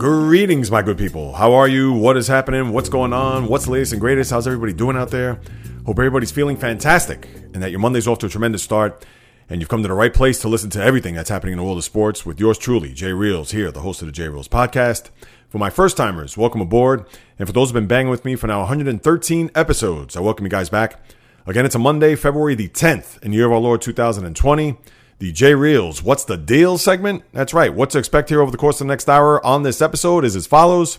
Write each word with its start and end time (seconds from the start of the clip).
Greetings, 0.00 0.70
my 0.70 0.80
good 0.80 0.96
people. 0.96 1.34
How 1.34 1.52
are 1.52 1.68
you? 1.68 1.92
What 1.92 2.16
is 2.16 2.26
happening? 2.26 2.72
What's 2.72 2.88
going 2.88 3.12
on? 3.12 3.48
What's 3.48 3.66
the 3.66 3.72
latest 3.72 3.92
and 3.92 4.00
greatest? 4.00 4.30
How's 4.30 4.46
everybody 4.46 4.72
doing 4.72 4.96
out 4.96 5.10
there? 5.10 5.38
Hope 5.84 5.98
everybody's 5.98 6.30
feeling 6.30 6.56
fantastic 6.56 7.28
and 7.52 7.62
that 7.62 7.70
your 7.70 7.80
Monday's 7.80 8.08
off 8.08 8.18
to 8.20 8.26
a 8.26 8.30
tremendous 8.30 8.62
start. 8.62 9.04
And 9.50 9.60
you've 9.60 9.68
come 9.68 9.82
to 9.82 9.88
the 9.88 9.92
right 9.92 10.14
place 10.14 10.40
to 10.40 10.48
listen 10.48 10.70
to 10.70 10.82
everything 10.82 11.14
that's 11.14 11.28
happening 11.28 11.52
in 11.52 11.58
the 11.58 11.64
world 11.64 11.76
of 11.76 11.84
sports 11.84 12.24
with 12.24 12.40
yours 12.40 12.56
truly, 12.56 12.94
Jay 12.94 13.12
Reels, 13.12 13.50
here, 13.50 13.70
the 13.70 13.82
host 13.82 14.00
of 14.00 14.06
the 14.06 14.12
Jay 14.12 14.26
Reels 14.28 14.48
podcast. 14.48 15.10
For 15.50 15.58
my 15.58 15.68
first 15.68 15.98
timers, 15.98 16.34
welcome 16.34 16.62
aboard. 16.62 17.04
And 17.38 17.46
for 17.46 17.52
those 17.52 17.68
who've 17.68 17.74
been 17.74 17.86
banging 17.86 18.08
with 18.08 18.24
me 18.24 18.36
for 18.36 18.46
now 18.46 18.60
113 18.60 19.50
episodes, 19.54 20.16
I 20.16 20.20
welcome 20.20 20.46
you 20.46 20.50
guys 20.50 20.70
back. 20.70 20.98
Again, 21.46 21.66
it's 21.66 21.74
a 21.74 21.78
Monday, 21.78 22.16
February 22.16 22.54
the 22.54 22.68
10th 22.68 23.22
in 23.22 23.32
the 23.32 23.36
year 23.36 23.46
of 23.48 23.52
our 23.52 23.58
Lord 23.58 23.82
2020 23.82 24.78
the 25.20 25.32
J 25.32 25.54
Reels 25.54 26.02
What's 26.02 26.24
the 26.24 26.38
Deal 26.38 26.78
segment. 26.78 27.24
That's 27.32 27.52
right. 27.52 27.72
What 27.72 27.90
to 27.90 27.98
expect 27.98 28.30
here 28.30 28.40
over 28.40 28.50
the 28.50 28.56
course 28.56 28.80
of 28.80 28.86
the 28.86 28.92
next 28.92 29.06
hour 29.06 29.44
on 29.44 29.62
this 29.62 29.82
episode 29.82 30.24
is 30.24 30.34
as 30.34 30.46
follows 30.46 30.98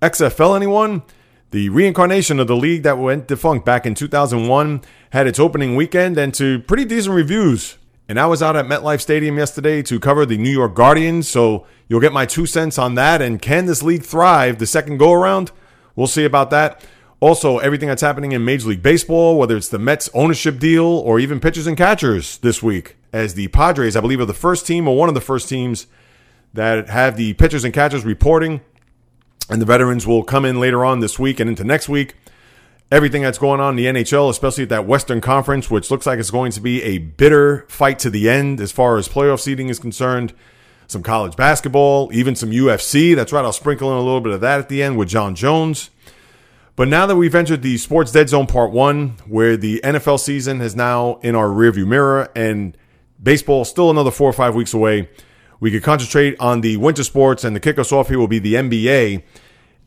XFL, 0.00 0.56
anyone? 0.56 1.02
The 1.50 1.68
reincarnation 1.68 2.40
of 2.40 2.46
the 2.46 2.56
league 2.56 2.82
that 2.84 2.96
went 2.96 3.28
defunct 3.28 3.66
back 3.66 3.84
in 3.84 3.94
2001 3.94 4.80
had 5.10 5.26
its 5.26 5.38
opening 5.38 5.76
weekend 5.76 6.16
and 6.16 6.32
to 6.32 6.60
pretty 6.60 6.86
decent 6.86 7.14
reviews. 7.14 7.76
And 8.08 8.18
I 8.18 8.24
was 8.24 8.42
out 8.42 8.56
at 8.56 8.64
MetLife 8.64 9.02
Stadium 9.02 9.36
yesterday 9.36 9.82
to 9.82 10.00
cover 10.00 10.24
the 10.24 10.38
New 10.38 10.50
York 10.50 10.74
Guardians, 10.74 11.28
so 11.28 11.66
you'll 11.88 12.00
get 12.00 12.14
my 12.14 12.24
two 12.24 12.46
cents 12.46 12.78
on 12.78 12.94
that. 12.94 13.20
And 13.20 13.40
can 13.40 13.66
this 13.66 13.82
league 13.82 14.02
thrive 14.02 14.58
the 14.58 14.66
second 14.66 14.96
go 14.96 15.12
around? 15.12 15.52
We'll 15.94 16.06
see 16.06 16.24
about 16.24 16.48
that. 16.50 16.82
Also, 17.20 17.58
everything 17.58 17.88
that's 17.90 18.02
happening 18.02 18.32
in 18.32 18.46
Major 18.46 18.70
League 18.70 18.82
Baseball, 18.82 19.38
whether 19.38 19.58
it's 19.58 19.68
the 19.68 19.78
Mets 19.78 20.08
ownership 20.14 20.58
deal 20.58 20.86
or 20.86 21.20
even 21.20 21.38
pitchers 21.38 21.66
and 21.66 21.76
catchers 21.76 22.38
this 22.38 22.62
week, 22.62 22.96
as 23.12 23.34
the 23.34 23.48
Padres, 23.48 23.96
I 23.96 24.00
believe, 24.00 24.20
are 24.20 24.26
the 24.26 24.34
first 24.34 24.66
team 24.66 24.88
or 24.88 24.96
one 24.96 25.08
of 25.08 25.14
the 25.14 25.20
first 25.20 25.48
teams 25.48 25.86
that 26.54 26.88
have 26.88 27.16
the 27.16 27.34
pitchers 27.34 27.64
and 27.64 27.74
catchers 27.74 28.04
reporting. 28.04 28.60
And 29.50 29.60
the 29.60 29.66
veterans 29.66 30.06
will 30.06 30.22
come 30.22 30.44
in 30.44 30.60
later 30.60 30.84
on 30.84 31.00
this 31.00 31.18
week 31.18 31.40
and 31.40 31.50
into 31.50 31.64
next 31.64 31.88
week. 31.88 32.14
Everything 32.90 33.22
that's 33.22 33.38
going 33.38 33.60
on 33.60 33.78
in 33.78 33.94
the 33.94 34.02
NHL, 34.02 34.28
especially 34.30 34.64
at 34.64 34.68
that 34.68 34.86
Western 34.86 35.20
Conference, 35.20 35.70
which 35.70 35.90
looks 35.90 36.06
like 36.06 36.18
it's 36.18 36.30
going 36.30 36.52
to 36.52 36.60
be 36.60 36.82
a 36.82 36.98
bitter 36.98 37.66
fight 37.68 37.98
to 38.00 38.10
the 38.10 38.28
end 38.28 38.60
as 38.60 38.70
far 38.70 38.98
as 38.98 39.08
playoff 39.08 39.40
seeding 39.40 39.68
is 39.68 39.78
concerned. 39.78 40.32
Some 40.88 41.02
college 41.02 41.34
basketball, 41.34 42.10
even 42.12 42.36
some 42.36 42.50
UFC. 42.50 43.16
That's 43.16 43.32
right, 43.32 43.44
I'll 43.44 43.52
sprinkle 43.52 43.90
in 43.90 43.96
a 43.96 44.02
little 44.02 44.20
bit 44.20 44.34
of 44.34 44.42
that 44.42 44.60
at 44.60 44.68
the 44.68 44.82
end 44.82 44.98
with 44.98 45.08
Jon 45.08 45.34
Jones. 45.34 45.88
But 46.76 46.88
now 46.88 47.06
that 47.06 47.16
we've 47.16 47.34
entered 47.34 47.62
the 47.62 47.78
Sports 47.78 48.12
Dead 48.12 48.28
Zone 48.28 48.46
Part 48.46 48.72
1, 48.72 49.16
where 49.26 49.56
the 49.56 49.80
NFL 49.82 50.20
season 50.20 50.60
is 50.60 50.76
now 50.76 51.18
in 51.22 51.34
our 51.34 51.48
rearview 51.48 51.86
mirror 51.86 52.30
and 52.34 52.76
baseball 53.22 53.64
still 53.64 53.90
another 53.90 54.10
four 54.10 54.28
or 54.28 54.32
five 54.32 54.54
weeks 54.54 54.74
away, 54.74 55.08
we 55.60 55.70
could 55.70 55.82
concentrate 55.82 56.38
on 56.40 56.60
the 56.60 56.76
winter 56.76 57.04
sports 57.04 57.44
and 57.44 57.54
the 57.54 57.60
kick 57.60 57.78
us 57.78 57.92
off 57.92 58.08
here 58.08 58.18
will 58.18 58.28
be 58.28 58.38
the 58.38 58.54
NBA. 58.54 59.22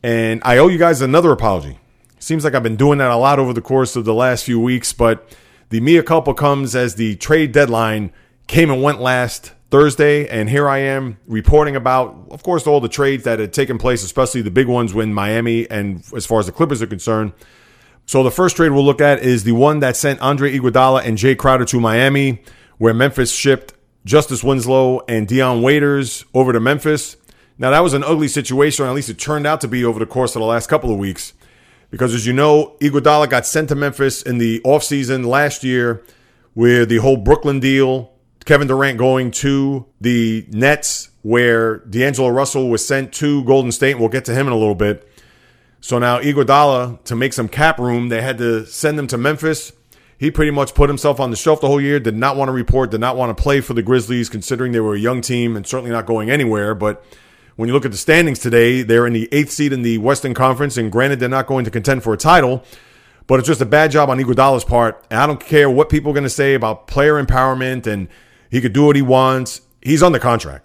And 0.02 0.40
I 0.44 0.58
owe 0.58 0.68
you 0.68 0.78
guys 0.78 1.00
another 1.00 1.32
apology. 1.32 1.78
Seems 2.18 2.44
like 2.44 2.54
I've 2.54 2.62
been 2.62 2.76
doing 2.76 2.98
that 2.98 3.10
a 3.10 3.16
lot 3.16 3.38
over 3.38 3.52
the 3.52 3.60
course 3.60 3.94
of 3.94 4.04
the 4.04 4.14
last 4.14 4.44
few 4.44 4.58
weeks, 4.58 4.92
but 4.92 5.36
the 5.68 5.80
mea 5.80 6.02
culpa 6.02 6.32
comes 6.32 6.74
as 6.74 6.94
the 6.94 7.16
trade 7.16 7.52
deadline 7.52 8.12
came 8.46 8.70
and 8.70 8.82
went 8.82 9.00
last 9.00 9.52
Thursday, 9.70 10.28
and 10.28 10.48
here 10.48 10.68
I 10.68 10.78
am 10.78 11.18
reporting 11.26 11.74
about, 11.74 12.28
of 12.30 12.42
course, 12.42 12.66
all 12.66 12.80
the 12.80 12.88
trades 12.88 13.24
that 13.24 13.40
had 13.40 13.52
taken 13.52 13.78
place, 13.78 14.04
especially 14.04 14.42
the 14.42 14.50
big 14.50 14.68
ones 14.68 14.94
when 14.94 15.12
Miami 15.12 15.68
and 15.68 16.04
as 16.14 16.24
far 16.24 16.38
as 16.38 16.46
the 16.46 16.52
Clippers 16.52 16.80
are 16.82 16.86
concerned. 16.86 17.32
So 18.06 18.22
the 18.22 18.30
first 18.30 18.54
trade 18.54 18.70
we'll 18.70 18.84
look 18.84 19.00
at 19.00 19.20
is 19.20 19.42
the 19.42 19.52
one 19.52 19.80
that 19.80 19.96
sent 19.96 20.20
Andre 20.20 20.56
Iguodala 20.56 21.04
and 21.04 21.18
Jae 21.18 21.36
Crowder 21.36 21.64
to 21.66 21.80
Miami, 21.80 22.42
where 22.78 22.94
Memphis 22.94 23.32
shipped 23.32 23.74
Justice 24.04 24.44
Winslow 24.44 25.00
and 25.08 25.26
Dion 25.26 25.62
Waiters 25.62 26.24
over 26.34 26.52
to 26.52 26.60
Memphis. 26.60 27.16
Now 27.58 27.70
that 27.70 27.80
was 27.80 27.94
an 27.94 28.04
ugly 28.04 28.28
situation, 28.28 28.84
or 28.84 28.88
at 28.88 28.94
least 28.94 29.08
it 29.08 29.18
turned 29.18 29.46
out 29.46 29.60
to 29.62 29.68
be 29.68 29.84
over 29.84 29.98
the 29.98 30.06
course 30.06 30.36
of 30.36 30.40
the 30.40 30.46
last 30.46 30.68
couple 30.68 30.92
of 30.92 30.98
weeks, 30.98 31.32
because 31.90 32.14
as 32.14 32.26
you 32.26 32.32
know, 32.32 32.76
Iguodala 32.80 33.28
got 33.30 33.46
sent 33.46 33.68
to 33.70 33.74
Memphis 33.74 34.22
in 34.22 34.38
the 34.38 34.60
offseason 34.60 35.26
last 35.26 35.64
year 35.64 36.04
with 36.54 36.88
the 36.88 36.98
whole 36.98 37.16
Brooklyn 37.16 37.60
deal 37.60 38.12
Kevin 38.46 38.68
Durant 38.68 38.96
going 38.96 39.32
to 39.32 39.86
the 40.00 40.46
Nets, 40.50 41.10
where 41.22 41.78
D'Angelo 41.78 42.28
Russell 42.28 42.70
was 42.70 42.86
sent 42.86 43.12
to 43.14 43.44
Golden 43.44 43.72
State. 43.72 43.98
We'll 43.98 44.08
get 44.08 44.24
to 44.26 44.34
him 44.34 44.46
in 44.46 44.52
a 44.52 44.56
little 44.56 44.76
bit. 44.76 45.06
So 45.80 45.98
now 45.98 46.20
Iguodala, 46.20 47.02
to 47.04 47.16
make 47.16 47.32
some 47.32 47.48
cap 47.48 47.78
room, 47.78 48.08
they 48.08 48.22
had 48.22 48.38
to 48.38 48.64
send 48.64 48.98
him 48.98 49.08
to 49.08 49.18
Memphis. 49.18 49.72
He 50.18 50.30
pretty 50.30 50.50
much 50.50 50.74
put 50.74 50.88
himself 50.88 51.20
on 51.20 51.30
the 51.30 51.36
shelf 51.36 51.60
the 51.60 51.66
whole 51.66 51.80
year, 51.80 52.00
did 52.00 52.16
not 52.16 52.36
want 52.36 52.48
to 52.48 52.52
report, 52.52 52.90
did 52.90 53.00
not 53.00 53.16
want 53.16 53.36
to 53.36 53.42
play 53.42 53.60
for 53.60 53.74
the 53.74 53.82
Grizzlies, 53.82 54.30
considering 54.30 54.72
they 54.72 54.80
were 54.80 54.94
a 54.94 54.98
young 54.98 55.20
team 55.20 55.56
and 55.56 55.66
certainly 55.66 55.90
not 55.90 56.06
going 56.06 56.30
anywhere. 56.30 56.74
But 56.74 57.04
when 57.56 57.68
you 57.68 57.74
look 57.74 57.84
at 57.84 57.90
the 57.90 57.98
standings 57.98 58.38
today, 58.38 58.82
they're 58.82 59.06
in 59.06 59.12
the 59.12 59.28
eighth 59.30 59.50
seed 59.50 59.72
in 59.72 59.82
the 59.82 59.98
Western 59.98 60.32
Conference, 60.32 60.76
and 60.76 60.90
granted, 60.90 61.20
they're 61.20 61.28
not 61.28 61.46
going 61.46 61.64
to 61.66 61.70
contend 61.70 62.02
for 62.02 62.14
a 62.14 62.16
title, 62.16 62.64
but 63.26 63.38
it's 63.38 63.48
just 63.48 63.60
a 63.60 63.66
bad 63.66 63.90
job 63.90 64.08
on 64.08 64.18
Iguodala's 64.18 64.64
part. 64.64 65.04
And 65.10 65.20
I 65.20 65.26
don't 65.26 65.40
care 65.40 65.68
what 65.68 65.90
people 65.90 66.10
are 66.10 66.14
going 66.14 66.24
to 66.24 66.30
say 66.30 66.54
about 66.54 66.86
player 66.86 67.22
empowerment 67.22 67.86
and 67.86 68.08
he 68.50 68.60
could 68.60 68.72
do 68.72 68.86
what 68.86 68.96
he 68.96 69.02
wants. 69.02 69.62
He's 69.82 70.02
under 70.02 70.18
contract. 70.18 70.64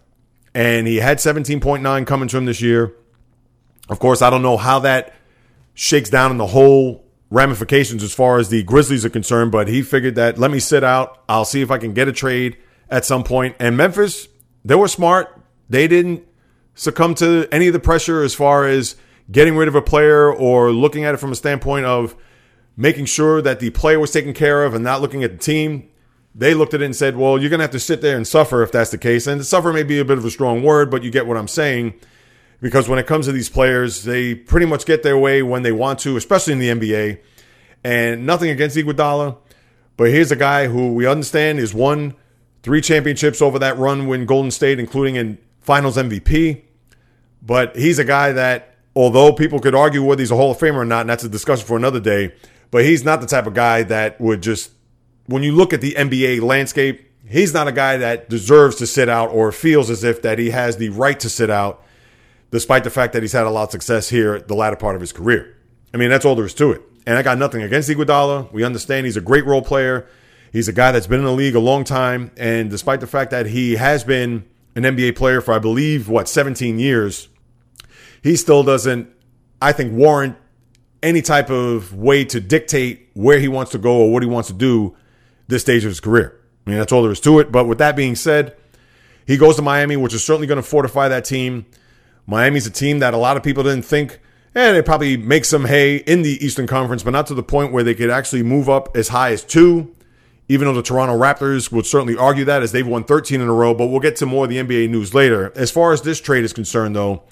And 0.53 0.85
he 0.85 0.97
had 0.97 1.17
17.9 1.17 2.05
coming 2.05 2.27
to 2.27 2.37
him 2.37 2.45
this 2.45 2.61
year. 2.61 2.93
Of 3.89 3.99
course, 3.99 4.21
I 4.21 4.29
don't 4.29 4.41
know 4.41 4.57
how 4.57 4.79
that 4.79 5.13
shakes 5.73 6.09
down 6.09 6.31
in 6.31 6.37
the 6.37 6.47
whole 6.47 7.03
ramifications 7.31 8.03
as 8.03 8.13
far 8.13 8.37
as 8.37 8.49
the 8.49 8.61
Grizzlies 8.61 9.03
are 9.03 9.09
concerned, 9.09 9.51
but 9.51 9.67
he 9.67 9.81
figured 9.81 10.13
that 10.15 10.37
let 10.37 10.51
me 10.51 10.59
sit 10.59 10.83
out. 10.83 11.23
I'll 11.27 11.45
see 11.45 11.61
if 11.61 11.71
I 11.71 11.79
can 11.79 11.93
get 11.93 12.07
a 12.07 12.11
trade 12.11 12.57
at 12.89 13.05
some 13.05 13.23
point. 13.23 13.55
And 13.59 13.75
Memphis, 13.75 14.27
they 14.63 14.75
were 14.75 14.87
smart. 14.87 15.41
They 15.69 15.87
didn't 15.87 16.23
succumb 16.75 17.15
to 17.15 17.47
any 17.51 17.67
of 17.67 17.73
the 17.73 17.79
pressure 17.79 18.21
as 18.21 18.35
far 18.35 18.67
as 18.67 18.95
getting 19.31 19.55
rid 19.55 19.67
of 19.67 19.75
a 19.75 19.81
player 19.81 20.31
or 20.31 20.71
looking 20.71 21.05
at 21.05 21.15
it 21.15 21.17
from 21.17 21.31
a 21.31 21.35
standpoint 21.35 21.85
of 21.85 22.15
making 22.77 23.05
sure 23.05 23.41
that 23.41 23.59
the 23.59 23.69
player 23.71 23.99
was 23.99 24.11
taken 24.11 24.33
care 24.33 24.63
of 24.63 24.73
and 24.73 24.83
not 24.83 25.01
looking 25.01 25.23
at 25.23 25.31
the 25.31 25.37
team 25.37 25.89
they 26.33 26.53
looked 26.53 26.73
at 26.73 26.81
it 26.81 26.85
and 26.85 26.95
said, 26.95 27.17
well, 27.17 27.37
you're 27.37 27.49
going 27.49 27.59
to 27.59 27.63
have 27.63 27.71
to 27.71 27.79
sit 27.79 28.01
there 28.01 28.15
and 28.15 28.27
suffer 28.27 28.63
if 28.63 28.71
that's 28.71 28.91
the 28.91 28.97
case. 28.97 29.27
And 29.27 29.45
suffer 29.45 29.73
may 29.73 29.83
be 29.83 29.99
a 29.99 30.05
bit 30.05 30.17
of 30.17 30.25
a 30.25 30.31
strong 30.31 30.63
word, 30.63 30.89
but 30.89 31.03
you 31.03 31.11
get 31.11 31.27
what 31.27 31.37
I'm 31.37 31.47
saying. 31.47 31.93
Because 32.61 32.87
when 32.87 32.99
it 32.99 33.07
comes 33.07 33.25
to 33.25 33.31
these 33.31 33.49
players, 33.49 34.03
they 34.03 34.35
pretty 34.35 34.65
much 34.65 34.85
get 34.85 35.03
their 35.03 35.17
way 35.17 35.41
when 35.43 35.63
they 35.63 35.71
want 35.71 35.99
to, 35.99 36.15
especially 36.15 36.53
in 36.53 36.59
the 36.59 36.69
NBA. 36.69 37.19
And 37.83 38.25
nothing 38.25 38.49
against 38.49 38.77
Iguodala, 38.77 39.37
but 39.97 40.09
here's 40.09 40.31
a 40.31 40.35
guy 40.35 40.67
who 40.67 40.93
we 40.93 41.07
understand 41.07 41.59
is 41.59 41.73
won 41.73 42.15
three 42.63 42.81
championships 42.81 43.41
over 43.41 43.57
that 43.59 43.77
run 43.77 44.07
when 44.07 44.25
Golden 44.25 44.51
State, 44.51 44.79
including 44.79 45.15
in 45.15 45.39
Finals 45.59 45.97
MVP. 45.97 46.61
But 47.41 47.75
he's 47.75 47.97
a 47.97 48.05
guy 48.05 48.31
that, 48.31 48.75
although 48.95 49.33
people 49.33 49.59
could 49.59 49.73
argue 49.73 50.03
whether 50.03 50.21
he's 50.21 50.31
a 50.31 50.35
Hall 50.35 50.51
of 50.51 50.59
Famer 50.59 50.75
or 50.75 50.85
not, 50.85 51.01
and 51.01 51.09
that's 51.09 51.23
a 51.23 51.29
discussion 51.29 51.65
for 51.65 51.75
another 51.75 51.99
day, 51.99 52.33
but 52.69 52.85
he's 52.85 53.03
not 53.03 53.21
the 53.21 53.27
type 53.27 53.47
of 53.47 53.55
guy 53.55 53.83
that 53.83 54.21
would 54.21 54.43
just 54.43 54.71
when 55.25 55.43
you 55.43 55.53
look 55.53 55.73
at 55.73 55.81
the 55.81 55.93
NBA 55.93 56.41
landscape, 56.41 57.09
he's 57.27 57.53
not 57.53 57.67
a 57.67 57.71
guy 57.71 57.97
that 57.97 58.29
deserves 58.29 58.75
to 58.77 58.87
sit 58.87 59.09
out 59.09 59.29
or 59.29 59.51
feels 59.51 59.89
as 59.89 60.03
if 60.03 60.21
that 60.21 60.39
he 60.39 60.49
has 60.49 60.77
the 60.77 60.89
right 60.89 61.19
to 61.19 61.29
sit 61.29 61.49
out, 61.49 61.83
despite 62.51 62.83
the 62.83 62.89
fact 62.89 63.13
that 63.13 63.23
he's 63.23 63.33
had 63.33 63.45
a 63.45 63.49
lot 63.49 63.63
of 63.63 63.71
success 63.71 64.09
here 64.09 64.39
the 64.39 64.55
latter 64.55 64.75
part 64.75 64.95
of 64.95 65.01
his 65.01 65.11
career. 65.11 65.57
I 65.93 65.97
mean, 65.97 66.09
that's 66.09 66.25
all 66.25 66.35
there 66.35 66.45
is 66.45 66.53
to 66.55 66.71
it. 66.71 66.81
And 67.07 67.17
I 67.17 67.23
got 67.23 67.37
nothing 67.37 67.61
against 67.63 67.89
Iguodala. 67.89 68.51
We 68.53 68.63
understand 68.63 69.05
he's 69.05 69.17
a 69.17 69.21
great 69.21 69.45
role 69.45 69.61
player. 69.61 70.07
He's 70.51 70.67
a 70.67 70.73
guy 70.73 70.91
that's 70.91 71.07
been 71.07 71.19
in 71.19 71.25
the 71.25 71.31
league 71.31 71.55
a 71.55 71.59
long 71.59 71.85
time, 71.85 72.31
and 72.35 72.69
despite 72.69 72.99
the 72.99 73.07
fact 73.07 73.31
that 73.31 73.45
he 73.47 73.75
has 73.75 74.03
been 74.03 74.45
an 74.75 74.83
NBA 74.83 75.15
player 75.15 75.39
for 75.39 75.53
I 75.53 75.59
believe 75.59 76.09
what 76.09 76.27
17 76.27 76.77
years, 76.77 77.29
he 78.21 78.35
still 78.35 78.61
doesn't, 78.61 79.09
I 79.61 79.71
think, 79.71 79.93
warrant 79.93 80.35
any 81.01 81.21
type 81.21 81.49
of 81.49 81.95
way 81.95 82.25
to 82.25 82.39
dictate 82.39 83.09
where 83.13 83.39
he 83.39 83.47
wants 83.47 83.71
to 83.71 83.77
go 83.77 84.01
or 84.01 84.11
what 84.11 84.23
he 84.23 84.29
wants 84.29 84.49
to 84.49 84.53
do 84.53 84.95
this 85.47 85.61
stage 85.61 85.83
of 85.83 85.89
his 85.89 85.99
career. 85.99 86.39
I 86.65 86.69
mean, 86.69 86.79
that's 86.79 86.91
all 86.91 87.01
there 87.01 87.11
is 87.11 87.19
to 87.21 87.39
it. 87.39 87.51
But 87.51 87.65
with 87.65 87.79
that 87.79 87.95
being 87.95 88.15
said, 88.15 88.55
he 89.25 89.37
goes 89.37 89.55
to 89.55 89.61
Miami, 89.61 89.97
which 89.97 90.13
is 90.13 90.23
certainly 90.23 90.47
going 90.47 90.61
to 90.61 90.67
fortify 90.67 91.07
that 91.07 91.25
team. 91.25 91.65
Miami's 92.31 92.65
a 92.65 92.71
team 92.71 92.99
that 92.99 93.13
a 93.13 93.17
lot 93.17 93.35
of 93.35 93.43
people 93.43 93.61
didn't 93.61 93.83
think, 93.83 94.21
eh, 94.55 94.71
they 94.71 94.81
probably 94.81 95.17
make 95.17 95.43
some 95.43 95.65
hay 95.65 95.97
in 95.97 96.21
the 96.21 96.43
Eastern 96.43 96.65
Conference, 96.65 97.03
but 97.03 97.11
not 97.11 97.27
to 97.27 97.33
the 97.33 97.43
point 97.43 97.73
where 97.73 97.83
they 97.83 97.93
could 97.93 98.09
actually 98.09 98.41
move 98.41 98.69
up 98.69 98.95
as 98.95 99.09
high 99.09 99.31
as 99.31 99.43
two, 99.43 99.93
even 100.47 100.65
though 100.65 100.73
the 100.73 100.81
Toronto 100.81 101.17
Raptors 101.17 101.73
would 101.73 101.85
certainly 101.85 102.15
argue 102.15 102.45
that 102.45 102.63
as 102.63 102.71
they've 102.71 102.87
won 102.87 103.03
13 103.03 103.41
in 103.41 103.49
a 103.49 103.53
row. 103.53 103.73
But 103.73 103.87
we'll 103.87 103.99
get 103.99 104.15
to 104.15 104.25
more 104.25 104.45
of 104.45 104.49
the 104.49 104.57
NBA 104.59 104.89
news 104.89 105.13
later. 105.13 105.51
As 105.57 105.71
far 105.71 105.91
as 105.91 106.03
this 106.03 106.21
trade 106.21 106.45
is 106.45 106.53
concerned, 106.53 106.95
though, 106.95 107.23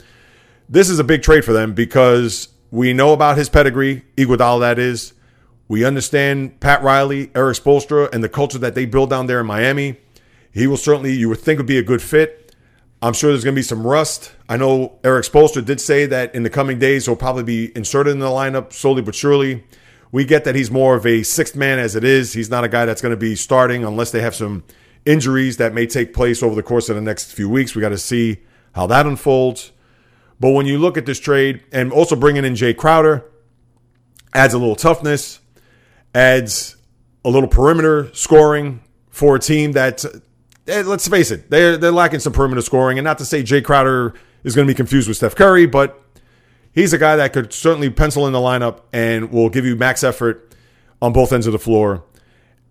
this 0.67 0.89
is 0.89 0.99
a 0.99 1.03
big 1.05 1.23
trade 1.23 1.45
for 1.45 1.53
them 1.53 1.73
because 1.73 2.49
we 2.69 2.91
know 2.91 3.13
about 3.13 3.37
his 3.37 3.47
pedigree, 3.47 4.03
Iguodala 4.17 4.59
that 4.59 4.79
is. 4.79 5.13
We 5.69 5.85
understand 5.85 6.59
Pat 6.59 6.83
Riley, 6.83 7.31
Erik 7.33 7.55
Spoelstra, 7.55 8.13
and 8.13 8.21
the 8.21 8.27
culture 8.27 8.57
that 8.57 8.75
they 8.75 8.85
build 8.85 9.09
down 9.09 9.27
there 9.27 9.39
in 9.39 9.45
Miami. 9.45 9.97
He 10.51 10.67
will 10.67 10.77
certainly, 10.77 11.13
you 11.13 11.29
would 11.29 11.39
think, 11.39 11.57
would 11.57 11.67
be 11.67 11.77
a 11.77 11.83
good 11.83 12.01
fit. 12.01 12.48
I'm 13.01 13.13
sure 13.13 13.31
there's 13.31 13.43
going 13.43 13.55
to 13.55 13.59
be 13.59 13.63
some 13.63 13.87
rust. 13.87 14.33
I 14.49 14.57
know 14.57 14.99
Erik 15.03 15.25
Spoelstra 15.25 15.63
did 15.63 15.79
say 15.79 16.05
that 16.07 16.35
in 16.35 16.43
the 16.43 16.49
coming 16.49 16.79
days 16.79 17.05
he'll 17.05 17.15
probably 17.15 17.43
be 17.43 17.75
inserted 17.75 18.11
in 18.11 18.19
the 18.19 18.27
lineup 18.27 18.73
slowly 18.73 19.01
but 19.01 19.15
surely. 19.15 19.63
We 20.11 20.25
get 20.25 20.43
that 20.43 20.55
he's 20.55 20.69
more 20.69 20.95
of 20.95 21.05
a 21.05 21.23
sixth 21.23 21.55
man 21.55 21.79
as 21.79 21.95
it 21.95 22.03
is. 22.03 22.33
He's 22.33 22.49
not 22.49 22.63
a 22.63 22.67
guy 22.67 22.85
that's 22.85 23.01
going 23.01 23.11
to 23.11 23.17
be 23.17 23.35
starting 23.35 23.85
unless 23.85 24.11
they 24.11 24.21
have 24.21 24.35
some 24.35 24.63
injuries 25.05 25.57
that 25.57 25.73
may 25.73 25.85
take 25.85 26.13
place 26.13 26.43
over 26.43 26.55
the 26.55 26.63
course 26.63 26.89
of 26.89 26.95
the 26.95 27.01
next 27.01 27.31
few 27.31 27.47
weeks. 27.47 27.73
We 27.75 27.81
got 27.81 27.89
to 27.89 27.97
see 27.97 28.39
how 28.73 28.87
that 28.87 29.05
unfolds. 29.05 29.71
But 30.39 30.51
when 30.51 30.65
you 30.65 30.77
look 30.77 30.97
at 30.97 31.05
this 31.05 31.19
trade 31.19 31.63
and 31.71 31.91
also 31.91 32.15
bringing 32.15 32.43
in 32.43 32.53
Jae 32.53 32.75
Crowder, 32.75 33.25
adds 34.33 34.53
a 34.53 34.57
little 34.57 34.75
toughness, 34.75 35.39
adds 36.13 36.75
a 37.23 37.29
little 37.29 37.49
perimeter 37.49 38.09
scoring 38.13 38.81
for 39.09 39.35
a 39.35 39.39
team 39.39 39.73
that, 39.73 40.03
Eh, 40.69 40.83
let's 40.85 41.07
face 41.07 41.31
it, 41.31 41.49
they're, 41.49 41.77
they're 41.77 41.91
lacking 41.91 42.19
some 42.19 42.31
perimeter 42.31 42.61
scoring. 42.61 42.99
And 42.99 43.05
not 43.05 43.17
to 43.17 43.25
say 43.25 43.41
Jae 43.41 43.63
Crowder 43.63 44.13
is 44.43 44.55
going 44.55 44.67
to 44.67 44.71
be 44.71 44.75
confused 44.75 45.07
with 45.07 45.17
Steph 45.17 45.35
Curry, 45.35 45.65
but 45.65 46.01
he's 46.71 46.93
a 46.93 46.97
guy 46.97 47.15
that 47.15 47.33
could 47.33 47.51
certainly 47.51 47.89
pencil 47.89 48.27
in 48.27 48.33
the 48.33 48.39
lineup 48.39 48.81
and 48.93 49.31
will 49.31 49.49
give 49.49 49.65
you 49.65 49.75
max 49.75 50.03
effort 50.03 50.53
on 51.01 51.11
both 51.11 51.33
ends 51.33 51.47
of 51.47 51.53
the 51.53 51.59
floor. 51.59 52.03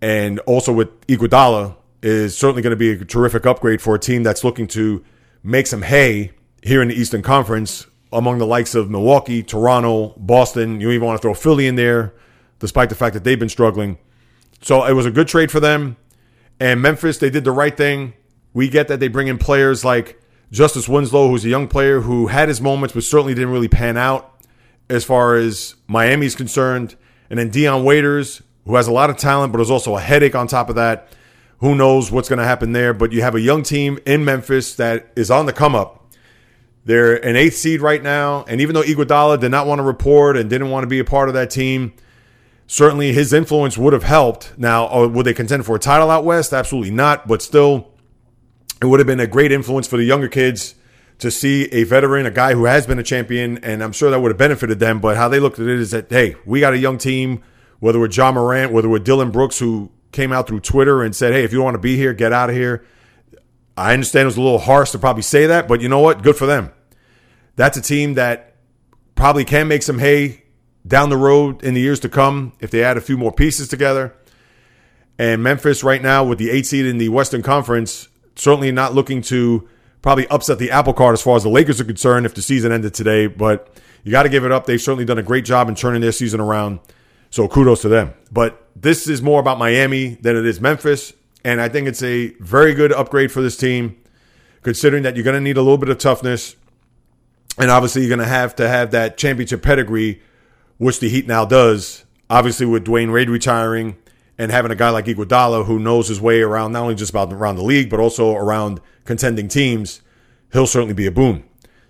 And 0.01 0.39
also 0.39 0.71
with 0.71 1.01
Iguodala 1.07 1.75
is 2.01 2.37
certainly 2.37 2.61
going 2.61 2.71
to 2.71 2.77
be 2.77 2.91
a 2.91 3.05
terrific 3.05 3.45
upgrade 3.45 3.81
for 3.81 3.95
a 3.95 3.99
team 3.99 4.23
that's 4.23 4.43
looking 4.43 4.67
to 4.67 5.03
make 5.43 5.67
some 5.67 5.81
hay 5.81 6.31
here 6.63 6.81
in 6.81 6.87
the 6.87 6.95
Eastern 6.95 7.21
Conference 7.21 7.85
among 8.13 8.37
the 8.37 8.45
likes 8.45 8.75
of 8.75 8.89
Milwaukee, 8.89 9.43
Toronto, 9.43 10.13
Boston. 10.17 10.79
You 10.79 10.91
even 10.91 11.05
want 11.05 11.17
to 11.17 11.21
throw 11.21 11.33
Philly 11.33 11.67
in 11.67 11.75
there, 11.75 12.13
despite 12.59 12.89
the 12.89 12.95
fact 12.95 13.13
that 13.13 13.23
they've 13.23 13.37
been 13.39 13.49
struggling. 13.49 13.97
So 14.61 14.85
it 14.85 14.93
was 14.93 15.05
a 15.05 15.11
good 15.11 15.27
trade 15.27 15.51
for 15.51 15.59
them. 15.59 15.97
And 16.59 16.81
Memphis, 16.81 17.17
they 17.17 17.29
did 17.29 17.43
the 17.43 17.51
right 17.51 17.75
thing. 17.75 18.13
We 18.53 18.67
get 18.67 18.87
that 18.87 18.99
they 18.99 19.07
bring 19.07 19.27
in 19.27 19.37
players 19.37 19.85
like 19.85 20.21
Justice 20.51 20.89
Winslow, 20.89 21.29
who's 21.29 21.45
a 21.45 21.49
young 21.49 21.67
player 21.67 22.01
who 22.01 22.27
had 22.27 22.49
his 22.49 22.59
moments, 22.59 22.93
but 22.93 23.03
certainly 23.03 23.33
didn't 23.33 23.51
really 23.51 23.67
pan 23.67 23.97
out 23.97 24.35
as 24.89 25.05
far 25.05 25.35
as 25.35 25.75
Miami's 25.87 26.35
concerned. 26.35 26.95
And 27.29 27.39
then 27.39 27.49
Dion 27.49 27.83
Waiters, 27.83 28.41
who 28.65 28.75
has 28.75 28.87
a 28.87 28.91
lot 28.91 29.09
of 29.09 29.17
talent, 29.17 29.53
but 29.53 29.61
is 29.61 29.71
also 29.71 29.95
a 29.95 30.01
headache 30.01 30.35
on 30.35 30.47
top 30.47 30.69
of 30.69 30.75
that. 30.75 31.09
Who 31.59 31.75
knows 31.75 32.11
what's 32.11 32.29
going 32.29 32.39
to 32.39 32.45
happen 32.45 32.71
there? 32.71 32.93
But 32.93 33.11
you 33.11 33.21
have 33.21 33.35
a 33.35 33.41
young 33.41 33.63
team 33.63 33.99
in 34.05 34.25
Memphis 34.25 34.75
that 34.75 35.11
is 35.15 35.29
on 35.29 35.45
the 35.45 35.53
come 35.53 35.75
up. 35.75 35.95
They're 36.85 37.23
an 37.23 37.35
eighth 37.35 37.57
seed 37.57 37.81
right 37.81 38.01
now. 38.01 38.45
And 38.47 38.61
even 38.61 38.73
though 38.73 38.81
Iguodala 38.81 39.39
did 39.39 39.51
not 39.51 39.67
want 39.67 39.79
to 39.79 39.83
report 39.83 40.37
and 40.37 40.49
didn't 40.49 40.69
want 40.69 40.83
to 40.83 40.87
be 40.87 40.99
a 40.99 41.05
part 41.05 41.27
of 41.27 41.35
that 41.35 41.51
team, 41.51 41.93
certainly 42.69 43.11
his 43.11 43.33
influence 43.33 43.79
would 43.79 43.93
have 43.93 44.03
helped. 44.03 44.53
Now, 44.55 44.87
uh, 44.89 45.07
would 45.07 45.25
they 45.25 45.33
contend 45.33 45.65
for 45.65 45.75
a 45.75 45.79
title 45.79 46.11
out 46.11 46.23
west? 46.23 46.53
Absolutely 46.53 46.91
not. 46.91 47.27
But 47.27 47.41
still, 47.41 47.91
it 48.79 48.85
would 48.85 48.99
have 48.99 49.07
been 49.07 49.19
a 49.19 49.25
great 49.25 49.51
influence 49.51 49.87
for 49.87 49.97
the 49.97 50.03
younger 50.03 50.27
kids 50.27 50.75
to 51.17 51.31
see 51.31 51.65
a 51.71 51.83
veteran, 51.83 52.27
a 52.27 52.31
guy 52.31 52.53
who 52.53 52.65
has 52.65 52.85
been 52.85 52.99
a 52.99 53.03
champion, 53.03 53.57
and 53.57 53.83
I'm 53.83 53.91
sure 53.91 54.11
that 54.11 54.21
would 54.21 54.29
have 54.29 54.37
benefited 54.37 54.79
them. 54.79 54.99
But 54.99 55.17
how 55.17 55.27
they 55.27 55.39
looked 55.39 55.57
at 55.57 55.65
it 55.65 55.79
is 55.79 55.89
that, 55.91 56.11
hey, 56.11 56.35
we 56.45 56.59
got 56.59 56.73
a 56.73 56.77
young 56.77 56.99
team, 56.99 57.41
whether 57.79 57.99
we're 57.99 58.07
John 58.07 58.35
Morant, 58.35 58.71
whether 58.71 58.87
we're 58.87 58.99
Dillon 58.99 59.31
Brooks, 59.31 59.57
who 59.57 59.91
came 60.11 60.31
out 60.31 60.47
through 60.47 60.59
Twitter 60.59 61.01
and 61.01 61.15
said, 61.15 61.33
hey, 61.33 61.43
if 61.43 61.51
you 61.51 61.57
don't 61.57 61.65
want 61.65 61.75
to 61.75 61.79
be 61.79 61.97
here, 61.97 62.13
get 62.13 62.31
out 62.31 62.51
of 62.51 62.55
here. 62.55 62.85
I 63.75 63.93
understand 63.93 64.23
it 64.23 64.25
was 64.25 64.37
a 64.37 64.41
little 64.41 64.59
harsh 64.59 64.91
to 64.91 64.99
probably 64.99 65.23
say 65.23 65.47
that, 65.47 65.67
but 65.67 65.81
you 65.81 65.89
know 65.89 65.99
what? 65.99 66.21
Good 66.21 66.35
for 66.35 66.45
them. 66.45 66.71
That's 67.55 67.77
a 67.77 67.81
team 67.81 68.13
that 68.13 68.55
probably 69.15 69.43
can 69.43 69.67
make 69.67 69.81
some 69.81 69.97
hay 69.97 70.43
down 70.87 71.09
the 71.09 71.17
road 71.17 71.63
in 71.63 71.73
the 71.73 71.81
years 71.81 71.99
to 72.01 72.09
come 72.09 72.53
if 72.59 72.71
they 72.71 72.83
add 72.83 72.97
a 72.97 73.01
few 73.01 73.17
more 73.17 73.31
pieces 73.31 73.67
together. 73.67 74.15
And 75.17 75.43
Memphis, 75.43 75.83
right 75.83 76.01
now, 76.01 76.23
with 76.23 76.37
the 76.39 76.49
eight 76.49 76.65
seed 76.65 76.85
in 76.85 76.97
the 76.97 77.09
Western 77.09 77.41
Conference, 77.41 78.07
certainly 78.35 78.71
not 78.71 78.93
looking 78.93 79.21
to 79.23 79.67
probably 80.01 80.27
upset 80.29 80.59
the 80.59 80.71
apple 80.71 80.93
cart 80.93 81.13
as 81.13 81.21
far 81.21 81.35
as 81.35 81.43
the 81.43 81.49
Lakers 81.49 81.81
are 81.81 81.85
concerned 81.85 82.25
if 82.25 82.33
the 82.33 82.41
season 82.41 82.71
ended 82.71 82.93
today. 82.93 83.27
But 83.27 83.69
you 84.03 84.11
got 84.11 84.23
to 84.23 84.29
give 84.29 84.45
it 84.45 84.51
up. 84.51 84.65
They've 84.65 84.81
certainly 84.81 85.05
done 85.05 85.17
a 85.17 85.23
great 85.23 85.45
job 85.45 85.67
in 85.67 85.75
turning 85.75 86.01
their 86.01 86.13
season 86.13 86.39
around. 86.39 86.79
So 87.29 87.47
kudos 87.47 87.81
to 87.81 87.89
them. 87.89 88.13
But 88.31 88.65
this 88.75 89.07
is 89.07 89.21
more 89.21 89.39
about 89.39 89.59
Miami 89.59 90.15
than 90.15 90.35
it 90.35 90.45
is 90.45 90.61
Memphis. 90.61 91.13
And 91.43 91.61
I 91.61 91.69
think 91.69 91.87
it's 91.87 92.01
a 92.01 92.29
very 92.39 92.73
good 92.73 92.91
upgrade 92.91 93.31
for 93.31 93.41
this 93.41 93.55
team, 93.55 93.97
considering 94.61 95.03
that 95.03 95.15
you're 95.15 95.23
going 95.23 95.35
to 95.35 95.41
need 95.41 95.57
a 95.57 95.61
little 95.61 95.77
bit 95.77 95.89
of 95.89 95.97
toughness. 95.97 96.55
And 97.57 97.69
obviously, 97.69 98.01
you're 98.01 98.09
going 98.09 98.19
to 98.19 98.33
have 98.33 98.55
to 98.55 98.69
have 98.69 98.91
that 98.91 99.17
championship 99.17 99.61
pedigree, 99.61 100.21
which 100.79 100.99
the 100.99 101.09
Heat 101.09 101.27
now 101.27 101.45
does. 101.45 102.05
Obviously, 102.27 102.65
with 102.65 102.85
Dwyane 102.85 103.13
Wade 103.13 103.29
retiring 103.29 103.97
and 104.39 104.51
having 104.51 104.71
a 104.71 104.75
guy 104.75 104.89
like 104.89 105.05
Iguodala 105.05 105.65
who 105.65 105.77
knows 105.77 106.07
his 106.07 106.19
way 106.19 106.41
around 106.41 106.71
not 106.71 106.81
only 106.81 106.95
just 106.95 107.11
about 107.11 107.31
around 107.31 107.57
the 107.57 107.63
league, 107.63 107.91
but 107.91 107.99
also 107.99 108.33
around 108.33 108.81
contending 109.05 109.47
teams, 109.47 110.01
he'll 110.51 110.65
certainly 110.65 110.95
be 110.95 111.05
a 111.05 111.11
boon. 111.11 111.43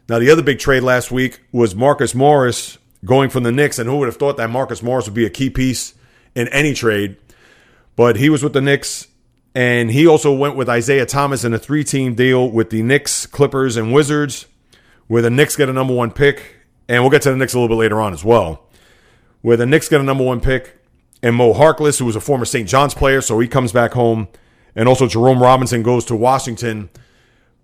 Now, 0.09 0.19
the 0.19 0.29
other 0.29 0.43
big 0.43 0.59
trade 0.59 0.83
last 0.83 1.11
week 1.11 1.39
was 1.53 1.73
Marcus 1.75 2.13
Morris 2.13 2.77
going 3.05 3.29
from 3.29 3.43
the 3.43 3.51
Knicks. 3.51 3.79
And 3.79 3.89
who 3.89 3.97
would 3.97 4.07
have 4.07 4.17
thought 4.17 4.35
that 4.35 4.49
Marcus 4.49 4.83
Morris 4.83 5.05
would 5.05 5.13
be 5.13 5.25
a 5.25 5.29
key 5.29 5.49
piece 5.49 5.93
in 6.35 6.49
any 6.49 6.73
trade? 6.73 7.15
But 7.95 8.17
he 8.17 8.29
was 8.29 8.43
with 8.43 8.53
the 8.53 8.61
Knicks 8.61 9.07
and 9.55 9.89
he 9.91 10.05
also 10.07 10.33
went 10.33 10.55
with 10.55 10.69
Isaiah 10.69 11.05
Thomas 11.05 11.43
in 11.43 11.53
a 11.53 11.59
three 11.59 11.83
team 11.83 12.13
deal 12.13 12.49
with 12.49 12.69
the 12.69 12.83
Knicks, 12.83 13.25
Clippers, 13.25 13.77
and 13.77 13.93
Wizards, 13.93 14.45
where 15.07 15.21
the 15.21 15.29
Knicks 15.29 15.55
get 15.55 15.69
a 15.69 15.73
number 15.73 15.93
one 15.93 16.11
pick. 16.11 16.57
And 16.87 17.03
we'll 17.03 17.11
get 17.11 17.21
to 17.23 17.31
the 17.31 17.37
Knicks 17.37 17.53
a 17.53 17.59
little 17.59 17.75
bit 17.75 17.79
later 17.79 17.99
on 18.01 18.13
as 18.13 18.23
well. 18.23 18.68
Where 19.41 19.57
the 19.57 19.65
Knicks 19.65 19.89
get 19.89 20.01
a 20.01 20.03
number 20.03 20.23
one 20.23 20.41
pick, 20.41 20.77
and 21.21 21.35
Mo 21.35 21.53
Harkless, 21.53 21.99
who 21.99 22.05
was 22.05 22.15
a 22.15 22.21
former 22.21 22.45
St. 22.45 22.67
John's 22.67 22.93
player, 22.93 23.21
so 23.21 23.39
he 23.39 23.47
comes 23.47 23.71
back 23.71 23.93
home. 23.93 24.27
And 24.75 24.87
also 24.87 25.07
Jerome 25.07 25.41
Robinson 25.41 25.83
goes 25.83 26.05
to 26.05 26.15
Washington. 26.15 26.89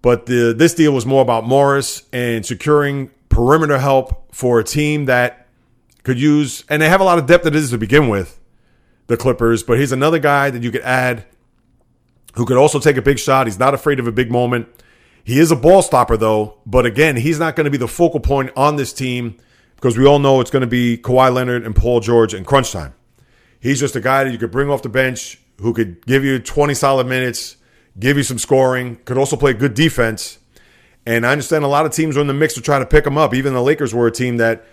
But 0.01 0.25
the, 0.25 0.53
this 0.55 0.73
deal 0.73 0.93
was 0.93 1.05
more 1.05 1.21
about 1.21 1.45
Morris 1.45 2.03
and 2.11 2.45
securing 2.45 3.09
perimeter 3.29 3.77
help 3.77 4.33
for 4.35 4.59
a 4.59 4.63
team 4.63 5.05
that 5.05 5.47
could 6.03 6.19
use, 6.19 6.63
and 6.69 6.81
they 6.81 6.89
have 6.89 7.01
a 7.01 7.03
lot 7.03 7.17
of 7.17 7.25
depth 7.25 7.43
that 7.45 7.55
is 7.55 7.71
to 7.71 7.77
begin 7.77 8.09
with, 8.09 8.39
the 9.07 9.17
Clippers. 9.17 9.63
But 9.63 9.79
he's 9.79 9.91
another 9.91 10.19
guy 10.19 10.49
that 10.49 10.63
you 10.63 10.71
could 10.71 10.81
add 10.81 11.25
who 12.35 12.45
could 12.45 12.57
also 12.57 12.79
take 12.79 12.97
a 12.97 13.01
big 13.01 13.17
shot. 13.17 13.47
He's 13.47 13.59
not 13.59 13.73
afraid 13.73 13.99
of 13.99 14.07
a 14.07 14.11
big 14.11 14.31
moment. 14.31 14.67
He 15.23 15.39
is 15.39 15.51
a 15.51 15.55
ball 15.55 15.81
stopper, 15.81 16.17
though. 16.17 16.59
But 16.65 16.85
again, 16.85 17.15
he's 17.15 17.39
not 17.39 17.55
going 17.55 17.65
to 17.65 17.71
be 17.71 17.77
the 17.77 17.87
focal 17.87 18.19
point 18.19 18.51
on 18.55 18.75
this 18.75 18.93
team 18.93 19.37
because 19.85 19.99
we 19.99 20.07
all 20.07 20.17
know 20.17 20.41
it's 20.41 20.49
going 20.49 20.61
to 20.61 20.67
be 20.67 20.97
Kawhi 20.97 21.31
Leonard 21.31 21.63
and 21.63 21.75
Paul 21.75 21.99
George 21.99 22.33
in 22.33 22.43
crunch 22.43 22.71
time. 22.71 22.95
He's 23.59 23.79
just 23.79 23.95
a 23.95 23.99
guy 23.99 24.23
that 24.23 24.31
you 24.31 24.39
could 24.39 24.49
bring 24.49 24.67
off 24.67 24.81
the 24.81 24.89
bench 24.89 25.39
who 25.61 25.73
could 25.75 26.03
give 26.07 26.23
you 26.25 26.39
20 26.39 26.73
solid 26.73 27.05
minutes, 27.05 27.57
give 27.99 28.17
you 28.17 28.23
some 28.23 28.39
scoring, 28.39 28.95
could 29.05 29.15
also 29.15 29.35
play 29.35 29.53
good 29.53 29.75
defense. 29.75 30.39
And 31.05 31.23
I 31.23 31.31
understand 31.31 31.63
a 31.63 31.67
lot 31.67 31.85
of 31.85 31.91
teams 31.91 32.17
are 32.17 32.21
in 32.21 32.25
the 32.25 32.33
mix 32.33 32.55
to 32.55 32.63
try 32.63 32.79
to 32.79 32.85
pick 32.87 33.05
him 33.05 33.15
up. 33.15 33.35
Even 33.35 33.53
the 33.53 33.61
Lakers 33.61 33.93
were 33.93 34.07
a 34.07 34.11
team 34.11 34.37
that, 34.37 34.65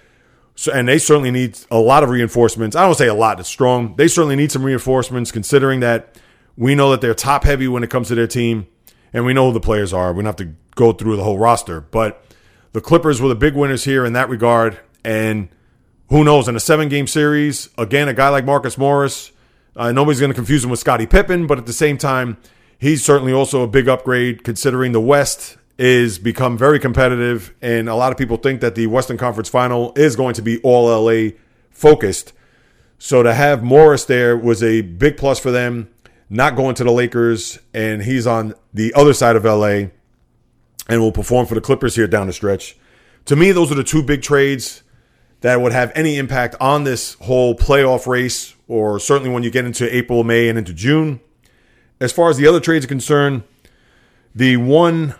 and 0.72 0.88
they 0.88 0.96
certainly 0.96 1.30
need 1.30 1.58
a 1.70 1.76
lot 1.76 2.02
of 2.02 2.08
reinforcements. 2.08 2.74
I 2.74 2.86
don't 2.86 2.94
say 2.94 3.08
a 3.08 3.12
lot, 3.12 3.38
it's 3.38 3.50
strong. 3.50 3.96
They 3.96 4.08
certainly 4.08 4.36
need 4.36 4.50
some 4.50 4.64
reinforcements 4.64 5.30
considering 5.30 5.80
that 5.80 6.18
we 6.56 6.74
know 6.74 6.90
that 6.90 7.02
they're 7.02 7.12
top 7.12 7.44
heavy 7.44 7.68
when 7.68 7.84
it 7.84 7.90
comes 7.90 8.08
to 8.08 8.14
their 8.14 8.26
team, 8.26 8.66
and 9.12 9.26
we 9.26 9.34
know 9.34 9.48
who 9.48 9.52
the 9.52 9.60
players 9.60 9.92
are. 9.92 10.10
We 10.14 10.22
don't 10.22 10.24
have 10.24 10.36
to 10.36 10.54
go 10.74 10.94
through 10.94 11.16
the 11.16 11.24
whole 11.24 11.38
roster, 11.38 11.82
but 11.82 12.24
the 12.72 12.80
Clippers 12.80 13.20
were 13.20 13.28
the 13.28 13.34
big 13.34 13.54
winners 13.54 13.84
here 13.84 14.06
in 14.06 14.14
that 14.14 14.30
regard. 14.30 14.80
And 15.04 15.48
who 16.08 16.24
knows, 16.24 16.48
in 16.48 16.56
a 16.56 16.60
seven 16.60 16.88
game 16.88 17.06
series, 17.06 17.70
again, 17.78 18.08
a 18.08 18.14
guy 18.14 18.28
like 18.28 18.44
Marcus 18.44 18.76
Morris, 18.76 19.32
uh, 19.74 19.92
nobody's 19.92 20.20
going 20.20 20.30
to 20.30 20.34
confuse 20.34 20.62
him 20.62 20.70
with 20.70 20.80
Scottie 20.80 21.06
Pippen, 21.06 21.46
but 21.46 21.58
at 21.58 21.66
the 21.66 21.72
same 21.72 21.96
time, 21.96 22.36
he's 22.78 23.04
certainly 23.04 23.32
also 23.32 23.62
a 23.62 23.66
big 23.66 23.88
upgrade 23.88 24.44
considering 24.44 24.92
the 24.92 25.00
West 25.00 25.56
is 25.78 26.18
become 26.18 26.58
very 26.58 26.78
competitive, 26.78 27.54
and 27.62 27.88
a 27.88 27.94
lot 27.94 28.12
of 28.12 28.18
people 28.18 28.36
think 28.36 28.60
that 28.60 28.74
the 28.74 28.86
Western 28.86 29.16
Conference 29.16 29.48
Final 29.48 29.92
is 29.96 30.14
going 30.14 30.34
to 30.34 30.42
be 30.42 30.60
all 30.62 30.86
LA 30.86 31.30
focused. 31.70 32.32
So 32.98 33.22
to 33.22 33.34
have 33.34 33.64
Morris 33.64 34.04
there 34.04 34.36
was 34.36 34.62
a 34.62 34.82
big 34.82 35.16
plus 35.16 35.38
for 35.38 35.50
them 35.50 35.88
not 36.28 36.56
going 36.56 36.74
to 36.74 36.84
the 36.84 36.90
Lakers, 36.90 37.58
and 37.74 38.02
he's 38.02 38.26
on 38.26 38.54
the 38.72 38.94
other 38.94 39.12
side 39.12 39.36
of 39.36 39.44
LA 39.44 39.88
and 40.88 41.00
will 41.00 41.12
perform 41.12 41.46
for 41.46 41.54
the 41.54 41.60
Clippers 41.60 41.94
here 41.94 42.06
down 42.06 42.26
the 42.26 42.32
stretch. 42.32 42.76
To 43.26 43.36
me, 43.36 43.52
those 43.52 43.70
are 43.70 43.74
the 43.74 43.84
two 43.84 44.02
big 44.02 44.22
trades 44.22 44.82
that 45.42 45.60
would 45.60 45.72
have 45.72 45.92
any 45.94 46.18
impact 46.18 46.54
on 46.60 46.84
this 46.84 47.14
whole 47.14 47.54
playoff 47.54 48.06
race, 48.06 48.54
or 48.68 48.98
certainly 48.98 49.30
when 49.30 49.42
you 49.42 49.50
get 49.50 49.64
into 49.64 49.94
April, 49.94 50.24
May, 50.24 50.48
and 50.48 50.56
into 50.56 50.72
June. 50.72 51.20
As 52.00 52.12
far 52.12 52.30
as 52.30 52.36
the 52.36 52.46
other 52.46 52.60
trades 52.60 52.84
are 52.84 52.88
concerned, 52.88 53.42
the 54.34 54.56
one 54.56 55.14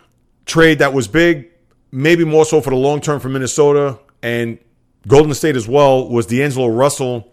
trade 0.47 0.79
that 0.79 0.93
was 0.93 1.09
big, 1.09 1.51
maybe 1.91 2.25
more 2.25 2.45
so 2.45 2.61
for 2.61 2.71
the 2.71 2.77
long 2.77 3.01
term 3.01 3.21
for 3.21 3.29
Minnesota 3.29 3.99
and 4.23 4.59
Golden 5.07 5.35
State 5.35 5.57
as 5.57 5.69
well, 5.69 6.09
was 6.09 6.27
D'Angelo 6.27 6.69
Russell 6.69 7.33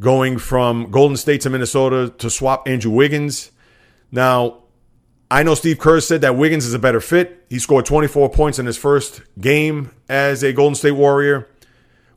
going 0.00 0.38
from 0.38 0.90
Golden 0.90 1.16
State 1.16 1.42
to 1.42 1.50
Minnesota 1.50 2.12
to 2.18 2.30
swap 2.30 2.66
Andrew 2.66 2.90
Wiggins. 2.90 3.50
Now, 4.10 4.62
I 5.30 5.42
know 5.42 5.54
Steve 5.54 5.78
Kerr 5.78 6.00
said 6.00 6.22
that 6.22 6.36
Wiggins 6.36 6.64
is 6.64 6.72
a 6.72 6.78
better 6.78 7.00
fit. 7.00 7.44
He 7.50 7.58
scored 7.58 7.84
24 7.84 8.30
points 8.30 8.58
in 8.58 8.64
his 8.64 8.78
first 8.78 9.22
game 9.38 9.90
as 10.08 10.42
a 10.42 10.52
Golden 10.52 10.74
State 10.74 10.92
Warrior. 10.92 11.48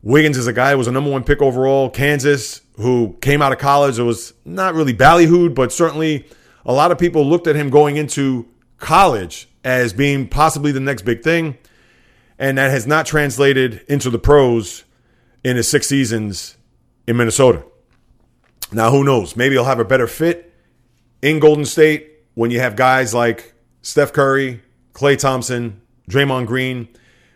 Wiggins 0.02 0.38
is 0.38 0.48
a 0.48 0.54
guy 0.54 0.72
who 0.72 0.78
was 0.78 0.88
a 0.88 0.92
number 0.92 1.10
one 1.10 1.24
pick 1.24 1.42
overall, 1.42 1.90
Kansas, 1.90 2.62
who 2.78 3.18
came 3.22 3.42
out 3.42 3.52
of 3.52 3.58
college. 3.60 4.00
It 4.00 4.04
was 4.04 4.34
not 4.46 4.74
really 4.74 4.94
ballyhooed, 4.94 5.54
but 5.54 5.74
certainly 5.74 6.26
a 6.66 6.74
lot 6.74 6.92
of 6.92 6.98
people 6.98 7.26
looked 7.26 7.48
at 7.48 7.56
him 7.56 7.70
going 7.70 7.98
into 7.98 8.48
college 8.78 9.50
as 9.64 9.92
being 9.92 10.28
possibly 10.28 10.72
the 10.72 10.80
next 10.80 11.02
big 11.02 11.22
thing. 11.22 11.58
And 12.38 12.58
that 12.58 12.72
has 12.72 12.88
not 12.88 13.06
translated 13.06 13.84
into 13.90 14.10
the 14.10 14.20
pros 14.20 14.86
in 15.44 15.58
his 15.58 15.68
six 15.68 15.88
seasons 15.88 16.56
in 17.06 17.18
Minnesota. 17.18 17.66
Now, 18.72 18.92
who 18.92 19.04
knows? 19.04 19.36
Maybe 19.36 19.56
he'll 19.56 19.66
have 19.66 19.80
a 19.80 19.86
better 19.86 20.08
fit 20.08 20.54
in 21.22 21.40
Golden 21.40 21.66
State 21.66 22.10
when 22.36 22.52
you 22.52 22.62
have 22.62 22.78
guys 22.78 23.14
like 23.14 23.54
Steph 23.82 24.14
Curry, 24.14 24.62
Klay 24.94 25.18
Thompson, 25.18 25.82
Draymond 26.10 26.46
Green. 26.46 26.88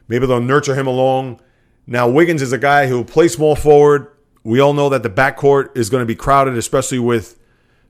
Maybe 0.08 0.26
they'll 0.26 0.40
nurture 0.40 0.76
him 0.76 0.88
along. 0.88 1.42
Now, 1.86 2.08
Wiggins 2.08 2.42
is 2.42 2.54
a 2.54 2.58
guy 2.58 2.88
who 2.88 3.04
plays 3.04 3.34
small 3.34 3.56
forward. 3.56 4.08
We 4.44 4.60
all 4.60 4.74
know 4.74 4.90
that 4.90 5.04
the 5.04 5.10
backcourt 5.10 5.76
is 5.78 5.90
going 5.90 6.02
to 6.02 6.06
be 6.06 6.16
crowded, 6.16 6.58
especially 6.58 7.00
with 7.00 7.40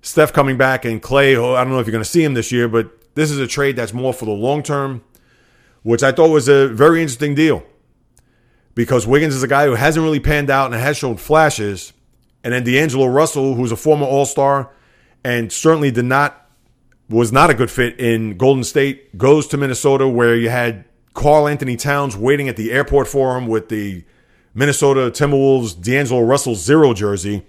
Steph 0.02 0.34
coming 0.34 0.58
back 0.58 0.86
and 0.86 1.02
Klay. 1.02 1.32
I 1.32 1.64
don't 1.64 1.72
know 1.72 1.80
if 1.80 1.88
you're 1.88 1.92
going 1.92 2.04
to 2.04 2.10
see 2.10 2.24
him 2.24 2.34
this 2.34 2.52
year, 2.52 2.68
but 2.68 3.16
this 3.16 3.32
is 3.32 3.40
a 3.40 3.48
trade 3.48 3.76
that's 3.76 3.94
more 3.94 4.14
for 4.14 4.26
the 4.26 4.32
long 4.32 4.64
term, 4.64 5.04
which 5.84 6.04
I 6.04 6.12
thought 6.12 6.30
was 6.30 6.48
a 6.48 6.68
very 6.68 7.02
interesting 7.02 7.36
deal 7.36 7.64
because 8.76 9.06
Wiggins 9.06 9.36
is 9.36 9.44
a 9.44 9.48
guy 9.48 9.66
who 9.66 9.76
hasn't 9.76 10.04
really 10.04 10.20
panned 10.20 10.50
out 10.50 10.72
and 10.72 10.82
has 10.82 10.98
shown 10.98 11.18
flashes. 11.18 11.94
And 12.44 12.54
then 12.54 12.64
D'Angelo 12.64 13.08
Russell, 13.08 13.56
who's 13.56 13.72
a 13.72 13.78
former 13.78 14.06
All 14.06 14.26
Star 14.26 14.72
and 15.24 15.52
certainly 15.52 15.92
did 15.92 16.06
not 16.06 16.40
was 17.10 17.32
not 17.32 17.50
a 17.50 17.54
good 17.54 17.70
fit 17.70 18.00
in 18.00 18.38
Golden 18.38 18.64
State, 18.64 19.18
goes 19.18 19.48
to 19.48 19.58
Minnesota 19.58 20.08
where 20.08 20.36
you 20.36 20.50
had 20.50 20.86
Karl-Anthony 21.14 21.76
Towns 21.76 22.18
waiting 22.18 22.50
at 22.50 22.58
the 22.58 22.72
airport 22.72 23.08
for 23.08 23.38
him 23.38 23.48
with 23.48 23.70
the 23.70 24.04
Minnesota 24.54 25.12
Timberwolves 25.12 25.80
D'Angelo 25.80 26.22
Russell 26.22 26.56
zero 26.56 26.94
jersey. 26.94 27.46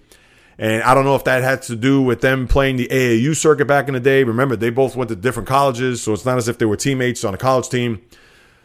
And 0.59 0.83
I 0.83 0.94
don't 0.94 1.04
know 1.04 1.16
if 1.16 1.25
that 1.25 1.42
had 1.42 1.62
to 1.62 1.76
do 1.76 2.00
with 2.00 2.21
them 2.21 2.47
playing 2.47 2.76
the 2.76 2.87
AAU 2.87 3.35
circuit 3.35 3.66
back 3.66 3.88
in 3.88 3.94
the 3.94 4.00
day. 4.00 4.23
Remember, 4.23 4.54
they 4.54 4.71
both 4.71 4.94
went 4.94 5.09
to 5.09 5.16
different 5.16 5.49
colleges, 5.49 6.02
so 6.02 6.12
it's 6.12 6.25
not 6.25 6.38
as 6.38 6.47
if 6.47 6.59
they 6.59 6.64
were 6.64 6.76
teammates 6.76 7.25
on 7.25 7.35
a 7.35 7.38
college 7.38 7.68
team. 7.68 8.00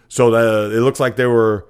So 0.07 0.29
the, 0.31 0.77
it 0.77 0.81
looks 0.81 0.99
like 0.99 1.15
they 1.15 1.25
were 1.25 1.67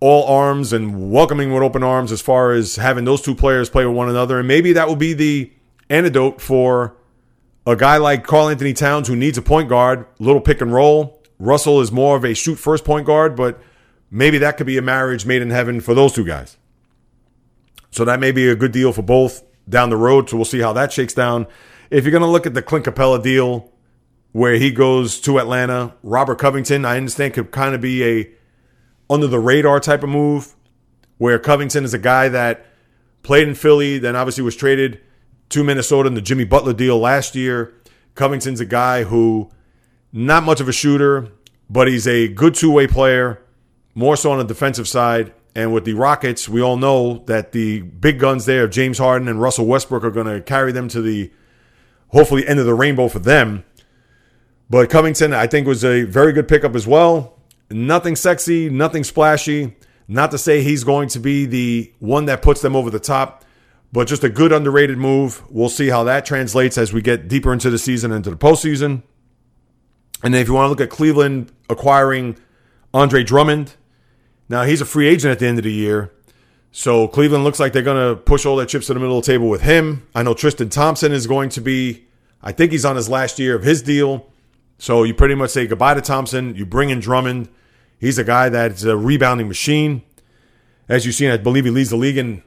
all 0.00 0.26
arms 0.26 0.72
and 0.72 1.12
welcoming 1.12 1.52
with 1.52 1.62
open 1.62 1.84
arms 1.84 2.10
as 2.10 2.20
far 2.20 2.52
as 2.52 2.74
having 2.74 3.04
those 3.04 3.22
two 3.22 3.36
players 3.36 3.70
play 3.70 3.86
with 3.86 3.94
one 3.94 4.08
another. 4.08 4.40
And 4.40 4.48
maybe 4.48 4.72
that 4.72 4.88
will 4.88 4.96
be 4.96 5.12
the 5.12 5.52
antidote 5.88 6.40
for 6.40 6.96
a 7.64 7.76
guy 7.76 7.98
like 7.98 8.26
Karl-Anthony 8.26 8.72
Towns 8.72 9.06
who 9.06 9.14
needs 9.14 9.38
a 9.38 9.42
point 9.42 9.68
guard, 9.68 10.06
little 10.18 10.40
pick 10.40 10.60
and 10.60 10.72
roll. 10.72 11.21
Russell 11.42 11.80
is 11.80 11.90
more 11.90 12.16
of 12.16 12.24
a 12.24 12.34
shoot 12.34 12.54
first 12.54 12.84
point 12.84 13.04
guard, 13.04 13.34
but 13.34 13.60
maybe 14.12 14.38
that 14.38 14.56
could 14.56 14.66
be 14.66 14.78
a 14.78 14.82
marriage 14.82 15.26
made 15.26 15.42
in 15.42 15.50
heaven 15.50 15.80
for 15.80 15.92
those 15.92 16.12
two 16.12 16.24
guys. 16.24 16.56
So 17.90 18.04
that 18.04 18.20
may 18.20 18.30
be 18.30 18.48
a 18.48 18.54
good 18.54 18.70
deal 18.70 18.92
for 18.92 19.02
both 19.02 19.42
down 19.68 19.90
the 19.90 19.96
road. 19.96 20.30
So 20.30 20.36
we'll 20.36 20.44
see 20.44 20.60
how 20.60 20.72
that 20.74 20.92
shakes 20.92 21.14
down. 21.14 21.48
If 21.90 22.04
you're 22.04 22.12
going 22.12 22.22
to 22.22 22.28
look 22.28 22.46
at 22.46 22.54
the 22.54 22.62
Clint 22.62 22.84
Capela 22.84 23.20
deal 23.20 23.72
where 24.30 24.54
he 24.54 24.70
goes 24.70 25.20
to 25.22 25.40
Atlanta, 25.40 25.96
Robert 26.04 26.38
Covington, 26.38 26.84
I 26.84 26.96
understand 26.96 27.34
could 27.34 27.50
kind 27.50 27.74
of 27.74 27.80
be 27.80 28.04
a 28.04 28.30
under 29.10 29.26
the 29.26 29.40
radar 29.40 29.80
type 29.80 30.04
of 30.04 30.10
move 30.10 30.54
where 31.18 31.40
Covington 31.40 31.84
is 31.84 31.92
a 31.92 31.98
guy 31.98 32.28
that 32.28 32.64
played 33.24 33.48
in 33.48 33.56
Philly, 33.56 33.98
then 33.98 34.14
obviously 34.14 34.44
was 34.44 34.54
traded 34.54 35.00
to 35.48 35.64
Minnesota 35.64 36.06
in 36.06 36.14
the 36.14 36.22
Jimmy 36.22 36.44
Butler 36.44 36.72
deal 36.72 37.00
last 37.00 37.34
year. 37.34 37.74
Covington's 38.14 38.60
a 38.60 38.64
guy 38.64 39.02
who 39.02 39.50
not 40.12 40.42
much 40.42 40.60
of 40.60 40.68
a 40.68 40.72
shooter, 40.72 41.28
but 41.70 41.88
he's 41.88 42.06
a 42.06 42.28
good 42.28 42.54
two-way 42.54 42.86
player, 42.86 43.42
more 43.94 44.16
so 44.16 44.30
on 44.32 44.38
the 44.38 44.44
defensive 44.44 44.86
side. 44.86 45.32
And 45.54 45.72
with 45.72 45.84
the 45.84 45.94
Rockets, 45.94 46.48
we 46.48 46.62
all 46.62 46.76
know 46.76 47.24
that 47.26 47.52
the 47.52 47.82
big 47.82 48.18
guns 48.18 48.46
there, 48.46 48.66
James 48.68 48.98
Harden 48.98 49.28
and 49.28 49.40
Russell 49.40 49.66
Westbrook, 49.66 50.04
are 50.04 50.10
going 50.10 50.26
to 50.26 50.40
carry 50.40 50.72
them 50.72 50.88
to 50.88 51.02
the 51.02 51.30
hopefully 52.08 52.46
end 52.46 52.58
of 52.58 52.66
the 52.66 52.74
rainbow 52.74 53.08
for 53.08 53.18
them. 53.18 53.64
But 54.70 54.88
Covington, 54.88 55.34
I 55.34 55.46
think, 55.46 55.66
was 55.66 55.84
a 55.84 56.04
very 56.04 56.32
good 56.32 56.48
pickup 56.48 56.74
as 56.74 56.86
well. 56.86 57.38
Nothing 57.70 58.16
sexy, 58.16 58.70
nothing 58.70 59.04
splashy. 59.04 59.76
Not 60.08 60.30
to 60.30 60.38
say 60.38 60.62
he's 60.62 60.84
going 60.84 61.08
to 61.10 61.20
be 61.20 61.46
the 61.46 61.92
one 61.98 62.26
that 62.26 62.42
puts 62.42 62.60
them 62.60 62.74
over 62.74 62.90
the 62.90 63.00
top, 63.00 63.44
but 63.92 64.08
just 64.08 64.24
a 64.24 64.28
good 64.28 64.52
underrated 64.52 64.98
move. 64.98 65.42
We'll 65.50 65.68
see 65.68 65.88
how 65.88 66.04
that 66.04 66.26
translates 66.26 66.76
as 66.76 66.92
we 66.92 67.02
get 67.02 67.28
deeper 67.28 67.52
into 67.52 67.70
the 67.70 67.78
season, 67.78 68.12
into 68.12 68.30
the 68.30 68.36
postseason. 68.36 69.02
And 70.22 70.32
then 70.32 70.40
if 70.40 70.48
you 70.48 70.54
want 70.54 70.66
to 70.66 70.68
look 70.68 70.80
at 70.80 70.90
Cleveland 70.90 71.52
acquiring 71.68 72.36
Andre 72.94 73.24
Drummond, 73.24 73.74
now 74.48 74.62
he's 74.62 74.80
a 74.80 74.84
free 74.84 75.08
agent 75.08 75.32
at 75.32 75.38
the 75.38 75.46
end 75.46 75.58
of 75.58 75.64
the 75.64 75.72
year. 75.72 76.12
So 76.70 77.06
Cleveland 77.06 77.44
looks 77.44 77.60
like 77.60 77.72
they're 77.72 77.82
going 77.82 78.16
to 78.16 78.20
push 78.20 78.46
all 78.46 78.56
their 78.56 78.66
chips 78.66 78.86
to 78.86 78.94
the 78.94 79.00
middle 79.00 79.18
of 79.18 79.24
the 79.24 79.32
table 79.32 79.48
with 79.48 79.62
him. 79.62 80.06
I 80.14 80.22
know 80.22 80.34
Tristan 80.34 80.70
Thompson 80.70 81.12
is 81.12 81.26
going 81.26 81.50
to 81.50 81.60
be, 81.60 82.04
I 82.42 82.52
think 82.52 82.72
he's 82.72 82.84
on 82.84 82.96
his 82.96 83.08
last 83.08 83.38
year 83.38 83.54
of 83.54 83.62
his 83.62 83.82
deal. 83.82 84.30
So 84.78 85.02
you 85.02 85.14
pretty 85.14 85.34
much 85.34 85.50
say 85.50 85.66
goodbye 85.66 85.94
to 85.94 86.00
Thompson. 86.00 86.54
You 86.54 86.64
bring 86.64 86.90
in 86.90 87.00
Drummond. 87.00 87.48
He's 87.98 88.18
a 88.18 88.24
guy 88.24 88.48
that's 88.48 88.84
a 88.84 88.96
rebounding 88.96 89.48
machine. 89.48 90.02
As 90.88 91.06
you've 91.06 91.14
seen, 91.14 91.30
I 91.30 91.36
believe 91.36 91.64
he 91.64 91.70
leads 91.70 91.90
the 91.90 91.96
league 91.96 92.16
in 92.16 92.42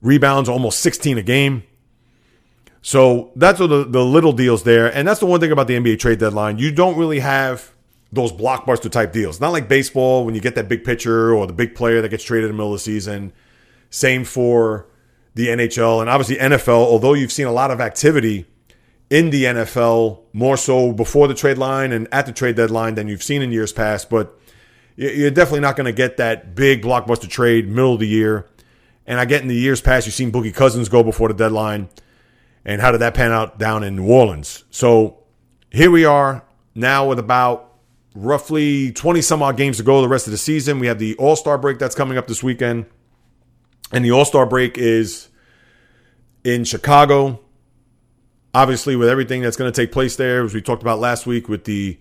rebounds, 0.00 0.48
almost 0.48 0.80
16 0.80 1.18
a 1.18 1.22
game. 1.22 1.64
So 2.86 3.32
that's 3.34 3.60
the, 3.60 3.66
the 3.66 4.04
little 4.04 4.34
deals 4.34 4.62
there. 4.64 4.94
And 4.94 5.08
that's 5.08 5.18
the 5.18 5.24
one 5.24 5.40
thing 5.40 5.50
about 5.50 5.68
the 5.68 5.74
NBA 5.74 5.98
trade 5.98 6.18
deadline. 6.18 6.58
You 6.58 6.70
don't 6.70 6.98
really 6.98 7.20
have 7.20 7.72
those 8.12 8.30
blockbuster 8.30 8.90
type 8.90 9.10
deals. 9.10 9.40
Not 9.40 9.52
like 9.52 9.70
baseball 9.70 10.26
when 10.26 10.34
you 10.34 10.42
get 10.42 10.54
that 10.56 10.68
big 10.68 10.84
pitcher 10.84 11.32
or 11.32 11.46
the 11.46 11.54
big 11.54 11.74
player 11.74 12.02
that 12.02 12.10
gets 12.10 12.24
traded 12.24 12.50
in 12.50 12.50
the 12.50 12.56
middle 12.58 12.74
of 12.74 12.78
the 12.78 12.84
season. 12.84 13.32
Same 13.88 14.22
for 14.22 14.86
the 15.34 15.46
NHL 15.46 16.02
and 16.02 16.10
obviously 16.10 16.36
NFL, 16.36 16.68
although 16.68 17.14
you've 17.14 17.32
seen 17.32 17.46
a 17.46 17.52
lot 17.52 17.70
of 17.70 17.80
activity 17.80 18.44
in 19.08 19.30
the 19.30 19.44
NFL, 19.44 20.20
more 20.34 20.58
so 20.58 20.92
before 20.92 21.26
the 21.26 21.34
trade 21.34 21.56
line 21.56 21.90
and 21.90 22.06
at 22.12 22.26
the 22.26 22.32
trade 22.32 22.54
deadline 22.54 22.96
than 22.96 23.08
you've 23.08 23.22
seen 23.22 23.40
in 23.40 23.50
years 23.50 23.72
past. 23.72 24.10
But 24.10 24.38
you're 24.96 25.30
definitely 25.30 25.60
not 25.60 25.76
going 25.76 25.86
to 25.86 25.92
get 25.92 26.18
that 26.18 26.54
big 26.54 26.82
blockbuster 26.82 27.30
trade 27.30 27.66
middle 27.66 27.94
of 27.94 28.00
the 28.00 28.08
year. 28.08 28.46
And 29.06 29.18
I 29.18 29.24
get 29.24 29.40
in 29.40 29.48
the 29.48 29.54
years 29.54 29.80
past, 29.80 30.06
you've 30.06 30.14
seen 30.14 30.30
Boogie 30.30 30.54
Cousins 30.54 30.90
go 30.90 31.02
before 31.02 31.28
the 31.28 31.34
deadline. 31.34 31.88
And 32.64 32.80
how 32.80 32.92
did 32.92 33.00
that 33.00 33.14
pan 33.14 33.32
out 33.32 33.58
down 33.58 33.84
in 33.84 33.96
New 33.96 34.06
Orleans? 34.06 34.64
So 34.70 35.24
here 35.70 35.90
we 35.90 36.04
are 36.04 36.44
now 36.74 37.08
with 37.08 37.18
about 37.18 37.72
roughly 38.14 38.92
20 38.92 39.20
some 39.20 39.42
odd 39.42 39.56
games 39.56 39.76
to 39.78 39.82
go 39.82 40.00
the 40.00 40.08
rest 40.08 40.26
of 40.26 40.30
the 40.30 40.38
season. 40.38 40.78
We 40.78 40.86
have 40.86 40.98
the 40.98 41.14
All 41.16 41.36
Star 41.36 41.58
break 41.58 41.78
that's 41.78 41.94
coming 41.94 42.16
up 42.16 42.26
this 42.26 42.42
weekend. 42.42 42.86
And 43.92 44.04
the 44.04 44.12
All 44.12 44.24
Star 44.24 44.46
break 44.46 44.78
is 44.78 45.28
in 46.42 46.64
Chicago. 46.64 47.40
Obviously, 48.54 48.94
with 48.94 49.08
everything 49.08 49.42
that's 49.42 49.56
going 49.56 49.70
to 49.70 49.80
take 49.80 49.90
place 49.90 50.16
there, 50.16 50.44
as 50.44 50.54
we 50.54 50.62
talked 50.62 50.82
about 50.82 51.00
last 51.00 51.26
week 51.26 51.48
with 51.48 51.64
the 51.64 51.98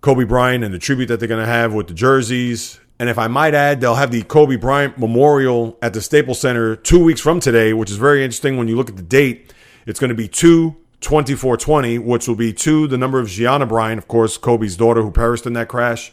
Kobe 0.00 0.24
Bryant 0.24 0.64
and 0.64 0.72
the 0.72 0.78
tribute 0.78 1.06
that 1.06 1.18
they're 1.18 1.28
going 1.28 1.44
to 1.44 1.50
have 1.50 1.74
with 1.74 1.88
the 1.88 1.94
jerseys. 1.94 2.78
And 2.98 3.08
if 3.08 3.18
I 3.18 3.28
might 3.28 3.54
add, 3.54 3.80
they'll 3.80 3.94
have 3.96 4.10
the 4.10 4.22
Kobe 4.22 4.56
Bryant 4.56 4.98
Memorial 4.98 5.78
at 5.82 5.94
the 5.94 6.00
Staples 6.00 6.40
Center 6.40 6.76
two 6.76 7.02
weeks 7.02 7.20
from 7.20 7.40
today, 7.40 7.72
which 7.72 7.90
is 7.90 7.96
very 7.96 8.22
interesting 8.22 8.56
when 8.56 8.68
you 8.68 8.76
look 8.76 8.88
at 8.88 8.96
the 8.96 9.02
date. 9.02 9.52
It's 9.90 9.98
going 9.98 10.10
to 10.10 10.14
be 10.14 10.28
2 10.28 10.76
2420, 11.00 11.98
which 11.98 12.28
will 12.28 12.36
be 12.36 12.52
2, 12.52 12.86
the 12.86 12.96
number 12.96 13.18
of 13.18 13.26
Gianna 13.28 13.66
Bryant, 13.66 13.98
of 13.98 14.06
course, 14.06 14.38
Kobe's 14.38 14.76
daughter 14.76 15.02
who 15.02 15.10
perished 15.10 15.46
in 15.46 15.54
that 15.54 15.66
crash. 15.66 16.12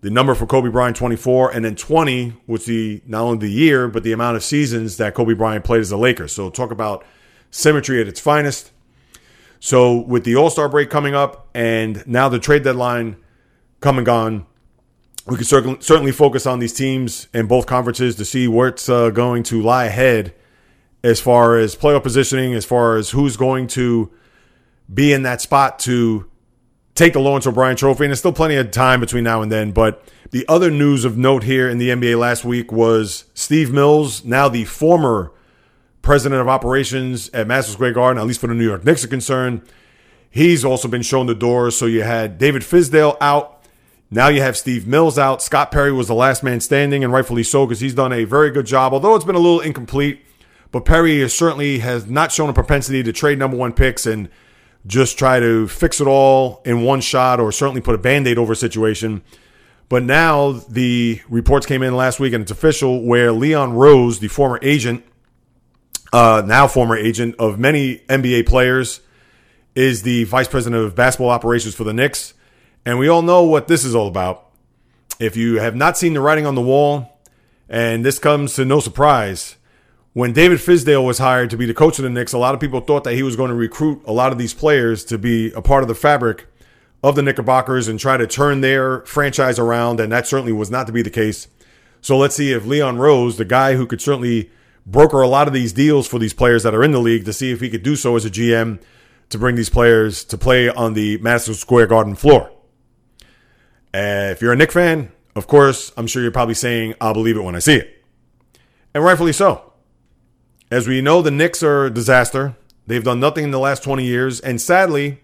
The 0.00 0.08
number 0.10 0.34
for 0.34 0.46
Kobe 0.46 0.70
Bryant, 0.70 0.96
24, 0.96 1.50
and 1.50 1.62
then 1.62 1.76
20, 1.76 2.30
which 2.46 2.64
the 2.64 3.02
not 3.06 3.22
only 3.22 3.46
the 3.46 3.52
year, 3.52 3.86
but 3.88 4.02
the 4.02 4.12
amount 4.12 4.36
of 4.36 4.42
seasons 4.42 4.96
that 4.96 5.12
Kobe 5.12 5.34
Bryant 5.34 5.62
played 5.62 5.80
as 5.80 5.92
a 5.92 5.98
Laker. 5.98 6.26
So 6.26 6.48
talk 6.48 6.70
about 6.70 7.04
symmetry 7.50 8.00
at 8.00 8.08
its 8.08 8.18
finest. 8.18 8.70
So 9.60 9.98
with 9.98 10.24
the 10.24 10.34
All 10.34 10.48
Star 10.48 10.70
break 10.70 10.88
coming 10.88 11.14
up 11.14 11.50
and 11.54 12.06
now 12.06 12.30
the 12.30 12.38
trade 12.38 12.62
deadline 12.62 13.16
come 13.80 13.98
and 13.98 14.06
gone, 14.06 14.46
we 15.26 15.36
can 15.36 15.44
certainly 15.44 16.12
focus 16.12 16.46
on 16.46 16.60
these 16.60 16.72
teams 16.72 17.28
in 17.34 17.46
both 17.46 17.66
conferences 17.66 18.16
to 18.16 18.24
see 18.24 18.48
what's 18.48 18.88
uh, 18.88 19.10
going 19.10 19.42
to 19.44 19.60
lie 19.60 19.84
ahead 19.84 20.34
as 21.02 21.20
far 21.20 21.56
as 21.56 21.74
playoff 21.74 22.02
positioning, 22.02 22.54
as 22.54 22.64
far 22.64 22.96
as 22.96 23.10
who's 23.10 23.36
going 23.36 23.66
to 23.68 24.10
be 24.92 25.12
in 25.12 25.22
that 25.22 25.40
spot 25.40 25.78
to 25.80 26.28
take 26.94 27.12
the 27.14 27.20
Lawrence 27.20 27.46
O'Brien 27.46 27.76
Trophy. 27.76 28.04
And 28.04 28.10
there's 28.10 28.18
still 28.18 28.32
plenty 28.32 28.56
of 28.56 28.70
time 28.70 29.00
between 29.00 29.24
now 29.24 29.42
and 29.42 29.50
then. 29.50 29.72
But 29.72 30.06
the 30.30 30.46
other 30.48 30.70
news 30.70 31.04
of 31.04 31.16
note 31.16 31.42
here 31.42 31.68
in 31.68 31.78
the 31.78 31.88
NBA 31.88 32.18
last 32.18 32.44
week 32.44 32.70
was 32.70 33.24
Steve 33.34 33.72
Mills, 33.72 34.24
now 34.24 34.48
the 34.48 34.64
former 34.64 35.32
president 36.02 36.40
of 36.40 36.48
operations 36.48 37.30
at 37.30 37.46
Madison 37.46 37.74
Square 37.74 37.92
Garden, 37.92 38.20
at 38.20 38.26
least 38.26 38.40
for 38.40 38.48
the 38.48 38.54
New 38.54 38.66
York 38.66 38.84
Knicks 38.84 39.04
are 39.04 39.08
concerned. 39.08 39.62
He's 40.30 40.64
also 40.64 40.88
been 40.88 41.02
shown 41.02 41.26
the 41.26 41.34
door. 41.34 41.70
So 41.70 41.86
you 41.86 42.02
had 42.02 42.38
David 42.38 42.62
Fizdale 42.62 43.16
out. 43.20 43.64
Now 44.10 44.28
you 44.28 44.42
have 44.42 44.56
Steve 44.56 44.86
Mills 44.86 45.18
out. 45.18 45.42
Scott 45.42 45.70
Perry 45.70 45.92
was 45.92 46.08
the 46.08 46.14
last 46.14 46.42
man 46.42 46.60
standing, 46.60 47.02
and 47.02 47.12
rightfully 47.12 47.42
so, 47.42 47.66
because 47.66 47.80
he's 47.80 47.94
done 47.94 48.12
a 48.12 48.24
very 48.24 48.50
good 48.50 48.66
job, 48.66 48.92
although 48.92 49.14
it's 49.14 49.24
been 49.24 49.36
a 49.36 49.38
little 49.38 49.60
incomplete. 49.60 50.20
But 50.72 50.84
Perry 50.84 51.28
certainly 51.28 51.78
has 51.78 52.06
not 52.08 52.32
shown 52.32 52.48
a 52.48 52.52
propensity 52.52 53.02
to 53.04 53.12
trade 53.12 53.38
number 53.38 53.56
one 53.56 53.72
picks 53.72 54.06
and 54.06 54.28
just 54.86 55.18
try 55.18 55.38
to 55.38 55.68
fix 55.68 56.00
it 56.00 56.06
all 56.06 56.60
in 56.64 56.82
one 56.82 57.00
shot 57.00 57.38
or 57.38 57.52
certainly 57.52 57.80
put 57.80 57.94
a 57.94 57.98
band 57.98 58.26
aid 58.26 58.38
over 58.38 58.54
a 58.54 58.56
situation. 58.56 59.22
But 59.88 60.02
now 60.02 60.52
the 60.52 61.20
reports 61.28 61.66
came 61.66 61.82
in 61.82 61.94
last 61.94 62.18
week, 62.18 62.32
and 62.32 62.42
it's 62.42 62.50
official 62.50 63.04
where 63.04 63.30
Leon 63.30 63.74
Rose, 63.74 64.18
the 64.18 64.28
former 64.28 64.58
agent 64.62 65.04
uh, 66.12 66.42
now 66.44 66.66
former 66.66 66.96
agent 66.96 67.34
of 67.38 67.58
many 67.58 67.98
NBA 68.08 68.46
players, 68.46 69.00
is 69.74 70.02
the 70.02 70.24
vice 70.24 70.48
president 70.48 70.84
of 70.84 70.94
basketball 70.94 71.30
operations 71.30 71.74
for 71.74 71.84
the 71.84 71.94
Knicks. 71.94 72.34
And 72.84 72.98
we 72.98 73.08
all 73.08 73.22
know 73.22 73.44
what 73.44 73.68
this 73.68 73.84
is 73.84 73.94
all 73.94 74.08
about. 74.08 74.50
If 75.18 75.36
you 75.36 75.60
have 75.60 75.74
not 75.74 75.96
seen 75.96 76.14
the 76.14 76.20
writing 76.20 76.46
on 76.46 76.54
the 76.54 76.60
wall, 76.60 77.20
and 77.68 78.04
this 78.04 78.18
comes 78.18 78.54
to 78.54 78.64
no 78.64 78.80
surprise, 78.80 79.56
when 80.14 80.32
David 80.32 80.58
Fizdale 80.58 81.04
was 81.04 81.18
hired 81.18 81.50
to 81.50 81.56
be 81.56 81.64
the 81.64 81.74
coach 81.74 81.98
of 81.98 82.02
the 82.02 82.10
Knicks, 82.10 82.32
a 82.32 82.38
lot 82.38 82.54
of 82.54 82.60
people 82.60 82.80
thought 82.80 83.04
that 83.04 83.14
he 83.14 83.22
was 83.22 83.36
going 83.36 83.48
to 83.48 83.54
recruit 83.54 84.02
a 84.06 84.12
lot 84.12 84.30
of 84.30 84.38
these 84.38 84.52
players 84.52 85.04
to 85.06 85.16
be 85.16 85.50
a 85.52 85.62
part 85.62 85.82
of 85.82 85.88
the 85.88 85.94
fabric 85.94 86.46
of 87.02 87.16
the 87.16 87.22
Knickerbockers 87.22 87.88
and 87.88 87.98
try 87.98 88.16
to 88.16 88.26
turn 88.26 88.60
their 88.60 89.00
franchise 89.02 89.58
around. 89.58 90.00
And 90.00 90.12
that 90.12 90.26
certainly 90.26 90.52
was 90.52 90.70
not 90.70 90.86
to 90.86 90.92
be 90.92 91.02
the 91.02 91.10
case. 91.10 91.48
So 92.02 92.18
let's 92.18 92.36
see 92.36 92.52
if 92.52 92.66
Leon 92.66 92.98
Rose, 92.98 93.38
the 93.38 93.44
guy 93.44 93.74
who 93.74 93.86
could 93.86 94.00
certainly 94.00 94.50
broker 94.84 95.22
a 95.22 95.28
lot 95.28 95.48
of 95.48 95.54
these 95.54 95.72
deals 95.72 96.06
for 96.06 96.18
these 96.18 96.34
players 96.34 96.62
that 96.64 96.74
are 96.74 96.82
in 96.82 96.92
the 96.92 97.00
league, 97.00 97.24
to 97.24 97.32
see 97.32 97.50
if 97.50 97.60
he 97.60 97.70
could 97.70 97.82
do 97.82 97.96
so 97.96 98.14
as 98.16 98.24
a 98.24 98.30
GM 98.30 98.82
to 99.30 99.38
bring 99.38 99.56
these 99.56 99.70
players 99.70 100.24
to 100.24 100.36
play 100.36 100.68
on 100.68 100.94
the 100.94 101.16
Madison 101.18 101.54
Square 101.54 101.86
Garden 101.86 102.14
floor. 102.14 102.50
Uh, 103.94 104.28
if 104.32 104.42
you're 104.42 104.52
a 104.52 104.56
Knick 104.56 104.72
fan, 104.72 105.10
of 105.34 105.46
course, 105.46 105.92
I'm 105.96 106.06
sure 106.06 106.22
you're 106.22 106.32
probably 106.32 106.54
saying, 106.54 106.94
I'll 107.00 107.14
believe 107.14 107.36
it 107.36 107.42
when 107.42 107.56
I 107.56 107.60
see 107.60 107.76
it. 107.76 108.04
And 108.94 109.02
rightfully 109.02 109.32
so. 109.32 109.71
As 110.72 110.88
we 110.88 111.02
know, 111.02 111.20
the 111.20 111.30
Knicks 111.30 111.62
are 111.62 111.84
a 111.84 111.90
disaster. 111.90 112.56
They've 112.86 113.04
done 113.04 113.20
nothing 113.20 113.44
in 113.44 113.50
the 113.50 113.58
last 113.58 113.82
20 113.82 114.06
years. 114.06 114.40
And 114.40 114.58
sadly, 114.58 115.20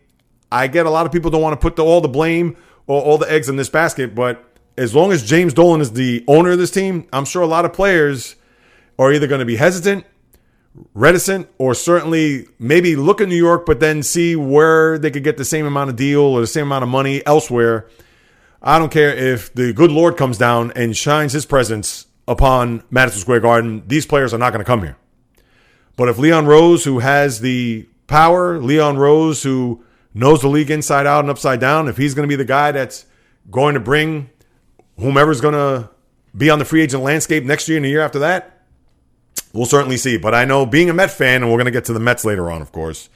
I 0.53 0.67
get 0.67 0.85
a 0.85 0.91
lot 0.91 1.07
of 1.07 1.13
people 1.13 1.31
don't 1.31 1.41
want 1.41 1.59
to 1.59 1.59
put 1.59 1.75
the, 1.75 1.83
all 1.83 2.03
the 2.03 2.07
blame 2.07 2.55
or 2.87 3.01
all 3.01 3.17
the 3.17 3.33
eggs 3.33 3.49
in 3.49 3.57
this 3.57 3.71
basket. 3.71 4.15
But 4.15 4.45
as 4.77 4.95
long 4.95 5.11
as 5.11 5.27
James 5.27 5.55
Dolan 5.55 5.81
is 5.81 5.93
the 5.93 6.23
owner 6.29 6.51
of 6.51 6.59
this 6.59 6.71
team, 6.71 7.09
I'm 7.15 7.25
sure 7.25 7.41
a 7.41 7.47
lot 7.47 7.65
of 7.65 7.73
players 7.73 8.37
are 8.99 9.11
either 9.11 9.27
going 9.27 9.39
to 9.39 9.47
be 9.47 9.57
hesitant, 9.57 10.05
reticent, 10.93 11.49
or 11.57 11.73
certainly 11.73 12.47
maybe 12.59 12.95
look 12.95 13.23
at 13.23 13.29
New 13.29 13.35
York, 13.35 13.65
but 13.65 13.81
then 13.81 14.03
see 14.03 14.37
where 14.37 14.99
they 14.99 15.11
could 15.11 15.25
get 15.25 15.39
the 15.39 15.47
same 15.47 15.65
amount 15.65 15.89
of 15.89 15.97
deal 15.97 16.21
or 16.21 16.43
the 16.43 16.47
same 16.47 16.67
amount 16.67 16.83
of 16.83 16.91
money 16.91 17.25
elsewhere. 17.25 17.89
I 18.61 18.79
don't 18.79 18.93
care 18.93 19.17
if 19.17 19.55
the 19.55 19.73
good 19.73 19.93
Lord 19.93 20.19
comes 20.19 20.37
down 20.37 20.73
and 20.77 20.95
shines 20.95 21.33
his 21.33 21.47
presence 21.47 22.07
upon 22.27 22.83
Madison 22.91 23.23
Square 23.23 23.41
Garden. 23.41 23.85
These 23.87 24.05
players 24.05 24.35
are 24.35 24.39
not 24.39 24.53
going 24.53 24.63
to 24.63 24.67
come 24.67 24.83
here. 24.83 24.99
But 25.99 26.09
if 26.09 26.17
Leon 26.17 26.47
Rose, 26.47 26.85
who 26.85 27.01
has 27.01 27.41
the 27.41 27.89
power, 28.07 28.61
Leon 28.61 28.99
Rose, 28.99 29.43
who 29.43 29.85
knows 30.15 30.41
the 30.41 30.49
league 30.49 30.71
inside 30.71 31.09
out 31.09 31.25
and 31.25 31.29
upside 31.29 31.59
down, 31.59 31.89
if 31.89 31.97
he's 31.97 32.15
going 32.15 32.23
to 32.23 32.33
be 32.33 32.37
the 32.37 32.45
guy 32.45 32.71
that's 32.71 33.05
going 33.51 33.75
to 33.75 33.81
bring 33.81 34.31
whomever's 34.97 35.41
going 35.41 35.55
to 35.55 35.91
be 36.37 36.51
on 36.51 36.61
the 36.61 36.65
free 36.65 36.83
agent 36.83 37.03
landscape 37.03 37.43
next 37.43 37.69
year 37.69 37.79
and 37.79 37.85
the 37.85 37.91
year 37.91 38.01
after 38.01 38.21
that, 38.21 38.63
we'll 39.53 39.67
certainly 39.67 39.97
see. 39.97 40.17
But 40.17 40.37
I 40.37 40.45
know 40.45 40.65
being 40.65 40.89
a 40.89 40.95
Met 40.95 41.11
fan, 41.11 41.43
and 41.43 41.51
we're 41.51 41.59
going 41.59 41.65
to 41.65 41.73
get 41.73 41.87
to 41.87 41.93
the 41.93 42.01
Mets 42.01 42.25
later 42.25 42.49
on, 42.49 42.63
of 42.63 42.71
course. 42.71 43.09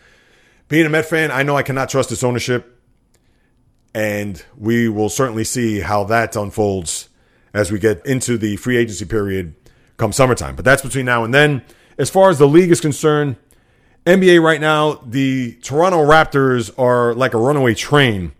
Being 0.66 0.84
a 0.84 0.90
Met 0.90 1.06
fan, 1.06 1.30
I 1.30 1.44
know 1.44 1.56
I 1.56 1.62
cannot 1.62 1.88
trust 1.88 2.10
this 2.10 2.24
ownership. 2.24 2.80
And 3.94 4.44
we 4.58 4.88
will 4.88 5.08
certainly 5.08 5.44
see 5.44 5.80
how 5.80 6.02
that 6.04 6.34
unfolds 6.34 7.10
as 7.54 7.70
we 7.70 7.78
get 7.78 8.04
into 8.04 8.38
the 8.38 8.56
free 8.56 8.76
agency 8.76 9.04
period 9.04 9.54
come 9.98 10.10
summertime. 10.10 10.56
But 10.56 10.64
that's 10.64 10.82
between 10.82 11.04
now 11.04 11.22
and 11.22 11.32
then. 11.32 11.62
As 11.98 12.10
far 12.10 12.30
as 12.30 12.38
the 12.38 12.48
league 12.48 12.70
is 12.70 12.80
concerned, 12.80 13.36
NBA 14.06 14.42
right 14.42 14.60
now, 14.60 14.94
the 15.06 15.54
Toronto 15.62 16.04
Raptors 16.04 16.70
are 16.78 17.14
like 17.14 17.34
a 17.34 17.38
runaway 17.38 17.74
train. 17.74 18.32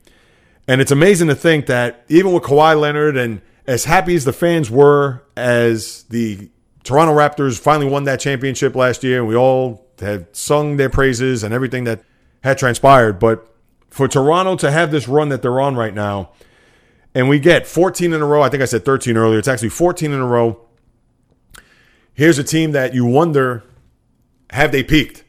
And 0.66 0.80
it's 0.80 0.90
amazing 0.90 1.28
to 1.28 1.34
think 1.34 1.66
that 1.66 2.04
even 2.08 2.32
with 2.32 2.42
Kawhi 2.42 2.80
Leonard 2.80 3.16
and 3.16 3.40
as 3.66 3.84
happy 3.84 4.14
as 4.14 4.24
the 4.24 4.32
fans 4.32 4.70
were 4.70 5.22
as 5.36 6.04
the 6.04 6.50
Toronto 6.84 7.14
Raptors 7.14 7.58
finally 7.58 7.88
won 7.88 8.04
that 8.04 8.20
championship 8.20 8.74
last 8.74 9.04
year, 9.04 9.18
and 9.18 9.28
we 9.28 9.36
all 9.36 9.86
had 10.00 10.34
sung 10.34 10.76
their 10.76 10.90
praises 10.90 11.42
and 11.42 11.54
everything 11.54 11.84
that 11.84 12.02
had 12.42 12.58
transpired. 12.58 13.18
But 13.18 13.48
for 13.88 14.08
Toronto 14.08 14.56
to 14.56 14.70
have 14.70 14.90
this 14.90 15.06
run 15.06 15.28
that 15.28 15.42
they're 15.42 15.60
on 15.60 15.76
right 15.76 15.94
now, 15.94 16.30
and 17.14 17.28
we 17.28 17.38
get 17.38 17.66
14 17.66 18.12
in 18.12 18.20
a 18.20 18.26
row. 18.26 18.42
I 18.42 18.48
think 18.48 18.62
I 18.62 18.66
said 18.66 18.84
13 18.84 19.16
earlier. 19.16 19.38
It's 19.38 19.48
actually 19.48 19.68
14 19.68 20.10
in 20.12 20.18
a 20.18 20.26
row. 20.26 20.60
Here's 22.14 22.38
a 22.38 22.44
team 22.44 22.72
that 22.72 22.94
you 22.94 23.04
wonder 23.04 23.64
have 24.50 24.70
they 24.70 24.82
peaked? 24.82 25.24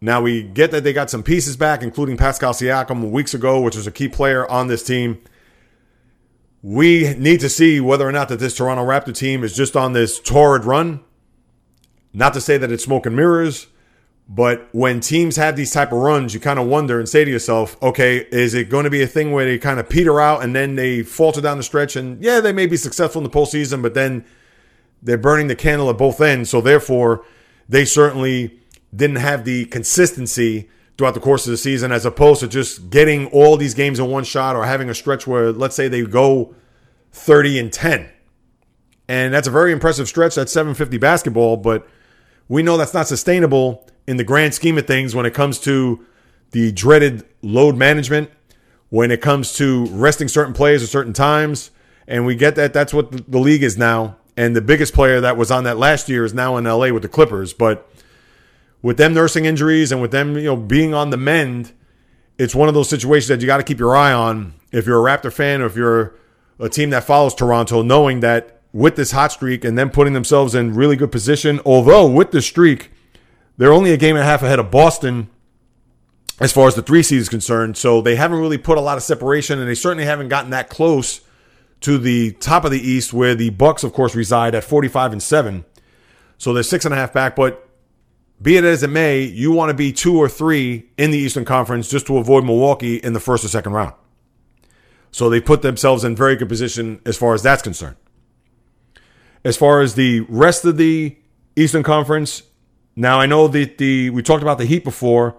Now 0.00 0.22
we 0.22 0.44
get 0.44 0.70
that 0.70 0.84
they 0.84 0.92
got 0.92 1.10
some 1.10 1.22
pieces 1.22 1.56
back, 1.56 1.82
including 1.82 2.16
Pascal 2.16 2.52
Siakam 2.52 3.10
weeks 3.10 3.34
ago, 3.34 3.60
which 3.60 3.74
was 3.74 3.86
a 3.86 3.90
key 3.90 4.08
player 4.08 4.48
on 4.48 4.68
this 4.68 4.84
team. 4.84 5.20
We 6.62 7.14
need 7.14 7.40
to 7.40 7.48
see 7.48 7.80
whether 7.80 8.06
or 8.06 8.12
not 8.12 8.28
that 8.28 8.38
this 8.38 8.56
Toronto 8.56 8.84
Raptor 8.84 9.14
team 9.14 9.42
is 9.42 9.56
just 9.56 9.76
on 9.76 9.94
this 9.94 10.20
torrid 10.20 10.64
run. 10.64 11.00
Not 12.12 12.34
to 12.34 12.40
say 12.40 12.56
that 12.56 12.70
it's 12.70 12.84
smoke 12.84 13.04
and 13.04 13.16
mirrors, 13.16 13.66
but 14.28 14.68
when 14.72 15.00
teams 15.00 15.36
have 15.36 15.56
these 15.56 15.72
type 15.72 15.92
of 15.92 15.98
runs, 15.98 16.34
you 16.34 16.40
kind 16.40 16.58
of 16.58 16.66
wonder 16.66 16.98
and 16.98 17.08
say 17.08 17.24
to 17.24 17.30
yourself, 17.30 17.80
okay, 17.82 18.26
is 18.30 18.54
it 18.54 18.70
going 18.70 18.84
to 18.84 18.90
be 18.90 19.02
a 19.02 19.06
thing 19.06 19.32
where 19.32 19.44
they 19.44 19.58
kind 19.58 19.78
of 19.80 19.88
peter 19.88 20.20
out 20.20 20.42
and 20.42 20.54
then 20.54 20.76
they 20.76 21.02
falter 21.02 21.40
down 21.40 21.56
the 21.56 21.62
stretch? 21.62 21.96
And 21.96 22.22
yeah, 22.22 22.40
they 22.40 22.52
may 22.52 22.66
be 22.66 22.76
successful 22.76 23.20
in 23.20 23.24
the 23.24 23.36
postseason, 23.36 23.82
but 23.82 23.94
then 23.94 24.24
they're 25.02 25.18
burning 25.18 25.46
the 25.46 25.56
candle 25.56 25.90
at 25.90 25.98
both 25.98 26.20
ends. 26.20 26.50
So 26.50 26.60
therefore, 26.60 27.24
they 27.68 27.84
certainly 27.84 28.60
didn't 28.94 29.16
have 29.16 29.44
the 29.44 29.66
consistency 29.66 30.68
throughout 30.96 31.14
the 31.14 31.20
course 31.20 31.46
of 31.46 31.50
the 31.50 31.56
season 31.56 31.92
as 31.92 32.06
opposed 32.06 32.40
to 32.40 32.48
just 32.48 32.90
getting 32.90 33.26
all 33.26 33.56
these 33.56 33.74
games 33.74 33.98
in 33.98 34.08
one 34.08 34.24
shot 34.24 34.56
or 34.56 34.64
having 34.64 34.88
a 34.88 34.94
stretch 34.94 35.26
where, 35.26 35.52
let's 35.52 35.76
say, 35.76 35.88
they 35.88 36.02
go 36.02 36.54
30 37.12 37.58
and 37.58 37.72
10. 37.72 38.08
And 39.08 39.32
that's 39.32 39.46
a 39.46 39.50
very 39.50 39.72
impressive 39.72 40.08
stretch. 40.08 40.34
That's 40.34 40.52
750 40.52 40.98
basketball, 40.98 41.56
but 41.56 41.86
we 42.48 42.62
know 42.62 42.76
that's 42.76 42.94
not 42.94 43.06
sustainable 43.06 43.86
in 44.06 44.16
the 44.16 44.24
grand 44.24 44.54
scheme 44.54 44.78
of 44.78 44.86
things 44.86 45.14
when 45.14 45.26
it 45.26 45.34
comes 45.34 45.58
to 45.60 46.04
the 46.52 46.72
dreaded 46.72 47.24
load 47.42 47.76
management, 47.76 48.30
when 48.88 49.10
it 49.10 49.20
comes 49.20 49.52
to 49.54 49.86
resting 49.86 50.28
certain 50.28 50.54
players 50.54 50.82
at 50.82 50.88
certain 50.88 51.12
times. 51.12 51.70
And 52.08 52.24
we 52.24 52.36
get 52.36 52.54
that 52.54 52.72
that's 52.72 52.94
what 52.94 53.30
the 53.30 53.38
league 53.38 53.62
is 53.62 53.76
now. 53.76 54.16
And 54.36 54.54
the 54.54 54.60
biggest 54.60 54.92
player 54.92 55.20
that 55.20 55.36
was 55.36 55.50
on 55.50 55.64
that 55.64 55.78
last 55.78 56.08
year 56.08 56.24
is 56.24 56.34
now 56.34 56.56
in 56.56 56.64
LA 56.64 56.90
with 56.90 57.02
the 57.02 57.08
Clippers. 57.08 57.52
But 57.52 57.90
with 58.82 58.98
them 58.98 59.14
nursing 59.14 59.46
injuries 59.46 59.90
and 59.92 60.02
with 60.02 60.10
them, 60.10 60.36
you 60.36 60.44
know, 60.44 60.56
being 60.56 60.92
on 60.92 61.10
the 61.10 61.16
mend, 61.16 61.72
it's 62.38 62.54
one 62.54 62.68
of 62.68 62.74
those 62.74 62.88
situations 62.88 63.28
that 63.28 63.40
you 63.40 63.46
got 63.46 63.56
to 63.56 63.62
keep 63.62 63.78
your 63.78 63.96
eye 63.96 64.12
on 64.12 64.52
if 64.72 64.86
you're 64.86 65.06
a 65.06 65.10
Raptor 65.10 65.32
fan 65.32 65.62
or 65.62 65.66
if 65.66 65.76
you're 65.76 66.14
a 66.58 66.68
team 66.68 66.90
that 66.90 67.04
follows 67.04 67.34
Toronto, 67.34 67.82
knowing 67.82 68.20
that 68.20 68.60
with 68.72 68.96
this 68.96 69.12
hot 69.12 69.32
streak 69.32 69.64
and 69.64 69.78
then 69.78 69.88
putting 69.88 70.12
themselves 70.12 70.54
in 70.54 70.74
really 70.74 70.96
good 70.96 71.10
position, 71.10 71.60
although 71.64 72.06
with 72.06 72.30
the 72.30 72.42
streak, 72.42 72.90
they're 73.56 73.72
only 73.72 73.92
a 73.92 73.96
game 73.96 74.16
and 74.16 74.22
a 74.22 74.26
half 74.26 74.42
ahead 74.42 74.58
of 74.58 74.70
Boston 74.70 75.30
as 76.40 76.52
far 76.52 76.68
as 76.68 76.74
the 76.74 76.82
three 76.82 77.02
seed 77.02 77.20
is 77.20 77.30
concerned. 77.30 77.78
So 77.78 78.02
they 78.02 78.16
haven't 78.16 78.38
really 78.38 78.58
put 78.58 78.76
a 78.76 78.82
lot 78.82 78.98
of 78.98 79.02
separation, 79.02 79.58
and 79.58 79.66
they 79.68 79.74
certainly 79.74 80.04
haven't 80.04 80.28
gotten 80.28 80.50
that 80.50 80.68
close 80.68 81.22
to 81.80 81.98
the 81.98 82.32
top 82.32 82.64
of 82.64 82.70
the 82.70 82.80
East, 82.80 83.12
where 83.12 83.34
the 83.34 83.50
Bucks, 83.50 83.84
of 83.84 83.92
course, 83.92 84.14
reside 84.14 84.54
at 84.54 84.64
45 84.64 85.12
and 85.12 85.22
seven. 85.22 85.64
So 86.38 86.52
they're 86.52 86.62
six 86.62 86.84
and 86.84 86.92
a 86.92 86.96
half 86.96 87.12
back. 87.12 87.36
But 87.36 87.68
be 88.40 88.56
it 88.56 88.64
as 88.64 88.82
it 88.82 88.90
may, 88.90 89.22
you 89.22 89.52
want 89.52 89.70
to 89.70 89.74
be 89.74 89.92
two 89.92 90.16
or 90.16 90.28
three 90.28 90.90
in 90.96 91.10
the 91.10 91.18
Eastern 91.18 91.44
Conference 91.44 91.88
just 91.88 92.06
to 92.06 92.18
avoid 92.18 92.44
Milwaukee 92.44 92.96
in 92.96 93.12
the 93.12 93.20
first 93.20 93.44
or 93.44 93.48
second 93.48 93.72
round. 93.72 93.94
So 95.10 95.30
they 95.30 95.40
put 95.40 95.62
themselves 95.62 96.04
in 96.04 96.14
very 96.14 96.36
good 96.36 96.48
position 96.48 97.00
as 97.06 97.16
far 97.16 97.32
as 97.32 97.42
that's 97.42 97.62
concerned. 97.62 97.96
As 99.44 99.56
far 99.56 99.80
as 99.80 99.94
the 99.94 100.20
rest 100.28 100.64
of 100.64 100.76
the 100.76 101.16
Eastern 101.54 101.82
Conference, 101.82 102.42
now 102.94 103.20
I 103.20 103.26
know 103.26 103.48
that 103.48 103.78
the 103.78 104.10
we 104.10 104.22
talked 104.22 104.42
about 104.42 104.58
the 104.58 104.66
Heat 104.66 104.84
before. 104.84 105.36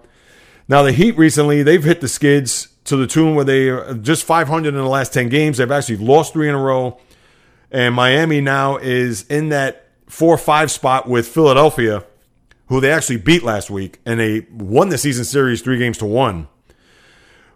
Now 0.66 0.82
the 0.82 0.92
Heat 0.92 1.16
recently 1.16 1.62
they've 1.62 1.84
hit 1.84 2.00
the 2.00 2.08
skids 2.08 2.68
to 2.88 2.96
the 2.96 3.06
tune 3.06 3.34
where 3.34 3.44
they 3.44 3.68
are 3.68 3.94
just 3.94 4.24
500 4.24 4.68
in 4.68 4.74
the 4.74 4.88
last 4.88 5.12
10 5.12 5.28
games. 5.28 5.58
They've 5.58 5.70
actually 5.70 5.98
lost 5.98 6.32
three 6.32 6.48
in 6.48 6.54
a 6.54 6.62
row, 6.62 6.98
and 7.70 7.94
Miami 7.94 8.40
now 8.40 8.76
is 8.76 9.26
in 9.26 9.50
that 9.50 9.88
four 10.06 10.34
or 10.34 10.38
five 10.38 10.70
spot 10.70 11.08
with 11.08 11.28
Philadelphia, 11.28 12.04
who 12.66 12.80
they 12.80 12.90
actually 12.90 13.18
beat 13.18 13.42
last 13.42 13.70
week, 13.70 14.00
and 14.04 14.18
they 14.20 14.46
won 14.50 14.88
the 14.88 14.98
season 14.98 15.24
series 15.24 15.62
three 15.62 15.78
games 15.78 15.98
to 15.98 16.06
one. 16.06 16.48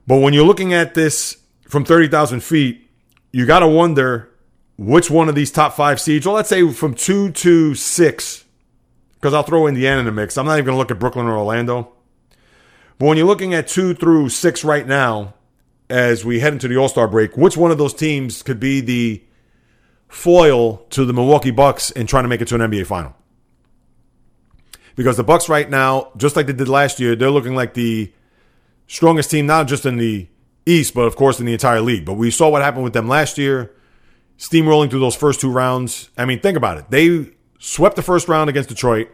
But 0.06 0.18
when 0.18 0.34
you're 0.34 0.46
looking 0.46 0.74
at 0.74 0.94
this 0.94 1.38
from 1.66 1.84
30,000 1.84 2.42
feet, 2.42 2.90
you 3.32 3.46
got 3.46 3.60
to 3.60 3.68
wonder 3.68 4.28
which 4.76 5.10
one 5.10 5.28
of 5.28 5.34
these 5.34 5.50
top 5.50 5.74
five 5.74 6.00
seeds, 6.00 6.26
well, 6.26 6.34
let's 6.34 6.48
say 6.48 6.70
from 6.72 6.94
two 6.94 7.30
to 7.30 7.74
six, 7.74 8.44
because 9.14 9.32
I'll 9.32 9.42
throw 9.42 9.66
Indiana 9.66 10.00
in 10.00 10.06
the 10.06 10.12
mix. 10.12 10.36
I'm 10.36 10.46
not 10.46 10.54
even 10.54 10.66
going 10.66 10.74
to 10.74 10.78
look 10.78 10.90
at 10.90 10.98
Brooklyn 10.98 11.26
or 11.26 11.38
Orlando. 11.38 11.92
But 13.02 13.08
when 13.08 13.18
you're 13.18 13.26
looking 13.26 13.52
at 13.52 13.66
two 13.66 13.94
through 13.94 14.28
six 14.28 14.62
right 14.62 14.86
now, 14.86 15.34
as 15.90 16.24
we 16.24 16.38
head 16.38 16.52
into 16.52 16.68
the 16.68 16.76
All 16.76 16.88
Star 16.88 17.08
break, 17.08 17.36
which 17.36 17.56
one 17.56 17.72
of 17.72 17.78
those 17.78 17.92
teams 17.92 18.44
could 18.44 18.60
be 18.60 18.80
the 18.80 19.24
foil 20.06 20.76
to 20.90 21.04
the 21.04 21.12
Milwaukee 21.12 21.50
Bucks 21.50 21.90
in 21.90 22.06
trying 22.06 22.22
to 22.22 22.28
make 22.28 22.40
it 22.40 22.46
to 22.46 22.54
an 22.54 22.60
NBA 22.60 22.86
final? 22.86 23.16
Because 24.94 25.16
the 25.16 25.24
Bucks 25.24 25.48
right 25.48 25.68
now, 25.68 26.12
just 26.16 26.36
like 26.36 26.46
they 26.46 26.52
did 26.52 26.68
last 26.68 27.00
year, 27.00 27.16
they're 27.16 27.32
looking 27.32 27.56
like 27.56 27.74
the 27.74 28.12
strongest 28.86 29.32
team, 29.32 29.46
not 29.46 29.66
just 29.66 29.84
in 29.84 29.96
the 29.96 30.28
East, 30.64 30.94
but 30.94 31.00
of 31.00 31.16
course 31.16 31.40
in 31.40 31.46
the 31.46 31.54
entire 31.54 31.80
league. 31.80 32.04
But 32.04 32.14
we 32.14 32.30
saw 32.30 32.50
what 32.50 32.62
happened 32.62 32.84
with 32.84 32.92
them 32.92 33.08
last 33.08 33.36
year, 33.36 33.72
steamrolling 34.38 34.90
through 34.90 35.00
those 35.00 35.16
first 35.16 35.40
two 35.40 35.50
rounds. 35.50 36.08
I 36.16 36.24
mean, 36.24 36.38
think 36.38 36.56
about 36.56 36.78
it. 36.78 36.84
They 36.90 37.32
swept 37.58 37.96
the 37.96 38.02
first 38.02 38.28
round 38.28 38.48
against 38.48 38.68
Detroit. 38.68 39.08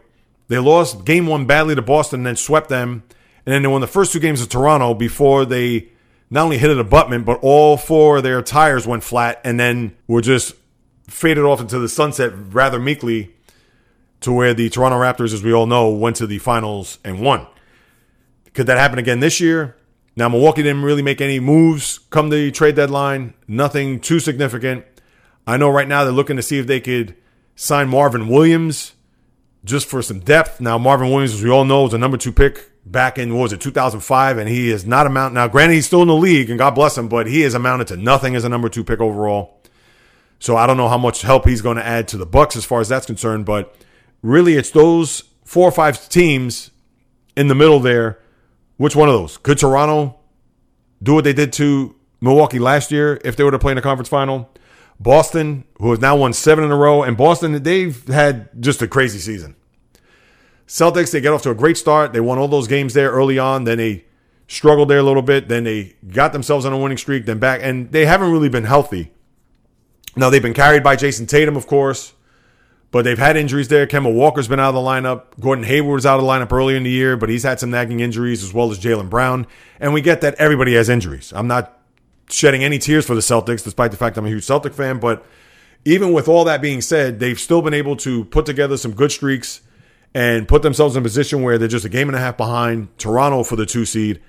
They 0.47 0.59
lost 0.59 1.05
game 1.05 1.25
one 1.25 1.47
badly 1.47 1.73
to 1.73 1.81
Boston 1.81 2.19
and 2.19 2.27
then 2.27 2.35
swept 2.35 2.69
them. 2.69 3.01
And 3.49 3.55
then 3.55 3.63
they 3.63 3.67
won 3.67 3.81
the 3.81 3.87
first 3.87 4.13
two 4.13 4.19
games 4.19 4.43
of 4.43 4.49
Toronto 4.49 4.93
before 4.93 5.43
they 5.43 5.89
not 6.29 6.43
only 6.43 6.59
hit 6.59 6.69
an 6.69 6.77
abutment, 6.77 7.25
but 7.25 7.39
all 7.41 7.77
four 7.77 8.17
of 8.17 8.23
their 8.23 8.43
tires 8.43 8.85
went 8.85 9.03
flat 9.03 9.41
and 9.43 9.59
then 9.59 9.97
were 10.05 10.21
just 10.21 10.53
faded 11.07 11.43
off 11.43 11.59
into 11.59 11.79
the 11.79 11.89
sunset 11.89 12.31
rather 12.53 12.77
meekly 12.77 13.33
to 14.19 14.31
where 14.31 14.53
the 14.53 14.69
Toronto 14.69 14.99
Raptors, 14.99 15.33
as 15.33 15.41
we 15.41 15.51
all 15.51 15.65
know, 15.65 15.89
went 15.89 16.17
to 16.17 16.27
the 16.27 16.37
finals 16.37 16.99
and 17.03 17.21
won. 17.21 17.47
Could 18.53 18.67
that 18.67 18.77
happen 18.77 18.99
again 18.99 19.19
this 19.19 19.39
year? 19.39 19.75
Now, 20.15 20.29
Milwaukee 20.29 20.61
didn't 20.61 20.83
really 20.83 21.01
make 21.01 21.19
any 21.19 21.39
moves 21.39 21.97
come 22.11 22.29
the 22.29 22.51
trade 22.51 22.75
deadline, 22.75 23.33
nothing 23.47 23.99
too 23.99 24.19
significant. 24.19 24.85
I 25.47 25.57
know 25.57 25.71
right 25.71 25.87
now 25.87 26.03
they're 26.03 26.13
looking 26.13 26.35
to 26.35 26.43
see 26.43 26.59
if 26.59 26.67
they 26.67 26.79
could 26.79 27.15
sign 27.55 27.89
Marvin 27.89 28.27
Williams 28.27 28.93
just 29.65 29.87
for 29.87 30.03
some 30.03 30.19
depth. 30.19 30.61
Now, 30.61 30.77
Marvin 30.77 31.09
Williams, 31.09 31.33
as 31.33 31.43
we 31.43 31.49
all 31.49 31.65
know, 31.65 31.87
is 31.87 31.95
a 31.95 31.97
number 31.97 32.15
two 32.15 32.31
pick 32.31 32.69
back 32.91 33.17
in, 33.17 33.33
what 33.33 33.43
was 33.43 33.53
it, 33.53 33.61
2005, 33.61 34.37
and 34.37 34.49
he 34.49 34.69
is 34.69 34.85
not 34.85 35.05
amount. 35.05 35.33
Now, 35.33 35.47
granted, 35.47 35.75
he's 35.75 35.85
still 35.85 36.01
in 36.01 36.07
the 36.07 36.15
league, 36.15 36.49
and 36.49 36.57
God 36.57 36.71
bless 36.71 36.97
him, 36.97 37.07
but 37.07 37.27
he 37.27 37.41
has 37.41 37.53
amounted 37.53 37.87
to 37.87 37.97
nothing 37.97 38.35
as 38.35 38.43
a 38.43 38.49
number 38.49 38.69
two 38.69 38.83
pick 38.83 38.99
overall. 38.99 39.61
So 40.39 40.55
I 40.55 40.65
don't 40.65 40.77
know 40.77 40.87
how 40.87 40.97
much 40.97 41.21
help 41.21 41.47
he's 41.47 41.61
going 41.61 41.77
to 41.77 41.85
add 41.85 42.07
to 42.09 42.17
the 42.17 42.25
Bucks 42.25 42.55
as 42.55 42.65
far 42.65 42.79
as 42.79 42.89
that's 42.89 43.05
concerned, 43.05 43.45
but 43.45 43.75
really 44.21 44.55
it's 44.55 44.71
those 44.71 45.23
four 45.43 45.67
or 45.67 45.71
five 45.71 46.07
teams 46.09 46.71
in 47.35 47.47
the 47.47 47.55
middle 47.55 47.79
there. 47.79 48.19
Which 48.77 48.95
one 48.95 49.09
of 49.09 49.15
those? 49.15 49.37
Could 49.37 49.57
Toronto 49.57 50.17
do 51.03 51.13
what 51.15 51.25
they 51.25 51.33
did 51.33 51.51
to 51.53 51.95
Milwaukee 52.21 52.59
last 52.59 52.91
year 52.91 53.19
if 53.25 53.35
they 53.35 53.43
were 53.43 53.51
to 53.51 53.59
play 53.59 53.73
in 53.73 53.75
the 53.75 53.81
conference 53.81 54.07
final? 54.07 54.49
Boston, 55.01 55.65
who 55.79 55.91
has 55.91 55.99
now 55.99 56.15
won 56.15 56.33
seven 56.33 56.63
in 56.63 56.71
a 56.71 56.75
row, 56.75 57.03
and 57.03 57.17
Boston, 57.17 57.61
they've 57.63 58.07
had 58.07 58.49
just 58.61 58.81
a 58.81 58.87
crazy 58.87 59.19
season. 59.19 59.55
Celtics, 60.69 61.11
they 61.11 61.19
get 61.19 61.33
off 61.33 61.41
to 61.41 61.49
a 61.49 61.55
great 61.55 61.77
start. 61.77 62.13
They 62.13 62.19
won 62.19 62.37
all 62.37 62.47
those 62.47 62.67
games 62.67 62.93
there 62.93 63.09
early 63.09 63.39
on. 63.39 63.63
Then 63.63 63.79
they 63.79 64.05
struggled 64.47 64.87
there 64.87 64.99
a 64.99 65.03
little 65.03 65.23
bit. 65.23 65.49
Then 65.49 65.63
they 65.63 65.95
got 66.11 66.31
themselves 66.31 66.63
on 66.63 66.71
a 66.71 66.77
winning 66.77 66.97
streak. 66.97 67.25
Then 67.25 67.39
back, 67.39 67.61
and 67.63 67.91
they 67.91 68.05
haven't 68.05 68.31
really 68.31 68.49
been 68.49 68.65
healthy. 68.65 69.11
Now 70.15 70.29
they've 70.29 70.43
been 70.43 70.53
carried 70.53 70.83
by 70.83 70.95
Jayson 70.95 71.25
Tatum, 71.25 71.57
of 71.57 71.65
course, 71.65 72.13
but 72.91 73.03
they've 73.03 73.17
had 73.17 73.35
injuries 73.35 73.67
there. 73.67 73.87
Kemba 73.87 74.13
Walker's 74.13 74.47
been 74.47 74.59
out 74.59 74.69
of 74.69 74.75
the 74.75 74.81
lineup. 74.81 75.39
Gordon 75.39 75.63
Hayward's 75.63 76.05
out 76.05 76.19
of 76.19 76.25
the 76.25 76.29
lineup 76.29 76.51
early 76.51 76.75
in 76.75 76.83
the 76.83 76.91
year, 76.91 77.17
but 77.17 77.29
he's 77.29 77.43
had 77.43 77.59
some 77.59 77.71
nagging 77.71 77.99
injuries 77.99 78.43
as 78.43 78.53
well 78.53 78.69
as 78.69 78.79
Jaylen 78.79 79.09
Brown. 79.09 79.47
And 79.79 79.91
we 79.91 80.01
get 80.01 80.21
that 80.21 80.35
everybody 80.35 80.75
has 80.75 80.87
injuries. 80.87 81.33
I'm 81.35 81.47
not 81.47 81.79
shedding 82.29 82.63
any 82.63 82.77
tears 82.77 83.07
for 83.07 83.15
the 83.15 83.21
Celtics, 83.21 83.63
despite 83.63 83.89
the 83.89 83.97
fact 83.97 84.17
I'm 84.17 84.25
a 84.25 84.29
huge 84.29 84.45
Celtic 84.45 84.75
fan. 84.75 84.99
But 84.99 85.25
even 85.83 86.13
with 86.13 86.27
all 86.27 86.43
that 86.43 86.61
being 86.61 86.81
said, 86.81 87.19
they've 87.19 87.39
still 87.39 87.63
been 87.63 87.73
able 87.73 87.95
to 87.97 88.25
put 88.25 88.45
together 88.45 88.77
some 88.77 88.93
good 88.93 89.11
streaks 89.11 89.61
and 90.13 90.47
put 90.47 90.61
themselves 90.61 90.95
in 90.95 91.01
a 91.01 91.03
position 91.03 91.41
where 91.43 91.57
they're 91.57 91.67
just 91.67 91.85
a 91.85 91.89
game 91.89 92.09
and 92.09 92.15
a 92.15 92.19
half 92.19 92.37
behind 92.37 92.97
Toronto 92.97 93.43
for 93.43 93.55
the 93.55 93.65
two 93.65 93.85
seed. 93.85 94.21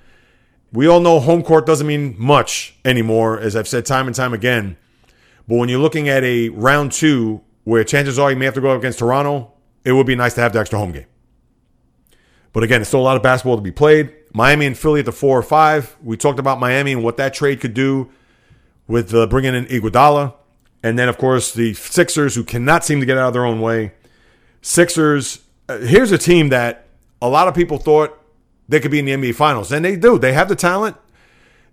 We 0.73 0.87
all 0.87 1.01
know 1.01 1.19
home 1.19 1.43
court 1.43 1.66
doesn't 1.66 1.87
mean 1.87 2.14
much 2.19 2.77
anymore, 2.85 3.38
as 3.40 3.57
I've 3.57 3.69
said 3.69 3.87
time 3.87 4.07
and 4.07 4.14
time 4.14 4.33
again. 4.33 4.77
But 5.49 5.57
when 5.57 5.69
you're 5.69 5.81
looking 5.81 6.09
at 6.09 6.23
a 6.23 6.49
round 6.51 6.93
two 6.93 7.40
where 7.64 7.83
chances 7.83 8.19
are 8.19 8.31
you 8.31 8.37
may 8.37 8.45
have 8.45 8.55
to 8.55 8.61
go 8.61 8.71
up 8.71 8.79
against 8.79 9.01
Toronto, 9.01 9.53
it 9.85 9.93
would 9.93 10.07
be 10.07 10.14
nice 10.14 10.35
to 10.35 10.40
have 10.40 10.53
the 10.53 10.61
extra 10.61 10.79
home 10.79 10.93
game. 10.93 11.07
But 12.53 12.62
again, 12.62 12.81
it's 12.81 12.88
still 12.88 13.01
a 13.01 13.03
lot 13.03 13.16
of 13.16 13.23
basketball 13.23 13.57
to 13.57 13.62
be 13.62 13.71
played. 13.71 14.14
Miami 14.33 14.66
and 14.66 14.77
Philly 14.77 15.01
at 15.01 15.07
the 15.07 15.12
four 15.12 15.38
or 15.38 15.43
five. 15.43 15.97
We 16.03 16.16
talked 16.16 16.38
about 16.38 16.61
Miami 16.61 16.93
and 16.93 17.03
what 17.03 17.16
that 17.16 17.35
trade 17.35 17.61
could 17.61 17.75
do 17.75 18.11
with 18.87 19.14
uh, 19.14 19.27
bringing 19.27 19.55
in 19.55 19.66
Iguodala. 19.66 20.35
And 20.83 20.99
then, 20.99 21.09
of 21.09 21.19
course, 21.19 21.53
the 21.53 21.75
Sixers, 21.75 22.35
who 22.35 22.45
cannot 22.45 22.85
seem 22.85 23.01
to 23.01 23.07
get 23.07 23.19
out 23.19 23.29
of 23.29 23.33
their 23.35 23.45
own 23.45 23.61
way. 23.61 23.93
Sixers, 24.62 25.40
Uh, 25.71 25.79
here's 25.79 26.11
a 26.11 26.19
team 26.19 26.49
that 26.49 26.89
a 27.23 27.29
lot 27.29 27.47
of 27.47 27.55
people 27.55 27.79
thought 27.79 28.19
they 28.69 28.81
could 28.81 28.91
be 28.91 28.99
in 28.99 29.05
the 29.05 29.13
NBA 29.13 29.37
Finals. 29.37 29.71
And 29.71 29.85
they 29.85 29.95
do. 29.95 30.19
They 30.19 30.33
have 30.33 30.49
the 30.49 30.57
talent. 30.57 30.97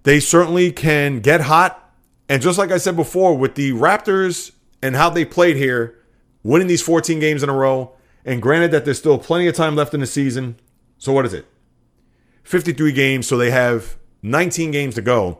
They 0.03 0.19
certainly 0.19 0.71
can 0.71 1.19
get 1.19 1.41
hot. 1.41 1.83
And 2.29 2.39
just 2.39 2.59
like 2.59 2.69
I 2.69 2.77
said 2.77 2.95
before, 2.95 3.35
with 3.35 3.55
the 3.55 3.71
Raptors 3.71 4.51
and 4.83 4.95
how 4.95 5.09
they 5.09 5.25
played 5.25 5.55
here, 5.55 5.97
winning 6.43 6.67
these 6.67 6.83
14 6.83 7.19
games 7.19 7.41
in 7.41 7.49
a 7.49 7.55
row, 7.55 7.93
and 8.23 8.39
granted 8.39 8.69
that 8.69 8.85
there's 8.85 8.99
still 8.99 9.17
plenty 9.17 9.47
of 9.47 9.55
time 9.55 9.75
left 9.75 9.95
in 9.95 9.99
the 9.99 10.05
season. 10.05 10.59
So, 10.99 11.11
what 11.11 11.25
is 11.25 11.33
it? 11.33 11.47
53 12.43 12.91
games, 12.91 13.27
so 13.27 13.35
they 13.35 13.49
have 13.49 13.97
19 14.21 14.69
games 14.69 14.93
to 14.95 15.01
go. 15.01 15.39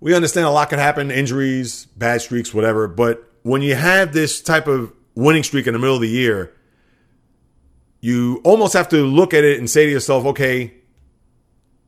We 0.00 0.14
understand 0.14 0.46
a 0.46 0.50
lot 0.50 0.68
can 0.68 0.78
happen 0.78 1.10
injuries, 1.10 1.86
bad 1.96 2.20
streaks, 2.20 2.52
whatever. 2.52 2.88
But 2.88 3.26
when 3.42 3.62
you 3.62 3.74
have 3.74 4.12
this 4.12 4.42
type 4.42 4.66
of 4.66 4.92
winning 5.14 5.44
streak 5.44 5.66
in 5.66 5.72
the 5.72 5.78
middle 5.78 5.96
of 5.96 6.02
the 6.02 6.08
year, 6.08 6.52
you 8.00 8.40
almost 8.44 8.72
have 8.72 8.88
to 8.90 9.04
look 9.04 9.34
at 9.34 9.44
it 9.44 9.58
and 9.58 9.68
say 9.68 9.86
to 9.86 9.92
yourself, 9.92 10.24
okay, 10.24 10.74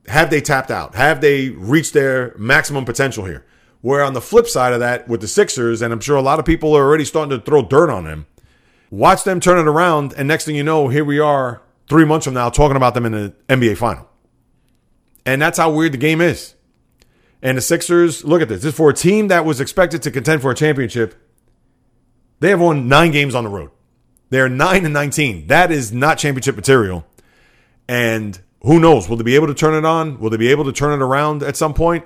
have 0.07 0.31
they 0.31 0.41
tapped 0.41 0.71
out? 0.71 0.95
Have 0.95 1.21
they 1.21 1.51
reached 1.51 1.95
their 1.95 2.35
maximum 2.37 2.85
potential 2.85 3.25
here? 3.25 3.47
Where 3.81 4.03
on 4.03 4.13
the 4.13 4.21
flip 4.21 4.47
side 4.47 4.73
of 4.73 4.81
that, 4.81 5.09
with 5.09 5.21
the 5.21 5.29
Sixers, 5.29 5.83
and 5.83 5.93
I'm 5.93 6.01
sure 6.01 6.17
a 6.17 6.23
lot 6.23 6.39
of 6.39 6.45
people 6.45 6.77
are 6.77 6.85
already 6.85 7.05
starting 7.05 7.37
to 7.37 7.45
throw 7.45 7.63
dirt 7.63 7.91
on 7.91 8.05
them, 8.05 8.27
watch 8.91 9.25
them 9.25 9.41
turn 9.41 9.59
it 9.59 9.69
around, 9.69 10.15
and 10.17 10.29
next 10.29 10.45
thing 10.45 10.55
you 10.55 10.63
know, 10.63 10.89
here 10.89 11.05
we 11.05 11.19
are 11.19 11.63
three 11.89 12.05
months 12.05 12.25
from 12.25 12.35
now 12.35 12.49
talking 12.49 12.77
about 12.77 12.95
them 12.95 13.07
in 13.07 13.13
the 13.13 13.35
NBA 13.49 13.77
final. 13.77 14.09
And 15.25 15.41
that's 15.41 15.59
how 15.59 15.73
weird 15.73 15.93
the 15.93 15.99
game 15.99 16.21
is. 16.21 16.55
And 17.43 17.59
the 17.59 17.63
Sixers, 17.63 18.25
look 18.25 18.41
at 18.41 18.49
this. 18.49 18.63
This 18.63 18.77
for 18.77 18.91
a 18.91 18.95
team 18.95 19.29
that 19.29 19.45
was 19.45 19.61
expected 19.61 20.03
to 20.03 20.11
contend 20.11 20.43
for 20.43 20.51
a 20.51 20.55
championship. 20.55 21.15
They 22.39 22.51
have 22.51 22.61
won 22.61 22.89
nine 22.89 23.11
games 23.11 23.35
on 23.35 23.45
the 23.45 23.51
road. 23.51 23.71
They're 24.33 24.49
nine 24.49 24.85
and 24.85 24.95
nineteen. 24.95 25.47
That 25.49 25.71
is 25.71 25.93
not 25.93 26.19
championship 26.19 26.57
material. 26.57 27.05
And 27.87 28.41
who 28.63 28.81
knows? 28.81 29.09
Will 29.09 29.17
they 29.17 29.25
be 29.25 29.35
able 29.35 29.49
to 29.49 29.55
turn 29.55 29.75
it 29.75 29.85
on? 29.85 30.19
Will 30.21 30.31
they 30.31 30.37
be 30.37 30.51
able 30.51 30.65
to 30.65 30.73
turn 30.73 30.99
it 30.99 31.05
around 31.05 31.43
at 31.43 31.57
some 31.57 31.75
point? 31.75 32.05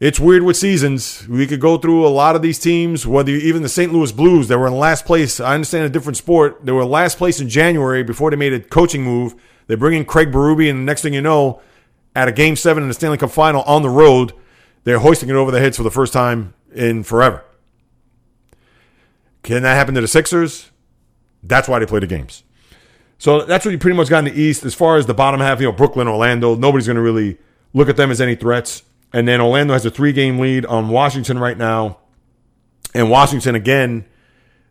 it's 0.00 0.20
weird 0.20 0.44
with 0.44 0.56
seasons. 0.56 1.26
We 1.28 1.46
could 1.46 1.60
go 1.60 1.76
through 1.76 2.06
a 2.06 2.08
lot 2.08 2.36
of 2.36 2.42
these 2.42 2.58
teams, 2.58 3.06
whether 3.06 3.32
even 3.32 3.62
the 3.62 3.68
St. 3.68 3.92
Louis 3.92 4.12
Blues, 4.12 4.46
they 4.46 4.54
were 4.54 4.68
in 4.68 4.74
last 4.74 5.04
place. 5.04 5.40
I 5.40 5.54
understand 5.54 5.86
a 5.86 5.88
different 5.88 6.16
sport. 6.16 6.64
They 6.64 6.72
were 6.72 6.84
last 6.84 7.18
place 7.18 7.40
in 7.40 7.48
January 7.48 8.04
before 8.04 8.30
they 8.30 8.36
made 8.36 8.52
a 8.52 8.60
coaching 8.60 9.02
move. 9.02 9.34
They 9.66 9.74
bring 9.74 9.98
in 9.98 10.04
Craig 10.04 10.30
Berube, 10.30 10.70
and 10.70 10.80
the 10.80 10.84
next 10.84 11.02
thing 11.02 11.14
you 11.14 11.20
know, 11.20 11.60
at 12.14 12.28
a 12.28 12.32
game 12.32 12.54
seven 12.54 12.82
in 12.84 12.88
the 12.88 12.94
Stanley 12.94 13.18
Cup 13.18 13.30
final 13.30 13.62
on 13.62 13.82
the 13.82 13.90
road, 13.90 14.32
they're 14.84 15.00
hoisting 15.00 15.28
it 15.28 15.34
over 15.34 15.50
their 15.50 15.60
heads 15.60 15.76
for 15.76 15.82
the 15.82 15.90
first 15.90 16.12
time 16.12 16.54
in 16.72 17.02
forever. 17.02 17.44
Can 19.42 19.62
that 19.62 19.74
happen 19.74 19.94
to 19.94 20.00
the 20.00 20.08
Sixers? 20.08 20.70
That's 21.42 21.68
why 21.68 21.78
they 21.78 21.86
play 21.86 22.00
the 22.00 22.06
games. 22.06 22.44
So 23.18 23.44
that's 23.44 23.64
what 23.64 23.72
you 23.72 23.78
pretty 23.78 23.96
much 23.96 24.08
got 24.08 24.20
in 24.20 24.32
the 24.32 24.40
East. 24.40 24.64
As 24.64 24.74
far 24.74 24.96
as 24.96 25.06
the 25.06 25.14
bottom 25.14 25.40
half, 25.40 25.60
you 25.60 25.66
know, 25.66 25.72
Brooklyn, 25.72 26.06
Orlando, 26.06 26.54
nobody's 26.54 26.86
going 26.86 26.96
to 26.96 27.02
really 27.02 27.38
look 27.74 27.88
at 27.88 27.96
them 27.96 28.10
as 28.10 28.20
any 28.20 28.36
threats. 28.36 28.82
And 29.12 29.26
then 29.26 29.40
Orlando 29.40 29.72
has 29.72 29.84
a 29.84 29.90
three 29.90 30.12
game 30.12 30.38
lead 30.38 30.64
on 30.66 30.88
Washington 30.88 31.38
right 31.38 31.58
now. 31.58 31.98
And 32.94 33.10
Washington, 33.10 33.54
again, 33.54 34.04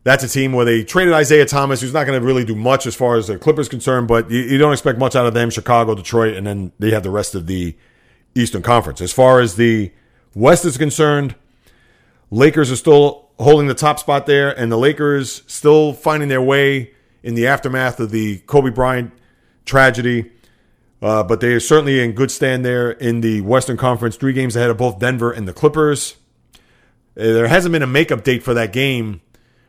that's 0.04 0.24
a 0.24 0.30
team 0.30 0.54
where 0.54 0.64
they 0.64 0.84
traded 0.84 1.14
Isaiah 1.14 1.46
Thomas, 1.46 1.82
who's 1.82 1.94
not 1.94 2.06
going 2.06 2.20
to 2.20 2.26
really 2.26 2.46
do 2.46 2.56
much 2.56 2.88
as 2.88 2.96
far 2.96 3.18
as 3.18 3.28
the 3.28 3.38
Clippers 3.38 3.68
concerned, 3.68 4.08
but 4.08 4.32
you, 4.32 4.40
you, 4.40 4.58
don't 4.58 4.72
expect 4.72 4.98
much 4.98 5.16
out 5.16 5.26
of 5.26 5.34
them. 5.34 5.50
Chicago, 5.50 5.96
Detroit, 5.96 6.36
and 6.36 6.48
then 6.48 6.72
they 6.80 6.92
have 6.92 7.04
the 7.04 7.10
rest 7.10 7.36
of 7.36 7.46
the 7.46 7.76
Eastern 8.34 8.62
Conference. 8.62 9.02
As 9.02 9.12
far 9.12 9.42
as 9.42 9.58
the 9.58 9.92
West 10.34 10.64
is 10.64 10.78
concerned, 10.78 11.36
Lakers 12.32 12.72
are 12.72 12.78
still 12.78 13.27
holding 13.40 13.68
the 13.68 13.74
top 13.76 14.00
spot 14.00 14.26
there, 14.26 14.58
and 14.58 14.72
the 14.72 14.78
Lakers 14.78 15.44
still 15.48 15.94
finding 15.94 16.30
their 16.30 16.42
way 16.42 16.92
in 17.24 17.36
the 17.36 17.48
aftermath 17.48 18.00
of 18.00 18.12
the 18.12 18.40
Kobe 18.40 18.72
Bryant 18.72 19.12
tragedy. 19.66 20.32
Uh, 21.02 21.24
but 21.24 21.42
they 21.42 21.54
are 21.54 21.60
certainly 21.60 22.00
in 22.00 22.14
good 22.14 22.32
stand 22.32 22.66
there 22.66 22.92
in 22.92 23.22
the 23.22 23.42
Western 23.42 23.78
Conference, 23.78 24.16
three 24.16 24.34
games 24.34 24.56
ahead 24.56 24.70
of 24.70 24.78
both 24.78 24.98
Denver 24.98 25.32
and 25.32 25.48
the 25.48 25.54
Clippers. 25.54 26.16
Uh, 26.56 26.58
there 27.16 27.48
hasn't 27.48 27.72
been 27.72 27.84
a 27.84 27.88
makeup 27.88 28.24
date 28.24 28.42
for 28.42 28.54
that 28.56 28.74
game. 28.74 29.22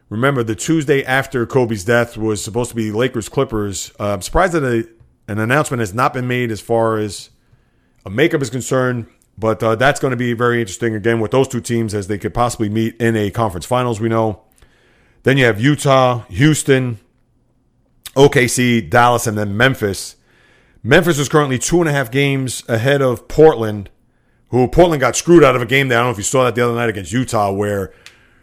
Remember, 0.08 0.42
the 0.42 0.54
Tuesday 0.54 1.04
after 1.04 1.44
Kobe's 1.44 1.84
death 1.84 2.16
was 2.16 2.42
supposed 2.42 2.70
to 2.70 2.76
be 2.76 2.90
Lakers 2.90 3.28
Clippers. 3.28 3.92
Uh, 4.00 4.14
I'm 4.14 4.22
surprised 4.22 4.54
that 4.54 4.64
a, 4.64 4.88
an 5.30 5.38
announcement 5.38 5.80
has 5.80 5.92
not 5.92 6.14
been 6.14 6.26
made 6.26 6.50
as 6.50 6.62
far 6.62 6.96
as 6.96 7.28
a 8.06 8.10
makeup 8.10 8.40
is 8.40 8.48
concerned, 8.48 9.06
but 9.38 9.62
uh, 9.62 9.76
that's 9.76 10.00
going 10.00 10.10
to 10.10 10.16
be 10.16 10.32
very 10.32 10.60
interesting 10.60 10.96
again 10.96 11.20
with 11.20 11.30
those 11.30 11.46
two 11.46 11.60
teams 11.60 11.94
as 11.94 12.08
they 12.08 12.18
could 12.18 12.34
possibly 12.34 12.68
meet 12.68 12.96
in 13.00 13.16
a 13.16 13.30
conference 13.30 13.66
finals. 13.66 14.00
We 14.00 14.08
know. 14.08 14.42
Then 15.22 15.36
you 15.36 15.44
have 15.44 15.60
Utah, 15.60 16.24
Houston, 16.28 16.98
OKC, 18.16 18.88
Dallas, 18.88 19.26
and 19.26 19.38
then 19.38 19.56
Memphis. 19.56 20.16
Memphis 20.82 21.18
is 21.18 21.28
currently 21.28 21.58
two 21.58 21.80
and 21.80 21.88
a 21.88 21.92
half 21.92 22.10
games 22.10 22.64
ahead 22.68 23.00
of 23.00 23.28
Portland, 23.28 23.90
who 24.48 24.66
Portland 24.66 25.00
got 25.00 25.16
screwed 25.16 25.44
out 25.44 25.54
of 25.54 25.62
a 25.62 25.66
game 25.66 25.88
there. 25.88 25.98
I 25.98 26.00
don't 26.00 26.08
know 26.08 26.12
if 26.12 26.18
you 26.18 26.24
saw 26.24 26.44
that 26.44 26.56
the 26.56 26.64
other 26.64 26.74
night 26.74 26.88
against 26.88 27.12
Utah, 27.12 27.52
where 27.52 27.92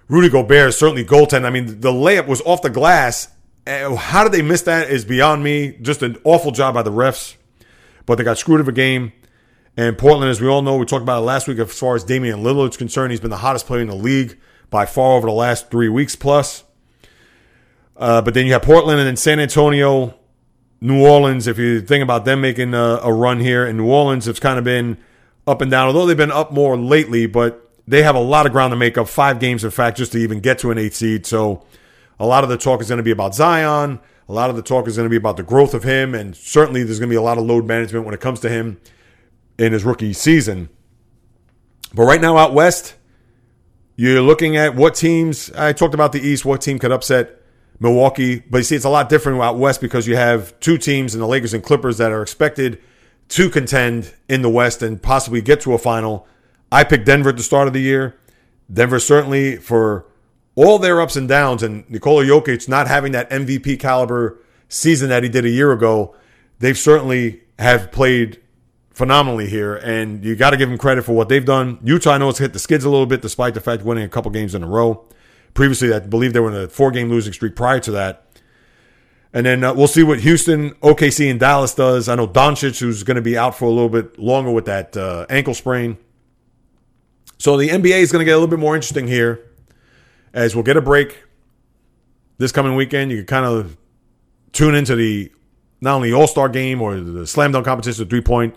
Rudy 0.07 0.29
Gobert 0.29 0.69
is 0.69 0.77
certainly 0.77 1.03
goaltend. 1.03 1.43
I 1.43 1.49
mean, 1.49 1.81
the 1.81 1.91
layup 1.91 2.27
was 2.27 2.41
off 2.41 2.61
the 2.61 2.69
glass. 2.69 3.29
How 3.67 4.23
did 4.23 4.31
they 4.31 4.43
miss 4.43 4.61
that 4.63 4.89
is 4.89 5.03
beyond 5.03 5.43
me. 5.43 5.77
Just 5.81 6.03
an 6.03 6.17
awful 6.23 6.51
job 6.51 6.75
by 6.75 6.83
the 6.83 6.91
refs. 6.91 7.35
But 8.05 8.15
they 8.15 8.23
got 8.23 8.37
screwed 8.37 8.61
of 8.61 8.67
a 8.67 8.71
game. 8.71 9.11
And 9.77 9.97
Portland, 9.97 10.29
as 10.31 10.39
we 10.39 10.47
all 10.47 10.61
know, 10.61 10.77
we 10.77 10.85
talked 10.85 11.03
about 11.03 11.21
it 11.21 11.25
last 11.25 11.47
week 11.47 11.59
as 11.59 11.77
far 11.77 11.95
as 11.95 12.03
Damian 12.03 12.43
Lillard's 12.43 12.77
concerned. 12.77 13.11
He's 13.11 13.19
been 13.19 13.29
the 13.29 13.37
hottest 13.37 13.65
player 13.65 13.81
in 13.81 13.87
the 13.87 13.95
league 13.95 14.37
by 14.69 14.85
far 14.85 15.17
over 15.17 15.27
the 15.27 15.33
last 15.33 15.69
three 15.69 15.89
weeks 15.89 16.15
plus. 16.15 16.63
Uh, 17.97 18.21
but 18.21 18.33
then 18.33 18.45
you 18.45 18.53
have 18.53 18.61
Portland 18.61 18.99
and 18.99 19.07
then 19.07 19.17
San 19.17 19.39
Antonio 19.39 20.15
New 20.81 21.05
Orleans, 21.05 21.47
if 21.47 21.57
you 21.57 21.81
think 21.81 22.03
about 22.03 22.25
them 22.25 22.41
making 22.41 22.73
a, 22.73 22.99
a 23.01 23.11
run 23.11 23.39
here, 23.39 23.65
in 23.65 23.77
New 23.77 23.87
Orleans, 23.87 24.27
it's 24.27 24.39
kind 24.39 24.59
of 24.59 24.63
been 24.63 24.97
up 25.47 25.61
and 25.61 25.71
down, 25.71 25.87
although 25.87 26.05
they've 26.05 26.17
been 26.17 26.31
up 26.31 26.51
more 26.51 26.77
lately, 26.77 27.25
but 27.25 27.71
they 27.87 28.03
have 28.03 28.15
a 28.15 28.19
lot 28.19 28.45
of 28.45 28.51
ground 28.51 28.71
to 28.71 28.75
make 28.75 28.97
up. 28.97 29.07
Five 29.07 29.39
games, 29.39 29.63
in 29.63 29.71
fact, 29.71 29.97
just 29.97 30.11
to 30.11 30.17
even 30.17 30.41
get 30.41 30.59
to 30.59 30.71
an 30.71 30.77
eight 30.77 30.93
seed. 30.93 31.25
So 31.25 31.65
a 32.19 32.25
lot 32.25 32.43
of 32.43 32.49
the 32.49 32.57
talk 32.57 32.81
is 32.81 32.89
going 32.89 32.97
to 32.97 33.03
be 33.03 33.11
about 33.11 33.35
Zion. 33.35 33.99
A 34.27 34.33
lot 34.33 34.49
of 34.49 34.55
the 34.55 34.61
talk 34.61 34.87
is 34.87 34.95
going 34.95 35.05
to 35.05 35.09
be 35.09 35.17
about 35.17 35.37
the 35.37 35.43
growth 35.43 35.73
of 35.73 35.83
him, 35.83 36.13
and 36.13 36.35
certainly 36.35 36.83
there's 36.83 36.99
going 36.99 37.09
to 37.09 37.13
be 37.13 37.17
a 37.17 37.21
lot 37.21 37.37
of 37.37 37.45
load 37.45 37.65
management 37.65 38.05
when 38.05 38.13
it 38.13 38.21
comes 38.21 38.39
to 38.41 38.49
him. 38.49 38.79
In 39.57 39.73
his 39.73 39.83
rookie 39.83 40.13
season. 40.13 40.69
But 41.93 42.03
right 42.03 42.21
now 42.21 42.37
out 42.37 42.53
west, 42.53 42.95
you're 43.95 44.21
looking 44.21 44.57
at 44.57 44.75
what 44.75 44.95
teams. 44.95 45.51
I 45.51 45.73
talked 45.73 45.93
about 45.93 46.11
the 46.11 46.19
East. 46.19 46.43
What 46.43 46.61
team 46.61 46.79
could 46.79 46.91
upset 46.91 47.41
Milwaukee? 47.79 48.39
But 48.39 48.59
you 48.59 48.63
see, 48.63 48.75
it's 48.75 48.85
a 48.85 48.89
lot 48.89 49.07
different 49.07 49.41
out 49.41 49.57
west 49.57 49.79
because 49.79 50.07
you 50.07 50.17
have 50.17 50.59
two 50.59 50.77
teams 50.77 51.13
in 51.13 51.21
the 51.21 51.27
Lakers 51.27 51.53
and 51.53 51.63
Clippers 51.63 51.97
that 51.97 52.11
are 52.11 52.21
expected 52.21 52.81
to 53.29 53.49
contend 53.49 54.13
in 54.27 54.41
the 54.41 54.49
West 54.49 54.83
and 54.83 55.01
possibly 55.01 55.41
get 55.41 55.61
to 55.61 55.73
a 55.73 55.77
final. 55.77 56.27
I 56.71 56.83
picked 56.83 57.05
Denver 57.05 57.29
at 57.29 57.37
the 57.37 57.43
start 57.43 57.67
of 57.67 57.73
the 57.73 57.81
year. 57.81 58.19
Denver 58.71 58.99
certainly 58.99 59.57
for 59.57 60.05
all 60.55 60.79
their 60.79 61.01
ups 61.01 61.15
and 61.15 61.27
downs, 61.27 61.63
and 61.63 61.89
Nikola 61.89 62.23
Jokic 62.23 62.67
not 62.69 62.87
having 62.87 63.11
that 63.11 63.29
MVP 63.29 63.79
caliber 63.79 64.39
season 64.69 65.09
that 65.09 65.23
he 65.23 65.29
did 65.29 65.45
a 65.45 65.49
year 65.49 65.71
ago, 65.71 66.15
they've 66.59 66.77
certainly 66.77 67.41
have 67.59 67.91
played 67.91 68.41
phenomenally 68.95 69.47
here, 69.47 69.75
and 69.75 70.23
you 70.23 70.35
got 70.35 70.51
to 70.51 70.57
give 70.57 70.69
them 70.69 70.77
credit 70.77 71.03
for 71.03 71.11
what 71.13 71.27
they've 71.27 71.45
done. 71.45 71.77
Utah, 71.83 72.13
I 72.13 72.17
know, 72.17 72.29
it's 72.29 72.39
hit 72.39 72.53
the 72.53 72.59
skids 72.59 72.85
a 72.85 72.89
little 72.89 73.05
bit, 73.05 73.21
despite 73.21 73.53
the 73.53 73.59
fact 73.59 73.83
winning 73.83 74.05
a 74.05 74.09
couple 74.09 74.31
games 74.31 74.55
in 74.55 74.63
a 74.63 74.67
row. 74.67 75.05
Previously, 75.53 75.93
I 75.93 75.99
believe 75.99 76.31
they 76.33 76.39
were 76.39 76.49
in 76.49 76.63
a 76.63 76.67
four-game 76.69 77.09
losing 77.09 77.33
streak 77.33 77.55
prior 77.55 77.79
to 77.81 77.91
that. 77.91 78.25
And 79.33 79.45
then 79.45 79.65
uh, 79.65 79.73
we'll 79.73 79.87
see 79.87 80.01
what 80.01 80.21
Houston, 80.21 80.71
OKC, 80.75 81.29
and 81.29 81.37
Dallas 81.39 81.73
does. 81.73 82.07
I 82.07 82.15
know 82.15 82.25
Doncic, 82.25 82.79
who's 82.79 83.03
going 83.03 83.15
to 83.15 83.21
be 83.21 83.37
out 83.37 83.57
for 83.57 83.65
a 83.65 83.69
little 83.69 83.89
bit 83.89 84.17
longer 84.17 84.49
with 84.49 84.65
that 84.65 84.95
uh, 84.95 85.25
ankle 85.29 85.53
sprain. 85.53 85.97
So 87.37 87.57
the 87.57 87.67
NBA 87.67 87.99
is 87.99 88.13
going 88.13 88.21
to 88.21 88.25
get 88.25 88.31
a 88.31 88.37
little 88.37 88.47
bit 88.47 88.59
more 88.59 88.75
interesting 88.75 89.07
here 89.07 89.45
as 90.33 90.55
we'll 90.55 90.63
get 90.63 90.77
a 90.77 90.81
break 90.81 91.21
this 92.37 92.53
coming 92.53 92.75
weekend. 92.75 93.11
You 93.11 93.17
can 93.17 93.25
kind 93.25 93.45
of 93.45 93.75
tune 94.53 94.73
into 94.73 94.95
the 94.95 95.33
not 95.81 95.95
only 95.95 96.13
All 96.13 96.27
Star 96.27 96.47
game 96.47 96.81
or 96.81 96.97
the 96.97 97.27
slam 97.27 97.51
dunk 97.51 97.65
competition, 97.65 98.07
three 98.07 98.21
point. 98.21 98.55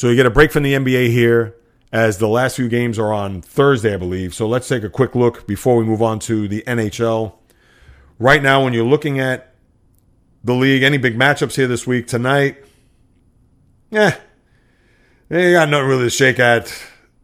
So 0.00 0.08
you 0.08 0.16
get 0.16 0.24
a 0.24 0.30
break 0.30 0.50
from 0.50 0.62
the 0.62 0.72
NBA 0.72 1.10
here 1.10 1.56
as 1.92 2.16
the 2.16 2.26
last 2.26 2.56
few 2.56 2.70
games 2.70 2.98
are 2.98 3.12
on 3.12 3.42
Thursday, 3.42 3.92
I 3.92 3.98
believe. 3.98 4.34
So 4.34 4.48
let's 4.48 4.66
take 4.66 4.82
a 4.82 4.88
quick 4.88 5.14
look 5.14 5.46
before 5.46 5.76
we 5.76 5.84
move 5.84 6.00
on 6.00 6.18
to 6.20 6.48
the 6.48 6.62
NHL. 6.66 7.34
Right 8.18 8.42
now, 8.42 8.64
when 8.64 8.72
you're 8.72 8.86
looking 8.86 9.20
at 9.20 9.52
the 10.42 10.54
league. 10.54 10.82
Any 10.82 10.96
big 10.96 11.18
matchups 11.18 11.56
here 11.56 11.66
this 11.66 11.86
week 11.86 12.06
tonight? 12.06 12.64
Yeah, 13.90 14.16
they 15.28 15.52
got 15.52 15.68
nothing 15.68 15.88
really 15.88 16.04
to 16.04 16.10
shake 16.10 16.38
at. 16.38 16.74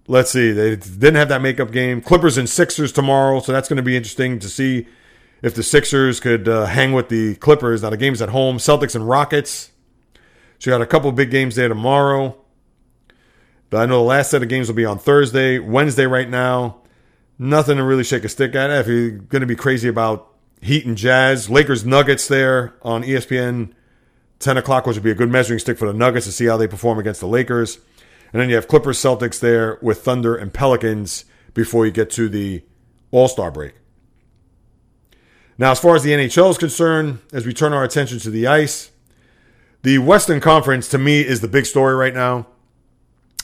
Let's 0.06 0.30
see. 0.30 0.52
They 0.52 0.76
didn't 0.76 1.14
have 1.14 1.30
that 1.30 1.40
makeup 1.40 1.72
game. 1.72 2.02
Clippers 2.02 2.36
and 2.36 2.46
Sixers 2.46 2.92
tomorrow, 2.92 3.40
so 3.40 3.52
that's 3.52 3.70
going 3.70 3.78
to 3.78 3.82
be 3.82 3.96
interesting 3.96 4.38
to 4.40 4.50
see 4.50 4.86
if 5.40 5.54
the 5.54 5.62
Sixers 5.62 6.20
could 6.20 6.46
uh, 6.46 6.66
hang 6.66 6.92
with 6.92 7.08
the 7.08 7.36
Clippers. 7.36 7.82
Now 7.82 7.88
the 7.88 7.96
game's 7.96 8.20
at 8.20 8.28
home. 8.28 8.58
Celtics 8.58 8.94
and 8.94 9.08
Rockets. 9.08 9.70
So 10.58 10.70
you 10.70 10.74
got 10.74 10.82
a 10.82 10.86
couple 10.86 11.10
big 11.12 11.30
games 11.30 11.54
there 11.56 11.68
tomorrow. 11.68 12.36
But 13.70 13.78
I 13.78 13.86
know 13.86 13.98
the 13.98 14.04
last 14.04 14.30
set 14.30 14.42
of 14.42 14.48
games 14.48 14.68
will 14.68 14.76
be 14.76 14.84
on 14.84 14.98
Thursday, 14.98 15.58
Wednesday. 15.58 16.06
Right 16.06 16.28
now, 16.28 16.82
nothing 17.38 17.76
to 17.76 17.84
really 17.84 18.04
shake 18.04 18.24
a 18.24 18.28
stick 18.28 18.54
at. 18.54 18.70
If 18.70 18.86
you're 18.86 19.10
going 19.10 19.40
to 19.40 19.46
be 19.46 19.56
crazy 19.56 19.88
about 19.88 20.32
Heat 20.60 20.86
and 20.86 20.96
Jazz, 20.96 21.50
Lakers 21.50 21.84
Nuggets 21.84 22.28
there 22.28 22.74
on 22.82 23.02
ESPN 23.02 23.72
10 24.38 24.56
o'clock, 24.56 24.86
which 24.86 24.96
would 24.96 25.02
be 25.02 25.10
a 25.10 25.14
good 25.14 25.30
measuring 25.30 25.58
stick 25.58 25.78
for 25.78 25.86
the 25.86 25.96
Nuggets 25.96 26.26
to 26.26 26.32
see 26.32 26.46
how 26.46 26.56
they 26.56 26.68
perform 26.68 26.98
against 26.98 27.20
the 27.20 27.26
Lakers. 27.26 27.78
And 28.32 28.40
then 28.40 28.48
you 28.48 28.54
have 28.54 28.68
Clippers 28.68 28.98
Celtics 28.98 29.40
there 29.40 29.78
with 29.80 30.02
Thunder 30.02 30.36
and 30.36 30.52
Pelicans 30.52 31.24
before 31.54 31.86
you 31.86 31.92
get 31.92 32.10
to 32.10 32.28
the 32.28 32.62
All 33.10 33.28
Star 33.28 33.50
break. 33.50 33.74
Now, 35.58 35.70
as 35.70 35.80
far 35.80 35.96
as 35.96 36.02
the 36.02 36.10
NHL 36.10 36.50
is 36.50 36.58
concerned, 36.58 37.20
as 37.32 37.46
we 37.46 37.54
turn 37.54 37.72
our 37.72 37.82
attention 37.82 38.18
to 38.20 38.30
the 38.30 38.46
ice, 38.46 38.90
the 39.82 39.98
Western 39.98 40.40
Conference 40.40 40.88
to 40.88 40.98
me 40.98 41.20
is 41.20 41.40
the 41.40 41.48
big 41.48 41.64
story 41.64 41.94
right 41.94 42.12
now. 42.12 42.46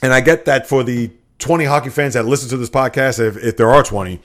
And 0.03 0.13
I 0.13 0.21
get 0.21 0.45
that 0.47 0.67
for 0.67 0.83
the 0.83 1.11
20 1.39 1.65
hockey 1.65 1.91
fans 1.91 2.15
that 2.15 2.25
listen 2.25 2.49
to 2.51 2.57
this 2.57 2.69
podcast, 2.69 3.19
if, 3.19 3.37
if 3.37 3.57
there 3.57 3.71
are 3.71 3.83
20, 3.83 4.21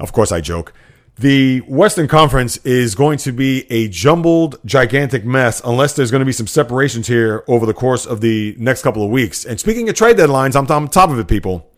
of 0.00 0.12
course 0.12 0.32
I 0.32 0.40
joke. 0.40 0.72
The 1.16 1.60
Western 1.60 2.08
Conference 2.08 2.56
is 2.58 2.94
going 2.94 3.18
to 3.18 3.32
be 3.32 3.70
a 3.70 3.88
jumbled, 3.88 4.58
gigantic 4.64 5.24
mess 5.24 5.60
unless 5.64 5.94
there's 5.94 6.10
going 6.10 6.20
to 6.20 6.26
be 6.26 6.32
some 6.32 6.46
separations 6.46 7.06
here 7.06 7.44
over 7.46 7.66
the 7.66 7.74
course 7.74 8.06
of 8.06 8.20
the 8.20 8.56
next 8.58 8.82
couple 8.82 9.04
of 9.04 9.10
weeks. 9.10 9.44
And 9.44 9.60
speaking 9.60 9.88
of 9.88 9.94
trade 9.94 10.16
deadlines, 10.16 10.56
I'm 10.56 10.66
on 10.70 10.88
top 10.88 11.10
of 11.10 11.18
it, 11.18 11.28
people. 11.28 11.70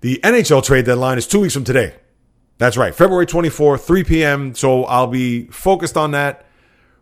The 0.00 0.20
NHL 0.24 0.64
trade 0.64 0.84
deadline 0.84 1.16
is 1.16 1.28
two 1.28 1.40
weeks 1.40 1.54
from 1.54 1.64
today. 1.64 1.94
That's 2.58 2.76
right, 2.76 2.94
February 2.94 3.26
24, 3.26 3.78
3 3.78 4.04
p.m. 4.04 4.54
So 4.54 4.84
I'll 4.84 5.06
be 5.06 5.46
focused 5.46 5.96
on 5.96 6.10
that 6.10 6.44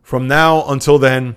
from 0.02 0.28
now 0.28 0.68
until 0.68 0.98
then. 0.98 1.36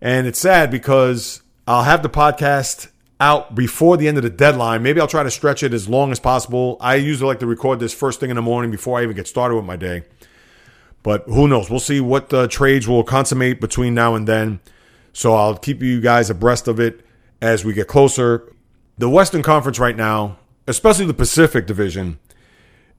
And 0.00 0.26
it's 0.26 0.38
sad 0.38 0.70
because 0.70 1.42
I'll 1.66 1.84
have 1.84 2.02
the 2.02 2.10
podcast 2.10 2.88
out 3.20 3.54
before 3.54 3.96
the 3.96 4.06
end 4.06 4.16
of 4.16 4.22
the 4.22 4.30
deadline. 4.30 4.82
Maybe 4.82 5.00
I'll 5.00 5.08
try 5.08 5.22
to 5.22 5.30
stretch 5.30 5.62
it 5.62 5.74
as 5.74 5.88
long 5.88 6.12
as 6.12 6.20
possible. 6.20 6.76
I 6.80 6.96
usually 6.96 7.28
like 7.28 7.40
to 7.40 7.46
record 7.46 7.80
this 7.80 7.92
first 7.92 8.20
thing 8.20 8.30
in 8.30 8.36
the 8.36 8.42
morning 8.42 8.70
before 8.70 8.98
I 8.98 9.02
even 9.02 9.16
get 9.16 9.26
started 9.26 9.56
with 9.56 9.64
my 9.64 9.76
day. 9.76 10.04
But 11.02 11.24
who 11.24 11.48
knows? 11.48 11.70
We'll 11.70 11.80
see 11.80 12.00
what 12.00 12.28
the 12.28 12.48
trades 12.48 12.86
will 12.86 13.04
consummate 13.04 13.60
between 13.60 13.94
now 13.94 14.14
and 14.14 14.26
then. 14.26 14.60
So 15.12 15.34
I'll 15.34 15.56
keep 15.56 15.82
you 15.82 16.00
guys 16.00 16.30
abreast 16.30 16.68
of 16.68 16.78
it 16.78 17.04
as 17.40 17.64
we 17.64 17.72
get 17.72 17.88
closer. 17.88 18.52
The 18.98 19.08
Western 19.08 19.42
Conference 19.42 19.78
right 19.78 19.96
now, 19.96 20.38
especially 20.66 21.06
the 21.06 21.14
Pacific 21.14 21.66
Division, 21.66 22.18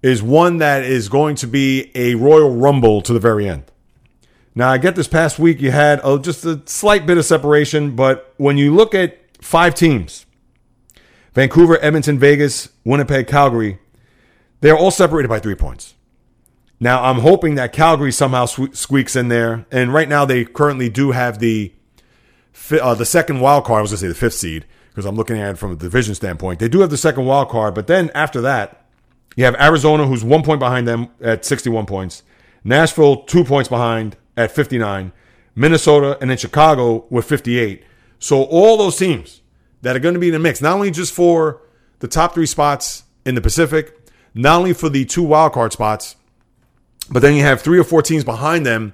is 0.01 0.23
one 0.23 0.57
that 0.57 0.83
is 0.83 1.09
going 1.09 1.35
to 1.35 1.47
be 1.47 1.91
a 1.93 2.15
Royal 2.15 2.55
Rumble 2.55 3.01
to 3.01 3.13
the 3.13 3.19
very 3.19 3.47
end. 3.47 3.63
Now, 4.55 4.69
I 4.69 4.77
get 4.77 4.95
this 4.95 5.07
past 5.07 5.39
week 5.39 5.61
you 5.61 5.71
had 5.71 6.01
a, 6.03 6.17
just 6.19 6.43
a 6.45 6.61
slight 6.65 7.05
bit 7.05 7.17
of 7.17 7.25
separation, 7.25 7.95
but 7.95 8.33
when 8.37 8.57
you 8.57 8.73
look 8.73 8.95
at 8.95 9.17
five 9.41 9.75
teams 9.75 10.25
Vancouver, 11.33 11.77
Edmonton, 11.81 12.19
Vegas, 12.19 12.69
Winnipeg, 12.83 13.27
Calgary. 13.27 13.79
They're 14.61 14.77
all 14.77 14.91
separated 14.91 15.29
by 15.29 15.39
three 15.39 15.55
points. 15.55 15.93
Now, 16.79 17.03
I'm 17.03 17.19
hoping 17.19 17.55
that 17.55 17.73
Calgary 17.73 18.11
somehow 18.11 18.45
squeaks 18.45 19.15
in 19.15 19.27
there. 19.27 19.65
And 19.71 19.93
right 19.93 20.07
now, 20.07 20.25
they 20.25 20.45
currently 20.45 20.89
do 20.89 21.11
have 21.11 21.39
the 21.39 21.73
uh, 22.71 22.93
the 22.93 23.05
second 23.05 23.39
wild 23.39 23.65
card. 23.65 23.79
I 23.79 23.81
was 23.81 23.91
going 23.91 23.97
to 23.97 24.01
say 24.01 24.07
the 24.07 24.15
fifth 24.15 24.35
seed 24.35 24.65
because 24.89 25.05
I'm 25.05 25.15
looking 25.15 25.37
at 25.37 25.51
it 25.51 25.57
from 25.57 25.71
a 25.71 25.75
division 25.75 26.15
standpoint. 26.15 26.59
They 26.59 26.67
do 26.67 26.81
have 26.81 26.89
the 26.89 26.97
second 26.97 27.25
wild 27.25 27.49
card, 27.49 27.73
but 27.73 27.87
then 27.87 28.11
after 28.13 28.41
that, 28.41 28.85
you 29.35 29.45
have 29.45 29.55
Arizona, 29.55 30.05
who's 30.05 30.23
one 30.23 30.43
point 30.43 30.59
behind 30.59 30.87
them 30.87 31.09
at 31.21 31.45
61 31.45 31.85
points. 31.85 32.23
Nashville, 32.63 33.23
two 33.23 33.43
points 33.43 33.69
behind 33.69 34.17
at 34.35 34.51
59. 34.51 35.11
Minnesota, 35.55 36.17
and 36.21 36.29
then 36.29 36.37
Chicago 36.37 37.05
with 37.09 37.25
58. 37.25 37.83
So 38.19 38.43
all 38.43 38.77
those 38.77 38.97
teams 38.97 39.41
that 39.81 39.95
are 39.95 39.99
going 39.99 40.13
to 40.13 40.19
be 40.19 40.27
in 40.27 40.33
the 40.33 40.39
mix, 40.39 40.61
not 40.61 40.73
only 40.75 40.91
just 40.91 41.13
for 41.13 41.61
the 41.99 42.07
top 42.07 42.33
three 42.33 42.45
spots 42.45 43.03
in 43.25 43.35
the 43.35 43.41
Pacific, 43.41 43.95
not 44.33 44.59
only 44.59 44.73
for 44.73 44.89
the 44.89 45.05
two 45.05 45.23
wildcard 45.23 45.71
spots, 45.71 46.15
but 47.09 47.21
then 47.21 47.33
you 47.33 47.43
have 47.43 47.61
three 47.61 47.79
or 47.79 47.83
four 47.83 48.01
teams 48.01 48.23
behind 48.23 48.65
them 48.65 48.93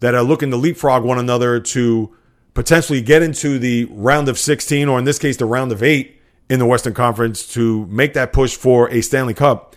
that 0.00 0.14
are 0.14 0.22
looking 0.22 0.50
to 0.50 0.56
leapfrog 0.56 1.04
one 1.04 1.18
another 1.18 1.58
to 1.58 2.14
potentially 2.54 3.00
get 3.00 3.22
into 3.22 3.58
the 3.58 3.86
round 3.86 4.28
of 4.28 4.38
16, 4.38 4.88
or 4.88 4.98
in 4.98 5.04
this 5.04 5.18
case, 5.18 5.36
the 5.36 5.46
round 5.46 5.72
of 5.72 5.82
eight 5.82 6.20
in 6.48 6.58
the 6.58 6.66
Western 6.66 6.94
Conference 6.94 7.46
to 7.54 7.86
make 7.86 8.14
that 8.14 8.32
push 8.32 8.56
for 8.56 8.90
a 8.90 9.00
Stanley 9.00 9.34
Cup. 9.34 9.74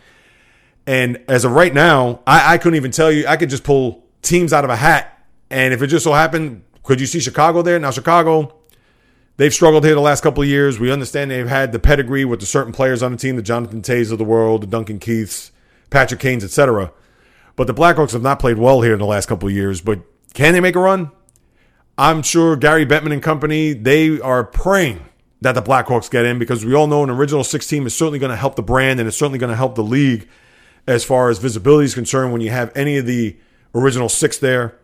And 0.85 1.23
as 1.27 1.45
of 1.45 1.51
right 1.51 1.73
now, 1.73 2.21
I, 2.25 2.53
I 2.53 2.57
couldn't 2.57 2.77
even 2.77 2.91
tell 2.91 3.11
you. 3.11 3.27
I 3.27 3.37
could 3.37 3.49
just 3.49 3.63
pull 3.63 4.03
teams 4.21 4.53
out 4.53 4.63
of 4.63 4.69
a 4.69 4.75
hat. 4.75 5.23
And 5.49 5.73
if 5.73 5.81
it 5.81 5.87
just 5.87 6.03
so 6.03 6.13
happened, 6.13 6.63
could 6.83 6.99
you 6.99 7.05
see 7.05 7.19
Chicago 7.19 7.61
there? 7.61 7.79
Now, 7.79 7.91
Chicago, 7.91 8.58
They've 9.39 9.53
struggled 9.53 9.85
here 9.85 9.95
the 9.95 10.01
last 10.01 10.19
couple 10.19 10.43
of 10.43 10.49
years. 10.49 10.81
We 10.81 10.91
understand 10.91 11.31
they've 11.31 11.47
had 11.47 11.71
the 11.71 11.79
pedigree 11.79 12.25
with 12.25 12.41
the 12.41 12.45
certain 12.45 12.73
players 12.73 13.01
on 13.01 13.13
the 13.13 13.17
team, 13.17 13.37
the 13.37 13.41
Jonathan 13.41 13.81
Toews 13.81 14.11
of 14.11 14.17
the 14.17 14.25
world, 14.25 14.63
the 14.63 14.67
Duncan 14.67 14.99
Keiths, 14.99 15.53
Patrick 15.89 16.19
Kanes, 16.19 16.43
etc. 16.43 16.91
But 17.55 17.65
the 17.65 17.73
Blackhawks 17.73 18.11
have 18.11 18.21
not 18.21 18.39
played 18.39 18.57
well 18.57 18.81
here 18.81 18.91
in 18.91 18.99
the 18.99 19.05
last 19.05 19.27
couple 19.27 19.47
of 19.47 19.55
years. 19.55 19.79
But 19.79 20.01
can 20.33 20.51
they 20.51 20.59
make 20.59 20.75
a 20.75 20.79
run? 20.79 21.11
I'm 21.97 22.21
sure 22.21 22.57
Gary 22.57 22.85
Bettman 22.85 23.13
and 23.13 23.23
company, 23.23 23.71
they 23.71 24.19
are 24.19 24.43
praying 24.43 25.05
that 25.39 25.53
the 25.53 25.61
Blackhawks 25.61 26.11
get 26.11 26.25
in 26.25 26.37
because 26.37 26.65
we 26.65 26.75
all 26.75 26.87
know 26.87 27.01
an 27.03 27.09
original 27.09 27.45
six 27.45 27.65
team 27.65 27.87
is 27.87 27.95
certainly 27.95 28.19
going 28.19 28.31
to 28.31 28.35
help 28.35 28.57
the 28.57 28.61
brand 28.61 28.99
and 28.99 29.07
it's 29.07 29.15
certainly 29.15 29.39
going 29.39 29.51
to 29.51 29.55
help 29.55 29.75
the 29.75 29.83
league 29.83 30.27
as 30.85 31.05
far 31.05 31.29
as 31.29 31.37
visibility 31.39 31.85
is 31.85 31.95
concerned 31.95 32.33
when 32.33 32.41
you 32.41 32.49
have 32.49 32.73
any 32.75 32.97
of 32.97 33.05
the 33.05 33.37
original 33.73 34.09
six 34.09 34.37
there 34.37 34.77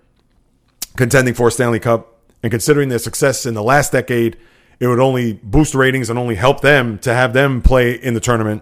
contending 0.95 1.33
for 1.33 1.49
a 1.49 1.51
Stanley 1.51 1.81
Cup. 1.81 2.14
And 2.45 2.51
considering 2.51 2.89
their 2.89 2.99
success 2.99 3.47
in 3.47 3.55
the 3.55 3.63
last 3.63 3.91
decade, 3.91 4.37
it 4.79 4.85
would 4.85 4.99
only 4.99 5.33
boost 5.33 5.73
ratings 5.73 6.11
and 6.11 6.19
only 6.19 6.35
help 6.35 6.61
them 6.61 6.99
to 6.99 7.11
have 7.11 7.33
them 7.33 7.59
play 7.59 7.93
in 7.93 8.13
the 8.13 8.19
tournament. 8.19 8.61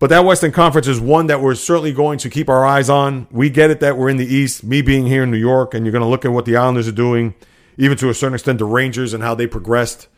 But 0.00 0.10
that 0.10 0.24
Western 0.24 0.50
Conference 0.50 0.88
is 0.88 0.98
one 0.98 1.28
that 1.28 1.40
we're 1.40 1.54
certainly 1.54 1.92
going 1.92 2.18
to 2.18 2.28
keep 2.28 2.48
our 2.48 2.66
eyes 2.66 2.90
on. 2.90 3.28
We 3.30 3.48
get 3.48 3.70
it 3.70 3.78
that 3.78 3.96
we're 3.96 4.08
in 4.08 4.16
the 4.16 4.26
East, 4.26 4.64
me 4.64 4.82
being 4.82 5.06
here 5.06 5.22
in 5.22 5.30
New 5.30 5.36
York, 5.36 5.72
and 5.72 5.86
you're 5.86 5.92
going 5.92 6.02
to 6.02 6.08
look 6.08 6.24
at 6.24 6.32
what 6.32 6.46
the 6.46 6.56
Islanders 6.56 6.88
are 6.88 6.92
doing, 6.92 7.36
even 7.78 7.96
to 7.98 8.08
a 8.08 8.14
certain 8.14 8.34
extent, 8.34 8.58
the 8.58 8.64
Rangers 8.64 9.14
and 9.14 9.22
how 9.22 9.36
they 9.36 9.46
progressed 9.46 10.08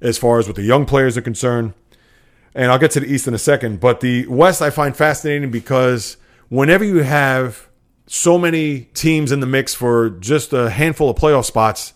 as 0.00 0.16
far 0.16 0.38
as 0.38 0.46
what 0.46 0.56
the 0.56 0.62
young 0.62 0.86
players 0.86 1.18
are 1.18 1.20
concerned. 1.20 1.74
And 2.54 2.72
I'll 2.72 2.78
get 2.78 2.92
to 2.92 3.00
the 3.00 3.12
East 3.12 3.28
in 3.28 3.34
a 3.34 3.38
second. 3.38 3.78
But 3.78 4.00
the 4.00 4.26
West 4.28 4.62
I 4.62 4.70
find 4.70 4.96
fascinating 4.96 5.50
because 5.50 6.16
whenever 6.48 6.82
you 6.82 7.02
have 7.02 7.67
so 8.08 8.38
many 8.38 8.80
teams 8.94 9.30
in 9.30 9.40
the 9.40 9.46
mix 9.46 9.74
for 9.74 10.10
just 10.10 10.54
a 10.54 10.70
handful 10.70 11.10
of 11.10 11.16
playoff 11.16 11.44
spots, 11.44 11.92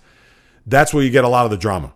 that's 0.66 0.92
where 0.92 1.02
you 1.02 1.10
get 1.10 1.24
a 1.24 1.28
lot 1.28 1.46
of 1.46 1.50
the 1.50 1.56
drama. 1.56 1.92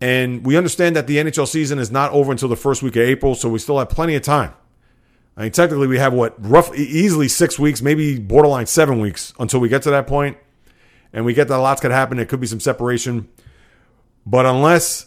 And 0.00 0.46
we 0.46 0.56
understand 0.56 0.96
that 0.96 1.06
the 1.06 1.18
NHL 1.18 1.46
season 1.46 1.78
is 1.78 1.90
not 1.90 2.10
over 2.12 2.32
until 2.32 2.48
the 2.48 2.56
first 2.56 2.82
week 2.82 2.96
of 2.96 3.02
April, 3.02 3.34
so 3.34 3.48
we 3.50 3.58
still 3.58 3.78
have 3.78 3.90
plenty 3.90 4.14
of 4.14 4.22
time. 4.22 4.54
I 5.36 5.42
mean, 5.42 5.52
technically, 5.52 5.86
we 5.86 5.98
have 5.98 6.14
what 6.14 6.34
roughly 6.38 6.78
easily 6.78 7.28
six 7.28 7.58
weeks, 7.58 7.82
maybe 7.82 8.18
borderline 8.18 8.66
seven 8.66 8.98
weeks 8.98 9.34
until 9.38 9.60
we 9.60 9.68
get 9.68 9.82
to 9.82 9.90
that 9.90 10.06
point, 10.06 10.38
and 11.12 11.24
we 11.24 11.34
get 11.34 11.48
that 11.48 11.58
lots 11.58 11.82
could 11.82 11.90
happen. 11.90 12.16
There 12.16 12.26
could 12.26 12.40
be 12.40 12.46
some 12.46 12.60
separation, 12.60 13.28
but 14.24 14.46
unless 14.46 15.06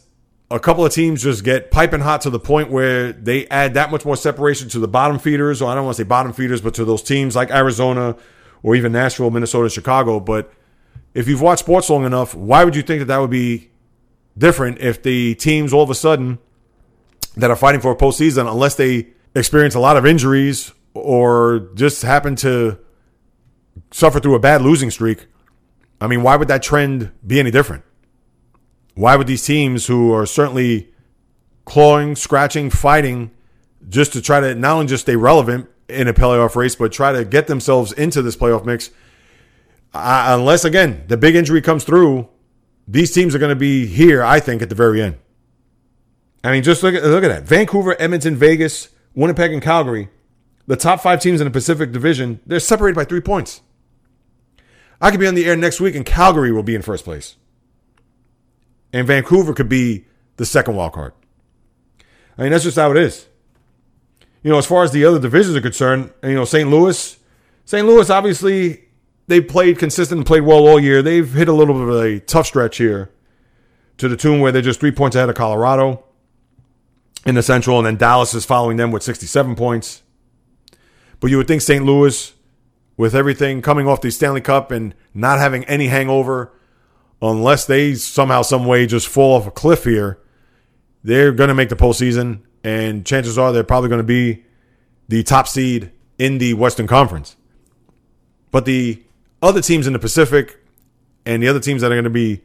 a 0.52 0.60
couple 0.60 0.86
of 0.86 0.94
teams 0.94 1.24
just 1.24 1.44
get 1.44 1.72
piping 1.72 2.02
hot 2.02 2.22
to 2.22 2.30
the 2.30 2.40
point 2.40 2.70
where 2.70 3.14
they 3.14 3.48
add 3.48 3.74
that 3.76 3.90
much 3.90 4.06
more 4.06 4.18
separation 4.18 4.68
to 4.70 4.80
the 4.80 4.88
bottom 4.88 5.18
feeders, 5.18 5.62
or 5.62 5.72
I 5.72 5.76
don't 5.76 5.86
want 5.86 5.96
to 5.96 6.04
say 6.04 6.08
bottom 6.08 6.34
feeders, 6.34 6.62
but 6.62 6.74
to 6.76 6.86
those 6.86 7.02
teams 7.02 7.36
like 7.36 7.50
Arizona 7.52 8.18
or 8.62 8.76
even 8.76 8.92
Nashville, 8.92 9.32
Minnesota, 9.32 9.70
Chicago. 9.70 10.20
But 10.20 10.52
if 11.14 11.28
you've 11.28 11.42
watched 11.42 11.62
sports 11.62 11.90
long 11.90 12.06
enough, 12.06 12.36
why 12.36 12.64
would 12.66 12.76
you 12.76 12.82
think 12.82 13.00
that 13.00 13.06
that 13.06 13.18
would 13.20 13.30
be 13.30 13.72
different 14.38 14.80
if 14.80 15.02
the 15.02 15.36
teams 15.36 15.74
all 15.74 15.84
of 15.84 15.90
a 15.90 15.96
sudden 15.96 16.38
that 17.38 17.50
are 17.50 17.56
fighting 17.56 17.82
for 17.82 17.92
a 17.92 17.96
postseason, 17.96 18.50
unless 18.52 18.76
they 18.76 19.08
experience 19.34 19.74
a 19.74 19.80
lot 19.80 19.96
of 19.96 20.06
injuries 20.06 20.74
or 20.94 21.70
just 21.76 22.02
happen 22.02 22.36
to 22.36 22.78
suffer 23.92 24.20
through 24.20 24.36
a 24.36 24.40
bad 24.40 24.62
losing 24.62 24.92
streak, 24.92 25.28
I 26.02 26.08
mean, 26.08 26.24
why 26.24 26.36
would 26.36 26.50
that 26.50 26.62
trend 26.62 27.12
be 27.26 27.40
any 27.40 27.52
different? 27.52 27.84
Why 28.96 29.16
would 29.16 29.28
these 29.28 29.46
teams 29.46 29.88
who 29.88 30.14
are 30.14 30.26
certainly 30.26 30.90
clawing, 31.66 32.16
scratching, 32.16 32.70
fighting 32.70 33.32
just 33.88 34.14
to 34.14 34.22
try 34.22 34.40
to 34.40 34.56
not 34.56 34.74
only 34.74 34.88
just 34.88 35.04
stay 35.04 35.16
relevant 35.16 35.70
in 35.88 36.08
a 36.08 36.14
playoff 36.14 36.56
race, 36.56 36.76
but 36.76 36.92
try 36.92 37.12
to 37.12 37.26
get 37.26 37.48
themselves 37.48 37.92
into 37.94 38.22
this 38.22 38.36
playoff 38.36 38.66
mix? 38.66 38.90
Unless, 39.94 40.66
again, 40.66 41.04
the 41.08 41.18
big 41.18 41.36
injury 41.36 41.62
comes 41.62 41.84
through, 41.84 42.28
these 42.88 43.14
teams 43.14 43.36
are 43.36 43.40
going 43.40 43.50
to 43.50 43.56
be 43.56 43.86
here, 43.86 44.24
I 44.24 44.40
think, 44.40 44.62
at 44.62 44.70
the 44.70 44.76
very 44.76 45.02
end. 45.02 45.18
I 46.44 46.52
mean, 46.52 46.64
just 46.64 46.82
look 46.84 46.96
at, 46.96 47.04
look 47.04 47.24
at 47.24 47.28
that. 47.28 47.44
Vancouver, 47.44 47.96
Edmonton, 48.00 48.36
Vegas, 48.36 48.90
Winnipeg, 49.14 49.54
and 49.54 49.62
Calgary, 49.62 50.10
the 50.66 50.76
top 50.76 51.02
five 51.02 51.22
teams 51.22 51.42
in 51.42 51.46
the 51.46 51.52
Pacific 51.52 51.92
Division, 51.92 52.40
they're 52.46 52.60
separated 52.60 52.96
by 52.96 53.06
three 53.06 53.22
points. 53.22 53.62
I 55.00 55.12
could 55.12 55.20
be 55.20 55.28
on 55.28 55.36
the 55.36 55.46
air 55.46 55.56
next 55.56 55.80
week 55.80 55.96
and 55.96 56.06
Calgary 56.06 56.52
will 56.52 56.64
be 56.64 56.76
in 56.76 56.82
first 56.82 57.04
place 57.04 57.36
and 58.94 59.08
Vancouver 59.08 59.54
could 59.54 59.70
be 59.70 60.06
the 60.38 60.46
second 60.46 60.76
wild 60.76 60.94
card. 60.94 61.14
I 62.38 62.44
mean, 62.44 62.52
that's 62.52 62.64
just 62.64 62.78
how 62.78 62.92
it 62.92 62.98
is. 62.98 63.28
You 64.44 64.52
know, 64.52 64.58
as 64.58 64.66
far 64.66 64.84
as 64.84 64.92
the 64.92 65.06
other 65.06 65.20
divisions 65.20 65.56
are 65.56 65.62
concerned, 65.62 66.12
you 66.24 66.34
know, 66.34 66.46
St. 66.46 66.70
Louis, 66.70 67.20
St. 67.66 67.86
Louis, 67.86 68.10
obviously, 68.10 68.86
they 69.28 69.40
played 69.40 69.78
consistent 69.78 70.20
and 70.20 70.26
played 70.26 70.42
well 70.42 70.68
all 70.68 70.80
year. 70.80 71.02
They've 71.02 71.32
hit 71.32 71.48
a 71.48 71.54
little 71.54 71.76
bit 71.76 71.96
of 71.96 72.04
a 72.04 72.20
tough 72.20 72.48
stretch 72.48 72.78
here 72.78 73.12
to 73.98 74.10
the 74.10 74.18
tune 74.18 74.40
where 74.40 74.52
they're 74.52 74.62
just 74.62 74.80
three 74.80 74.92
points 74.92 75.16
ahead 75.16 75.30
of 75.30 75.36
Colorado 75.36 76.04
in 77.26 77.36
the 77.36 77.44
Central, 77.44 77.78
and 77.78 77.86
then 77.86 77.98
Dallas 77.98 78.34
is 78.34 78.46
following 78.46 78.78
them 78.78 78.92
with 78.92 79.04
67 79.04 79.56
points. 79.56 80.02
But 81.20 81.30
you 81.30 81.38
would 81.38 81.48
think 81.48 81.62
St. 81.62 81.86
Louis, 81.86 82.34
with 82.98 83.14
everything 83.14 83.62
coming 83.62 83.88
off 83.88 84.02
the 84.02 84.12
Stanley 84.12 84.42
Cup 84.42 84.72
and 84.72 84.96
not 85.14 85.38
having 85.38 85.64
any 85.66 85.88
hangover, 85.88 86.52
unless 87.22 87.66
they 87.66 87.96
somehow, 87.96 88.42
some 88.42 88.66
way 88.66 88.86
just 88.86 89.08
fall 89.08 89.36
off 89.36 89.48
a 89.48 89.52
cliff 89.52 89.84
here, 89.84 90.20
they're 91.04 91.32
going 91.32 91.50
to 91.50 91.54
make 91.54 91.70
the 91.70 91.76
postseason, 91.76 92.42
and 92.64 93.06
chances 93.06 93.38
are 93.38 93.52
they're 93.52 93.64
probably 93.64 93.90
going 93.90 94.00
to 94.00 94.04
be 94.04 94.44
the 95.08 95.24
top 95.24 95.48
seed 95.48 95.92
in 96.18 96.38
the 96.38 96.54
Western 96.54 96.88
Conference. 96.88 97.36
But 98.52 98.66
the 98.66 99.04
other 99.42 99.62
teams 99.62 99.88
in 99.88 99.94
the 99.94 100.00
Pacific 100.00 100.60
and 101.26 101.42
the 101.42 101.48
other 101.48 101.60
teams 101.60 101.82
that 101.82 101.92
are 101.92 101.96
going 101.96 102.04
to 102.04 102.10
be 102.10 102.42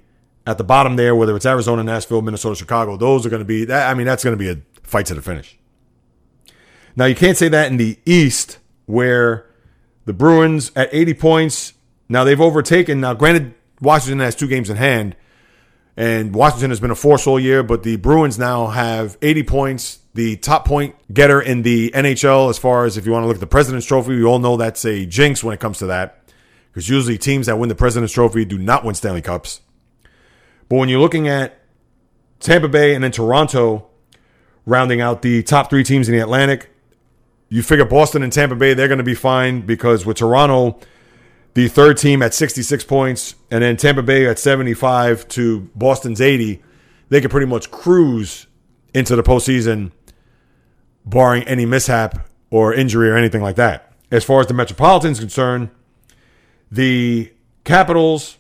at 0.46 0.58
the 0.58 0.64
bottom 0.64 0.96
there, 0.96 1.14
whether 1.14 1.34
it's 1.34 1.46
Arizona, 1.46 1.82
Nashville, 1.82 2.22
Minnesota, 2.22 2.54
Chicago, 2.56 2.96
those 2.96 3.26
are 3.26 3.30
going 3.30 3.40
to 3.40 3.46
be 3.46 3.64
that. 3.64 3.90
I 3.90 3.94
mean, 3.94 4.06
that's 4.06 4.24
going 4.24 4.36
to 4.36 4.42
be 4.42 4.50
a 4.50 4.62
fight 4.82 5.06
to 5.06 5.14
the 5.14 5.22
finish. 5.22 5.58
Now, 6.94 7.04
you 7.04 7.14
can't 7.14 7.36
say 7.36 7.48
that 7.48 7.70
in 7.70 7.76
the 7.76 7.98
East, 8.06 8.58
where 8.86 9.46
the 10.06 10.12
Bruins 10.12 10.72
at 10.74 10.88
80 10.92 11.14
points. 11.14 11.74
Now 12.08 12.24
they've 12.24 12.40
overtaken. 12.40 13.00
Now, 13.00 13.12
granted, 13.12 13.54
Washington 13.80 14.20
has 14.20 14.34
two 14.34 14.48
games 14.48 14.70
in 14.70 14.76
hand, 14.76 15.16
and 15.96 16.34
Washington 16.34 16.70
has 16.70 16.80
been 16.80 16.90
a 16.90 16.96
force 16.96 17.26
all 17.26 17.40
year, 17.40 17.62
but 17.62 17.82
the 17.82 17.96
Bruins 17.96 18.38
now 18.38 18.68
have 18.68 19.16
80 19.22 19.42
points, 19.44 19.98
the 20.14 20.36
top 20.36 20.66
point 20.66 20.94
getter 21.12 21.40
in 21.40 21.62
the 21.62 21.90
NHL. 21.90 22.50
As 22.50 22.58
far 22.58 22.84
as 22.84 22.96
if 22.96 23.06
you 23.06 23.12
want 23.12 23.24
to 23.24 23.26
look 23.26 23.36
at 23.36 23.40
the 23.40 23.46
President's 23.46 23.86
Trophy, 23.86 24.16
we 24.16 24.24
all 24.24 24.38
know 24.38 24.56
that's 24.56 24.84
a 24.84 25.06
jinx 25.06 25.42
when 25.42 25.54
it 25.54 25.60
comes 25.60 25.78
to 25.78 25.86
that, 25.86 26.22
because 26.70 26.88
usually 26.88 27.18
teams 27.18 27.46
that 27.46 27.58
win 27.58 27.68
the 27.68 27.74
President's 27.74 28.12
Trophy 28.12 28.44
do 28.44 28.58
not 28.58 28.84
win 28.84 28.94
Stanley 28.94 29.22
Cups. 29.22 29.60
But 30.68 30.76
when 30.76 30.88
you're 30.88 31.00
looking 31.00 31.28
at 31.28 31.60
Tampa 32.40 32.68
Bay 32.68 32.94
and 32.94 33.04
then 33.04 33.12
Toronto 33.12 33.86
rounding 34.66 35.00
out 35.00 35.22
the 35.22 35.42
top 35.42 35.70
three 35.70 35.84
teams 35.84 36.08
in 36.08 36.14
the 36.14 36.20
Atlantic, 36.20 36.70
you 37.48 37.62
figure 37.62 37.84
Boston 37.84 38.22
and 38.22 38.32
Tampa 38.32 38.56
Bay, 38.56 38.74
they're 38.74 38.88
going 38.88 38.98
to 38.98 39.04
be 39.04 39.14
fine 39.14 39.60
because 39.60 40.04
with 40.04 40.16
Toronto, 40.16 40.80
the 41.56 41.68
third 41.68 41.96
team 41.96 42.20
at 42.20 42.34
66 42.34 42.84
points, 42.84 43.34
and 43.50 43.62
then 43.62 43.78
Tampa 43.78 44.02
Bay 44.02 44.26
at 44.26 44.38
75 44.38 45.26
to 45.28 45.60
Boston's 45.74 46.20
80, 46.20 46.62
they 47.08 47.22
could 47.22 47.30
pretty 47.30 47.46
much 47.46 47.70
cruise 47.70 48.46
into 48.92 49.16
the 49.16 49.22
postseason, 49.22 49.90
barring 51.06 51.44
any 51.44 51.64
mishap 51.64 52.28
or 52.50 52.74
injury 52.74 53.08
or 53.08 53.16
anything 53.16 53.40
like 53.40 53.56
that. 53.56 53.90
As 54.10 54.22
far 54.22 54.40
as 54.40 54.48
the 54.48 54.52
Metropolitan's 54.52 55.18
concerned, 55.18 55.70
the 56.70 57.32
Capitals 57.64 58.36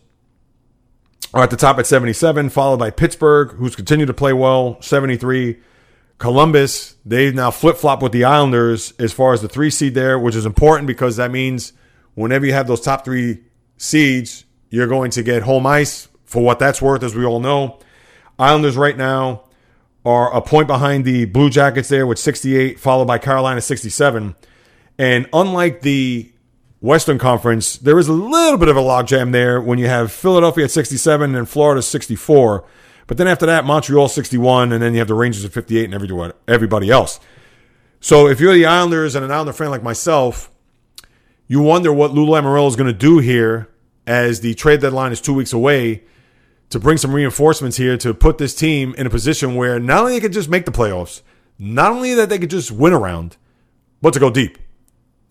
are 1.32 1.42
at 1.42 1.48
the 1.48 1.56
top 1.56 1.78
at 1.78 1.86
77, 1.86 2.50
followed 2.50 2.76
by 2.76 2.90
Pittsburgh, 2.90 3.52
who's 3.52 3.74
continued 3.74 4.08
to 4.08 4.14
play 4.14 4.34
well, 4.34 4.76
73. 4.82 5.58
Columbus, 6.18 6.96
they 7.06 7.32
now 7.32 7.50
flip 7.50 7.78
flop 7.78 8.02
with 8.02 8.12
the 8.12 8.24
Islanders 8.24 8.92
as 8.98 9.14
far 9.14 9.32
as 9.32 9.40
the 9.40 9.48
three 9.48 9.70
seed 9.70 9.94
there, 9.94 10.18
which 10.18 10.34
is 10.34 10.44
important 10.44 10.86
because 10.86 11.16
that 11.16 11.30
means 11.30 11.72
whenever 12.16 12.44
you 12.44 12.52
have 12.52 12.66
those 12.66 12.80
top 12.80 13.04
three 13.04 13.44
seeds, 13.76 14.44
you're 14.70 14.88
going 14.88 15.12
to 15.12 15.22
get 15.22 15.44
home 15.44 15.64
ice 15.66 16.08
for 16.24 16.42
what 16.42 16.58
that's 16.58 16.82
worth, 16.82 17.04
as 17.04 17.14
we 17.14 17.24
all 17.24 17.38
know. 17.38 17.78
Islanders 18.38 18.76
right 18.76 18.96
now 18.96 19.44
are 20.04 20.34
a 20.34 20.40
point 20.40 20.66
behind 20.66 21.04
the 21.04 21.24
Blue 21.26 21.50
Jackets 21.50 21.88
there 21.88 22.06
with 22.06 22.18
68, 22.18 22.80
followed 22.80 23.06
by 23.06 23.18
Carolina 23.18 23.60
67. 23.60 24.34
And 24.98 25.28
unlike 25.32 25.82
the 25.82 26.32
Western 26.80 27.18
Conference, 27.18 27.76
there 27.76 27.98
is 27.98 28.08
a 28.08 28.12
little 28.12 28.58
bit 28.58 28.68
of 28.68 28.76
a 28.76 28.82
logjam 28.82 29.32
there 29.32 29.60
when 29.60 29.78
you 29.78 29.86
have 29.86 30.12
Philadelphia 30.12 30.64
at 30.64 30.70
67 30.70 31.34
and 31.34 31.48
Florida 31.48 31.82
64. 31.82 32.64
But 33.06 33.16
then 33.18 33.28
after 33.28 33.46
that, 33.46 33.64
Montreal 33.64 34.08
61, 34.08 34.72
and 34.72 34.82
then 34.82 34.92
you 34.92 34.98
have 34.98 35.08
the 35.08 35.14
Rangers 35.14 35.44
at 35.44 35.52
58 35.52 35.92
and 35.92 36.32
everybody 36.48 36.90
else. 36.90 37.20
So 38.00 38.26
if 38.26 38.40
you're 38.40 38.54
the 38.54 38.66
Islanders 38.66 39.14
and 39.14 39.24
an 39.24 39.30
Islander 39.30 39.52
fan 39.52 39.70
like 39.70 39.82
myself, 39.82 40.50
you 41.48 41.60
wonder 41.60 41.92
what 41.92 42.12
Lou 42.12 42.26
Lamoriello 42.26 42.68
is 42.68 42.76
going 42.76 42.92
to 42.92 42.98
do 42.98 43.18
here 43.18 43.68
as 44.06 44.40
the 44.40 44.54
trade 44.54 44.80
deadline 44.80 45.12
is 45.12 45.20
two 45.20 45.34
weeks 45.34 45.52
away 45.52 46.04
to 46.70 46.80
bring 46.80 46.98
some 46.98 47.12
reinforcements 47.12 47.76
here 47.76 47.96
to 47.96 48.12
put 48.12 48.38
this 48.38 48.54
team 48.54 48.94
in 48.98 49.06
a 49.06 49.10
position 49.10 49.54
where 49.54 49.78
not 49.78 50.00
only 50.00 50.14
they 50.14 50.20
could 50.20 50.32
just 50.32 50.48
make 50.48 50.64
the 50.64 50.72
playoffs, 50.72 51.22
not 51.58 51.92
only 51.92 52.14
that 52.14 52.28
they 52.28 52.38
could 52.38 52.50
just 52.50 52.72
win 52.72 52.92
around, 52.92 53.36
but 54.02 54.12
to 54.12 54.20
go 54.20 54.30
deep. 54.30 54.58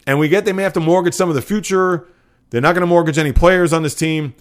And 0.07 0.19
we 0.19 0.29
get 0.29 0.45
they 0.45 0.53
may 0.53 0.63
have 0.63 0.73
to 0.73 0.79
mortgage 0.79 1.13
some 1.13 1.29
of 1.29 1.35
the 1.35 1.41
future. 1.41 2.07
They're 2.49 2.61
not 2.61 2.73
going 2.73 2.81
to 2.81 2.87
mortgage 2.87 3.17
any 3.17 3.33
players 3.33 3.73
on 3.73 3.83
this 3.83 3.95
team. 3.95 4.35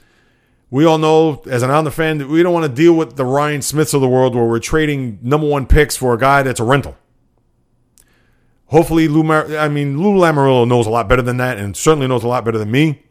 We 0.70 0.84
all 0.84 0.98
know, 0.98 1.42
as 1.46 1.62
an 1.62 1.70
on 1.70 1.84
the 1.84 1.90
fan, 1.90 2.18
that 2.18 2.28
we 2.28 2.42
don't 2.42 2.52
want 2.52 2.66
to 2.66 2.72
deal 2.72 2.94
with 2.94 3.16
the 3.16 3.24
Ryan 3.24 3.62
Smyths 3.62 3.94
of 3.94 4.00
the 4.00 4.08
world 4.08 4.34
where 4.34 4.44
we're 4.44 4.58
trading 4.58 5.18
number 5.22 5.46
one 5.46 5.66
picks 5.66 5.96
for 5.96 6.14
a 6.14 6.18
guy 6.18 6.42
that's 6.42 6.60
a 6.60 6.64
rental. 6.64 6.96
Hopefully, 8.74 9.06
Lou, 9.06 9.22
Mar- 9.22 9.56
I 9.56 9.68
mean, 9.68 10.02
Lou 10.02 10.18
Lamoriello 10.18 10.66
knows 10.66 10.88
a 10.88 10.90
lot 10.90 11.08
better 11.08 11.22
than 11.22 11.36
that, 11.36 11.58
and 11.58 11.76
certainly 11.76 12.08
knows 12.08 12.24
a 12.24 12.26
lot 12.26 12.44
better 12.44 12.58
than 12.58 12.72
me. 12.72 13.04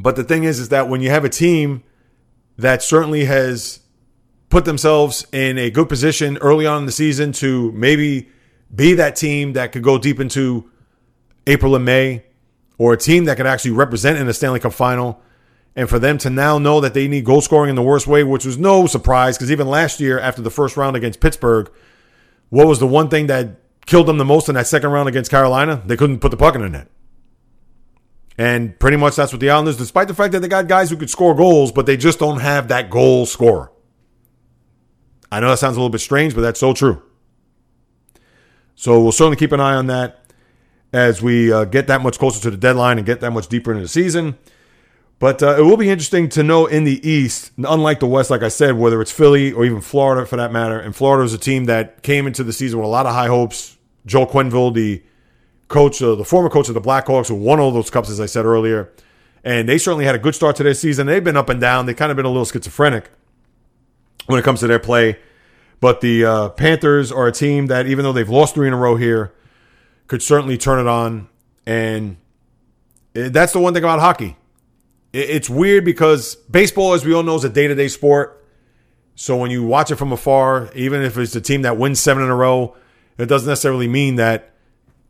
But 0.00 0.16
the 0.16 0.24
thing 0.24 0.42
is, 0.42 0.58
is 0.58 0.70
that 0.70 0.88
when 0.88 1.00
you 1.00 1.10
have 1.10 1.24
a 1.24 1.28
team 1.28 1.84
that 2.56 2.82
certainly 2.82 3.26
has 3.26 3.78
put 4.48 4.64
themselves 4.64 5.24
in 5.30 5.58
a 5.58 5.70
good 5.70 5.88
position 5.88 6.38
early 6.38 6.66
on 6.66 6.80
in 6.80 6.86
the 6.86 6.92
season 6.92 7.30
to 7.34 7.70
maybe 7.70 8.30
be 8.74 8.94
that 8.94 9.14
team 9.14 9.52
that 9.52 9.70
could 9.70 9.84
go 9.84 9.96
deep 9.96 10.18
into 10.18 10.68
April 11.46 11.76
and 11.76 11.84
May, 11.84 12.24
or 12.78 12.94
a 12.94 12.96
team 12.96 13.26
that 13.26 13.36
could 13.36 13.46
actually 13.46 13.70
represent 13.70 14.18
in 14.18 14.26
the 14.26 14.34
Stanley 14.34 14.58
Cup 14.58 14.72
final, 14.72 15.22
and 15.76 15.88
for 15.88 16.00
them 16.00 16.18
to 16.18 16.30
now 16.30 16.58
know 16.58 16.80
that 16.80 16.94
they 16.94 17.06
need 17.06 17.24
goal 17.24 17.42
scoring 17.42 17.70
in 17.70 17.76
the 17.76 17.82
worst 17.82 18.08
way, 18.08 18.24
which 18.24 18.44
was 18.44 18.58
no 18.58 18.88
surprise 18.88 19.38
because 19.38 19.52
even 19.52 19.68
last 19.68 20.00
year 20.00 20.18
after 20.18 20.42
the 20.42 20.50
first 20.50 20.76
round 20.76 20.96
against 20.96 21.20
Pittsburgh, 21.20 21.70
what 22.48 22.66
was 22.66 22.80
the 22.80 22.88
one 22.88 23.08
thing 23.08 23.28
that 23.28 23.60
killed 23.88 24.06
them 24.06 24.18
the 24.18 24.24
most 24.24 24.48
in 24.50 24.54
that 24.54 24.66
second 24.66 24.90
round 24.90 25.08
against 25.08 25.30
Carolina, 25.30 25.82
they 25.86 25.96
couldn't 25.96 26.20
put 26.20 26.30
the 26.30 26.36
puck 26.36 26.54
in 26.54 26.60
the 26.60 26.68
net. 26.68 26.88
And 28.36 28.78
pretty 28.78 28.98
much 28.98 29.16
that's 29.16 29.32
what 29.32 29.40
the 29.40 29.50
Islanders, 29.50 29.78
despite 29.78 30.08
the 30.08 30.14
fact 30.14 30.32
that 30.32 30.40
they 30.40 30.48
got 30.48 30.68
guys 30.68 30.90
who 30.90 30.96
could 30.96 31.10
score 31.10 31.34
goals, 31.34 31.72
but 31.72 31.86
they 31.86 31.96
just 31.96 32.18
don't 32.18 32.40
have 32.40 32.68
that 32.68 32.90
goal 32.90 33.24
scorer. 33.24 33.72
I 35.32 35.40
know 35.40 35.48
that 35.48 35.58
sounds 35.58 35.76
a 35.76 35.80
little 35.80 35.90
bit 35.90 36.02
strange, 36.02 36.34
but 36.34 36.42
that's 36.42 36.60
so 36.60 36.74
true. 36.74 37.02
So 38.74 39.02
we'll 39.02 39.10
certainly 39.10 39.36
keep 39.36 39.52
an 39.52 39.60
eye 39.60 39.74
on 39.74 39.86
that 39.86 40.22
as 40.92 41.22
we 41.22 41.50
uh, 41.50 41.64
get 41.64 41.86
that 41.86 42.02
much 42.02 42.18
closer 42.18 42.40
to 42.42 42.50
the 42.50 42.56
deadline 42.58 42.98
and 42.98 43.06
get 43.06 43.20
that 43.20 43.30
much 43.30 43.48
deeper 43.48 43.72
into 43.72 43.82
the 43.82 43.88
season. 43.88 44.38
But 45.18 45.42
uh, 45.42 45.56
it 45.58 45.62
will 45.62 45.78
be 45.78 45.88
interesting 45.88 46.28
to 46.30 46.42
know 46.42 46.66
in 46.66 46.84
the 46.84 47.06
East, 47.08 47.52
unlike 47.56 48.00
the 48.00 48.06
West, 48.06 48.30
like 48.30 48.42
I 48.42 48.48
said, 48.48 48.76
whether 48.76 49.00
it's 49.00 49.10
Philly 49.10 49.50
or 49.50 49.64
even 49.64 49.80
Florida 49.80 50.26
for 50.26 50.36
that 50.36 50.52
matter. 50.52 50.78
And 50.78 50.94
Florida 50.94 51.24
is 51.24 51.32
a 51.32 51.38
team 51.38 51.64
that 51.64 52.02
came 52.02 52.26
into 52.26 52.44
the 52.44 52.52
season 52.52 52.78
with 52.78 52.86
a 52.86 52.90
lot 52.90 53.06
of 53.06 53.14
high 53.14 53.26
hopes. 53.26 53.77
Joel 54.06 54.26
Quenneville, 54.26 54.74
the 54.74 55.02
coach, 55.68 56.02
uh, 56.02 56.14
the 56.14 56.24
former 56.24 56.48
coach 56.48 56.68
of 56.68 56.74
the 56.74 56.80
Blackhawks, 56.80 57.28
who 57.28 57.34
won 57.34 57.60
all 57.60 57.70
those 57.70 57.90
cups, 57.90 58.10
as 58.10 58.20
I 58.20 58.26
said 58.26 58.44
earlier. 58.44 58.92
And 59.44 59.68
they 59.68 59.78
certainly 59.78 60.04
had 60.04 60.14
a 60.14 60.18
good 60.18 60.34
start 60.34 60.56
to 60.56 60.62
their 60.62 60.74
season. 60.74 61.06
They've 61.06 61.22
been 61.22 61.36
up 61.36 61.48
and 61.48 61.60
down. 61.60 61.86
They've 61.86 61.96
kind 61.96 62.10
of 62.10 62.16
been 62.16 62.26
a 62.26 62.30
little 62.30 62.44
schizophrenic 62.44 63.10
when 64.26 64.38
it 64.38 64.42
comes 64.42 64.60
to 64.60 64.66
their 64.66 64.78
play. 64.78 65.18
But 65.80 66.00
the 66.00 66.24
uh, 66.24 66.48
Panthers 66.50 67.12
are 67.12 67.28
a 67.28 67.32
team 67.32 67.66
that, 67.66 67.86
even 67.86 68.02
though 68.02 68.12
they've 68.12 68.28
lost 68.28 68.54
three 68.54 68.66
in 68.66 68.74
a 68.74 68.76
row 68.76 68.96
here, 68.96 69.32
could 70.08 70.22
certainly 70.22 70.58
turn 70.58 70.80
it 70.80 70.88
on. 70.88 71.28
And 71.66 72.16
that's 73.12 73.52
the 73.52 73.60
one 73.60 73.74
thing 73.74 73.84
about 73.84 74.00
hockey. 74.00 74.36
It's 75.12 75.48
weird 75.48 75.84
because 75.84 76.34
baseball, 76.34 76.94
as 76.94 77.04
we 77.04 77.14
all 77.14 77.22
know, 77.22 77.36
is 77.36 77.44
a 77.44 77.48
day 77.48 77.68
to 77.68 77.74
day 77.74 77.88
sport. 77.88 78.34
So 79.14 79.36
when 79.36 79.50
you 79.50 79.64
watch 79.64 79.90
it 79.90 79.96
from 79.96 80.12
afar, 80.12 80.70
even 80.74 81.02
if 81.02 81.16
it's 81.16 81.34
a 81.34 81.40
team 81.40 81.62
that 81.62 81.76
wins 81.76 82.00
seven 82.00 82.22
in 82.22 82.28
a 82.28 82.36
row, 82.36 82.76
it 83.18 83.26
doesn't 83.26 83.48
necessarily 83.48 83.88
mean 83.88 84.16
that 84.16 84.52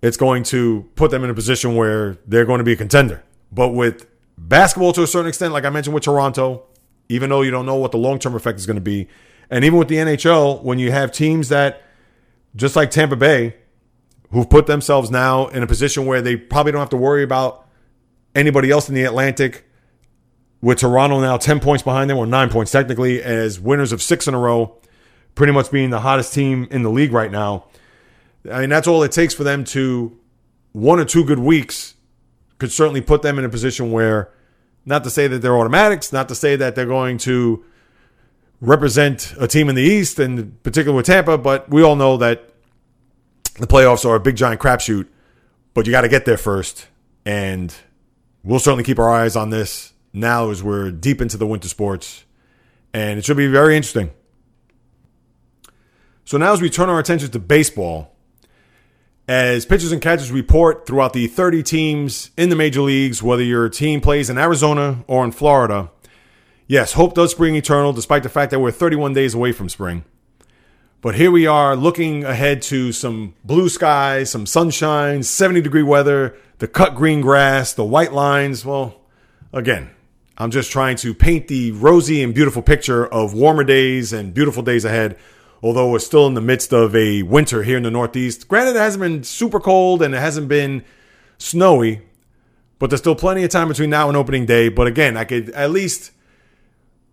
it's 0.02 0.16
going 0.16 0.42
to 0.44 0.88
put 0.94 1.10
them 1.10 1.24
in 1.24 1.30
a 1.30 1.34
position 1.34 1.74
where 1.76 2.18
they're 2.26 2.44
going 2.44 2.58
to 2.58 2.64
be 2.64 2.72
a 2.72 2.76
contender. 2.76 3.22
But 3.52 3.70
with 3.70 4.06
basketball, 4.36 4.92
to 4.94 5.02
a 5.02 5.06
certain 5.06 5.28
extent, 5.28 5.52
like 5.52 5.64
I 5.64 5.70
mentioned 5.70 5.94
with 5.94 6.04
Toronto, 6.04 6.64
even 7.08 7.30
though 7.30 7.42
you 7.42 7.50
don't 7.50 7.66
know 7.66 7.76
what 7.76 7.92
the 7.92 7.98
long 7.98 8.18
term 8.18 8.34
effect 8.34 8.58
is 8.58 8.66
going 8.66 8.76
to 8.76 8.80
be, 8.80 9.08
and 9.50 9.64
even 9.64 9.78
with 9.78 9.88
the 9.88 9.96
NHL, 9.96 10.62
when 10.62 10.78
you 10.78 10.90
have 10.92 11.10
teams 11.10 11.48
that, 11.48 11.82
just 12.54 12.76
like 12.76 12.90
Tampa 12.90 13.16
Bay, 13.16 13.56
who've 14.30 14.48
put 14.48 14.66
themselves 14.66 15.10
now 15.10 15.46
in 15.48 15.62
a 15.62 15.66
position 15.66 16.06
where 16.06 16.20
they 16.20 16.36
probably 16.36 16.72
don't 16.72 16.80
have 16.80 16.90
to 16.90 16.96
worry 16.96 17.22
about 17.22 17.66
anybody 18.34 18.70
else 18.70 18.88
in 18.88 18.94
the 18.94 19.04
Atlantic, 19.04 19.64
with 20.60 20.78
Toronto 20.78 21.20
now 21.20 21.36
10 21.36 21.60
points 21.60 21.82
behind 21.82 22.10
them, 22.10 22.18
or 22.18 22.26
nine 22.26 22.50
points 22.50 22.70
technically, 22.70 23.22
as 23.22 23.58
winners 23.58 23.92
of 23.92 24.02
six 24.02 24.26
in 24.28 24.34
a 24.34 24.38
row, 24.38 24.76
pretty 25.34 25.52
much 25.52 25.70
being 25.70 25.90
the 25.90 26.00
hottest 26.00 26.34
team 26.34 26.66
in 26.70 26.82
the 26.82 26.90
league 26.90 27.12
right 27.12 27.30
now. 27.30 27.66
I 28.50 28.60
mean, 28.60 28.70
that's 28.70 28.86
all 28.86 29.02
it 29.02 29.12
takes 29.12 29.34
for 29.34 29.44
them 29.44 29.64
to 29.64 30.18
one 30.72 31.00
or 31.00 31.04
two 31.04 31.24
good 31.24 31.38
weeks 31.38 31.94
could 32.58 32.72
certainly 32.72 33.00
put 33.00 33.22
them 33.22 33.38
in 33.38 33.44
a 33.44 33.48
position 33.48 33.92
where, 33.92 34.30
not 34.84 35.04
to 35.04 35.10
say 35.10 35.26
that 35.28 35.38
they're 35.40 35.56
automatics, 35.56 36.12
not 36.12 36.28
to 36.28 36.34
say 36.34 36.56
that 36.56 36.74
they're 36.74 36.86
going 36.86 37.18
to 37.18 37.64
represent 38.60 39.34
a 39.38 39.46
team 39.46 39.68
in 39.68 39.74
the 39.76 39.82
East, 39.82 40.18
and 40.18 40.60
particularly 40.62 40.96
with 40.96 41.06
Tampa, 41.06 41.38
but 41.38 41.68
we 41.70 41.82
all 41.82 41.96
know 41.96 42.16
that 42.16 42.52
the 43.60 43.66
playoffs 43.66 44.04
are 44.04 44.16
a 44.16 44.20
big 44.20 44.36
giant 44.36 44.60
crapshoot. 44.60 45.06
But 45.74 45.86
you 45.86 45.92
got 45.92 46.00
to 46.00 46.08
get 46.08 46.24
there 46.24 46.36
first, 46.36 46.88
and 47.24 47.72
we'll 48.42 48.58
certainly 48.58 48.82
keep 48.82 48.98
our 48.98 49.10
eyes 49.10 49.36
on 49.36 49.50
this 49.50 49.92
now 50.12 50.50
as 50.50 50.62
we're 50.62 50.90
deep 50.90 51.20
into 51.20 51.36
the 51.36 51.46
winter 51.46 51.68
sports, 51.68 52.24
and 52.92 53.18
it 53.18 53.24
should 53.24 53.36
be 53.36 53.46
very 53.46 53.76
interesting. 53.76 54.10
So 56.24 56.36
now, 56.36 56.52
as 56.52 56.60
we 56.60 56.68
turn 56.68 56.88
our 56.88 56.98
attention 56.98 57.30
to 57.30 57.38
baseball, 57.38 58.16
as 59.28 59.66
pitchers 59.66 59.92
and 59.92 60.00
catchers 60.00 60.32
report 60.32 60.86
throughout 60.86 61.12
the 61.12 61.26
30 61.26 61.62
teams 61.62 62.30
in 62.38 62.48
the 62.48 62.56
major 62.56 62.80
leagues, 62.80 63.22
whether 63.22 63.42
your 63.42 63.68
team 63.68 64.00
plays 64.00 64.30
in 64.30 64.38
Arizona 64.38 65.04
or 65.06 65.22
in 65.22 65.32
Florida, 65.32 65.90
yes, 66.66 66.94
hope 66.94 67.14
does 67.14 67.32
spring 67.32 67.54
eternal, 67.54 67.92
despite 67.92 68.22
the 68.22 68.30
fact 68.30 68.50
that 68.50 68.58
we're 68.58 68.70
31 68.70 69.12
days 69.12 69.34
away 69.34 69.52
from 69.52 69.68
spring. 69.68 70.02
But 71.02 71.14
here 71.14 71.30
we 71.30 71.46
are 71.46 71.76
looking 71.76 72.24
ahead 72.24 72.62
to 72.62 72.90
some 72.90 73.34
blue 73.44 73.68
skies, 73.68 74.30
some 74.30 74.46
sunshine, 74.46 75.22
70 75.22 75.60
degree 75.60 75.82
weather, 75.82 76.34
the 76.56 76.66
cut 76.66 76.94
green 76.94 77.20
grass, 77.20 77.74
the 77.74 77.84
white 77.84 78.14
lines. 78.14 78.64
Well, 78.64 78.98
again, 79.52 79.90
I'm 80.38 80.50
just 80.50 80.72
trying 80.72 80.96
to 80.96 81.12
paint 81.14 81.48
the 81.48 81.72
rosy 81.72 82.22
and 82.22 82.34
beautiful 82.34 82.62
picture 82.62 83.06
of 83.06 83.34
warmer 83.34 83.62
days 83.62 84.12
and 84.12 84.32
beautiful 84.32 84.62
days 84.62 84.86
ahead 84.86 85.18
although 85.62 85.90
we're 85.90 85.98
still 85.98 86.26
in 86.26 86.34
the 86.34 86.40
midst 86.40 86.72
of 86.72 86.94
a 86.94 87.22
winter 87.22 87.62
here 87.62 87.76
in 87.76 87.82
the 87.82 87.90
Northeast. 87.90 88.48
Granted, 88.48 88.76
it 88.76 88.80
hasn't 88.80 89.02
been 89.02 89.24
super 89.24 89.60
cold 89.60 90.02
and 90.02 90.14
it 90.14 90.18
hasn't 90.18 90.48
been 90.48 90.84
snowy, 91.38 92.02
but 92.78 92.90
there's 92.90 93.00
still 93.00 93.14
plenty 93.14 93.44
of 93.44 93.50
time 93.50 93.68
between 93.68 93.90
now 93.90 94.08
and 94.08 94.16
opening 94.16 94.46
day. 94.46 94.68
But 94.68 94.86
again, 94.86 95.16
I 95.16 95.24
could 95.24 95.50
at 95.50 95.70
least 95.70 96.12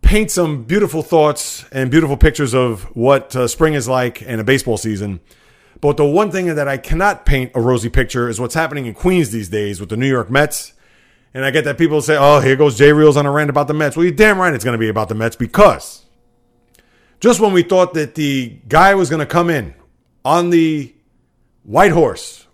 paint 0.01 0.29
some 0.29 0.63
beautiful 0.63 1.01
thoughts 1.01 1.65
and 1.71 1.89
beautiful 1.89 2.17
pictures 2.17 2.53
of 2.53 2.83
what 2.95 3.35
uh, 3.35 3.47
spring 3.47 3.73
is 3.73 3.87
like 3.87 4.21
in 4.21 4.39
a 4.39 4.43
baseball 4.43 4.77
season. 4.77 5.19
But 5.81 5.97
the 5.97 6.05
one 6.05 6.31
thing 6.31 6.53
that 6.53 6.67
I 6.67 6.77
cannot 6.77 7.25
paint 7.25 7.51
a 7.55 7.61
rosy 7.61 7.89
picture 7.89 8.29
is 8.29 8.39
what's 8.39 8.53
happening 8.53 8.85
in 8.85 8.93
Queens 8.93 9.31
these 9.31 9.49
days 9.49 9.79
with 9.79 9.89
the 9.89 9.97
New 9.97 10.07
York 10.07 10.29
Mets. 10.29 10.73
And 11.33 11.43
I 11.43 11.51
get 11.51 11.65
that 11.65 11.77
people 11.77 12.01
say, 12.01 12.15
oh, 12.17 12.39
here 12.39 12.55
goes 12.55 12.77
Jay 12.77 12.93
Reels 12.93 13.17
on 13.17 13.25
a 13.25 13.31
rant 13.31 13.49
about 13.49 13.67
the 13.67 13.73
Mets. 13.73 13.97
Well, 13.97 14.05
you're 14.05 14.13
damn 14.13 14.39
right 14.39 14.53
it's 14.53 14.63
going 14.63 14.73
to 14.73 14.79
be 14.79 14.87
about 14.87 15.09
the 15.09 15.15
Mets 15.15 15.35
because 15.35 16.04
just 17.25 17.39
when 17.39 17.53
we 17.53 17.63
thought 17.63 17.95
that 17.95 18.13
the 18.13 18.49
guy 18.67 18.93
was 18.93 19.09
going 19.09 19.19
to 19.19 19.25
come 19.25 19.49
in 19.49 19.73
on 20.23 20.51
the 20.51 20.93
white 21.63 21.89
horse 21.89 22.45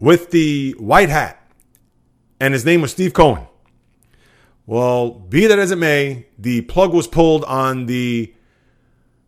with 0.00 0.32
the 0.32 0.72
white 0.80 1.08
hat, 1.08 1.40
and 2.40 2.52
his 2.52 2.64
name 2.64 2.80
was 2.80 2.90
Steve 2.90 3.12
Cohen. 3.12 3.46
Well, 4.66 5.10
be 5.10 5.46
that 5.46 5.60
as 5.60 5.70
it 5.70 5.76
may, 5.76 6.26
the 6.40 6.62
plug 6.62 6.92
was 6.92 7.06
pulled 7.06 7.44
on 7.44 7.86
the 7.86 8.34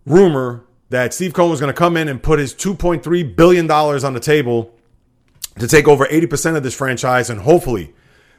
rumor 0.04 0.64
that 0.90 1.14
Steve 1.14 1.32
Cohen 1.32 1.52
was 1.52 1.60
going 1.60 1.72
to 1.72 1.78
come 1.78 1.96
in 1.96 2.08
and 2.08 2.20
put 2.20 2.40
his 2.40 2.52
$2.3 2.52 3.36
billion 3.36 3.70
on 3.70 4.14
the 4.14 4.18
table 4.18 4.74
to 5.60 5.68
take 5.68 5.86
over 5.86 6.06
80% 6.06 6.56
of 6.56 6.64
this 6.64 6.74
franchise 6.74 7.30
and 7.30 7.42
hopefully 7.42 7.94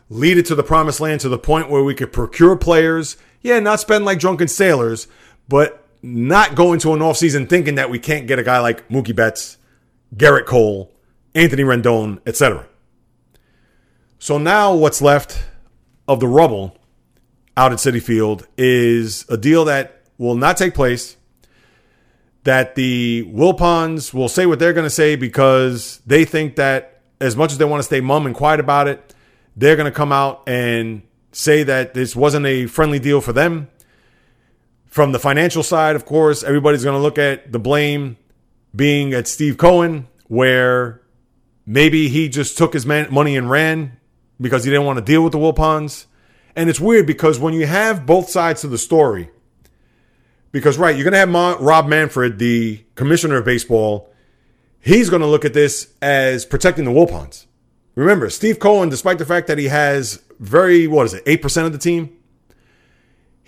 lead 0.10 0.38
it 0.38 0.45
to 0.47 0.55
the 0.55 0.64
promised 0.64 0.99
land 0.99 1.22
to 1.22 1.30
the 1.30 1.39
point 1.39 1.70
where 1.70 1.86
we 1.86 1.95
could 1.95 2.12
procure 2.12 2.57
players. 2.57 3.16
Yeah, 3.41 3.62
not 3.62 3.80
spend 3.80 4.03
like 4.03 4.20
drunken 4.20 4.49
sailors, 4.49 5.07
but 5.47 5.86
not 6.02 6.56
go 6.56 6.74
into 6.74 6.93
an 6.93 7.00
offseason 7.00 7.50
thinking 7.50 7.76
that 7.76 7.89
we 7.89 8.00
can't 8.00 8.28
get 8.28 8.39
a 8.39 8.43
guy 8.43 8.60
like 8.60 8.88
Mookie 8.89 9.16
Betts, 9.16 9.58
Gerrit 10.16 10.45
Cole, 10.45 10.91
Anthony 11.36 11.64
Rendon, 11.64 12.20
etc. 12.26 12.68
So 14.18 14.38
now 14.38 14.74
what's 14.74 15.02
left 15.02 15.43
of 16.08 16.20
the 16.20 16.28
rubble 16.28 16.78
out 17.56 17.72
at 17.72 17.80
Citi 17.80 18.02
Field 18.02 18.47
is 18.58 19.26
a 19.30 19.38
deal 19.38 19.66
that 19.66 20.04
will 20.18 20.36
not 20.36 20.58
take 20.58 20.74
place. 20.74 21.16
That 22.43 22.76
the 22.76 23.30
Wilpons 23.34 24.14
will 24.14 24.30
say 24.30 24.45
what 24.45 24.60
they're 24.60 24.74
going 24.74 24.86
to 24.86 24.89
say 24.89 25.18
because 25.18 26.02
they 26.06 26.24
think 26.24 26.56
that 26.56 27.02
as 27.20 27.36
much 27.36 27.52
as 27.52 27.58
they 27.58 27.66
want 27.66 27.80
to 27.80 27.84
stay 27.84 28.00
mum 28.00 28.26
and 28.26 28.34
quiet 28.34 28.62
about 28.62 28.88
it, 28.88 29.14
they're 29.58 29.76
going 29.76 29.91
to 29.91 29.95
come 29.95 30.14
out 30.14 30.43
and 30.47 31.02
say 31.34 31.64
that 31.64 31.93
this 31.93 32.16
wasn't 32.16 32.45
a 32.45 32.66
friendly 32.66 32.97
deal 32.97 33.20
for 33.20 33.34
them 33.34 33.68
from 34.89 35.11
the 35.11 35.19
financial 35.19 35.63
side, 35.63 35.95
of 35.95 36.05
course, 36.05 36.43
everybody's 36.43 36.83
going 36.83 36.97
to 36.97 37.01
look 37.01 37.17
at 37.17 37.51
the 37.51 37.59
blame 37.59 38.17
being 38.75 39.13
at 39.13 39.27
Steve 39.27 39.57
Cohen, 39.57 40.07
where 40.27 41.01
maybe 41.65 42.09
he 42.09 42.27
just 42.29 42.57
took 42.57 42.73
his 42.73 42.85
man- 42.85 43.13
money 43.13 43.37
and 43.37 43.49
ran 43.49 43.97
because 44.41 44.63
he 44.63 44.71
didn't 44.71 44.85
want 44.85 44.97
to 44.97 45.05
deal 45.05 45.23
with 45.23 45.31
the 45.31 45.37
Wilpons. 45.37 46.05
And 46.55 46.69
it's 46.69 46.79
weird 46.79 47.05
because 47.05 47.39
when 47.39 47.53
you 47.53 47.67
have 47.67 48.05
both 48.05 48.29
sides 48.29 48.61
to 48.61 48.67
the 48.67 48.77
story, 48.77 49.29
because, 50.51 50.77
right, 50.77 50.95
you're 50.95 51.03
going 51.03 51.13
to 51.13 51.19
have 51.19 51.29
Ma- 51.29 51.57
Rob 51.59 51.87
Manfred, 51.87 52.39
the 52.39 52.83
commissioner 52.95 53.37
of 53.37 53.45
baseball, 53.45 54.11
he's 54.79 55.09
going 55.09 55.21
to 55.21 55.27
look 55.27 55.45
at 55.45 55.53
this 55.53 55.93
as 56.01 56.45
protecting 56.45 56.85
the 56.85 56.91
Wilpons. 56.91 57.45
Remember, 57.93 58.29
Steve 58.29 58.59
Cohen, 58.59 58.89
despite 58.89 59.19
the 59.19 59.25
fact 59.25 59.47
that 59.47 59.57
he 59.57 59.65
has 59.65 60.23
very, 60.39 60.87
what 60.87 61.05
is 61.05 61.13
it, 61.13 61.25
8% 61.25 61.65
of 61.65 61.73
the 61.73 61.77
team? 61.77 62.15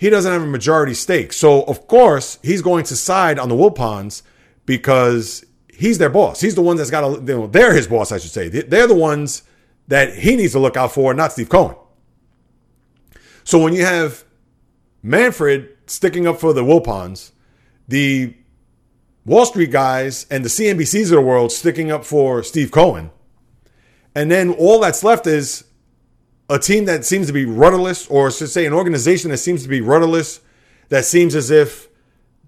He 0.02 0.10
doesn't 0.10 0.32
have 0.32 0.42
a 0.42 0.46
majority 0.46 0.94
stake. 0.94 1.32
So, 1.32 1.62
of 1.62 1.86
course, 1.86 2.40
he's 2.42 2.60
going 2.60 2.82
to 2.86 2.96
side 2.96 3.38
on 3.38 3.48
the 3.48 3.54
Wilpons 3.54 4.22
because 4.66 5.44
he's 5.72 5.98
their 5.98 6.10
boss. 6.10 6.40
He's 6.40 6.56
the 6.56 6.60
one 6.60 6.76
that's 6.76 6.90
got 6.90 7.02
to, 7.02 7.20
you 7.20 7.38
know, 7.38 7.46
they're 7.46 7.72
his 7.72 7.86
boss, 7.86 8.10
I 8.10 8.18
should 8.18 8.32
say. 8.32 8.48
They're 8.48 8.88
the 8.88 8.96
ones 8.96 9.44
that 9.86 10.12
he 10.16 10.34
needs 10.34 10.54
to 10.54 10.58
look 10.58 10.76
out 10.76 10.90
for, 10.90 11.14
not 11.14 11.30
Steve 11.30 11.48
Cohen. 11.48 11.76
So 13.44 13.62
when 13.62 13.74
you 13.74 13.84
have 13.84 14.24
Manfred 15.04 15.68
sticking 15.86 16.26
up 16.26 16.40
for 16.40 16.52
the 16.52 16.64
Wilpons, 16.64 17.30
the 17.86 18.34
Wall 19.24 19.46
Street 19.46 19.70
guys 19.70 20.26
and 20.28 20.44
the 20.44 20.48
CNBCs 20.48 21.04
of 21.04 21.10
the 21.10 21.20
world 21.20 21.52
sticking 21.52 21.92
up 21.92 22.04
for 22.04 22.42
Steve 22.42 22.72
Cohen, 22.72 23.12
and 24.16 24.32
then 24.32 24.50
all 24.50 24.80
that's 24.80 25.04
left 25.04 25.28
is 25.28 25.62
a 26.52 26.58
team 26.58 26.84
that 26.84 27.02
seems 27.06 27.26
to 27.28 27.32
be 27.32 27.46
rudderless, 27.46 28.06
or 28.08 28.30
should 28.30 28.50
say 28.50 28.66
an 28.66 28.74
organization 28.74 29.30
that 29.30 29.38
seems 29.38 29.62
to 29.62 29.70
be 29.70 29.80
rudderless, 29.80 30.40
that 30.90 31.06
seems 31.06 31.34
as 31.34 31.50
if 31.50 31.88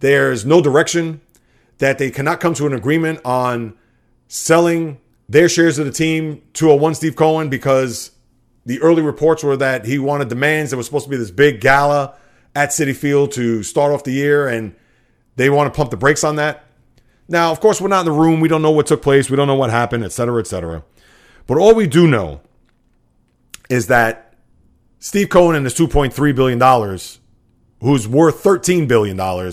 there's 0.00 0.44
no 0.44 0.60
direction, 0.60 1.22
that 1.78 1.96
they 1.96 2.10
cannot 2.10 2.38
come 2.38 2.52
to 2.52 2.66
an 2.66 2.74
agreement 2.74 3.18
on 3.24 3.74
selling 4.28 5.00
their 5.26 5.48
shares 5.48 5.78
of 5.78 5.86
the 5.86 5.90
team 5.90 6.42
to 6.52 6.70
a 6.70 6.76
one 6.76 6.94
Steve 6.94 7.16
Cohen 7.16 7.48
because 7.48 8.10
the 8.66 8.78
early 8.82 9.00
reports 9.00 9.42
were 9.42 9.56
that 9.56 9.86
he 9.86 9.98
wanted 9.98 10.28
demands. 10.28 10.70
There 10.70 10.76
was 10.76 10.84
supposed 10.84 11.06
to 11.06 11.10
be 11.10 11.16
this 11.16 11.30
big 11.30 11.62
gala 11.62 12.14
at 12.54 12.70
Citi 12.70 12.94
Field 12.94 13.32
to 13.32 13.62
start 13.62 13.90
off 13.90 14.04
the 14.04 14.12
year, 14.12 14.46
and 14.46 14.74
they 15.36 15.48
want 15.48 15.72
to 15.72 15.76
pump 15.76 15.90
the 15.90 15.96
brakes 15.96 16.24
on 16.24 16.36
that. 16.36 16.64
Now, 17.26 17.50
of 17.52 17.60
course, 17.60 17.80
we're 17.80 17.88
not 17.88 18.00
in 18.00 18.06
the 18.06 18.12
room. 18.12 18.40
We 18.40 18.48
don't 18.48 18.60
know 18.60 18.70
what 18.70 18.86
took 18.86 19.00
place. 19.00 19.30
We 19.30 19.36
don't 19.36 19.48
know 19.48 19.54
what 19.54 19.70
happened, 19.70 20.04
et 20.04 20.12
cetera, 20.12 20.40
et 20.40 20.46
cetera. 20.46 20.84
But 21.46 21.56
all 21.56 21.74
we 21.74 21.86
do 21.86 22.06
know 22.06 22.42
is 23.70 23.86
that 23.88 24.34
Steve 24.98 25.28
Cohen 25.28 25.56
and 25.56 25.66
his 25.66 25.74
$2.3 25.74 26.34
billion, 26.34 26.60
who's 27.80 28.08
worth 28.08 28.42
$13 28.42 28.88
billion, 28.88 29.52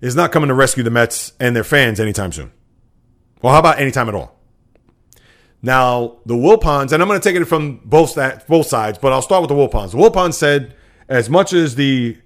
is 0.00 0.16
not 0.16 0.32
coming 0.32 0.48
to 0.48 0.54
rescue 0.54 0.82
the 0.82 0.90
Mets 0.90 1.32
and 1.38 1.54
their 1.54 1.64
fans 1.64 2.00
anytime 2.00 2.32
soon. 2.32 2.52
Well, 3.40 3.52
how 3.52 3.60
about 3.60 3.78
anytime 3.78 4.08
at 4.08 4.14
all? 4.14 4.38
Now, 5.62 6.18
the 6.26 6.34
Wilpons, 6.34 6.92
and 6.92 7.02
I'm 7.02 7.08
going 7.08 7.20
to 7.20 7.26
take 7.26 7.40
it 7.40 7.44
from 7.46 7.80
both, 7.84 8.16
that, 8.16 8.46
both 8.46 8.66
sides, 8.66 8.98
but 8.98 9.12
I'll 9.12 9.22
start 9.22 9.42
with 9.42 9.48
the 9.48 9.54
Wilpons. 9.54 9.92
The 9.92 9.96
Wilpons 9.96 10.34
said 10.34 10.76
as 11.08 11.30
much 11.30 11.52
as 11.52 11.74
the 11.74 12.18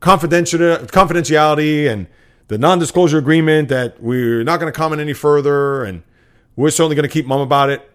confidentiality 0.00 1.90
and 1.90 2.06
the 2.46 2.58
non-disclosure 2.58 3.18
agreement 3.18 3.68
that 3.68 4.00
we're 4.02 4.44
not 4.44 4.60
going 4.60 4.72
to 4.72 4.76
comment 4.76 5.00
any 5.00 5.12
further 5.12 5.84
and 5.84 6.02
we're 6.56 6.70
certainly 6.70 6.94
going 6.94 7.08
to 7.08 7.12
keep 7.12 7.26
mum 7.26 7.40
about 7.40 7.70
it. 7.70 7.87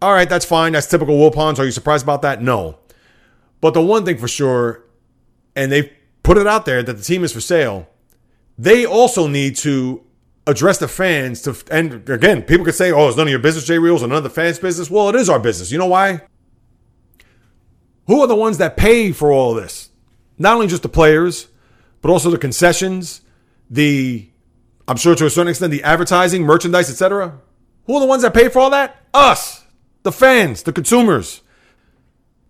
All 0.00 0.12
right, 0.12 0.28
that's 0.28 0.44
fine. 0.44 0.72
That's 0.72 0.86
typical 0.86 1.16
Wilpons. 1.16 1.58
Are 1.58 1.64
you 1.64 1.70
surprised 1.70 2.04
about 2.04 2.22
that? 2.22 2.40
No. 2.40 2.78
But 3.60 3.74
the 3.74 3.82
one 3.82 4.04
thing 4.04 4.18
for 4.18 4.28
sure, 4.28 4.84
and 5.56 5.72
they've 5.72 5.90
put 6.22 6.38
it 6.38 6.46
out 6.46 6.66
there 6.66 6.82
that 6.82 6.96
the 6.96 7.02
team 7.02 7.24
is 7.24 7.32
for 7.32 7.40
sale, 7.40 7.88
they 8.56 8.84
also 8.86 9.26
need 9.26 9.56
to 9.56 10.04
address 10.46 10.78
the 10.78 10.88
fans 10.88 11.42
to 11.42 11.56
and 11.70 12.08
again, 12.08 12.42
people 12.42 12.64
could 12.64 12.74
say, 12.74 12.90
Oh, 12.92 13.08
it's 13.08 13.16
none 13.16 13.26
of 13.26 13.30
your 13.30 13.38
business, 13.38 13.64
J 13.64 13.78
Reels, 13.78 14.02
or 14.02 14.08
none 14.08 14.18
of 14.18 14.24
the 14.24 14.30
fans' 14.30 14.58
business. 14.58 14.90
Well, 14.90 15.08
it 15.08 15.14
is 15.16 15.28
our 15.28 15.38
business. 15.38 15.70
You 15.70 15.78
know 15.78 15.86
why? 15.86 16.22
Who 18.06 18.20
are 18.22 18.26
the 18.26 18.36
ones 18.36 18.58
that 18.58 18.76
pay 18.76 19.12
for 19.12 19.30
all 19.30 19.54
this? 19.54 19.90
Not 20.38 20.54
only 20.54 20.66
just 20.66 20.82
the 20.82 20.88
players, 20.88 21.48
but 22.00 22.10
also 22.10 22.30
the 22.30 22.38
concessions, 22.38 23.20
the 23.68 24.30
I'm 24.86 24.96
sure 24.96 25.14
to 25.14 25.26
a 25.26 25.30
certain 25.30 25.48
extent 25.48 25.70
the 25.72 25.82
advertising, 25.82 26.44
merchandise, 26.44 26.88
etc. 26.88 27.38
Who 27.86 27.94
are 27.94 28.00
the 28.00 28.06
ones 28.06 28.22
that 28.22 28.32
pay 28.32 28.48
for 28.48 28.60
all 28.60 28.70
that? 28.70 28.96
Us, 29.12 29.64
the 30.02 30.12
fans, 30.12 30.62
the 30.62 30.72
consumers. 30.72 31.42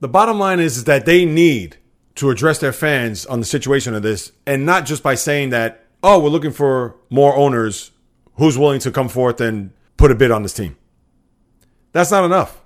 The 0.01 0.09
bottom 0.09 0.39
line 0.39 0.61
is, 0.61 0.77
is 0.77 0.85
that 0.85 1.07
they 1.07 1.25
need 1.25 1.77
to 2.17 2.31
address 2.31 2.59
their 2.59 2.73
fans 2.73 3.27
on 3.27 3.41
the 3.41 3.47
situation 3.47 3.95
of 3.95 4.03
this, 4.03 4.33
and 4.47 4.67
not 4.67 4.87
just 4.87 5.03
by 5.03 5.15
saying 5.15 5.51
that, 5.51 5.85
oh, 6.03 6.19
we're 6.19 6.29
looking 6.29 6.53
for 6.53 6.97
more 7.11 7.37
owners 7.37 7.93
who's 8.35 8.59
willing 8.59 8.81
to 8.81 8.91
come 8.91 9.09
forth 9.09 9.41
and 9.41 9.73
put 9.97 10.11
a 10.11 10.15
bid 10.15 10.31
on 10.31 10.43
this 10.43 10.55
team. 10.55 10.77
That's 11.93 12.11
not 12.11 12.25
enough. 12.25 12.61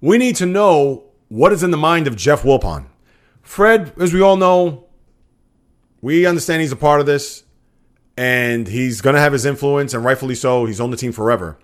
We 0.00 0.18
need 0.18 0.36
to 0.36 0.46
know 0.46 1.04
what 1.28 1.52
is 1.52 1.62
in 1.62 1.70
the 1.70 1.76
mind 1.76 2.06
of 2.06 2.16
Jeff 2.16 2.42
Wilpon. 2.42 2.86
Fred, 3.42 3.92
as 3.98 4.12
we 4.12 4.20
all 4.20 4.36
know, 4.36 4.86
we 6.00 6.26
understand 6.26 6.60
he's 6.60 6.72
a 6.72 6.76
part 6.76 7.00
of 7.00 7.06
this 7.06 7.44
and 8.18 8.66
he's 8.66 9.00
going 9.00 9.14
to 9.14 9.20
have 9.20 9.32
his 9.32 9.46
influence, 9.46 9.94
and 9.94 10.04
rightfully 10.04 10.34
so. 10.34 10.64
He's 10.64 10.80
on 10.80 10.90
the 10.90 10.96
team 10.96 11.12
forever. 11.12 11.56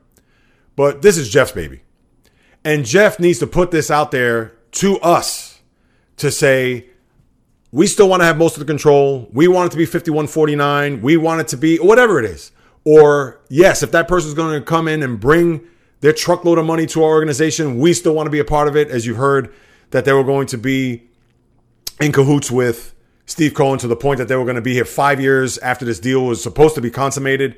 But 0.76 1.02
this 1.02 1.18
is 1.18 1.28
Jeff's 1.28 1.50
baby. 1.50 1.82
And 2.64 2.84
Jeff 2.84 3.18
needs 3.18 3.38
to 3.40 3.46
put 3.46 3.70
this 3.70 3.90
out 3.90 4.10
there 4.10 4.56
to 4.72 4.98
us 5.00 5.60
to 6.16 6.30
say, 6.30 6.86
we 7.70 7.86
still 7.86 8.08
want 8.08 8.22
to 8.22 8.24
have 8.24 8.38
most 8.38 8.54
of 8.54 8.60
the 8.60 8.66
control. 8.66 9.28
We 9.32 9.48
want 9.48 9.66
it 9.66 9.70
to 9.72 9.76
be 9.76 9.84
5149. 9.84 11.02
We 11.02 11.16
want 11.16 11.40
it 11.40 11.48
to 11.48 11.56
be 11.56 11.76
whatever 11.78 12.18
it 12.18 12.24
is. 12.24 12.52
Or, 12.84 13.40
yes, 13.48 13.82
if 13.82 13.90
that 13.92 14.08
person's 14.08 14.34
going 14.34 14.58
to 14.58 14.64
come 14.64 14.88
in 14.88 15.02
and 15.02 15.18
bring 15.18 15.66
their 16.04 16.12
truckload 16.12 16.58
of 16.58 16.66
money 16.66 16.84
to 16.84 17.02
our 17.02 17.08
organization. 17.08 17.78
We 17.78 17.94
still 17.94 18.14
want 18.14 18.26
to 18.26 18.30
be 18.30 18.38
a 18.38 18.44
part 18.44 18.68
of 18.68 18.76
it. 18.76 18.90
As 18.90 19.06
you 19.06 19.14
heard, 19.14 19.54
that 19.90 20.04
they 20.04 20.12
were 20.12 20.22
going 20.22 20.46
to 20.48 20.58
be 20.58 21.08
in 21.98 22.12
cahoots 22.12 22.50
with 22.50 22.94
Steve 23.24 23.54
Cohen 23.54 23.78
to 23.78 23.88
the 23.88 23.96
point 23.96 24.18
that 24.18 24.28
they 24.28 24.36
were 24.36 24.44
going 24.44 24.56
to 24.56 24.60
be 24.60 24.74
here 24.74 24.84
five 24.84 25.18
years 25.18 25.56
after 25.58 25.86
this 25.86 25.98
deal 25.98 26.26
was 26.26 26.42
supposed 26.42 26.74
to 26.74 26.82
be 26.82 26.90
consummated. 26.90 27.56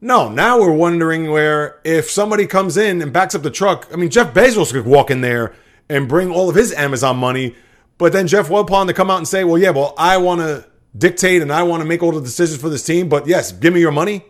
No, 0.00 0.28
now 0.28 0.60
we're 0.60 0.72
wondering 0.72 1.30
where 1.30 1.80
if 1.84 2.10
somebody 2.10 2.46
comes 2.46 2.76
in 2.76 3.00
and 3.00 3.12
backs 3.12 3.34
up 3.34 3.42
the 3.42 3.50
truck, 3.50 3.88
I 3.92 3.96
mean, 3.96 4.10
Jeff 4.10 4.34
Bezos 4.34 4.72
could 4.72 4.84
walk 4.84 5.10
in 5.10 5.22
there 5.22 5.54
and 5.88 6.08
bring 6.08 6.30
all 6.30 6.50
of 6.50 6.54
his 6.56 6.72
Amazon 6.72 7.16
money, 7.16 7.54
but 7.96 8.12
then 8.12 8.26
Jeff 8.26 8.48
Wilpon 8.48 8.88
to 8.88 8.92
come 8.92 9.10
out 9.10 9.18
and 9.18 9.28
say, 9.28 9.42
well, 9.44 9.56
yeah, 9.56 9.70
well, 9.70 9.94
I 9.96 10.18
want 10.18 10.42
to 10.42 10.66
dictate 10.96 11.40
and 11.40 11.52
I 11.52 11.62
want 11.62 11.82
to 11.82 11.88
make 11.88 12.02
all 12.02 12.12
the 12.12 12.20
decisions 12.20 12.60
for 12.60 12.68
this 12.68 12.84
team, 12.84 13.08
but 13.08 13.26
yes, 13.26 13.52
give 13.52 13.72
me 13.72 13.80
your 13.80 13.92
money. 13.92 14.24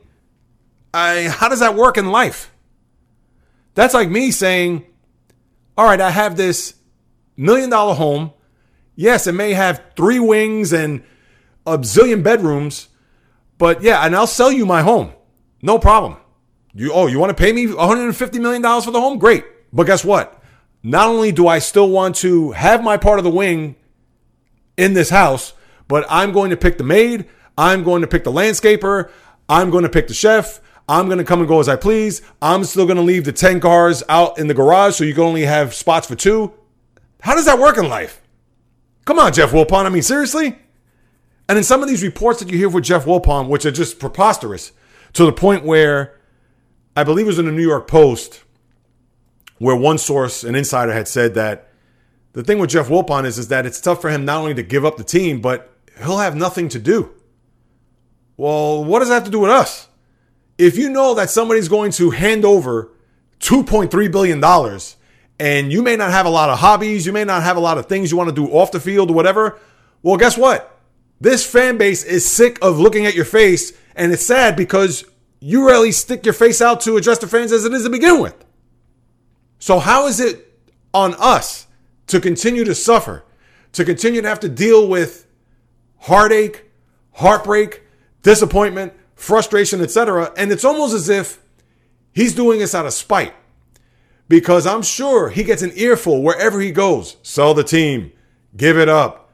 I, 0.94 1.28
how 1.28 1.48
does 1.48 1.60
that 1.60 1.74
work 1.74 1.98
in 1.98 2.10
life? 2.10 2.52
That's 3.74 3.92
like 3.92 4.08
me 4.08 4.30
saying, 4.30 4.86
all 5.76 5.84
right, 5.84 6.00
I 6.00 6.10
have 6.10 6.36
this 6.36 6.74
million 7.36 7.70
dollar 7.70 7.94
home. 7.94 8.32
Yes, 8.94 9.26
it 9.26 9.32
may 9.32 9.52
have 9.52 9.82
three 9.96 10.18
wings 10.18 10.72
and 10.72 11.02
a 11.66 11.76
zillion 11.78 12.22
bedrooms, 12.22 12.88
but 13.58 13.82
yeah, 13.82 14.06
and 14.06 14.14
I'll 14.14 14.26
sell 14.26 14.50
you 14.50 14.64
my 14.64 14.82
home. 14.82 15.12
No 15.62 15.78
problem. 15.78 16.16
You 16.74 16.92
oh, 16.92 17.06
you 17.06 17.18
want 17.18 17.36
to 17.36 17.42
pay 17.42 17.52
me 17.52 17.66
150 17.66 18.38
million 18.38 18.62
dollars 18.62 18.84
for 18.84 18.90
the 18.90 19.00
home? 19.00 19.18
Great. 19.18 19.44
But 19.72 19.86
guess 19.86 20.04
what? 20.04 20.42
Not 20.82 21.08
only 21.08 21.32
do 21.32 21.48
I 21.48 21.58
still 21.58 21.88
want 21.88 22.16
to 22.16 22.52
have 22.52 22.82
my 22.82 22.96
part 22.96 23.18
of 23.18 23.24
the 23.24 23.30
wing 23.30 23.76
in 24.76 24.94
this 24.94 25.10
house, 25.10 25.54
but 25.88 26.06
I'm 26.08 26.32
going 26.32 26.50
to 26.50 26.56
pick 26.56 26.78
the 26.78 26.84
maid, 26.84 27.26
I'm 27.58 27.82
going 27.82 28.02
to 28.02 28.06
pick 28.06 28.24
the 28.24 28.32
landscaper, 28.32 29.10
I'm 29.48 29.70
going 29.70 29.84
to 29.84 29.88
pick 29.88 30.06
the 30.06 30.14
chef, 30.14 30.60
I'm 30.88 31.06
going 31.06 31.18
to 31.18 31.24
come 31.24 31.40
and 31.40 31.48
go 31.48 31.58
as 31.58 31.68
I 31.68 31.76
please. 31.76 32.22
I'm 32.40 32.62
still 32.64 32.86
going 32.86 32.96
to 32.96 33.02
leave 33.02 33.24
the 33.24 33.32
10 33.32 33.58
cars 33.60 34.02
out 34.08 34.38
in 34.38 34.46
the 34.46 34.54
garage 34.54 34.94
so 34.94 35.04
you 35.04 35.14
can 35.14 35.24
only 35.24 35.42
have 35.42 35.74
spots 35.74 36.06
for 36.06 36.14
two. 36.14 36.52
How 37.20 37.34
does 37.34 37.46
that 37.46 37.58
work 37.58 37.76
in 37.78 37.88
life? 37.88 38.20
Come 39.04 39.18
on, 39.18 39.32
Jeff 39.32 39.50
Wilpon. 39.50 39.86
I 39.86 39.88
mean, 39.88 40.02
seriously? 40.02 40.58
And 41.48 41.58
in 41.58 41.64
some 41.64 41.82
of 41.82 41.88
these 41.88 42.02
reports 42.02 42.40
that 42.40 42.50
you 42.50 42.58
hear 42.58 42.68
with 42.68 42.84
Jeff 42.84 43.04
Wilpon, 43.04 43.48
which 43.48 43.64
are 43.66 43.70
just 43.70 43.98
preposterous 43.98 44.72
to 45.16 45.26
the 45.26 45.32
point 45.32 45.64
where 45.64 46.18
I 46.96 47.04
believe 47.04 47.26
it 47.26 47.28
was 47.28 47.38
in 47.38 47.46
the 47.46 47.52
New 47.52 47.66
York 47.66 47.86
Post, 47.86 48.42
where 49.58 49.76
one 49.76 49.98
source, 49.98 50.44
an 50.44 50.54
insider, 50.54 50.92
had 50.92 51.08
said 51.08 51.34
that 51.34 51.68
the 52.32 52.42
thing 52.42 52.58
with 52.58 52.70
Jeff 52.70 52.88
Wilpon 52.88 53.24
is, 53.24 53.38
is 53.38 53.48
that 53.48 53.66
it's 53.66 53.80
tough 53.80 54.00
for 54.00 54.10
him 54.10 54.24
not 54.24 54.38
only 54.38 54.54
to 54.54 54.62
give 54.62 54.84
up 54.84 54.96
the 54.96 55.04
team, 55.04 55.40
but 55.40 55.72
he'll 55.98 56.18
have 56.18 56.36
nothing 56.36 56.68
to 56.70 56.78
do. 56.78 57.12
Well, 58.36 58.84
what 58.84 59.00
does 59.00 59.08
that 59.08 59.14
have 59.14 59.24
to 59.24 59.30
do 59.30 59.40
with 59.40 59.50
us? 59.50 59.88
if 60.58 60.76
you 60.76 60.88
know 60.88 61.14
that 61.14 61.30
somebody's 61.30 61.68
going 61.68 61.92
to 61.92 62.10
hand 62.10 62.44
over 62.44 62.90
$2.3 63.40 64.10
billion 64.10 64.42
and 65.38 65.72
you 65.72 65.82
may 65.82 65.96
not 65.96 66.10
have 66.10 66.26
a 66.26 66.30
lot 66.30 66.48
of 66.48 66.58
hobbies, 66.58 67.04
you 67.04 67.12
may 67.12 67.24
not 67.24 67.42
have 67.42 67.56
a 67.56 67.60
lot 67.60 67.78
of 67.78 67.86
things 67.86 68.10
you 68.10 68.16
want 68.16 68.28
to 68.28 68.34
do 68.34 68.50
off 68.50 68.72
the 68.72 68.80
field 68.80 69.10
or 69.10 69.14
whatever, 69.14 69.58
well, 70.02 70.16
guess 70.16 70.38
what? 70.38 70.75
This 71.20 71.46
fan 71.50 71.78
base 71.78 72.04
is 72.04 72.30
sick 72.30 72.58
of 72.62 72.78
looking 72.78 73.06
at 73.06 73.14
your 73.14 73.24
face 73.24 73.72
and 73.94 74.12
it's 74.12 74.26
sad 74.26 74.56
because 74.56 75.04
you 75.40 75.66
really 75.66 75.92
stick 75.92 76.24
your 76.24 76.34
face 76.34 76.60
out 76.60 76.80
to 76.82 76.96
address 76.96 77.18
the 77.18 77.26
fans 77.26 77.52
as 77.52 77.64
it 77.64 77.72
is 77.72 77.84
to 77.84 77.90
begin 77.90 78.20
with. 78.20 78.44
So, 79.58 79.78
how 79.78 80.06
is 80.06 80.20
it 80.20 80.46
on 80.92 81.14
us 81.18 81.66
to 82.06 82.20
continue 82.20 82.64
to 82.64 82.74
suffer, 82.74 83.24
to 83.72 83.84
continue 83.84 84.22
to 84.22 84.28
have 84.28 84.40
to 84.40 84.48
deal 84.48 84.88
with 84.88 85.26
heartache, 85.98 86.64
heartbreak, 87.12 87.82
disappointment, 88.22 88.92
frustration, 89.14 89.80
etc. 89.80 90.32
And 90.36 90.52
it's 90.52 90.64
almost 90.64 90.94
as 90.94 91.08
if 91.08 91.40
he's 92.12 92.34
doing 92.34 92.60
this 92.60 92.74
out 92.74 92.86
of 92.86 92.92
spite 92.92 93.34
because 94.28 94.66
I'm 94.66 94.82
sure 94.82 95.30
he 95.30 95.44
gets 95.44 95.62
an 95.62 95.72
earful 95.74 96.22
wherever 96.22 96.60
he 96.60 96.70
goes. 96.70 97.16
Sell 97.22 97.54
the 97.54 97.64
team, 97.64 98.12
give 98.56 98.78
it 98.78 98.88
up. 98.88 99.25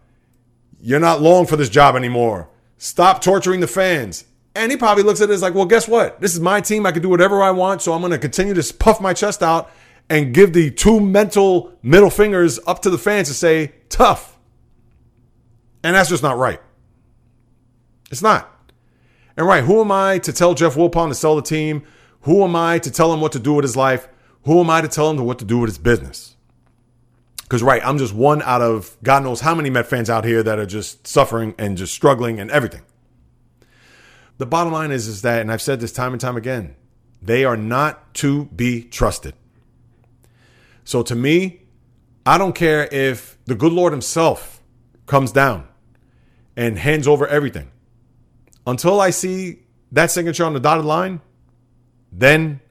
You're 0.84 0.98
not 0.98 1.22
long 1.22 1.46
for 1.46 1.54
this 1.56 1.68
job 1.68 1.94
anymore. 1.94 2.48
Stop 2.76 3.22
torturing 3.22 3.60
the 3.60 3.68
fans. 3.68 4.24
And 4.56 4.72
he 4.72 4.76
probably 4.76 5.04
looks 5.04 5.20
at 5.20 5.30
it 5.30 5.32
as 5.32 5.40
like, 5.40 5.54
well, 5.54 5.64
guess 5.64 5.86
what? 5.86 6.20
This 6.20 6.34
is 6.34 6.40
my 6.40 6.60
team. 6.60 6.84
I 6.84 6.90
can 6.90 7.02
do 7.02 7.08
whatever 7.08 7.40
I 7.40 7.52
want. 7.52 7.82
So 7.82 7.92
I'm 7.92 8.00
going 8.00 8.10
to 8.10 8.18
continue 8.18 8.52
to 8.52 8.74
puff 8.74 9.00
my 9.00 9.14
chest 9.14 9.44
out 9.44 9.70
and 10.10 10.34
give 10.34 10.52
the 10.52 10.72
two 10.72 10.98
mental 10.98 11.72
middle 11.82 12.10
fingers 12.10 12.58
up 12.66 12.82
to 12.82 12.90
the 12.90 12.98
fans 12.98 13.28
to 13.28 13.34
say, 13.34 13.72
tough. 13.88 14.36
And 15.84 15.94
that's 15.94 16.08
just 16.08 16.24
not 16.24 16.36
right. 16.36 16.60
It's 18.10 18.20
not. 18.20 18.50
And 19.36 19.46
right, 19.46 19.62
who 19.62 19.80
am 19.80 19.92
I 19.92 20.18
to 20.18 20.32
tell 20.32 20.52
Jeff 20.52 20.74
Wilpon 20.74 21.08
to 21.08 21.14
sell 21.14 21.36
the 21.36 21.42
team? 21.42 21.84
Who 22.22 22.42
am 22.42 22.56
I 22.56 22.80
to 22.80 22.90
tell 22.90 23.12
him 23.14 23.20
what 23.20 23.32
to 23.32 23.38
do 23.38 23.54
with 23.54 23.62
his 23.62 23.76
life? 23.76 24.08
Who 24.44 24.60
am 24.60 24.68
I 24.68 24.80
to 24.80 24.88
tell 24.88 25.10
him 25.10 25.18
what 25.18 25.38
to 25.38 25.44
do 25.44 25.60
with 25.60 25.70
his 25.70 25.78
business? 25.78 26.31
Because, 27.52 27.62
right, 27.62 27.84
I'm 27.84 27.98
just 27.98 28.14
one 28.14 28.40
out 28.40 28.62
of 28.62 28.96
God 29.02 29.24
knows 29.24 29.42
how 29.42 29.54
many 29.54 29.68
Met 29.68 29.86
fans 29.86 30.08
out 30.08 30.24
here 30.24 30.42
that 30.42 30.58
are 30.58 30.64
just 30.64 31.06
suffering 31.06 31.54
and 31.58 31.76
just 31.76 31.92
struggling 31.92 32.40
and 32.40 32.50
everything. 32.50 32.80
The 34.38 34.46
bottom 34.46 34.72
line 34.72 34.90
is, 34.90 35.06
is 35.06 35.20
that, 35.20 35.42
and 35.42 35.52
I've 35.52 35.60
said 35.60 35.78
this 35.78 35.92
time 35.92 36.12
and 36.12 36.20
time 36.20 36.38
again, 36.38 36.76
they 37.20 37.44
are 37.44 37.58
not 37.58 38.14
to 38.14 38.46
be 38.46 38.82
trusted. 38.82 39.34
So 40.84 41.02
to 41.02 41.14
me, 41.14 41.64
I 42.24 42.38
don't 42.38 42.54
care 42.54 42.88
if 42.90 43.36
the 43.44 43.54
good 43.54 43.74
Lord 43.74 43.92
Himself 43.92 44.62
comes 45.04 45.30
down 45.30 45.68
and 46.56 46.78
hands 46.78 47.06
over 47.06 47.26
everything 47.26 47.70
until 48.66 48.98
I 48.98 49.10
see 49.10 49.58
that 49.90 50.10
signature 50.10 50.46
on 50.46 50.54
the 50.54 50.60
dotted 50.60 50.86
line, 50.86 51.20
then 52.10 52.62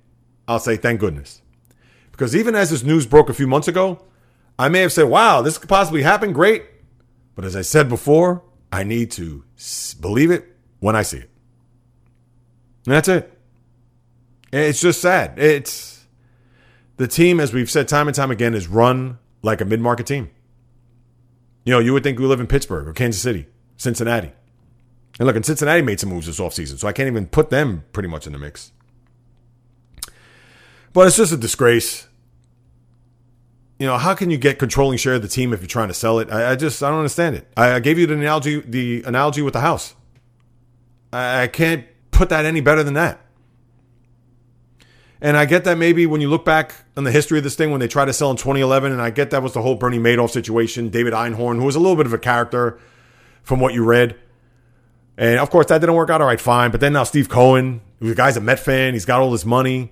I'll 0.47 0.57
say 0.57 0.75
thank 0.75 0.99
goodness. 0.99 1.43
Because 2.11 2.35
even 2.35 2.55
as 2.55 2.71
this 2.71 2.81
news 2.81 3.05
broke 3.05 3.29
a 3.29 3.33
few 3.35 3.45
months 3.45 3.67
ago, 3.67 4.05
I 4.61 4.69
may 4.69 4.81
have 4.81 4.93
said, 4.93 5.05
wow, 5.05 5.41
this 5.41 5.57
could 5.57 5.69
possibly 5.69 6.03
happen. 6.03 6.33
Great. 6.33 6.63
But 7.33 7.45
as 7.45 7.55
I 7.55 7.63
said 7.63 7.89
before, 7.89 8.43
I 8.71 8.83
need 8.83 9.09
to 9.11 9.43
believe 9.99 10.29
it 10.29 10.55
when 10.79 10.95
I 10.95 11.01
see 11.01 11.17
it. 11.17 11.31
And 12.85 12.93
that's 12.93 13.07
it. 13.07 13.35
It's 14.53 14.79
just 14.79 15.01
sad. 15.01 15.39
It's 15.39 16.05
the 16.97 17.07
team, 17.07 17.39
as 17.39 17.53
we've 17.53 17.71
said 17.71 17.87
time 17.87 18.07
and 18.07 18.13
time 18.13 18.29
again, 18.29 18.53
is 18.53 18.67
run 18.67 19.17
like 19.41 19.61
a 19.61 19.65
mid 19.65 19.81
market 19.81 20.05
team. 20.05 20.29
You 21.65 21.73
know, 21.73 21.79
you 21.79 21.91
would 21.93 22.03
think 22.03 22.19
we 22.19 22.25
live 22.25 22.39
in 22.39 22.45
Pittsburgh 22.45 22.87
or 22.87 22.93
Kansas 22.93 23.19
City, 23.19 23.47
Cincinnati. 23.77 24.31
And 25.17 25.25
look, 25.25 25.35
and 25.35 25.43
Cincinnati 25.43 25.81
made 25.81 25.99
some 25.99 26.09
moves 26.09 26.27
this 26.27 26.39
offseason, 26.39 26.77
so 26.77 26.87
I 26.87 26.93
can't 26.93 27.07
even 27.07 27.25
put 27.25 27.49
them 27.49 27.83
pretty 27.93 28.09
much 28.09 28.27
in 28.27 28.33
the 28.33 28.39
mix. 28.39 28.73
But 30.93 31.07
it's 31.07 31.17
just 31.17 31.33
a 31.33 31.37
disgrace. 31.37 32.07
You 33.81 33.87
know, 33.87 33.97
how 33.97 34.13
can 34.13 34.29
you 34.29 34.37
get 34.37 34.59
controlling 34.59 34.99
share 34.99 35.15
of 35.15 35.23
the 35.23 35.27
team 35.27 35.53
if 35.53 35.61
you're 35.61 35.67
trying 35.67 35.87
to 35.87 35.95
sell 35.95 36.19
it? 36.19 36.31
I, 36.31 36.51
I 36.51 36.55
just 36.55 36.83
I 36.83 36.89
don't 36.89 36.99
understand 36.99 37.35
it. 37.35 37.47
I, 37.57 37.71
I, 37.71 37.79
gave 37.79 37.97
you 37.97 38.05
the 38.05 38.13
analogy 38.13 38.59
the 38.59 39.01
analogy 39.07 39.41
with 39.41 39.53
the 39.53 39.61
house. 39.61 39.95
I, 41.11 41.41
I 41.41 41.47
can't 41.47 41.87
put 42.11 42.29
that 42.29 42.45
any 42.45 42.61
better 42.61 42.83
than 42.83 42.93
that. 42.93 43.25
And 45.19 45.35
I 45.35 45.45
get 45.45 45.63
that 45.63 45.79
maybe 45.79 46.05
when 46.05 46.21
you 46.21 46.29
look 46.29 46.45
back 46.45 46.75
on 46.95 47.05
the 47.05 47.11
history 47.11 47.39
of 47.39 47.43
this 47.43 47.55
thing, 47.55 47.71
when 47.71 47.79
they 47.79 47.87
tried 47.87 48.05
to 48.05 48.13
sell 48.13 48.29
in 48.29 48.37
2011, 48.37 48.91
and 48.91 49.01
I 49.01 49.09
get 49.09 49.31
that 49.31 49.41
was 49.41 49.53
the 49.53 49.63
whole 49.63 49.73
Bernie 49.73 49.97
Madoff 49.97 50.29
situation, 50.29 50.89
David 50.89 51.13
Einhorn, 51.13 51.55
who 51.55 51.65
was 51.65 51.75
a 51.75 51.79
little 51.79 51.97
bit 51.97 52.05
of 52.05 52.13
a 52.13 52.19
character 52.19 52.77
from 53.41 53.59
what 53.59 53.73
you 53.73 53.83
read. 53.83 54.15
And 55.17 55.39
of 55.39 55.49
course, 55.49 55.65
that 55.69 55.79
didn't 55.79 55.95
work 55.95 56.11
out 56.11 56.21
all 56.21 56.27
right, 56.27 56.39
fine. 56.39 56.69
But 56.69 56.81
then 56.81 56.93
now 56.93 57.03
Steve 57.03 57.29
Cohen, 57.29 57.81
the 57.99 58.13
guy's 58.13 58.37
a 58.37 58.41
Met 58.41 58.59
fan, 58.59 58.93
he's 58.93 59.05
got 59.05 59.21
all 59.21 59.31
this 59.31 59.43
money. 59.43 59.91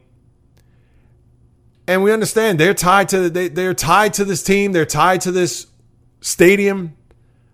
And 1.90 2.04
we 2.04 2.14
understand 2.14 2.60
they're 2.60 2.76
tied 2.76 3.10
to 3.10 3.32
they, 3.32 3.48
they're 3.48 3.74
tied 3.74 4.14
to 4.14 4.24
this 4.24 4.44
team, 4.44 4.74
they're 4.74 4.86
tied 4.86 5.22
to 5.22 5.32
this 5.32 5.66
stadium. 6.22 6.96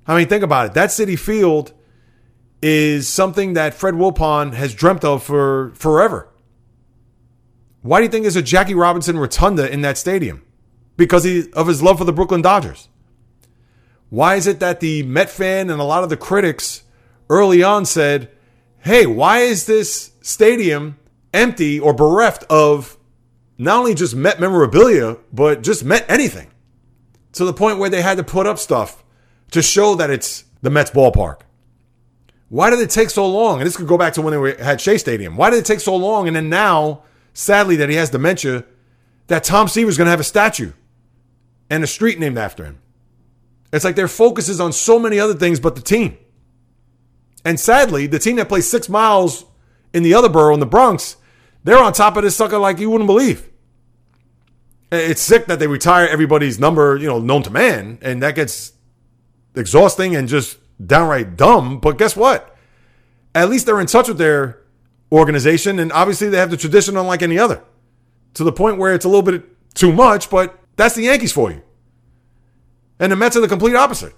I 0.05 0.17
mean, 0.17 0.27
think 0.27 0.43
about 0.43 0.65
it. 0.65 0.73
That 0.73 0.89
Citi 0.89 1.17
Field 1.17 1.71
is 2.61 3.07
something 3.07 3.53
that 3.53 3.73
Fred 3.73 3.93
Wilpon 3.93 4.53
has 4.53 4.73
dreamt 4.73 5.05
of 5.05 5.23
for 5.23 5.71
forever. 5.75 6.27
Why 7.81 7.99
do 7.99 8.03
you 8.03 8.09
think 8.09 8.23
there's 8.23 8.35
a 8.35 8.41
Jackie 8.41 8.75
Robinson 8.75 9.17
rotunda 9.17 9.71
in 9.71 9.79
that 9.83 9.97
stadium? 9.97 10.43
Because 10.97 11.23
he, 11.23 11.49
of 11.53 11.67
his 11.67 11.81
love 11.81 11.99
for 11.99 12.03
the 12.03 12.11
Brooklyn 12.11 12.41
Dodgers. 12.41 12.89
Why 14.09 14.35
is 14.35 14.47
it 14.47 14.59
that 14.59 14.81
the 14.81 15.03
Met 15.03 15.29
fan 15.29 15.69
and 15.69 15.79
a 15.79 15.85
lot 15.85 16.03
of 16.03 16.09
the 16.09 16.17
critics 16.17 16.83
early 17.29 17.63
on 17.63 17.85
said, 17.85 18.29
hey, 18.79 19.05
why 19.05 19.39
is 19.39 19.65
this 19.65 20.11
stadium 20.19 20.97
empty 21.33 21.79
or 21.79 21.93
bereft 21.93 22.43
of 22.49 22.94
not 23.57 23.79
only 23.79 23.93
just 23.93 24.15
Met 24.15 24.39
memorabilia, 24.39 25.17
but 25.31 25.61
just 25.61 25.83
Met 25.83 26.05
anything? 26.09 26.51
To 27.33 27.45
the 27.45 27.53
point 27.53 27.79
where 27.79 27.89
they 27.89 28.01
had 28.01 28.17
to 28.17 28.23
put 28.23 28.47
up 28.47 28.59
stuff 28.59 29.03
to 29.51 29.61
show 29.61 29.95
that 29.95 30.09
it's 30.09 30.45
the 30.61 30.69
Mets 30.69 30.91
ballpark. 30.91 31.41
Why 32.49 32.69
did 32.69 32.79
it 32.79 32.89
take 32.89 33.09
so 33.09 33.27
long? 33.27 33.59
And 33.59 33.67
this 33.67 33.75
could 33.75 33.87
go 33.87 33.97
back 33.97 34.13
to 34.13 34.21
when 34.21 34.31
they 34.31 34.37
were, 34.37 34.55
had 34.55 34.79
Shea 34.79 34.97
Stadium. 34.97 35.35
Why 35.35 35.49
did 35.49 35.59
it 35.59 35.65
take 35.65 35.79
so 35.79 35.95
long? 35.95 36.27
And 36.27 36.35
then 36.35 36.49
now 36.49 37.03
sadly 37.35 37.75
that 37.75 37.89
he 37.89 37.95
has 37.95 38.09
dementia, 38.09 38.63
that 39.27 39.43
Tom 39.43 39.67
Seaver's 39.67 39.97
going 39.97 40.05
to 40.05 40.11
have 40.11 40.19
a 40.19 40.23
statue 40.23 40.71
and 41.69 41.83
a 41.83 41.87
street 41.87 42.19
named 42.19 42.37
after 42.37 42.63
him. 42.63 42.79
It's 43.73 43.83
like 43.83 43.95
their 43.95 44.07
focus 44.07 44.47
is 44.47 44.61
on 44.61 44.71
so 44.71 44.97
many 44.97 45.19
other 45.19 45.33
things 45.33 45.59
but 45.59 45.75
the 45.75 45.81
team. 45.81 46.17
And 47.43 47.59
sadly, 47.59 48.07
the 48.07 48.19
team 48.19 48.37
that 48.37 48.47
plays 48.47 48.69
six 48.69 48.89
miles 48.89 49.45
in 49.93 50.01
the 50.01 50.13
other 50.13 50.29
borough 50.29 50.53
in 50.53 50.59
the 50.59 50.65
Bronx, 50.65 51.17
they're 51.65 51.83
on 51.83 51.93
top 51.93 52.15
of 52.15 52.23
this 52.23 52.35
sucker 52.35 52.59
like 52.59 52.79
you 52.79 52.89
wouldn't 52.89 53.07
believe. 53.07 53.49
It's 54.91 55.21
sick 55.21 55.47
that 55.47 55.57
they 55.57 55.67
retire 55.67 56.07
everybody's 56.07 56.59
number, 56.59 56.95
you 56.95 57.07
know, 57.07 57.19
known 57.19 57.41
to 57.43 57.49
man, 57.49 57.97
and 58.01 58.21
that 58.21 58.35
gets 58.35 58.73
exhausting 59.55 60.15
and 60.15 60.27
just 60.27 60.59
downright 60.85 61.35
dumb. 61.35 61.79
But 61.79 61.97
guess 61.97 62.15
what? 62.15 62.55
At 63.33 63.49
least 63.49 63.65
they're 63.65 63.81
in 63.81 63.87
touch 63.87 64.07
with 64.07 64.19
their 64.19 64.61
organization, 65.11 65.79
and 65.79 65.91
obviously 65.91 66.29
they 66.29 66.37
have 66.37 66.51
the 66.51 66.57
tradition 66.57 66.95
unlike 66.95 67.23
any 67.23 67.39
other. 67.39 67.63
To 68.35 68.43
the 68.43 68.51
point 68.51 68.77
where 68.77 68.93
it's 68.93 69.05
a 69.05 69.09
little 69.09 69.23
bit 69.23 69.43
too 69.73 69.91
much, 69.91 70.29
but 70.29 70.59
that's 70.75 70.93
the 70.93 71.03
Yankees 71.03 71.31
for 71.31 71.51
you. 71.51 71.63
And 72.99 73.11
the 73.11 73.15
Mets 73.15 73.35
are 73.35 73.41
the 73.41 73.47
complete 73.47 73.75
opposite. 73.75 74.13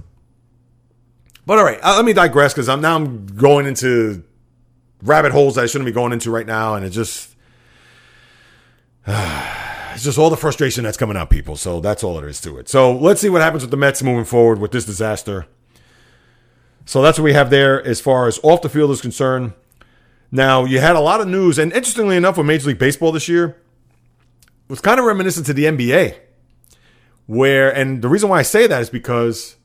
But 1.46 1.60
all 1.60 1.64
right, 1.64 1.80
uh, 1.82 1.96
let 1.96 2.04
me 2.04 2.12
digress 2.12 2.54
because 2.54 2.68
I'm 2.68 2.82
now 2.82 2.98
I'm 2.98 3.26
going 3.26 3.66
into 3.66 4.26
rabbit 5.02 5.32
holes 5.32 5.56
that 5.56 5.64
I 5.64 5.68
shouldn't 5.68 5.86
be 5.86 5.94
going 5.94 6.12
into 6.12 6.30
right 6.30 6.46
now, 6.46 6.76
and 6.76 6.86
it 6.86 6.90
just 6.90 7.37
it's 9.94 10.04
just 10.04 10.18
all 10.18 10.30
the 10.30 10.36
frustration 10.36 10.84
that's 10.84 10.98
coming 10.98 11.16
out, 11.16 11.30
people. 11.30 11.56
So 11.56 11.80
that's 11.80 12.04
all 12.04 12.20
there 12.20 12.28
is 12.28 12.42
to 12.42 12.58
it. 12.58 12.68
So 12.68 12.92
let's 12.96 13.22
see 13.22 13.30
what 13.30 13.42
happens 13.42 13.64
with 13.64 13.72
the 13.72 13.78
Mets 13.78 14.04
moving 14.04 14.26
forward 14.26 14.60
with 14.60 14.72
this 14.72 14.86
disaster. 14.86 15.46
So 16.86 17.02
that's 17.02 17.18
what 17.18 17.24
we 17.24 17.34
have 17.34 17.50
there 17.50 17.86
as 17.86 18.02
far 18.02 18.28
as 18.28 18.40
off 18.44 18.62
the 18.62 18.70
field 18.70 18.92
is 18.92 19.02
concerned. 19.02 19.54
Now, 20.30 20.66
you 20.66 20.82
had 20.82 20.98
a 20.98 21.00
lot 21.00 21.22
of 21.22 21.28
news, 21.28 21.58
and 21.58 21.72
interestingly 21.72 22.18
enough, 22.18 22.38
with 22.38 22.46
Major 22.46 22.68
League 22.68 22.80
Baseball 22.80 23.14
this 23.14 23.30
year, 23.30 23.58
was 24.68 24.82
kind 24.82 25.00
of 25.00 25.06
reminiscent 25.06 25.46
to 25.46 25.54
the 25.54 25.66
NBA. 25.66 26.18
Where, 27.26 27.74
and 27.74 28.02
the 28.02 28.10
reason 28.10 28.30
why 28.30 28.40
I 28.40 28.42
say 28.42 28.68
that 28.68 28.82
is 28.82 28.90
because, 28.90 29.56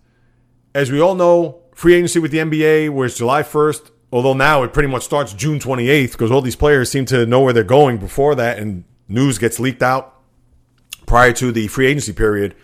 as 0.72 0.92
we 0.92 1.00
all 1.00 1.16
know, 1.16 1.62
free 1.74 1.94
agency 1.94 2.20
with 2.20 2.30
the 2.30 2.38
NBA 2.38 2.90
was 2.90 3.16
July 3.16 3.42
1st, 3.42 3.90
although 4.12 4.34
now 4.34 4.62
it 4.62 4.72
pretty 4.72 4.88
much 4.88 5.02
starts 5.04 5.32
June 5.32 5.58
28th 5.58 6.12
because 6.12 6.30
all 6.30 6.42
these 6.42 6.56
players 6.56 6.90
seem 6.90 7.06
to 7.06 7.26
know 7.26 7.40
where 7.40 7.52
they're 7.52 7.64
going 7.64 7.98
before 7.98 8.36
that, 8.36 8.58
and 8.58 8.84
news 9.12 9.38
gets 9.38 9.60
leaked 9.60 9.82
out 9.82 10.14
prior 11.06 11.32
to 11.34 11.52
the 11.52 11.68
free 11.68 11.86
agency 11.86 12.12
period. 12.12 12.54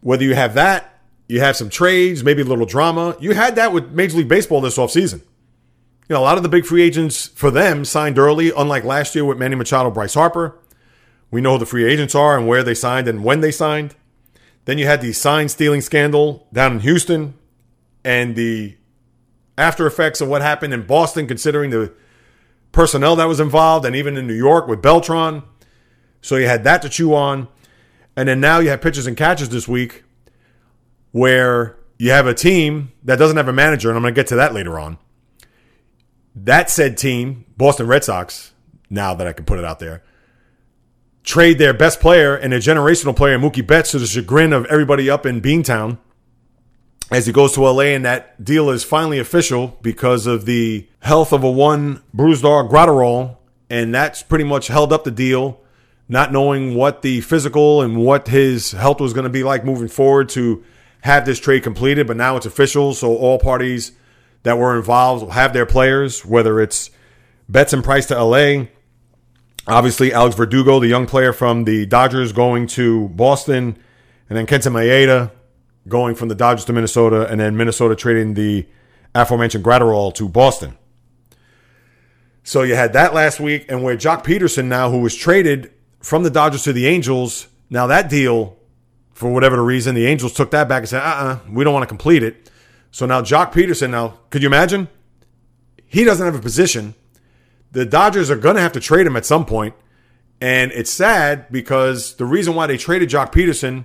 Whether 0.00 0.24
you 0.24 0.34
have 0.34 0.54
that, 0.54 1.00
you 1.28 1.40
have 1.40 1.56
some 1.56 1.70
trades, 1.70 2.22
maybe 2.22 2.42
a 2.42 2.44
little 2.44 2.66
drama. 2.66 3.16
You 3.20 3.34
had 3.34 3.56
that 3.56 3.72
with 3.72 3.90
Major 3.90 4.18
League 4.18 4.28
Baseball 4.28 4.60
this 4.60 4.78
offseason 4.78 5.22
you 6.08 6.14
know, 6.14 6.20
a 6.20 6.22
lot 6.22 6.36
of 6.36 6.44
the 6.44 6.48
big 6.48 6.64
free 6.64 6.82
agents 6.82 7.26
for 7.26 7.50
them 7.50 7.84
signed 7.84 8.18
early, 8.18 8.52
unlike 8.56 8.84
last 8.84 9.14
year 9.14 9.24
with 9.24 9.38
Manny 9.38 9.56
Machado, 9.56 9.90
Bryce 9.90 10.14
Harper. 10.14 10.56
We 11.32 11.40
know 11.40 11.54
who 11.54 11.58
the 11.58 11.66
free 11.66 11.84
agents 11.84 12.14
are 12.14 12.38
and 12.38 12.46
where 12.46 12.62
they 12.62 12.74
signed 12.74 13.08
and 13.08 13.24
when 13.24 13.40
they 13.40 13.50
signed. 13.50 13.96
Then 14.66 14.78
you 14.78 14.86
had 14.86 15.00
the 15.00 15.12
sign 15.12 15.48
stealing 15.48 15.80
scandal 15.80 16.46
down 16.52 16.72
in 16.74 16.80
Houston 16.80 17.34
and 18.04 18.36
the 18.36 18.76
after 19.58 19.86
effects 19.86 20.20
of 20.20 20.28
what 20.28 20.42
happened 20.42 20.72
in 20.72 20.86
Boston, 20.86 21.26
considering 21.26 21.70
the 21.70 21.92
personnel 22.70 23.16
that 23.16 23.26
was 23.26 23.40
involved, 23.40 23.84
and 23.84 23.96
even 23.96 24.16
in 24.16 24.26
New 24.26 24.34
York 24.34 24.68
with 24.68 24.82
Beltran. 24.82 25.42
So 26.26 26.36
you 26.36 26.46
had 26.46 26.64
that 26.64 26.82
to 26.82 26.88
chew 26.88 27.14
on. 27.14 27.48
And 28.16 28.28
then 28.28 28.40
now 28.40 28.58
you 28.58 28.70
have 28.70 28.80
pitches 28.80 29.06
and 29.06 29.16
catches 29.16 29.48
this 29.50 29.68
week 29.68 30.04
where 31.12 31.76
you 31.98 32.10
have 32.10 32.26
a 32.26 32.34
team 32.34 32.92
that 33.04 33.16
doesn't 33.18 33.36
have 33.36 33.48
a 33.48 33.52
manager, 33.52 33.88
and 33.88 33.96
I'm 33.96 34.02
going 34.02 34.14
to 34.14 34.18
get 34.18 34.28
to 34.28 34.36
that 34.36 34.54
later 34.54 34.78
on 34.78 34.98
that 36.36 36.68
said 36.68 36.98
team, 36.98 37.46
Boston 37.56 37.86
Red 37.86 38.04
Sox, 38.04 38.52
now 38.90 39.14
that 39.14 39.26
I 39.26 39.32
can 39.32 39.46
put 39.46 39.58
it 39.58 39.64
out 39.64 39.78
there, 39.78 40.02
trade 41.24 41.58
their 41.58 41.72
best 41.72 41.98
player 41.98 42.36
and 42.36 42.52
a 42.52 42.58
generational 42.58 43.16
player, 43.16 43.38
Mookie 43.38 43.66
Betts, 43.66 43.92
to 43.92 43.98
the 43.98 44.06
chagrin 44.06 44.52
of 44.52 44.66
everybody 44.66 45.08
up 45.08 45.24
in 45.24 45.40
Beantown 45.40 45.98
as 47.10 47.26
he 47.26 47.32
goes 47.32 47.54
to 47.54 47.62
LA. 47.62 47.84
And 47.84 48.04
that 48.04 48.44
deal 48.44 48.68
is 48.68 48.84
finally 48.84 49.18
official 49.18 49.78
because 49.80 50.26
of 50.26 50.44
the 50.44 50.86
health 51.00 51.32
of 51.32 51.42
a 51.42 51.50
one 51.50 52.02
Brusdar 52.14 52.70
Graterol. 52.70 53.38
And 53.70 53.94
that's 53.94 54.22
pretty 54.22 54.44
much 54.44 54.68
held 54.68 54.92
up 54.92 55.04
the 55.04 55.10
deal, 55.10 55.60
not 56.08 56.32
knowing 56.32 56.74
what 56.74 57.02
the 57.02 57.20
physical 57.20 57.82
and 57.82 57.96
what 57.96 58.28
his 58.28 58.72
health 58.72 59.00
was 59.00 59.12
going 59.12 59.24
to 59.24 59.30
be 59.30 59.42
like 59.42 59.64
moving 59.64 59.88
forward 59.88 60.28
to 60.30 60.62
have 61.00 61.26
this 61.26 61.40
trade 61.40 61.62
completed. 61.62 62.06
But 62.06 62.16
now 62.16 62.36
it's 62.36 62.46
official. 62.46 62.94
So 62.94 63.16
all 63.16 63.38
parties 63.38 63.92
that 64.44 64.58
were 64.58 64.76
involved 64.76 65.22
will 65.24 65.30
have 65.32 65.52
their 65.52 65.66
players, 65.66 66.24
whether 66.24 66.60
it's 66.60 66.90
Betts 67.48 67.72
and 67.72 67.82
Price 67.82 68.06
to 68.06 68.22
LA. 68.22 68.66
Obviously, 69.66 70.12
Alex 70.12 70.36
Verdugo, 70.36 70.78
the 70.78 70.86
young 70.86 71.06
player 71.06 71.32
from 71.32 71.64
the 71.64 71.86
Dodgers, 71.86 72.32
going 72.32 72.68
to 72.68 73.08
Boston, 73.08 73.76
and 74.28 74.38
then 74.38 74.46
Kenta 74.46 74.70
Maeda 74.70 75.32
going 75.88 76.14
from 76.14 76.28
the 76.28 76.36
Dodgers 76.36 76.64
to 76.66 76.72
Minnesota, 76.72 77.26
and 77.28 77.40
then 77.40 77.56
Minnesota 77.56 77.96
trading 77.96 78.34
the 78.34 78.66
aforementioned 79.14 79.64
Graterol 79.64 80.14
to 80.14 80.28
Boston. 80.28 80.76
So 82.44 82.62
you 82.62 82.76
had 82.76 82.92
that 82.92 83.12
last 83.12 83.40
week, 83.40 83.66
and 83.68 83.82
where 83.82 83.96
Joc 83.96 84.22
Pederson 84.22 84.66
now, 84.66 84.90
who 84.90 85.00
was 85.00 85.16
traded 85.16 85.72
from 86.00 86.22
the 86.22 86.30
Dodgers 86.30 86.62
to 86.64 86.72
the 86.72 86.86
Angels, 86.86 87.48
now 87.70 87.86
that 87.86 88.08
deal, 88.08 88.56
for 89.12 89.32
whatever 89.32 89.56
the 89.56 89.62
reason, 89.62 89.94
the 89.94 90.06
Angels 90.06 90.32
took 90.32 90.50
that 90.50 90.68
back 90.68 90.80
and 90.82 90.88
said, 90.88 91.02
uh 91.02 91.06
uh-uh, 91.06 91.24
uh 91.24 91.38
we 91.50 91.64
don't 91.64 91.72
want 91.72 91.82
to 91.82 91.88
complete 91.88 92.22
it. 92.22 92.50
So 92.90 93.06
now 93.06 93.22
Joc 93.22 93.52
Pederson. 93.52 93.90
now, 93.90 94.18
could 94.30 94.42
you 94.42 94.48
imagine? 94.48 94.88
He 95.86 96.04
doesn't 96.04 96.24
have 96.24 96.34
a 96.34 96.40
position. 96.40 96.94
The 97.72 97.84
Dodgers 97.84 98.30
are 98.30 98.36
going 98.36 98.56
to 98.56 98.62
have 98.62 98.72
to 98.72 98.80
trade 98.80 99.06
him 99.06 99.16
at 99.16 99.26
some. 99.26 99.44
And 100.40 100.72
it's 100.72 100.90
sad 100.90 101.46
because 101.50 102.16
the 102.16 102.24
reason 102.24 102.54
why 102.54 102.66
they 102.66 102.76
traded 102.76 103.08
Joc 103.08 103.32
Pederson, 103.32 103.84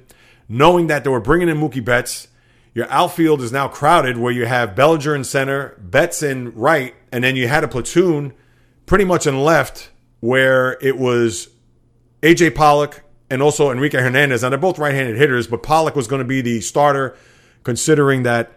knowing 0.49 0.87
that 0.87 1.03
they 1.03 1.09
were 1.09 1.21
bringing 1.21 1.49
in 1.49 1.57
Mookie 1.57 1.83
Betts, 1.83 2.27
your 2.73 2.89
outfield 2.89 3.41
is 3.41 3.51
now 3.51 3.67
crowded 3.67 4.17
where 4.17 4.31
you 4.31 4.45
have 4.45 4.75
Bellinger 4.75 5.15
in 5.15 5.23
center, 5.23 5.77
Betts 5.79 6.23
in 6.23 6.53
right, 6.55 6.95
and 7.11 7.23
then 7.23 7.35
you 7.35 7.47
had 7.47 7.63
a 7.63 7.67
platoon 7.67 8.33
pretty 8.85 9.03
much 9.03 9.27
in 9.27 9.41
left 9.41 9.89
where 10.21 10.77
it 10.81 10.97
was 10.97 11.49
AJ 12.21 12.55
Pollock 12.55 13.03
and 13.29 13.41
also 13.41 13.71
Enrique 13.71 13.99
Hernandez. 13.99 14.43
And 14.43 14.51
they're 14.51 14.59
both 14.59 14.77
right 14.77 14.93
handed 14.93 15.17
hitters, 15.17 15.47
but 15.47 15.63
Pollock 15.63 15.95
was 15.95 16.07
going 16.07 16.19
to 16.19 16.27
be 16.27 16.41
the 16.41 16.61
starter 16.61 17.17
considering 17.63 18.23
that 18.23 18.51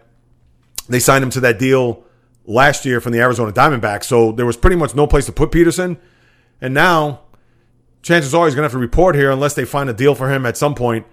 they 0.87 0.99
signed 0.99 1.23
him 1.23 1.29
to 1.31 1.39
that 1.41 1.59
deal 1.59 2.03
last 2.45 2.85
year 2.85 3.01
from 3.01 3.11
the 3.11 3.19
Arizona 3.19 3.51
Diamondbacks. 3.51 4.03
So 4.03 4.31
there 4.31 4.45
was 4.45 4.57
pretty 4.57 4.75
much 4.75 4.95
no 4.95 5.07
place 5.07 5.25
to 5.25 5.31
put 5.31 5.51
Pederson, 5.51 5.97
And 6.61 6.73
now, 6.73 7.21
chances 8.01 8.33
are 8.33 8.45
he's 8.45 8.53
going 8.53 8.61
to 8.61 8.65
have 8.65 8.71
to 8.73 8.77
report 8.77 9.15
here 9.15 9.31
unless 9.31 9.55
they 9.55 9.65
find 9.65 9.89
a 9.89 9.93
deal 9.93 10.13
for 10.13 10.31
him 10.31 10.45
at 10.45 10.57
some 10.57 10.75
point. 10.75 11.05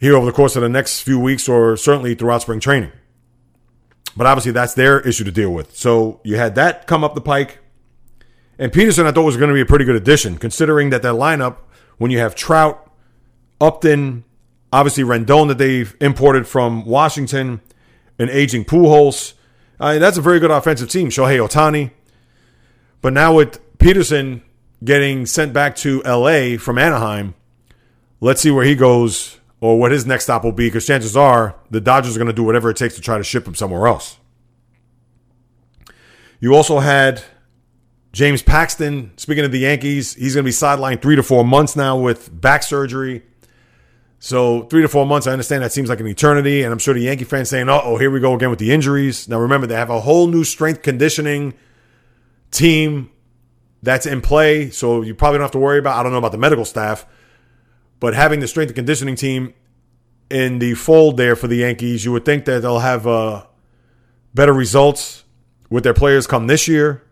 here 0.00 0.16
over 0.16 0.26
the 0.26 0.32
course 0.32 0.54
of 0.56 0.62
the 0.62 0.68
next 0.68 1.00
few 1.00 1.18
weeks 1.18 1.48
or 1.48 1.76
certainly 1.76 2.14
throughout 2.14 2.42
spring 2.42 2.60
training. 2.60 2.92
But 4.16 4.26
obviously, 4.26 4.52
that's 4.52 4.74
their 4.74 5.00
issue 5.00 5.24
to 5.24 5.32
deal 5.32 5.50
with. 5.50 5.76
So 5.76 6.20
you 6.24 6.36
had 6.36 6.54
that 6.54 6.86
come 6.86 7.02
up 7.02 7.14
the 7.14 7.20
pike. 7.20 7.58
And 8.58 8.72
Pederson, 8.72 9.06
I 9.06 9.12
thought, 9.12 9.24
was 9.24 9.36
going 9.36 9.48
to 9.48 9.54
be 9.54 9.60
a 9.60 9.66
pretty 9.66 9.84
good 9.84 9.96
addition, 9.96 10.38
considering 10.38 10.90
that 10.90 11.02
that 11.02 11.14
lineup, 11.14 11.56
when 11.98 12.10
you 12.10 12.18
have 12.18 12.34
Trout, 12.34 12.90
Upton, 13.60 14.24
obviously 14.72 15.04
Rendon 15.04 15.48
that 15.48 15.58
they've 15.58 15.96
imported 16.00 16.46
from 16.46 16.84
Washington, 16.84 17.60
an 18.18 18.30
aging 18.30 18.64
Pujols. 18.64 19.34
I 19.80 19.92
mean, 19.92 20.00
that's 20.00 20.16
a 20.16 20.22
very 20.22 20.38
good 20.38 20.50
offensive 20.50 20.88
team. 20.88 21.08
Shohei 21.08 21.38
Ohtani. 21.38 21.90
But 23.00 23.12
now 23.12 23.34
with 23.34 23.60
Peterson 23.78 24.42
getting 24.82 25.26
sent 25.26 25.52
back 25.52 25.76
to 25.76 26.00
LA 26.02 26.56
from 26.56 26.78
Anaheim, 26.78 27.34
let's 28.20 28.40
see 28.40 28.50
where 28.50 28.64
he 28.64 28.74
goes 28.74 29.38
or 29.60 29.78
what 29.78 29.92
his 29.92 30.06
next 30.06 30.24
stop 30.24 30.44
will 30.44 30.52
be 30.52 30.66
because 30.66 30.86
chances 30.86 31.16
are 31.16 31.56
the 31.70 31.80
Dodgers 31.80 32.16
are 32.16 32.18
going 32.18 32.28
to 32.28 32.32
do 32.32 32.44
whatever 32.44 32.70
it 32.70 32.76
takes 32.76 32.94
to 32.94 33.00
try 33.00 33.18
to 33.18 33.24
ship 33.24 33.46
him 33.46 33.54
somewhere 33.54 33.86
else. 33.86 34.18
You 36.40 36.54
also 36.54 36.80
had 36.80 37.22
James 38.14 38.42
Paxton, 38.42 39.10
speaking 39.16 39.44
of 39.44 39.50
the 39.50 39.58
Yankees, 39.58 40.14
he's 40.14 40.34
going 40.34 40.44
to 40.44 40.48
be 40.48 40.52
sidelined 40.52 41.02
three 41.02 41.16
to 41.16 41.22
four 41.22 41.44
months 41.44 41.74
now 41.74 41.98
with 41.98 42.30
back 42.40 42.62
surgery. 42.62 43.24
So, 44.20 44.62
three 44.62 44.82
to 44.82 44.88
four 44.88 45.04
months, 45.04 45.26
I 45.26 45.32
understand 45.32 45.64
that 45.64 45.72
seems 45.72 45.88
like 45.88 45.98
an 45.98 46.06
eternity. 46.06 46.62
And 46.62 46.72
I'm 46.72 46.78
sure 46.78 46.94
the 46.94 47.00
Yankee 47.00 47.24
fans 47.24 47.50
saying, 47.50 47.68
uh 47.68 47.80
oh, 47.82 47.96
here 47.96 48.12
we 48.12 48.20
go 48.20 48.32
again 48.32 48.50
with 48.50 48.60
the 48.60 48.70
injuries. 48.70 49.28
Now, 49.28 49.40
remember, 49.40 49.66
they 49.66 49.74
have 49.74 49.90
a 49.90 50.00
whole 50.00 50.28
new 50.28 50.44
strength 50.44 50.82
conditioning 50.82 51.54
team 52.52 53.10
that's 53.82 54.06
in 54.06 54.20
play. 54.20 54.70
So, 54.70 55.02
you 55.02 55.12
probably 55.16 55.38
don't 55.38 55.46
have 55.46 55.50
to 55.50 55.58
worry 55.58 55.80
about, 55.80 55.98
I 55.98 56.04
don't 56.04 56.12
know 56.12 56.18
about 56.18 56.30
the 56.30 56.38
medical 56.38 56.64
staff, 56.64 57.04
but 57.98 58.14
having 58.14 58.38
the 58.38 58.46
strength 58.46 58.68
and 58.68 58.76
conditioning 58.76 59.16
team 59.16 59.54
in 60.30 60.60
the 60.60 60.74
fold 60.74 61.16
there 61.16 61.34
for 61.34 61.48
the 61.48 61.56
Yankees, 61.56 62.04
you 62.04 62.12
would 62.12 62.24
think 62.24 62.44
that 62.44 62.62
they'll 62.62 62.78
have 62.78 63.08
uh, 63.08 63.44
better 64.34 64.52
results 64.52 65.24
with 65.68 65.82
their 65.82 65.94
players 65.94 66.28
come 66.28 66.46
this 66.46 66.68
year. 66.68 67.04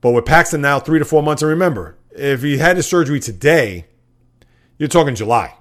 But 0.00 0.12
with 0.12 0.24
Paxton 0.24 0.60
now 0.60 0.80
three 0.80 0.98
to 0.98 1.04
four 1.04 1.22
months, 1.22 1.42
and 1.42 1.50
remember, 1.50 1.96
if 2.12 2.42
he 2.42 2.58
had 2.58 2.76
his 2.76 2.86
surgery 2.86 3.20
today, 3.20 3.86
you're 4.78 4.88
talking 4.88 5.14
July. 5.14 5.54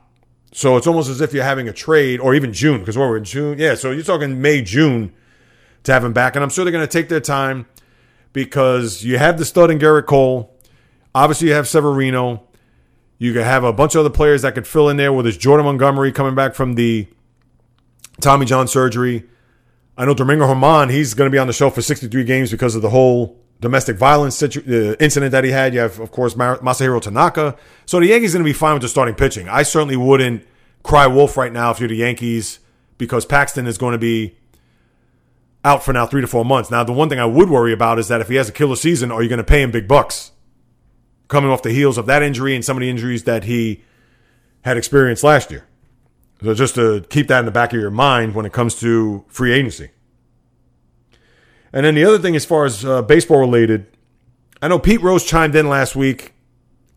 So 0.52 0.78
it's 0.78 0.88
almost 0.88 1.10
as 1.10 1.22
if 1.22 1.34
you're 1.34 1.44
having 1.44 1.68
a 1.68 1.74
trade, 1.74 2.20
or 2.20 2.34
even 2.34 2.54
June, 2.54 2.80
because 2.80 2.98
we're 2.98 3.18
in 3.18 3.24
June. 3.24 3.60
Yeah, 3.60 3.76
so 3.76 3.92
you're 3.92 4.04
talking 4.04 4.42
May, 4.42 4.62
June 4.62 5.14
to 5.84 5.94
have 5.94 6.04
him 6.04 6.14
back. 6.14 6.36
And 6.36 6.44
I'm 6.44 6.50
sure 6.50 6.66
they're 6.66 6.72
going 6.72 6.88
to 6.88 6.92
take 6.92 7.10
their 7.10 7.20
time 7.20 7.68
because 8.34 9.04
you 9.04 9.18
have 9.18 9.38
the 9.38 9.46
stud 9.46 9.72
in 9.72 9.80
Gerrit 9.80 10.06
Cole. 10.06 10.56
Obviously, 11.14 11.50
you 11.50 11.54
have 11.54 11.68
Severino. 11.68 12.48
You 13.18 13.34
could 13.34 13.44
have 13.44 13.64
a 13.64 13.74
bunch 13.74 13.96
of 13.96 14.00
other 14.00 14.10
players 14.10 14.42
that 14.44 14.56
could 14.56 14.66
fill 14.66 14.90
in 14.90 14.98
there, 14.98 15.12
with 15.12 15.26
his 15.26 15.38
Jordan 15.38 15.66
Montgomery 15.66 16.12
coming 16.12 16.36
back 16.36 16.56
from 16.56 16.76
the 16.76 17.08
Tommy 18.22 18.46
John 18.46 18.68
surgery. 18.68 19.26
I 19.98 20.06
know 20.06 20.14
Domingo 20.14 20.48
Germán, 20.48 20.90
he's 20.90 21.14
going 21.14 21.30
to 21.30 21.32
be 21.32 21.38
on 21.38 21.48
the 21.48 21.54
show 21.54 21.70
for 21.70 21.82
63 21.82 22.24
games 22.24 22.52
because 22.52 22.76
of 22.76 22.82
the 22.82 22.90
whole 22.90 23.38
domestic 23.60 23.98
violence 23.98 24.36
situ- 24.36 24.64
uh, 24.68 24.96
incident 25.00 25.32
that 25.32 25.44
he 25.44 25.52
had. 25.52 25.74
You 25.74 25.82
have, 25.82 26.00
of 26.00 26.12
course, 26.12 26.36
Masahiro 26.36 27.02
Tanaka. 27.02 27.58
So 27.86 28.00
the 28.00 28.08
Yankees 28.08 28.34
are 28.34 28.38
going 28.38 28.46
to 28.46 28.50
be 28.50 28.58
fine 28.58 28.74
with 28.74 28.82
the 28.82 28.88
starting 28.88 29.16
pitching. 29.16 29.50
I 29.50 29.64
certainly 29.64 29.98
wouldn't 29.98 30.46
cry 30.84 31.08
wolf 31.08 31.38
right 31.38 31.52
now 31.52 31.72
if 31.72 31.80
you're 31.80 31.90
the 31.90 31.96
Yankees 31.98 32.60
because 32.98 33.26
Paxton 33.26 33.68
is 33.68 33.78
going 33.78 33.94
to 33.94 33.98
be 33.98 34.38
out 35.66 35.84
for 35.84 35.92
now 35.94 36.06
three 36.06 36.22
to 36.22 36.28
four 36.28 36.46
months. 36.46 36.72
Now, 36.72 36.84
the 36.84 36.94
one 36.94 37.10
thing 37.10 37.20
I 37.20 37.26
would 37.26 37.50
worry 37.50 37.74
about 37.74 38.00
is 38.00 38.08
that 38.08 38.22
if 38.22 38.30
he 38.30 38.36
has 38.36 38.50
a 38.50 38.54
killer 38.54 38.76
season, 38.76 39.12
are 39.12 39.22
you 39.22 39.30
going 39.30 39.38
to 39.38 39.44
pay 39.44 39.62
him 39.62 39.72
big 39.72 39.88
bucks? 39.88 40.32
Coming 41.28 41.52
off 41.52 41.62
the 41.62 41.72
heels 41.72 41.98
of 41.98 42.06
that 42.06 42.24
injury 42.24 42.56
and 42.56 42.64
some 42.64 42.78
of 42.78 42.82
the 42.82 42.90
injuries 42.90 43.26
that 43.26 43.44
he 43.44 43.84
had 44.62 44.78
experienced 44.78 45.24
last 45.24 45.52
year. 45.52 45.66
So 46.42 46.54
just 46.54 46.76
to 46.76 47.02
keep 47.10 47.28
that 47.28 47.40
in 47.40 47.46
the 47.46 47.52
back 47.52 47.74
of 47.74 47.80
your 47.80 47.92
mind 47.92 48.34
when 48.34 48.46
it 48.46 48.54
comes 48.54 48.80
to 48.80 49.26
free 49.28 49.52
agency. 49.52 49.90
And 51.72 51.86
then 51.86 51.96
the 51.96 52.04
other 52.04 52.20
thing, 52.20 52.36
as 52.36 52.46
far 52.46 52.66
as 52.66 52.84
uh, 52.84 53.02
baseball 53.02 53.40
related, 53.40 53.86
I 54.62 54.68
know 54.68 54.80
Pete 54.80 55.02
Rose 55.02 55.26
chimed 55.26 55.56
in 55.56 55.70
last 55.70 55.96
week 55.96 56.34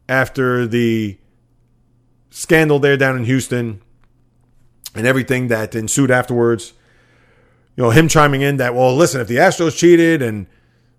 after 0.09 0.67
the 0.67 1.19
scandal 2.31 2.79
there 2.79 2.97
down 2.97 3.17
in 3.17 3.25
Houston 3.25 3.83
and 4.95 5.07
everything 5.07 5.49
that 5.49 5.75
ensued 5.75 6.11
afterwards. 6.11 6.73
You 7.77 7.85
know, 7.85 7.91
him 7.91 8.09
chiming 8.09 8.43
in 8.43 8.57
that, 8.59 8.75
well, 8.75 8.95
listen, 8.95 9.21
if 9.21 9.29
the 9.29 9.37
Astros 9.37 9.77
cheated 9.77 10.23
and 10.23 10.47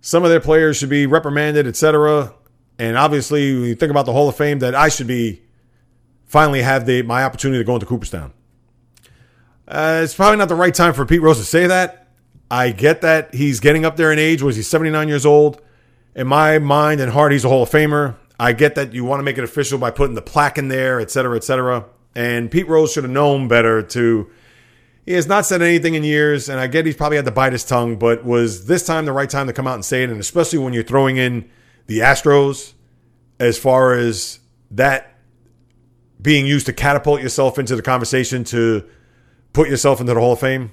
some 0.02 0.24
of 0.24 0.30
their 0.30 0.40
players 0.40 0.78
should 0.78 0.90
be 0.90 1.06
reprimanded, 1.06 1.68
etc., 1.68 2.34
and 2.80 2.98
obviously, 2.98 3.54
when 3.54 3.66
you 3.66 3.76
think 3.76 3.92
about 3.92 4.06
the 4.06 4.14
Hall 4.14 4.28
of 4.28 4.36
Fame, 4.36 4.60
that 4.60 4.74
I 4.74 4.90
should 4.90 5.06
be 5.08 5.44
finally 6.26 6.64
have 6.64 6.88
the 6.88 7.04
my 7.04 7.24
opportunity 7.24 7.60
to 7.60 7.64
go 7.64 7.76
into 7.76 7.86
Cooperstown. 7.86 8.34
Uh, 9.68 10.02
it's 10.04 10.16
probably 10.16 10.38
not 10.38 10.50
the 10.50 10.56
right 10.56 10.74
time 10.74 10.94
for 10.94 11.06
Pete 11.06 11.22
Rose 11.22 11.38
to 11.38 11.46
say 11.46 11.68
that. 11.68 12.03
I 12.54 12.70
get 12.70 13.02
that 13.02 13.34
he's 13.34 13.60
getting 13.60 13.84
up 13.84 13.98
there 13.98 14.12
in 14.12 14.20
age. 14.20 14.44
Was 14.44 14.56
he 14.56 14.62
79 14.62 15.08
years 15.08 15.26
old? 15.26 15.60
In 16.14 16.28
my 16.28 16.60
mind 16.60 17.02
and 17.02 17.12
heart, 17.12 17.32
he's 17.32 17.44
a 17.44 17.50
Hall 17.50 17.64
of 17.64 17.70
Famer. 17.72 18.16
I 18.40 18.54
get 18.54 18.76
that 18.76 18.94
you 18.94 19.04
want 19.04 19.22
to 19.22 19.24
make 19.24 19.40
it 19.40 19.44
official 19.44 19.80
by 19.80 19.90
putting 19.90 20.14
the 20.14 20.22
plaque 20.22 20.60
in 20.60 20.68
there, 20.68 21.00
et 21.00 21.10
cetera, 21.10 21.36
et 21.36 21.44
cetera. 21.44 21.86
And 22.14 22.52
Pete 22.52 22.68
Rose 22.68 22.94
should 22.94 23.06
have 23.06 23.12
known 23.12 23.48
better 23.48 23.82
to. 23.82 24.30
He 25.04 25.14
has 25.14 25.26
not 25.26 25.48
said 25.48 25.64
anything 25.64 25.96
in 25.96 26.04
years, 26.04 26.48
and 26.48 26.60
I 26.60 26.68
get 26.68 26.86
he's 26.86 26.96
probably 26.96 27.16
had 27.16 27.26
to 27.26 27.32
bite 27.32 27.54
his 27.54 27.64
tongue, 27.64 27.96
but 27.96 28.24
was 28.24 28.68
this 28.68 28.86
time 28.86 29.06
the 29.06 29.14
right 29.14 29.32
time 29.32 29.48
to 29.48 29.54
come 29.54 29.66
out 29.66 29.74
and 29.74 29.84
say 29.84 30.04
it? 30.04 30.12
And 30.12 30.20
especially 30.20 30.60
when 30.60 30.74
you're 30.74 30.84
throwing 30.84 31.18
in 31.18 31.50
the 31.88 32.00
Astros 32.02 32.74
as 33.40 33.58
far 33.58 33.96
as 33.96 34.38
that 34.70 35.18
being 36.22 36.46
used 36.46 36.68
to 36.68 36.74
catapult 36.74 37.20
yourself 37.20 37.58
into 37.58 37.76
the 37.76 37.82
conversation 37.82 38.44
to 38.44 38.88
put 39.54 39.70
yourself 39.70 40.00
into 40.00 40.14
the 40.14 40.20
Hall 40.20 40.34
of 40.34 40.40
Fame. 40.40 40.70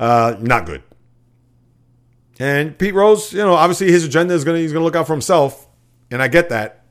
Uh, 0.00 0.34
not 0.40 0.64
good. 0.64 0.82
And 2.38 2.76
Pete 2.78 2.94
Rose, 2.94 3.34
you 3.34 3.40
know, 3.40 3.52
obviously 3.52 3.92
his 3.92 4.02
agenda 4.02 4.32
is 4.32 4.44
gonna 4.44 4.58
he's 4.58 4.72
gonna 4.72 4.84
look 4.84 4.96
out 4.96 5.06
for 5.06 5.12
himself, 5.12 5.68
and 6.10 6.22
I 6.22 6.28
get 6.28 6.48
that. 6.48 6.86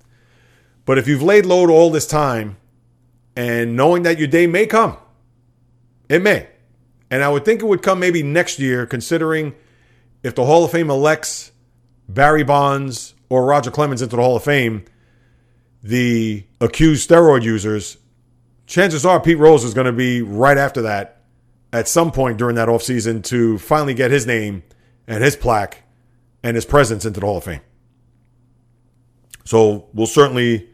But 0.85 0.99
if 0.99 1.07
you've 1.07 1.23
laid 1.23 1.47
low 1.47 1.67
all 1.71 1.89
this 1.89 2.05
time, 2.05 2.57
and 3.35 3.75
knowing 3.75 4.03
that 4.03 4.19
your 4.19 4.27
day 4.27 4.45
may 4.45 4.67
come, 4.67 4.97
it 6.07 6.21
may, 6.21 6.47
and 7.09 7.23
I 7.23 7.29
would 7.29 7.45
think 7.45 7.63
it 7.63 7.65
would 7.65 7.81
come 7.81 7.99
maybe 7.99 8.21
next 8.21 8.59
year, 8.59 8.85
considering 8.85 9.55
if 10.21 10.35
the 10.35 10.45
Hall 10.45 10.63
of 10.63 10.71
Fame 10.71 10.91
elects 10.91 11.51
Barry 12.07 12.43
Bonds 12.43 13.15
or 13.27 13.43
Roger 13.43 13.71
Clemens 13.71 14.03
into 14.03 14.17
the 14.17 14.21
Hall 14.21 14.35
of 14.35 14.43
Fame, 14.43 14.85
the 15.81 16.45
accused 16.61 17.09
steroid 17.09 17.41
users, 17.41 17.97
chances 18.67 19.03
are 19.03 19.19
Pete 19.19 19.39
Rose 19.39 19.63
is 19.63 19.73
going 19.73 19.85
to 19.85 19.91
be 19.91 20.21
right 20.21 20.57
after 20.59 20.83
that 20.83 21.18
at 21.71 21.87
some 21.87 22.11
point 22.11 22.37
during 22.37 22.55
that 22.55 22.67
offseason 22.67 23.23
to 23.25 23.57
finally 23.57 23.93
get 23.93 24.11
his 24.11 24.25
name 24.25 24.63
and 25.07 25.23
his 25.23 25.35
plaque 25.35 25.83
and 26.43 26.55
his 26.55 26.65
presence 26.65 27.05
into 27.05 27.19
the 27.19 27.25
Hall 27.25 27.37
of 27.37 27.43
Fame. 27.43 27.61
So 29.45 29.87
we'll 29.93 30.07
certainly 30.07 30.69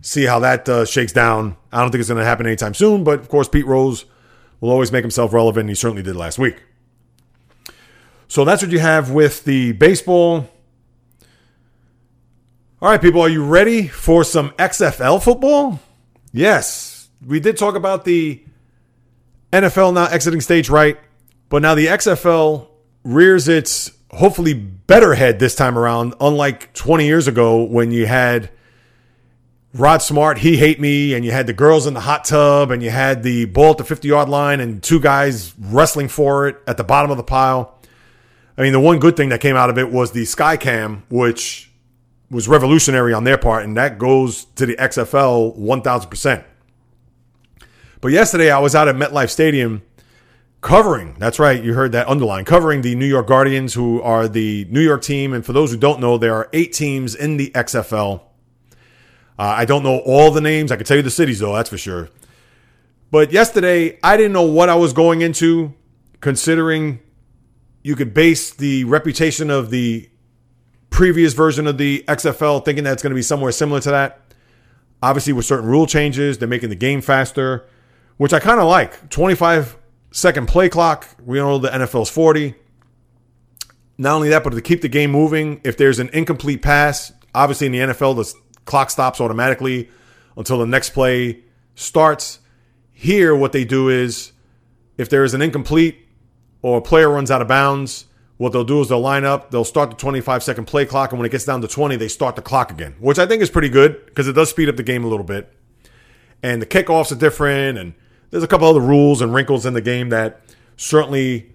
see 0.00 0.24
how 0.24 0.38
that 0.40 0.68
uh, 0.68 0.84
shakes 0.84 1.12
down. 1.12 1.56
I 1.72 1.80
don't 1.80 1.90
think 1.90 2.00
it's 2.00 2.08
going 2.08 2.20
to 2.20 2.24
happen 2.24 2.46
anytime 2.46 2.74
soon, 2.74 3.04
but 3.04 3.20
of 3.20 3.28
course, 3.28 3.48
Pete 3.48 3.66
Rose 3.66 4.04
will 4.60 4.70
always 4.70 4.92
make 4.92 5.02
himself 5.02 5.32
relevant. 5.32 5.68
he 5.68 5.74
certainly 5.74 6.02
did 6.02 6.16
last 6.16 6.38
week. 6.38 6.62
So 8.28 8.44
that's 8.44 8.62
what 8.62 8.70
you 8.70 8.78
have 8.78 9.10
with 9.10 9.44
the 9.44 9.72
baseball. 9.72 10.48
All 12.80 12.90
right, 12.90 13.00
people, 13.00 13.20
are 13.20 13.28
you 13.28 13.44
ready 13.44 13.88
for 13.88 14.22
some 14.22 14.50
XFL 14.50 15.22
football? 15.22 15.80
Yes. 16.32 17.08
We 17.26 17.40
did 17.40 17.56
talk 17.56 17.74
about 17.74 18.04
the 18.04 18.44
NFL 19.52 19.94
now 19.94 20.06
exiting 20.06 20.40
stage 20.40 20.68
right, 20.68 20.98
but 21.48 21.62
now 21.62 21.74
the 21.74 21.86
XFL 21.86 22.68
rears 23.04 23.48
its 23.48 23.90
hopefully 24.10 24.54
better 24.54 25.14
head 25.14 25.38
this 25.38 25.54
time 25.54 25.78
around, 25.78 26.14
unlike 26.20 26.72
20 26.74 27.06
years 27.06 27.28
ago 27.28 27.62
when 27.62 27.90
you 27.90 28.06
had 28.06 28.50
Rod 29.74 30.02
Smart, 30.02 30.38
he 30.38 30.56
hate 30.56 30.80
me, 30.80 31.14
and 31.14 31.24
you 31.24 31.30
had 31.30 31.46
the 31.46 31.52
girls 31.52 31.86
in 31.86 31.94
the 31.94 32.00
hot 32.00 32.24
tub, 32.24 32.70
and 32.70 32.82
you 32.82 32.90
had 32.90 33.22
the 33.22 33.44
ball 33.44 33.72
at 33.72 33.78
the 33.78 33.84
50 33.84 34.08
yard 34.08 34.28
line, 34.28 34.60
and 34.60 34.82
two 34.82 34.98
guys 34.98 35.54
wrestling 35.58 36.08
for 36.08 36.48
it 36.48 36.56
at 36.66 36.76
the 36.76 36.84
bottom 36.84 37.10
of 37.10 37.16
the 37.16 37.22
pile. 37.22 37.78
I 38.56 38.62
mean, 38.62 38.72
the 38.72 38.80
one 38.80 38.98
good 38.98 39.16
thing 39.16 39.28
that 39.28 39.40
came 39.40 39.56
out 39.56 39.70
of 39.70 39.78
it 39.78 39.90
was 39.90 40.12
the 40.12 40.22
Skycam, 40.22 41.02
which 41.10 41.70
was 42.30 42.48
revolutionary 42.48 43.12
on 43.12 43.24
their 43.24 43.38
part, 43.38 43.64
and 43.64 43.76
that 43.76 43.98
goes 43.98 44.46
to 44.56 44.66
the 44.66 44.74
XFL 44.76 45.56
1000%. 45.56 46.44
But 48.00 48.12
yesterday 48.12 48.50
I 48.50 48.60
was 48.60 48.74
out 48.76 48.86
at 48.86 48.94
MetLife 48.94 49.30
Stadium 49.30 49.82
covering, 50.60 51.16
that's 51.18 51.38
right, 51.38 51.62
you 51.62 51.74
heard 51.74 51.92
that 51.92 52.06
underline, 52.08 52.44
covering 52.44 52.82
the 52.82 52.94
New 52.94 53.06
York 53.06 53.26
Guardians, 53.26 53.74
who 53.74 54.00
are 54.02 54.28
the 54.28 54.66
New 54.70 54.80
York 54.80 55.02
team. 55.02 55.32
And 55.32 55.44
for 55.44 55.52
those 55.52 55.72
who 55.72 55.76
don't 55.76 56.00
know, 56.00 56.16
there 56.16 56.34
are 56.34 56.48
eight 56.52 56.72
teams 56.72 57.14
in 57.16 57.38
the 57.38 57.50
XFL. 57.50 58.20
Uh, 59.38 59.42
I 59.42 59.64
don't 59.64 59.82
know 59.82 59.98
all 59.98 60.30
the 60.30 60.40
names. 60.40 60.70
I 60.70 60.76
can 60.76 60.86
tell 60.86 60.96
you 60.96 61.02
the 61.02 61.10
cities, 61.10 61.40
though, 61.40 61.54
that's 61.54 61.70
for 61.70 61.78
sure. 61.78 62.08
But 63.10 63.32
yesterday, 63.32 63.98
I 64.02 64.16
didn't 64.16 64.32
know 64.32 64.42
what 64.42 64.68
I 64.68 64.74
was 64.76 64.92
going 64.92 65.22
into, 65.22 65.74
considering 66.20 67.00
you 67.82 67.96
could 67.96 68.14
base 68.14 68.52
the 68.52 68.84
reputation 68.84 69.50
of 69.50 69.70
the 69.70 70.08
previous 70.90 71.32
version 71.32 71.66
of 71.66 71.78
the 71.78 72.04
XFL 72.06 72.64
thinking 72.64 72.84
that 72.84 72.92
it's 72.92 73.02
going 73.02 73.10
to 73.12 73.16
be 73.16 73.22
somewhere 73.22 73.50
similar 73.50 73.80
to 73.80 73.90
that. 73.90 74.20
Obviously, 75.02 75.32
with 75.32 75.46
certain 75.46 75.68
rule 75.68 75.86
changes, 75.86 76.38
they're 76.38 76.48
making 76.48 76.70
the 76.70 76.76
game 76.76 77.00
faster 77.00 77.66
which 78.18 78.32
I 78.32 78.40
kind 78.40 78.60
of 78.60 78.68
like. 78.68 79.08
25 79.08 79.76
second 80.10 80.46
play 80.48 80.68
clock. 80.68 81.08
We 81.24 81.38
know 81.38 81.58
the 81.58 81.68
NFL's 81.68 82.10
40. 82.10 82.54
Not 83.96 84.14
only 84.14 84.28
that, 84.28 84.44
but 84.44 84.50
to 84.50 84.60
keep 84.60 84.82
the 84.82 84.88
game 84.88 85.10
moving, 85.10 85.60
if 85.64 85.76
there's 85.76 85.98
an 85.98 86.10
incomplete 86.12 86.62
pass, 86.62 87.12
obviously 87.34 87.66
in 87.66 87.72
the 87.72 87.78
NFL, 87.78 88.16
the 88.16 88.32
clock 88.64 88.90
stops 88.90 89.20
automatically 89.20 89.88
until 90.36 90.58
the 90.58 90.66
next 90.66 90.90
play 90.90 91.42
starts. 91.74 92.38
Here, 92.92 93.34
what 93.34 93.52
they 93.52 93.64
do 93.64 93.88
is 93.88 94.32
if 94.96 95.08
there 95.08 95.24
is 95.24 95.34
an 95.34 95.42
incomplete 95.42 96.06
or 96.62 96.78
a 96.78 96.82
player 96.82 97.08
runs 97.08 97.30
out 97.30 97.42
of 97.42 97.48
bounds, 97.48 98.06
what 98.36 98.52
they'll 98.52 98.64
do 98.64 98.80
is 98.80 98.88
they'll 98.88 99.00
line 99.00 99.24
up, 99.24 99.50
they'll 99.50 99.64
start 99.64 99.90
the 99.90 99.96
25 99.96 100.42
second 100.44 100.66
play 100.66 100.86
clock, 100.86 101.10
and 101.10 101.18
when 101.18 101.26
it 101.26 101.32
gets 101.32 101.44
down 101.44 101.60
to 101.60 101.68
20, 101.68 101.96
they 101.96 102.08
start 102.08 102.36
the 102.36 102.42
clock 102.42 102.70
again, 102.70 102.94
which 103.00 103.18
I 103.18 103.26
think 103.26 103.42
is 103.42 103.50
pretty 103.50 103.68
good 103.68 104.06
because 104.06 104.28
it 104.28 104.32
does 104.32 104.50
speed 104.50 104.68
up 104.68 104.76
the 104.76 104.84
game 104.84 105.04
a 105.04 105.08
little 105.08 105.24
bit. 105.24 105.52
And 106.40 106.62
the 106.62 106.66
kickoffs 106.66 107.10
are 107.10 107.16
different, 107.16 107.78
and 107.78 107.94
there's 108.30 108.42
a 108.42 108.48
couple 108.48 108.66
other 108.68 108.80
rules 108.80 109.20
and 109.20 109.34
wrinkles 109.34 109.66
in 109.66 109.74
the 109.74 109.80
game 109.80 110.10
that 110.10 110.40
certainly 110.76 111.52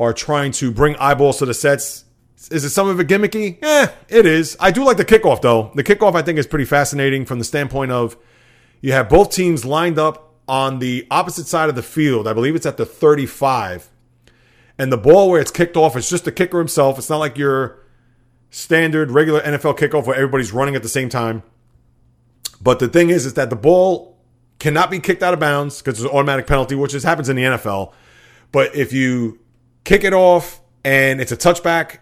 are 0.00 0.12
trying 0.12 0.52
to 0.52 0.70
bring 0.70 0.96
eyeballs 0.96 1.38
to 1.38 1.46
the 1.46 1.54
sets. 1.54 2.04
Is 2.50 2.64
it 2.64 2.70
some 2.70 2.88
of 2.88 3.00
it 3.00 3.08
gimmicky? 3.08 3.58
Yeah, 3.62 3.90
it 4.08 4.26
is. 4.26 4.56
I 4.60 4.70
do 4.70 4.84
like 4.84 4.96
the 4.96 5.04
kickoff 5.04 5.42
though. 5.42 5.72
The 5.74 5.84
kickoff 5.84 6.14
I 6.14 6.22
think 6.22 6.38
is 6.38 6.46
pretty 6.46 6.64
fascinating 6.64 7.24
from 7.24 7.38
the 7.38 7.44
standpoint 7.44 7.90
of 7.92 8.16
you 8.80 8.92
have 8.92 9.08
both 9.08 9.30
teams 9.32 9.64
lined 9.64 9.98
up 9.98 10.36
on 10.46 10.78
the 10.78 11.06
opposite 11.10 11.46
side 11.46 11.68
of 11.68 11.74
the 11.74 11.82
field. 11.82 12.26
I 12.26 12.32
believe 12.32 12.54
it's 12.54 12.66
at 12.66 12.76
the 12.76 12.86
35 12.86 13.90
and 14.78 14.92
the 14.92 14.96
ball 14.96 15.28
where 15.28 15.40
it's 15.40 15.50
kicked 15.50 15.76
off, 15.76 15.96
it's 15.96 16.08
just 16.08 16.24
the 16.24 16.32
kicker 16.32 16.58
himself. 16.58 16.98
It's 16.98 17.10
not 17.10 17.18
like 17.18 17.36
your 17.36 17.80
standard 18.50 19.10
regular 19.10 19.40
NFL 19.40 19.76
kickoff 19.76 20.06
where 20.06 20.16
everybody's 20.16 20.52
running 20.52 20.76
at 20.76 20.82
the 20.82 20.88
same 20.88 21.08
time. 21.08 21.42
But 22.60 22.78
the 22.78 22.88
thing 22.88 23.10
is, 23.10 23.26
is 23.26 23.34
that 23.34 23.50
the 23.50 23.56
ball 23.56 24.17
cannot 24.58 24.90
be 24.90 25.00
kicked 25.00 25.22
out 25.22 25.34
of 25.34 25.40
bounds 25.40 25.78
because 25.78 26.00
it's 26.00 26.10
an 26.10 26.16
automatic 26.16 26.46
penalty, 26.46 26.74
which 26.74 26.94
is, 26.94 27.04
happens 27.04 27.28
in 27.28 27.36
the 27.36 27.42
NFL. 27.42 27.92
But 28.52 28.74
if 28.74 28.92
you 28.92 29.38
kick 29.84 30.04
it 30.04 30.12
off 30.12 30.60
and 30.84 31.20
it's 31.20 31.32
a 31.32 31.36
touchback, 31.36 31.98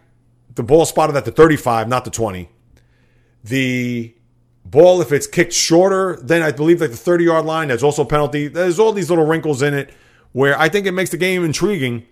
the 0.54 0.62
ball 0.62 0.86
spotted 0.86 1.16
at 1.16 1.24
the 1.24 1.32
35, 1.32 1.88
not 1.88 2.04
the 2.04 2.10
20. 2.10 2.48
The 3.44 4.14
ball, 4.64 5.00
if 5.00 5.12
it's 5.12 5.26
kicked 5.26 5.52
shorter, 5.52 6.18
then 6.22 6.42
I 6.42 6.52
believe 6.52 6.80
like 6.80 6.90
the 6.90 6.96
30 6.96 7.24
yard 7.24 7.44
line, 7.44 7.68
that's 7.68 7.82
also 7.82 8.02
a 8.02 8.06
penalty. 8.06 8.48
There's 8.48 8.78
all 8.78 8.92
these 8.92 9.10
little 9.10 9.26
wrinkles 9.26 9.62
in 9.62 9.74
it 9.74 9.90
where 10.32 10.58
I 10.58 10.68
think 10.68 10.86
it 10.86 10.92
makes 10.92 11.10
the 11.10 11.16
game 11.16 11.44
intriguing 11.44 12.06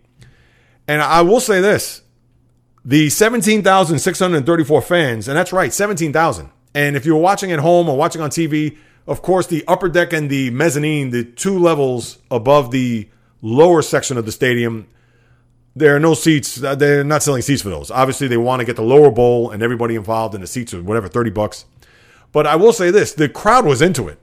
and 0.86 1.03
I 1.03 1.22
will 1.22 1.40
say 1.40 1.61
this 1.61 2.03
the 2.84 3.09
17,634 3.09 4.82
fans, 4.82 5.28
and 5.28 5.36
that's 5.36 5.53
right, 5.53 5.72
17,000. 5.72 6.51
And 6.74 6.97
if 6.97 7.07
you're 7.07 7.16
watching 7.16 7.51
at 7.53 7.61
home 7.61 7.88
or 7.88 7.97
watching 7.97 8.20
on 8.20 8.30
TV, 8.30 8.76
of 9.07 9.22
course, 9.22 9.46
the 9.46 9.64
upper 9.68 9.88
deck 9.88 10.12
and 10.12 10.30
the 10.30 10.50
mezzanine, 10.50 11.11
the 11.11 11.24
two 11.24 11.59
levels 11.59 12.18
above 12.30 12.70
the 12.70 13.09
lower 13.42 13.82
section 13.82 14.16
of 14.16 14.24
the 14.24 14.32
stadium, 14.32 14.88
there 15.76 15.94
are 15.94 16.00
no 16.00 16.14
seats. 16.14 16.62
Uh, 16.62 16.74
they're 16.74 17.05
not 17.05 17.22
selling 17.22 17.42
seats 17.42 17.62
for 17.62 17.68
those. 17.68 17.90
Obviously, 17.90 18.28
they 18.28 18.36
want 18.36 18.61
to 18.61 18.66
get 18.66 18.76
the 18.76 18.82
lower 18.82 19.11
bowl 19.11 19.50
and 19.50 19.62
everybody 19.62 19.94
involved 19.94 20.34
in 20.34 20.40
the 20.40 20.46
seats 20.46 20.72
or 20.72 20.82
whatever, 20.82 21.09
30 21.09 21.30
bucks. 21.30 21.64
But 22.32 22.46
I 22.46 22.57
will 22.57 22.72
say 22.72 22.90
this 22.90 23.12
the 23.12 23.28
crowd 23.28 23.66
was 23.66 23.82
into 23.82 24.09
it. 24.09 24.18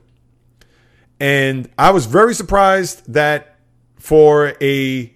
And 1.20 1.70
I 1.78 1.90
was 1.90 2.06
very 2.06 2.34
surprised 2.34 3.12
that 3.12 3.58
for 3.96 4.54
a 4.60 5.12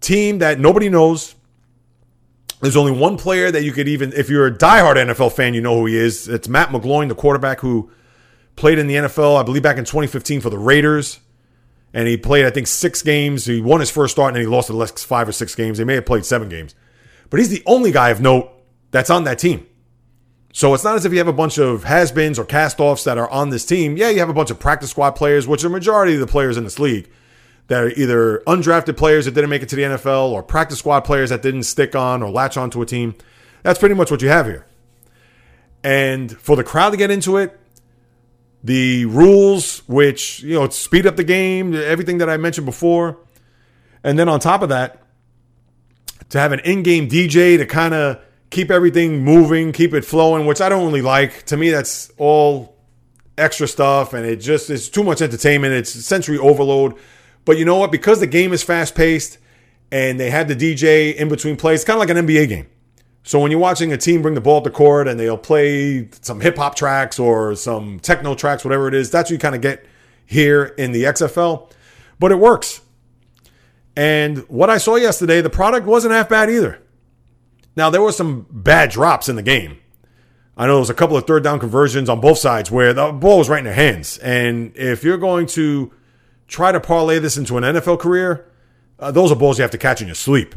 team 0.00 0.38
that 0.38 0.58
nobody 0.58 0.88
knows. 0.88 1.34
There's 2.60 2.76
only 2.76 2.92
one 2.92 3.18
player 3.18 3.50
that 3.50 3.62
you 3.62 3.72
could 3.72 3.88
even, 3.88 4.12
if 4.14 4.30
you're 4.30 4.46
a 4.46 4.50
diehard 4.50 4.96
NFL 4.96 5.32
fan, 5.32 5.52
you 5.52 5.60
know 5.60 5.78
who 5.80 5.86
he 5.86 5.96
is. 5.96 6.28
It's 6.28 6.48
Matt 6.48 6.70
McGloin, 6.70 7.08
the 7.08 7.14
quarterback 7.14 7.60
who 7.60 7.90
played 8.56 8.78
in 8.78 8.86
the 8.86 8.94
NFL, 8.94 9.38
I 9.38 9.42
believe 9.42 9.62
back 9.62 9.78
in 9.78 9.84
2015 9.84 10.40
for 10.40 10.50
the 10.50 10.58
Raiders. 10.58 11.20
And 11.92 12.08
he 12.08 12.16
played, 12.16 12.44
I 12.44 12.50
think, 12.50 12.66
six 12.66 13.02
games. 13.02 13.46
He 13.46 13.60
won 13.60 13.80
his 13.80 13.90
first 13.90 14.12
start 14.12 14.28
and 14.28 14.36
then 14.36 14.42
he 14.42 14.48
lost 14.48 14.68
the 14.68 14.74
last 14.74 15.06
five 15.06 15.28
or 15.28 15.32
six 15.32 15.54
games. 15.54 15.78
They 15.78 15.84
may 15.84 15.94
have 15.94 16.06
played 16.06 16.24
seven 16.24 16.48
games. 16.48 16.74
But 17.30 17.38
he's 17.38 17.50
the 17.50 17.62
only 17.66 17.92
guy 17.92 18.10
of 18.10 18.20
note 18.20 18.50
that's 18.90 19.10
on 19.10 19.24
that 19.24 19.38
team. 19.38 19.66
So 20.52 20.72
it's 20.74 20.84
not 20.84 20.94
as 20.94 21.04
if 21.04 21.12
you 21.12 21.18
have 21.18 21.28
a 21.28 21.32
bunch 21.32 21.58
of 21.58 21.84
has-beens 21.84 22.38
or 22.38 22.44
cast-offs 22.44 23.04
that 23.04 23.18
are 23.18 23.28
on 23.30 23.50
this 23.50 23.64
team. 23.66 23.96
Yeah, 23.96 24.10
you 24.10 24.20
have 24.20 24.28
a 24.28 24.34
bunch 24.34 24.50
of 24.50 24.60
practice 24.60 24.90
squad 24.90 25.12
players, 25.12 25.48
which 25.48 25.64
are 25.64 25.68
majority 25.68 26.14
of 26.14 26.20
the 26.20 26.28
players 26.28 26.56
in 26.56 26.62
this 26.62 26.78
league 26.78 27.10
that 27.66 27.82
are 27.82 27.88
either 27.90 28.42
undrafted 28.46 28.96
players 28.96 29.24
that 29.24 29.32
didn't 29.32 29.50
make 29.50 29.62
it 29.62 29.68
to 29.70 29.76
the 29.76 29.82
NFL 29.82 30.30
or 30.30 30.42
practice 30.42 30.78
squad 30.78 31.00
players 31.00 31.30
that 31.30 31.42
didn't 31.42 31.64
stick 31.64 31.96
on 31.96 32.22
or 32.22 32.30
latch 32.30 32.56
onto 32.56 32.82
a 32.82 32.86
team. 32.86 33.14
That's 33.62 33.78
pretty 33.78 33.94
much 33.94 34.10
what 34.10 34.22
you 34.22 34.28
have 34.28 34.46
here. 34.46 34.66
And 35.82 36.30
for 36.38 36.56
the 36.56 36.64
crowd 36.64 36.90
to 36.90 36.96
get 36.96 37.10
into 37.10 37.36
it, 37.36 37.58
the 38.64 39.04
rules, 39.04 39.80
which, 39.86 40.42
you 40.42 40.54
know, 40.54 40.68
speed 40.70 41.06
up 41.06 41.16
the 41.16 41.24
game, 41.24 41.74
everything 41.74 42.18
that 42.18 42.30
I 42.30 42.38
mentioned 42.38 42.64
before. 42.64 43.18
And 44.02 44.18
then 44.18 44.28
on 44.28 44.40
top 44.40 44.62
of 44.62 44.70
that, 44.70 45.02
to 46.30 46.40
have 46.40 46.52
an 46.52 46.60
in 46.60 46.82
game 46.82 47.06
DJ 47.06 47.58
to 47.58 47.66
kind 47.66 47.92
of 47.92 48.20
keep 48.48 48.70
everything 48.70 49.22
moving, 49.22 49.70
keep 49.72 49.92
it 49.92 50.04
flowing, 50.04 50.46
which 50.46 50.62
I 50.62 50.70
don't 50.70 50.86
really 50.86 51.02
like. 51.02 51.44
To 51.46 51.58
me, 51.58 51.70
that's 51.70 52.10
all 52.16 52.74
extra 53.36 53.68
stuff 53.68 54.14
and 54.14 54.24
it 54.24 54.36
just 54.36 54.70
is 54.70 54.88
too 54.88 55.04
much 55.04 55.20
entertainment. 55.20 55.74
It's 55.74 55.90
sensory 55.90 56.38
overload. 56.38 56.94
But 57.44 57.58
you 57.58 57.66
know 57.66 57.76
what? 57.76 57.92
Because 57.92 58.20
the 58.20 58.26
game 58.26 58.54
is 58.54 58.62
fast 58.62 58.94
paced 58.94 59.36
and 59.92 60.18
they 60.18 60.30
had 60.30 60.48
the 60.48 60.56
DJ 60.56 61.14
in 61.14 61.28
between 61.28 61.56
plays, 61.56 61.84
kind 61.84 62.00
of 62.00 62.00
like 62.00 62.16
an 62.16 62.26
NBA 62.26 62.48
game. 62.48 62.66
So 63.26 63.40
when 63.40 63.50
you're 63.50 63.58
watching 63.58 63.90
a 63.90 63.96
team 63.96 64.20
bring 64.20 64.34
the 64.34 64.42
ball 64.42 64.60
the 64.60 64.70
court 64.70 65.08
and 65.08 65.18
they'll 65.18 65.38
play 65.38 66.10
some 66.20 66.40
hip 66.40 66.58
hop 66.58 66.74
tracks 66.74 67.18
or 67.18 67.56
some 67.56 67.98
techno 67.98 68.34
tracks, 68.34 68.64
whatever 68.64 68.86
it 68.86 68.92
is, 68.94 69.10
that's 69.10 69.30
what 69.30 69.32
you 69.32 69.38
kind 69.38 69.54
of 69.54 69.62
get 69.62 69.86
here 70.26 70.64
in 70.64 70.92
the 70.92 71.04
XFL. 71.04 71.70
But 72.18 72.32
it 72.32 72.38
works. 72.38 72.82
And 73.96 74.38
what 74.48 74.68
I 74.68 74.76
saw 74.76 74.96
yesterday, 74.96 75.40
the 75.40 75.48
product 75.48 75.86
wasn't 75.86 76.12
half 76.12 76.28
bad 76.28 76.50
either. 76.50 76.82
Now, 77.76 77.88
there 77.88 78.02
were 78.02 78.12
some 78.12 78.46
bad 78.50 78.90
drops 78.90 79.28
in 79.28 79.36
the 79.36 79.42
game. 79.42 79.78
I 80.56 80.66
know 80.66 80.74
there 80.74 80.80
was 80.80 80.90
a 80.90 80.94
couple 80.94 81.16
of 81.16 81.26
third 81.26 81.42
down 81.42 81.58
conversions 81.58 82.10
on 82.10 82.20
both 82.20 82.38
sides 82.38 82.70
where 82.70 82.92
the 82.92 83.10
ball 83.10 83.38
was 83.38 83.48
right 83.48 83.58
in 83.58 83.64
their 83.64 83.74
hands. 83.74 84.18
And 84.18 84.76
if 84.76 85.02
you're 85.02 85.18
going 85.18 85.46
to 85.48 85.92
try 86.46 86.72
to 86.72 86.78
parlay 86.78 87.18
this 87.18 87.38
into 87.38 87.56
an 87.56 87.64
NFL 87.64 88.00
career, 88.00 88.50
uh, 88.98 89.10
those 89.10 89.32
are 89.32 89.34
balls 89.34 89.58
you 89.58 89.62
have 89.62 89.70
to 89.72 89.78
catch 89.78 90.02
in 90.02 90.08
your 90.08 90.14
sleep. 90.14 90.54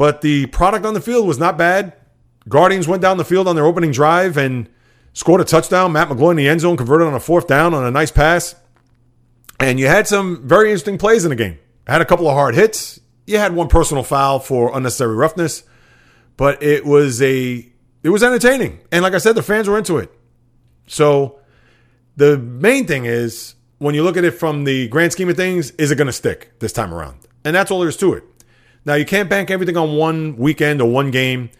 But 0.00 0.22
the 0.22 0.46
product 0.46 0.86
on 0.86 0.94
the 0.94 1.00
field 1.02 1.26
was 1.26 1.38
not 1.38 1.58
bad. 1.58 1.92
Guardians 2.48 2.88
went 2.88 3.02
down 3.02 3.18
the 3.18 3.24
field 3.24 3.46
on 3.46 3.54
their 3.54 3.66
opening 3.66 3.90
drive 3.90 4.38
and 4.38 4.66
scored 5.12 5.42
a 5.42 5.44
touchdown. 5.44 5.92
Matt 5.92 6.08
McGloin 6.08 6.30
in 6.30 6.36
the 6.38 6.48
end 6.48 6.62
zone 6.62 6.78
converted 6.78 7.06
on 7.06 7.12
a 7.12 7.20
fourth 7.20 7.46
down 7.46 7.74
on 7.74 7.84
a 7.84 7.90
nice 7.90 8.10
pass. 8.10 8.54
And 9.60 9.78
you 9.78 9.88
had 9.88 10.08
some 10.08 10.48
very 10.48 10.70
interesting 10.70 10.96
plays 10.96 11.26
in 11.26 11.28
the 11.28 11.36
game. 11.36 11.58
Had 11.86 12.00
a 12.00 12.06
couple 12.06 12.26
of 12.28 12.32
hard 12.32 12.54
hits. 12.54 12.98
You 13.26 13.36
had 13.36 13.54
one 13.54 13.68
personal 13.68 14.02
foul 14.02 14.38
for 14.38 14.74
unnecessary 14.74 15.14
roughness, 15.14 15.64
but 16.38 16.62
it 16.62 16.86
was 16.86 17.20
a 17.20 17.70
it 18.02 18.08
was 18.08 18.22
entertaining. 18.22 18.80
And 18.90 19.02
like 19.02 19.12
I 19.12 19.18
said, 19.18 19.34
the 19.34 19.42
fans 19.42 19.68
were 19.68 19.76
into 19.76 19.98
it. 19.98 20.10
So 20.86 21.40
the 22.16 22.38
main 22.38 22.86
thing 22.86 23.04
is 23.04 23.54
when 23.76 23.94
you 23.94 24.02
look 24.02 24.16
at 24.16 24.24
it 24.24 24.30
from 24.30 24.64
the 24.64 24.88
grand 24.88 25.12
scheme 25.12 25.28
of 25.28 25.36
things, 25.36 25.72
is 25.72 25.90
it 25.90 25.96
going 25.96 26.06
to 26.06 26.12
stick 26.14 26.58
this 26.58 26.72
time 26.72 26.94
around? 26.94 27.18
And 27.44 27.54
that's 27.54 27.70
all 27.70 27.80
there 27.80 27.90
is 27.90 27.98
to 27.98 28.14
it. 28.14 28.24
Now, 28.84 28.94
you 28.94 29.04
can't 29.04 29.28
bank 29.28 29.50
everything 29.50 29.76
on 29.76 29.96
one 29.96 30.36
weekend 30.36 30.80
or 30.80 30.90
one 30.90 31.10
game. 31.10 31.50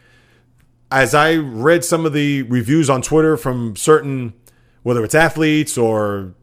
As 0.91 1.14
I 1.14 1.37
read 1.37 1.85
some 1.85 2.07
of 2.07 2.12
the 2.12 2.43
reviews 2.43 2.91
on 2.91 3.03
Twitter 3.03 3.37
from 3.37 3.77
certain, 3.77 4.33
whether 4.83 5.05
it's 5.05 5.14
athletes 5.14 5.79
or 5.79 6.35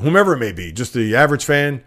whomever 0.00 0.34
it 0.34 0.38
may 0.38 0.52
be, 0.52 0.72
just 0.72 0.94
the 0.94 1.14
average 1.14 1.44
fan, 1.44 1.82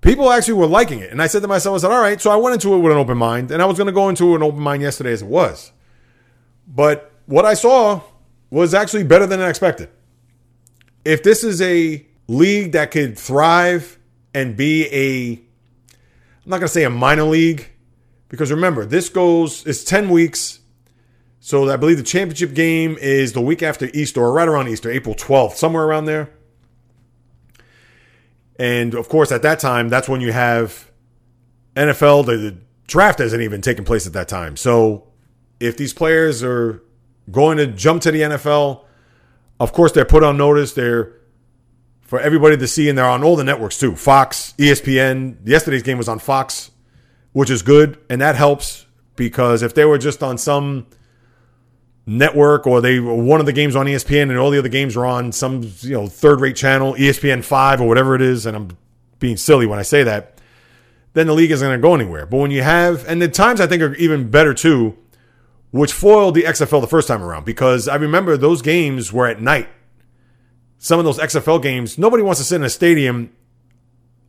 people 0.00 0.30
actually 0.30 0.54
were 0.54 0.66
liking 0.66 0.98
it. 0.98 1.10
And 1.10 1.22
I 1.22 1.28
said 1.28 1.42
to 1.42 1.48
myself, 1.48 1.76
I 1.76 1.78
said, 1.78 1.90
all 1.90 2.00
right. 2.00 2.20
So 2.20 2.30
I 2.30 2.36
went 2.36 2.54
into 2.54 2.74
it 2.74 2.78
with 2.78 2.92
an 2.92 2.98
open 2.98 3.16
mind, 3.16 3.50
and 3.50 3.62
I 3.62 3.66
was 3.66 3.78
going 3.78 3.86
to 3.86 3.92
go 3.92 4.08
into 4.08 4.34
an 4.34 4.42
open 4.42 4.60
mind 4.60 4.82
yesterday 4.82 5.12
as 5.12 5.22
it 5.22 5.28
was. 5.28 5.72
But 6.66 7.12
what 7.26 7.44
I 7.44 7.54
saw 7.54 8.02
was 8.50 8.74
actually 8.74 9.04
better 9.04 9.26
than 9.26 9.40
I 9.40 9.48
expected. 9.48 9.88
If 11.04 11.22
this 11.22 11.44
is 11.44 11.62
a 11.62 12.04
league 12.28 12.72
that 12.72 12.90
could 12.90 13.16
thrive 13.16 13.98
and 14.34 14.56
be 14.56 14.86
a 14.86 15.40
I'm 16.44 16.50
not 16.50 16.58
going 16.58 16.68
to 16.68 16.72
say 16.72 16.84
a 16.84 16.90
minor 16.90 17.24
league 17.24 17.68
because 18.36 18.50
remember, 18.50 18.84
this 18.84 19.08
goes 19.08 19.66
it's 19.66 19.82
10 19.84 20.10
weeks. 20.10 20.60
So 21.40 21.70
I 21.70 21.76
believe 21.76 21.96
the 21.96 22.02
championship 22.02 22.54
game 22.54 22.96
is 23.00 23.32
the 23.32 23.40
week 23.40 23.62
after 23.62 23.88
Easter 23.94 24.20
or 24.20 24.32
right 24.32 24.48
around 24.48 24.68
Easter, 24.68 24.90
April 24.90 25.14
12th, 25.14 25.54
somewhere 25.54 25.84
around 25.84 26.06
there. 26.06 26.30
And 28.58 28.94
of 28.94 29.08
course, 29.08 29.30
at 29.32 29.42
that 29.42 29.60
time, 29.60 29.88
that's 29.88 30.08
when 30.08 30.20
you 30.20 30.32
have 30.32 30.90
NFL, 31.76 32.26
the, 32.26 32.36
the 32.36 32.56
draft 32.86 33.18
hasn't 33.18 33.42
even 33.42 33.60
taken 33.60 33.84
place 33.84 34.06
at 34.06 34.12
that 34.14 34.28
time. 34.28 34.56
So 34.56 35.08
if 35.60 35.76
these 35.76 35.92
players 35.92 36.42
are 36.42 36.82
going 37.30 37.58
to 37.58 37.66
jump 37.66 38.02
to 38.02 38.10
the 38.10 38.22
NFL, 38.22 38.84
of 39.60 39.72
course, 39.72 39.92
they're 39.92 40.04
put 40.04 40.22
on 40.22 40.36
notice. 40.36 40.72
They're 40.72 41.12
for 42.02 42.20
everybody 42.20 42.56
to 42.56 42.66
see, 42.68 42.88
and 42.88 42.96
they're 42.96 43.04
on 43.04 43.24
all 43.24 43.36
the 43.36 43.44
networks 43.44 43.78
too 43.78 43.96
Fox, 43.96 44.54
ESPN. 44.58 45.36
Yesterday's 45.44 45.82
game 45.82 45.98
was 45.98 46.08
on 46.08 46.18
Fox, 46.18 46.70
which 47.36 47.50
is 47.50 47.60
good, 47.60 47.98
and 48.08 48.22
that 48.22 48.34
helps 48.34 48.86
because 49.14 49.62
if 49.62 49.74
they 49.74 49.84
were 49.84 49.98
just 49.98 50.22
on 50.22 50.38
some 50.38 50.86
network 52.06 52.66
or 52.66 52.80
they 52.80 52.98
one 52.98 53.40
of 53.40 53.44
the 53.44 53.52
games 53.52 53.76
on 53.76 53.84
ESPN 53.84 54.30
and 54.30 54.38
all 54.38 54.50
the 54.50 54.58
other 54.58 54.70
games 54.70 54.96
are 54.96 55.04
on 55.04 55.30
some 55.32 55.70
you 55.80 55.90
know 55.90 56.06
third 56.06 56.40
rate 56.40 56.56
channel, 56.56 56.94
ESPN 56.94 57.44
five 57.44 57.78
or 57.78 57.86
whatever 57.86 58.14
it 58.14 58.22
is, 58.22 58.46
and 58.46 58.56
I'm 58.56 58.78
being 59.18 59.36
silly 59.36 59.66
when 59.66 59.78
I 59.78 59.82
say 59.82 60.02
that, 60.04 60.40
then 61.12 61.26
the 61.26 61.34
league 61.34 61.50
isn't 61.50 61.66
going 61.66 61.78
to 61.78 61.82
go 61.82 61.94
anywhere. 61.94 62.24
But 62.24 62.38
when 62.38 62.50
you 62.50 62.62
have, 62.62 63.06
and 63.06 63.20
the 63.20 63.28
times 63.28 63.60
I 63.60 63.66
think 63.66 63.82
are 63.82 63.94
even 63.96 64.30
better 64.30 64.54
too, 64.54 64.96
which 65.72 65.92
foiled 65.92 66.36
the 66.36 66.44
XFL 66.44 66.80
the 66.80 66.86
first 66.86 67.06
time 67.06 67.22
around 67.22 67.44
because 67.44 67.86
I 67.86 67.96
remember 67.96 68.38
those 68.38 68.62
games 68.62 69.12
were 69.12 69.26
at 69.26 69.42
night. 69.42 69.68
Some 70.78 70.98
of 70.98 71.04
those 71.04 71.18
XFL 71.18 71.60
games, 71.62 71.98
nobody 71.98 72.22
wants 72.22 72.40
to 72.40 72.46
sit 72.46 72.56
in 72.56 72.64
a 72.64 72.70
stadium 72.70 73.30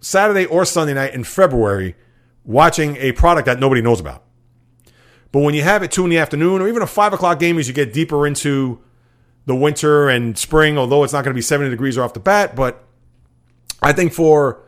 Saturday 0.02 0.46
or 0.46 0.66
Sunday 0.66 0.94
night 0.94 1.14
in 1.14 1.24
February 1.24 1.96
watching 2.48 2.96
a 2.98 3.12
product 3.12 3.46
that 3.46 3.60
nobody 3.60 3.82
knows 3.82 4.00
about. 4.00 4.24
But 5.32 5.42
when 5.42 5.54
you 5.54 5.62
have 5.62 5.84
it 5.84 5.92
two 5.92 6.04
in 6.04 6.10
the 6.10 6.18
afternoon 6.18 6.62
or 6.62 6.68
even 6.68 6.82
a 6.82 6.88
five 6.88 7.14
o'clock 7.14 7.38
game 7.40 7.60
as 7.60 7.68
you 7.68 7.74
get 7.74 7.94
deeper 7.94 8.26
into 8.26 8.82
the 9.46 9.56
winter 9.56 10.10
and 10.10 10.36
spring, 10.38 10.78
although 10.78 11.04
it's 11.04 11.14
not 11.14 11.24
going 11.24 11.34
to 11.34 11.38
be 11.38 11.42
70 11.42 11.70
degrees 11.70 11.98
off 11.98 12.14
the 12.14 12.20
bat, 12.20 12.56
but 12.56 12.84
I 13.82 13.94
think 13.94 14.14
for 14.14 14.64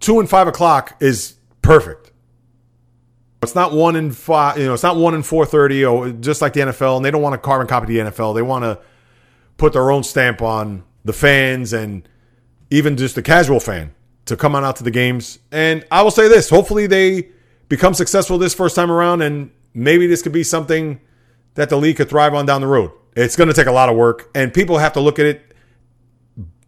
two 0.00 0.18
and 0.18 0.28
five 0.28 0.48
o'clock 0.48 0.96
is 1.00 1.36
perfect. 1.62 2.10
It's 3.42 3.54
not 3.54 3.72
one 3.72 3.94
in 3.94 4.10
five, 4.10 4.58
you 4.58 4.66
know, 4.66 4.74
it's 4.74 4.82
not 4.82 4.96
one 4.96 5.14
in 5.14 5.22
four 5.22 5.46
thirty 5.46 5.84
or 5.84 6.10
just 6.10 6.42
like 6.42 6.54
the 6.54 6.60
NFL, 6.60 6.96
and 6.96 7.04
they 7.04 7.10
don't 7.10 7.22
want 7.22 7.34
to 7.34 7.38
carbon 7.38 7.68
copy 7.68 7.86
the 7.86 8.10
NFL. 8.10 8.34
They 8.34 8.42
want 8.42 8.64
to 8.64 8.80
put 9.58 9.74
their 9.74 9.90
own 9.90 10.02
stamp 10.02 10.42
on 10.42 10.82
the 11.04 11.12
fans 11.12 11.72
and 11.72 12.08
even 12.70 12.96
just 12.96 13.14
the 13.14 13.22
casual 13.22 13.60
fan 13.60 13.94
to 14.28 14.36
come 14.36 14.54
on 14.54 14.64
out 14.64 14.76
to 14.76 14.84
the 14.84 14.90
games. 14.90 15.38
And 15.52 15.84
I 15.90 16.02
will 16.02 16.10
say 16.10 16.28
this: 16.28 16.48
hopefully 16.48 16.86
they 16.86 17.28
become 17.68 17.94
successful 17.94 18.38
this 18.38 18.54
first 18.54 18.74
time 18.76 18.90
around, 18.90 19.22
and 19.22 19.50
maybe 19.74 20.06
this 20.06 20.22
could 20.22 20.32
be 20.32 20.42
something 20.42 21.00
that 21.54 21.68
the 21.68 21.76
league 21.76 21.96
could 21.96 22.08
thrive 22.08 22.34
on 22.34 22.46
down 22.46 22.60
the 22.60 22.66
road. 22.66 22.92
It's 23.16 23.36
going 23.36 23.48
to 23.48 23.54
take 23.54 23.66
a 23.66 23.72
lot 23.72 23.88
of 23.88 23.96
work, 23.96 24.30
and 24.34 24.54
people 24.54 24.78
have 24.78 24.92
to 24.94 25.00
look 25.00 25.18
at 25.18 25.26
it. 25.26 25.54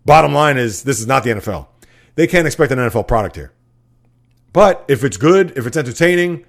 Bottom 0.04 0.32
line 0.32 0.56
is, 0.56 0.82
this 0.82 0.98
is 0.98 1.06
not 1.06 1.22
the 1.22 1.30
NFL. 1.30 1.68
They 2.16 2.26
can't 2.26 2.46
expect 2.46 2.72
an 2.72 2.78
NFL 2.78 3.06
product 3.06 3.36
here. 3.36 3.52
But 4.52 4.84
if 4.88 5.04
it's 5.04 5.16
good, 5.16 5.56
if 5.56 5.66
it's 5.66 5.76
entertaining, 5.76 6.44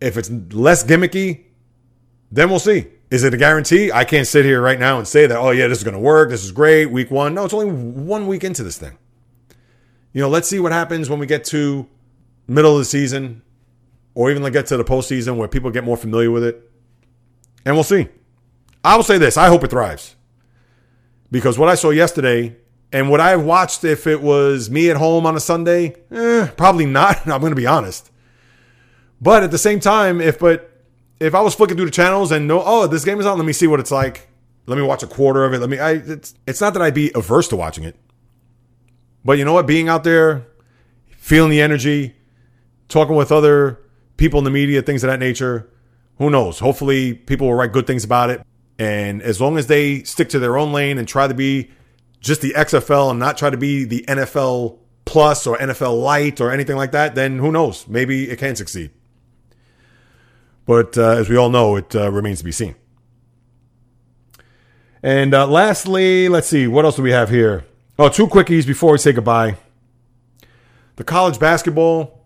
if 0.00 0.16
it's 0.16 0.30
less 0.52 0.84
gimmicky, 0.84 1.44
then 2.30 2.50
we'll 2.50 2.58
see. 2.58 2.88
Is 3.10 3.22
it 3.24 3.32
a 3.32 3.36
guarantee? 3.36 3.90
I 3.92 4.04
can't 4.04 4.26
sit 4.26 4.44
here 4.44 4.60
right 4.60 4.78
now 4.78 4.98
and 4.98 5.06
say 5.06 5.26
that, 5.26 5.38
oh, 5.38 5.50
yeah, 5.50 5.68
this 5.68 5.78
is 5.78 5.84
going 5.84 5.94
to 5.94 6.00
work. 6.00 6.28
This 6.28 6.44
is 6.44 6.52
great. 6.52 6.86
Week 6.86 7.10
one. 7.10 7.34
No, 7.34 7.44
it's 7.44 7.54
only 7.54 7.70
one 7.70 8.26
week 8.26 8.44
into 8.44 8.64
this 8.64 8.76
thing. 8.76 8.98
You 10.16 10.22
know, 10.22 10.30
let's 10.30 10.48
see 10.48 10.58
what 10.60 10.72
happens 10.72 11.10
when 11.10 11.18
we 11.18 11.26
get 11.26 11.44
to 11.44 11.86
middle 12.48 12.72
of 12.72 12.78
the 12.78 12.86
season 12.86 13.42
or 14.14 14.30
even 14.30 14.42
like 14.42 14.54
get 14.54 14.64
to 14.68 14.78
the 14.78 14.82
postseason 14.82 15.36
where 15.36 15.46
people 15.46 15.70
get 15.70 15.84
more 15.84 15.98
familiar 15.98 16.30
with 16.30 16.42
it. 16.42 16.70
And 17.66 17.76
we'll 17.76 17.84
see. 17.84 18.08
I 18.82 18.96
will 18.96 19.02
say 19.02 19.18
this 19.18 19.36
I 19.36 19.48
hope 19.48 19.62
it 19.62 19.68
thrives. 19.68 20.16
Because 21.30 21.58
what 21.58 21.68
I 21.68 21.74
saw 21.74 21.90
yesterday 21.90 22.56
and 22.90 23.10
would 23.10 23.20
I 23.20 23.28
have 23.28 23.44
watched 23.44 23.84
if 23.84 24.06
it 24.06 24.22
was 24.22 24.70
me 24.70 24.88
at 24.88 24.96
home 24.96 25.26
on 25.26 25.36
a 25.36 25.40
Sunday? 25.40 25.96
Eh, 26.10 26.46
probably 26.56 26.86
not. 26.86 27.26
I'm 27.28 27.40
going 27.42 27.52
to 27.52 27.54
be 27.54 27.66
honest. 27.66 28.10
But 29.20 29.42
at 29.42 29.50
the 29.50 29.58
same 29.58 29.80
time, 29.80 30.22
if 30.22 30.38
but 30.38 30.82
if 31.20 31.34
I 31.34 31.42
was 31.42 31.54
flicking 31.54 31.76
through 31.76 31.84
the 31.84 31.92
channels 31.92 32.32
and 32.32 32.48
no, 32.48 32.62
oh, 32.64 32.86
this 32.86 33.04
game 33.04 33.20
is 33.20 33.26
on, 33.26 33.36
let 33.36 33.46
me 33.46 33.52
see 33.52 33.66
what 33.66 33.80
it's 33.80 33.90
like. 33.90 34.30
Let 34.64 34.78
me 34.78 34.82
watch 34.82 35.02
a 35.02 35.06
quarter 35.06 35.44
of 35.44 35.52
it. 35.52 35.58
Let 35.58 35.68
me. 35.68 35.78
I. 35.78 35.90
It's 35.90 36.34
it's 36.46 36.62
not 36.62 36.72
that 36.72 36.80
I'd 36.80 36.94
be 36.94 37.12
averse 37.14 37.48
to 37.48 37.56
watching 37.56 37.84
it, 37.84 37.96
but 39.26 39.38
you 39.38 39.44
know 39.44 39.52
what? 39.52 39.66
Being 39.66 39.88
out 39.88 40.04
there, 40.04 40.46
feeling 41.10 41.50
the 41.50 41.60
energy, 41.60 42.14
talking 42.88 43.16
with 43.16 43.32
other 43.32 43.80
people 44.16 44.38
in 44.38 44.44
the 44.44 44.50
media, 44.50 44.82
things 44.82 45.02
of 45.02 45.10
that 45.10 45.18
nature. 45.18 45.68
Who 46.18 46.30
knows? 46.30 46.60
Hopefully, 46.60 47.12
people 47.12 47.48
will 47.48 47.54
write 47.54 47.72
good 47.72 47.86
things 47.86 48.04
about 48.04 48.30
it. 48.30 48.40
And 48.78 49.20
as 49.22 49.40
long 49.40 49.58
as 49.58 49.66
they 49.66 50.04
stick 50.04 50.28
to 50.30 50.38
their 50.38 50.56
own 50.56 50.72
lane 50.72 50.96
and 50.96 51.08
try 51.08 51.26
to 51.26 51.34
be 51.34 51.70
just 52.20 52.40
the 52.40 52.52
XFL 52.52 53.10
and 53.10 53.18
not 53.18 53.36
try 53.36 53.50
to 53.50 53.56
be 53.56 53.84
the 53.84 54.04
NFL 54.06 54.78
plus 55.04 55.44
or 55.46 55.58
NFL 55.58 56.00
light 56.00 56.40
or 56.40 56.52
anything 56.52 56.76
like 56.76 56.92
that, 56.92 57.16
then 57.16 57.38
who 57.38 57.50
knows? 57.50 57.88
Maybe 57.88 58.30
it 58.30 58.38
can 58.38 58.54
succeed. 58.54 58.92
But 60.66 60.96
uh, 60.96 61.10
as 61.10 61.28
we 61.28 61.36
all 61.36 61.50
know, 61.50 61.74
it 61.74 61.96
uh, 61.96 62.12
remains 62.12 62.38
to 62.38 62.44
be 62.44 62.52
seen. 62.52 62.76
And 65.02 65.34
uh, 65.34 65.48
lastly, 65.48 66.28
let's 66.28 66.46
see, 66.46 66.68
what 66.68 66.84
else 66.84 66.96
do 66.96 67.02
we 67.02 67.10
have 67.10 67.28
here? 67.30 67.64
Oh, 67.98 68.10
two 68.10 68.26
quickies 68.26 68.66
before 68.66 68.92
we 68.92 68.98
say 68.98 69.12
goodbye. 69.12 69.56
The 70.96 71.04
college 71.04 71.38
basketball. 71.38 72.24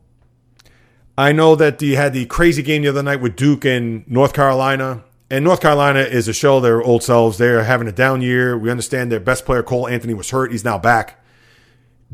I 1.17 1.31
know 1.31 1.55
that 1.55 1.81
you 1.81 1.97
had 1.97 2.13
the 2.13 2.27
crazy 2.27 2.63
game 2.63 2.83
the 2.83 2.89
other 2.89 3.03
night 3.05 3.21
with 3.21 3.37
Duke 3.37 3.65
and 3.65 4.09
North 4.09 4.33
Carolina. 4.33 5.05
And 5.31 5.45
North 5.45 5.61
Carolina 5.61 6.01
is 6.01 6.27
a 6.27 6.33
show 6.33 6.59
their 6.59 6.83
old 6.83 7.05
selves. 7.05 7.39
They're 7.39 7.63
having 7.63 7.87
a 7.87 7.93
down 7.93 8.21
year. 8.21 8.59
We 8.59 8.69
understand 8.69 9.13
their 9.13 9.21
best 9.21 9.45
player, 9.45 9.63
Cole 9.63 9.87
Anthony, 9.87 10.13
was 10.13 10.31
hurt. 10.31 10.51
He's 10.51 10.65
now 10.65 10.77
back. 10.77 11.23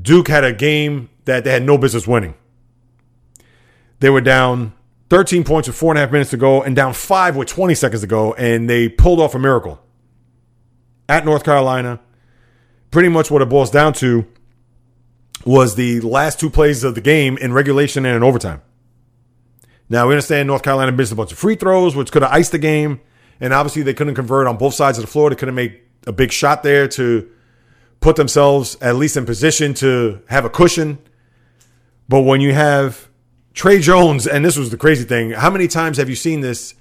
Duke 0.00 0.28
had 0.28 0.44
a 0.44 0.52
game 0.52 1.09
that 1.24 1.44
they 1.44 1.52
had 1.52 1.62
no 1.62 1.78
business 1.78 2.07
winning. 2.07 2.34
They 4.00 4.11
were 4.11 4.20
down 4.20 4.74
13 5.09 5.44
points 5.44 5.66
with 5.66 5.78
four 5.78 5.92
and 5.92 5.98
a 5.98 6.02
half 6.02 6.12
minutes 6.12 6.30
to 6.30 6.36
go 6.36 6.62
and 6.62 6.76
down 6.76 6.92
five 6.92 7.36
with 7.36 7.48
20 7.48 7.74
seconds 7.74 8.02
to 8.02 8.07
go, 8.07 8.34
and 8.34 8.68
they 8.68 8.90
pulled 8.90 9.18
off 9.18 9.34
a 9.34 9.38
miracle 9.38 9.80
at 11.09 11.24
North 11.24 11.42
Carolina. 11.42 12.00
Pretty 12.91 13.09
much 13.09 13.30
what 13.30 13.43
it 13.43 13.49
boils 13.49 13.70
down 13.70 13.93
to 13.95 14.26
was 15.45 15.74
the 15.74 16.01
last 16.01 16.41
two 16.41 16.51
plays 16.51 16.82
of 16.82 16.95
the 16.95 17.01
game 17.01 17.37
in 17.39 17.53
regulation 17.53 18.05
and 18.05 18.16
in 18.16 18.22
overtime. 18.22 18.62
Now, 19.89 20.09
we 20.09 20.14
understand 20.14 20.49
North 20.49 20.62
Carolina 20.62 20.91
missed 20.93 21.12
a 21.12 21.14
bunch 21.14 21.30
of 21.30 21.39
free 21.39 21.55
throws, 21.55 21.95
which 21.95 22.11
could 22.11 22.22
have 22.22 22.32
iced 22.32 22.53
the 22.53 22.59
game. 22.59 23.01
And 23.39 23.53
obviously, 23.53 23.82
they 23.82 23.95
couldn't 23.95 24.14
convert 24.14 24.47
on 24.47 24.57
both 24.57 24.74
sides 24.74 24.99
of 24.99 25.05
the 25.05 25.11
floor. 25.11 25.30
They 25.30 25.37
couldn't 25.37 25.55
make 25.55 25.82
a 26.07 26.12
big 26.12 26.32
shot 26.32 26.62
there 26.62 26.89
to 26.89 27.30
put 28.01 28.16
themselves 28.16 28.76
at 28.80 28.97
least 28.97 29.16
in 29.16 29.26
position 29.26 29.74
to 29.74 30.22
have 30.28 30.45
a 30.45 30.51
cushion. 30.51 30.99
But 32.09 32.22
when 32.22 32.41
you 32.41 32.55
have 32.55 33.09
Tre 33.55 33.78
Jones, 33.80 34.26
and 34.26 34.45
this 34.45 34.57
was 34.57 34.70
the 34.70 34.76
crazy 34.76 35.05
thing, 35.05 35.30
how 35.30 35.51
many 35.51 35.68
times 35.68 35.99
have 35.99 36.09
you 36.09 36.16
seen 36.16 36.41
this? 36.41 36.74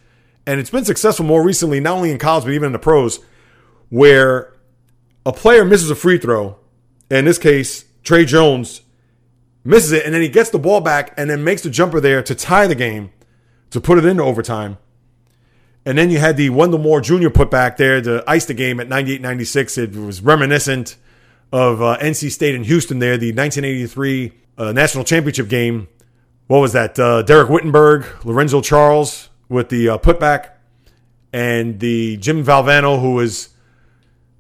And 0.48 0.60
it's 0.60 0.70
been 0.70 0.86
successful 0.86 1.26
more 1.26 1.44
recently, 1.44 1.80
not 1.80 1.98
only 1.98 2.12
in 2.12 2.18
college, 2.18 2.46
but 2.46 2.54
even 2.54 2.68
in 2.68 2.74
the 2.74 2.80
pros, 2.80 3.20
where 3.90 4.54
a 5.26 5.34
player 5.34 5.66
misses 5.66 5.90
a 5.90 5.96
free 5.96 6.18
throw. 6.18 6.58
In 7.10 7.26
this 7.26 7.38
case, 7.38 7.86
Tre 8.04 8.26
Jones 8.26 8.82
misses 9.64 9.92
it, 9.92 10.06
and 10.06 10.14
then 10.14 10.22
he 10.22 10.30
gets 10.30 10.50
the 10.50 10.60
ball 10.60 10.82
back 10.82 11.14
and 11.18 11.30
then 11.30 11.44
makes 11.44 11.64
the 11.64 11.70
jumper 11.70 12.00
there 12.00 12.22
to 12.24 12.36
tie 12.36 12.68
the 12.68 12.76
game, 12.76 13.12
to 13.72 13.82
put 13.82 13.98
it 13.98 14.06
into 14.06 14.24
overtime. 14.24 14.78
And 15.86 15.98
then 15.98 16.10
you 16.10 16.18
had 16.18 16.38
the 16.38 16.50
Wendell 16.50 16.80
Moore 16.80 17.02
Jr. 17.02 17.30
put 17.30 17.52
back 17.52 17.78
there 17.78 18.02
to 18.02 18.24
ice 18.28 18.46
the 18.46 18.54
game 18.54 18.80
at 18.80 18.88
98 18.88 19.22
96. 19.22 19.78
It 19.78 19.96
was 19.96 20.22
reminiscent 20.22 20.96
of 21.52 21.82
uh, 21.82 21.98
NC 22.00 22.32
State 22.32 22.56
and 22.56 22.66
Houston 22.66 23.00
there, 23.00 23.18
the 23.18 23.32
1983 23.32 24.34
uh, 24.58 24.72
national 24.72 25.04
championship 25.04 25.48
game. 25.48 25.88
What 26.48 26.60
was 26.60 26.74
that? 26.74 26.98
Uh, 27.00 27.24
Dereck 27.24 27.50
Whittenburg, 27.50 28.24
Lorenzo 28.24 28.62
Charles 28.62 29.30
with 29.48 29.70
the 29.70 29.90
uh, 29.90 29.98
putback, 29.98 30.50
and 31.32 31.80
the 31.80 32.18
Jim 32.18 32.44
Valvano, 32.44 33.00
who 33.00 33.14
was 33.14 33.50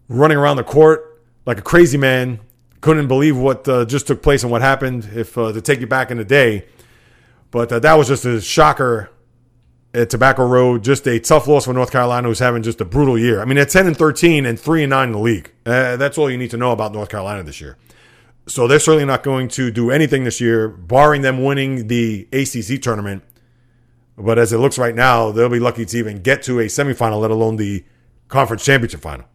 running 0.07 0.37
around 0.37 0.57
the 0.57 0.63
court 0.63 1.21
like 1.45 1.59
a 1.59 1.61
crazy 1.61 1.97
man 1.97 2.39
couldn't 2.81 3.07
believe 3.07 3.35
what 3.35 3.67
uh, 3.67 3.85
just 3.85 4.05
took 4.05 4.21
place 4.21 4.43
and 4.43 4.51
what 4.51 4.61
happened. 4.61 5.09
If 5.15 5.37
uh, 5.37 5.51
to 5.51 5.61
take 5.61 5.79
you 5.79 5.87
back 5.87 6.11
in 6.11 6.17
the 6.17 6.25
day, 6.25 6.65
but 7.49 7.71
uh, 7.71 7.79
that 7.79 7.95
was 7.95 8.07
just 8.07 8.25
a 8.25 8.39
shocker 8.39 9.09
at 9.93 10.09
Tobacco 10.09 10.45
Road. 10.45 10.83
Just 10.83 11.07
a 11.07 11.19
tough 11.19 11.47
loss 11.47 11.65
for 11.65 11.73
North 11.73 11.91
Carolina, 11.91 12.27
who's 12.27 12.39
having 12.39 12.61
just 12.61 12.81
a 12.81 12.85
brutal 12.85 13.17
year. 13.17 13.41
I 13.41 13.45
mean, 13.45 13.57
at 13.57 13.69
ten 13.69 13.87
and 13.87 13.97
thirteen 13.97 14.45
and 14.45 14.59
three 14.59 14.83
and 14.83 14.91
nine 14.91 15.07
in 15.07 15.13
the 15.13 15.19
league. 15.19 15.51
Uh, 15.65 15.97
that's 15.97 16.19
all 16.19 16.29
you 16.29 16.37
need 16.37 16.51
to 16.51 16.57
know 16.57 16.71
about 16.71 16.93
North 16.93 17.09
Carolina 17.09 17.41
this 17.43 17.59
year. 17.59 17.77
So 18.47 18.67
they're 18.67 18.79
certainly 18.79 19.05
not 19.05 19.23
going 19.23 19.47
to 19.49 19.71
do 19.71 19.89
anything 19.89 20.23
this 20.23 20.39
year, 20.39 20.67
barring 20.67 21.23
them 21.23 21.43
winning 21.43 21.87
the 21.87 22.27
ACC 22.31 22.79
tournament. 22.79 23.23
But 24.15 24.37
as 24.37 24.53
it 24.53 24.59
looks 24.59 24.77
right 24.77 24.93
now, 24.93 25.31
they'll 25.31 25.49
be 25.49 25.59
lucky 25.59 25.85
to 25.85 25.97
even 25.97 26.21
get 26.21 26.43
to 26.43 26.59
a 26.59 26.65
semifinal, 26.65 27.19
let 27.19 27.31
alone 27.31 27.55
the 27.55 27.83
conference 28.27 28.63
championship 28.63 29.01
final. 29.01 29.25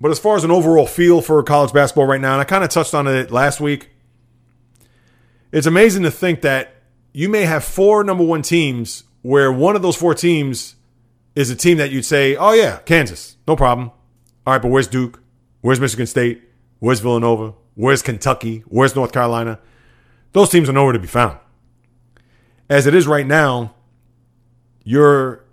But 0.00 0.10
as 0.10 0.18
far 0.18 0.36
as 0.36 0.44
an 0.44 0.50
overall 0.50 0.86
feel 0.86 1.20
for 1.20 1.42
college 1.42 1.72
basketball 1.72 2.06
right 2.06 2.20
now, 2.20 2.32
and 2.32 2.40
I 2.40 2.44
kind 2.44 2.62
of 2.62 2.70
touched 2.70 2.94
on 2.94 3.06
it 3.06 3.30
last 3.30 3.60
week, 3.60 3.90
it's 5.52 5.66
amazing 5.66 6.02
to 6.02 6.10
think 6.10 6.42
that 6.42 6.74
you 7.12 7.28
may 7.28 7.42
have 7.42 7.64
four 7.64 8.04
number 8.04 8.24
one 8.24 8.42
teams 8.42 9.04
where 9.22 9.50
one 9.50 9.74
of 9.74 9.82
those 9.82 9.96
four 9.96 10.14
teams 10.14 10.76
is 11.34 11.50
a 11.50 11.56
team 11.56 11.78
that 11.78 11.90
you'd 11.90 12.04
say, 12.04 12.36
oh, 12.36 12.52
yeah, 12.52 12.78
Kansas, 12.78 13.36
no 13.48 13.56
problem. 13.56 13.90
All 14.46 14.52
right, 14.52 14.62
but 14.62 14.68
where's 14.68 14.86
Duke? 14.86 15.22
Where's 15.62 15.80
Michigan 15.80 16.06
State? 16.06 16.42
Where's 16.78 17.00
Villanova? 17.00 17.54
Where's 17.74 18.02
Kentucky? 18.02 18.64
Where's 18.68 18.94
North 18.94 19.12
Carolina? 19.12 19.58
Those 20.32 20.50
teams 20.50 20.68
are 20.68 20.72
nowhere 20.72 20.92
to 20.92 20.98
be 20.98 21.06
found. 21.06 21.38
As 22.68 22.86
it 22.86 22.94
is 22.94 23.06
right 23.06 23.26
now, 23.26 23.74
your 24.84 25.44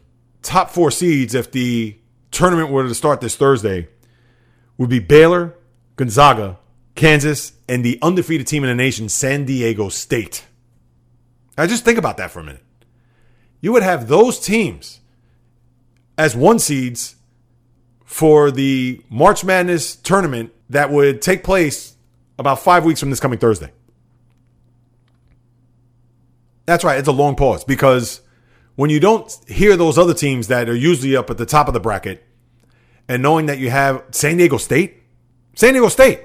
top 0.42 0.70
four 0.70 0.92
seeds, 0.92 1.34
if 1.34 1.52
the 1.52 1.98
tournament 2.32 2.70
were 2.70 2.88
to 2.88 2.94
start 2.94 3.22
this 3.22 3.36
Thursday, 3.36 3.88
would 4.78 4.90
be 4.90 5.00
Baylor, 5.00 5.56
Gonzaga, 5.96 6.58
Kansas, 6.96 7.54
and 7.68 7.84
the 7.84 8.00
undefeated 8.02 8.48
team 8.48 8.64
in 8.64 8.70
the 8.70 8.76
nation, 8.76 9.10
San 9.10 9.46
Diego 9.46 9.90
State. 9.90 10.46
Now 11.58 11.68
just 11.68 11.86
think 11.86 11.98
about 11.98 12.18
that 12.18 12.32
for 12.32 12.40
a 12.40 12.44
minute. 12.44 12.64
You 13.62 13.72
would 13.74 13.84
have 13.84 14.08
those 14.08 14.40
teams 14.40 15.00
as 16.18 16.36
one 16.36 16.60
seeds 16.60 17.16
for 18.04 18.52
the 18.52 19.02
March 19.10 19.44
Madness 19.44 19.96
tournament 19.96 20.52
that 20.70 20.92
would 20.92 21.22
take 21.22 21.44
place 21.44 21.96
about 22.38 22.60
five 22.60 22.84
weeks 22.84 23.00
from 23.00 23.10
this 23.10 23.20
coming 23.20 23.40
Thursday. 23.40 23.72
That's 26.66 26.84
right, 26.84 26.98
it's 26.98 27.08
a 27.08 27.14
long 27.14 27.36
pause 27.36 27.64
because 27.64 28.22
when 28.76 28.90
you 28.90 29.00
don't 29.00 29.32
hear 29.48 29.76
those 29.76 29.98
other 29.98 30.14
teams 30.14 30.48
that 30.48 30.70
are 30.70 30.76
usually 30.76 31.16
up 31.16 31.30
at 31.30 31.38
the 31.38 31.46
top 31.46 31.68
of 31.68 31.74
the 31.74 31.80
bracket 31.80 32.24
and 33.08 33.22
knowing 33.22 33.48
that 33.48 33.60
you 33.60 33.70
have 33.70 34.04
San 34.12 34.38
Diego 34.38 34.58
State, 34.58 35.02
San 35.56 35.74
Diego 35.74 35.90
State, 35.90 36.22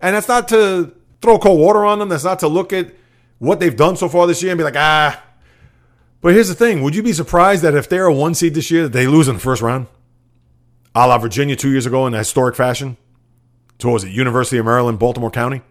and 0.00 0.14
that's 0.14 0.28
not 0.28 0.48
to 0.48 0.94
throw 1.20 1.38
cold 1.38 1.60
water 1.60 1.84
on 1.84 1.98
them, 1.98 2.08
that's 2.08 2.24
not 2.24 2.38
to 2.40 2.48
look 2.48 2.72
at 2.72 2.92
what 3.38 3.60
they've 3.60 3.76
done 3.76 3.96
so 3.96 4.08
far 4.08 4.26
this 4.26 4.42
year 4.42 4.52
and 4.52 4.58
be 4.58 4.64
like, 4.64 4.76
ah. 4.76 5.22
But 6.20 6.34
here's 6.34 6.48
the 6.48 6.54
thing 6.54 6.82
would 6.82 6.94
you 6.94 7.02
be 7.02 7.12
surprised 7.12 7.62
that 7.62 7.74
if 7.74 7.88
they're 7.88 8.06
a 8.06 8.14
one 8.14 8.34
seed 8.34 8.54
this 8.54 8.70
year, 8.70 8.84
that 8.84 8.92
they 8.92 9.06
lose 9.06 9.28
in 9.28 9.34
the 9.34 9.40
first 9.40 9.62
round? 9.62 9.86
A 10.94 11.06
la 11.08 11.18
Virginia 11.18 11.56
two 11.56 11.70
years 11.70 11.86
ago 11.86 12.06
in 12.06 12.14
a 12.14 12.18
historic 12.18 12.54
fashion? 12.54 12.96
To 13.78 13.88
what 13.88 13.94
was 13.94 14.04
it, 14.04 14.10
University 14.10 14.58
of 14.58 14.64
Maryland, 14.66 14.98
Baltimore 14.98 15.30
County? 15.30 15.62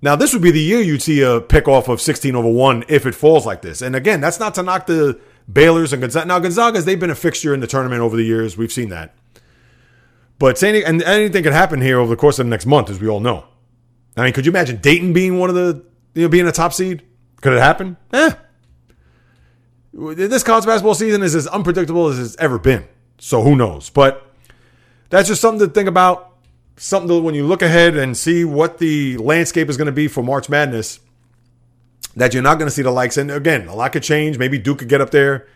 Now, 0.00 0.14
this 0.14 0.32
would 0.32 0.42
be 0.42 0.52
the 0.52 0.60
year 0.60 0.80
you'd 0.80 1.02
see 1.02 1.22
a 1.22 1.40
pick 1.40 1.66
off 1.66 1.88
of 1.88 2.00
16 2.00 2.34
over 2.36 2.48
1 2.48 2.84
if 2.88 3.04
it 3.04 3.14
falls 3.14 3.44
like 3.44 3.62
this. 3.62 3.82
And 3.82 3.96
again, 3.96 4.20
that's 4.20 4.38
not 4.38 4.54
to 4.54 4.62
knock 4.62 4.86
the 4.86 5.20
Baylor's 5.52 5.92
and 5.92 6.00
Gonzaga. 6.00 6.26
Now, 6.26 6.38
Gonzaga's, 6.38 6.84
they've 6.84 7.00
been 7.00 7.10
a 7.10 7.16
fixture 7.16 7.52
in 7.52 7.60
the 7.60 7.66
tournament 7.66 8.00
over 8.00 8.16
the 8.16 8.22
years. 8.22 8.56
We've 8.56 8.72
seen 8.72 8.90
that. 8.90 9.14
But 10.38 10.62
and 10.62 11.02
anything 11.02 11.42
could 11.42 11.52
happen 11.52 11.80
here 11.80 11.98
over 11.98 12.10
the 12.10 12.16
course 12.16 12.38
of 12.38 12.46
the 12.46 12.50
next 12.50 12.66
month, 12.66 12.90
as 12.90 13.00
we 13.00 13.08
all 13.08 13.20
know. 13.20 13.44
I 14.16 14.24
mean, 14.24 14.32
could 14.32 14.46
you 14.46 14.52
imagine 14.52 14.76
Dayton 14.76 15.12
being 15.12 15.38
one 15.38 15.48
of 15.48 15.56
the, 15.56 15.84
you 16.14 16.22
know, 16.22 16.28
being 16.28 16.46
a 16.46 16.52
top 16.52 16.72
seed? 16.72 17.02
Could 17.40 17.52
it 17.52 17.60
happen? 17.60 17.96
Eh. 18.12 18.32
This 19.92 20.42
college 20.42 20.64
basketball 20.64 20.94
season 20.94 21.22
is 21.22 21.34
as 21.34 21.46
unpredictable 21.48 22.08
as 22.08 22.18
it's 22.18 22.36
ever 22.36 22.58
been. 22.58 22.86
So 23.18 23.42
who 23.42 23.56
knows? 23.56 23.90
But 23.90 24.28
that's 25.10 25.28
just 25.28 25.40
something 25.40 25.66
to 25.66 25.72
think 25.72 25.88
about 25.88 26.36
something 26.76 27.08
to, 27.08 27.20
when 27.20 27.34
you 27.34 27.46
look 27.46 27.62
ahead 27.62 27.96
and 27.96 28.16
see 28.16 28.44
what 28.44 28.78
the 28.78 29.16
landscape 29.18 29.68
is 29.68 29.76
going 29.76 29.86
to 29.86 29.92
be 29.92 30.06
for 30.06 30.22
March 30.22 30.48
Madness, 30.48 31.00
that 32.14 32.32
you're 32.32 32.42
not 32.42 32.58
going 32.58 32.68
to 32.68 32.74
see 32.74 32.82
the 32.82 32.90
likes. 32.90 33.16
And 33.16 33.30
again, 33.30 33.66
a 33.66 33.74
lot 33.74 33.92
could 33.92 34.02
change. 34.04 34.38
Maybe 34.38 34.58
Duke 34.58 34.78
could 34.78 34.88
get 34.88 35.00
up 35.00 35.10
there. 35.10 35.48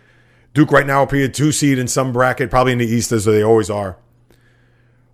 Duke 0.54 0.72
right 0.72 0.86
now 0.86 1.00
will 1.00 1.06
be 1.06 1.24
a 1.24 1.28
two 1.28 1.52
seed 1.52 1.78
in 1.78 1.88
some 1.88 2.12
bracket, 2.12 2.50
probably 2.50 2.72
in 2.72 2.78
the 2.78 2.86
East 2.86 3.12
as 3.12 3.24
they 3.24 3.42
always 3.42 3.70
are. 3.70 3.96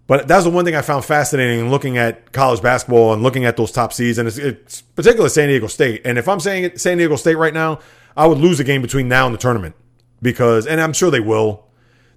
But 0.08 0.26
that's 0.26 0.44
the 0.44 0.50
one 0.50 0.64
thing 0.64 0.74
I 0.74 0.80
found 0.80 1.04
fascinating 1.04 1.60
in 1.60 1.70
looking 1.70 1.98
at 1.98 2.32
college 2.32 2.62
basketball 2.62 3.12
and 3.12 3.22
looking 3.22 3.44
at 3.44 3.58
those 3.58 3.70
top 3.70 3.92
seeds, 3.92 4.16
and 4.16 4.26
it's, 4.26 4.38
it's 4.38 4.80
particularly 4.80 5.28
San 5.28 5.48
Diego 5.48 5.66
State. 5.66 6.00
And 6.06 6.16
if 6.16 6.26
I'm 6.26 6.40
saying 6.40 6.78
San 6.78 6.96
Diego 6.96 7.14
State 7.16 7.36
right 7.36 7.52
now, 7.52 7.80
I 8.16 8.26
would 8.26 8.38
lose 8.38 8.58
a 8.58 8.64
game 8.64 8.80
between 8.80 9.06
now 9.06 9.26
and 9.26 9.34
the 9.34 9.38
tournament 9.38 9.76
because, 10.22 10.66
and 10.66 10.80
I'm 10.80 10.94
sure 10.94 11.10
they 11.10 11.20
will. 11.20 11.66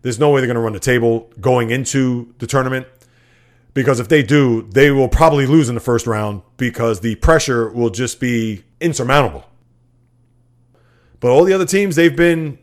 There's 0.04 0.20
no 0.20 0.30
way 0.30 0.40
they're 0.40 0.48
going 0.48 0.56
to 0.56 0.62
run 0.62 0.72
the 0.72 0.80
table 0.80 1.30
going 1.42 1.70
into 1.70 2.34
the 2.40 2.48
tournament 2.48 2.88
because 3.74 4.00
if 4.00 4.08
they 4.08 4.24
do, 4.24 4.62
they 4.72 4.90
will 4.92 5.10
probably 5.10 5.46
lose 5.46 5.68
in 5.68 5.76
the 5.76 5.82
first 5.82 6.08
round 6.08 6.44
because 6.56 7.02
the 7.02 7.16
pressure 7.16 7.70
will 7.70 7.90
just 7.90 8.22
be 8.22 8.64
insurmountable. 8.80 9.46
But 11.20 11.32
all 11.32 11.44
the 11.44 11.54
other 11.54 11.66
teams, 11.66 11.98
they've 11.98 12.16
been 12.16 12.58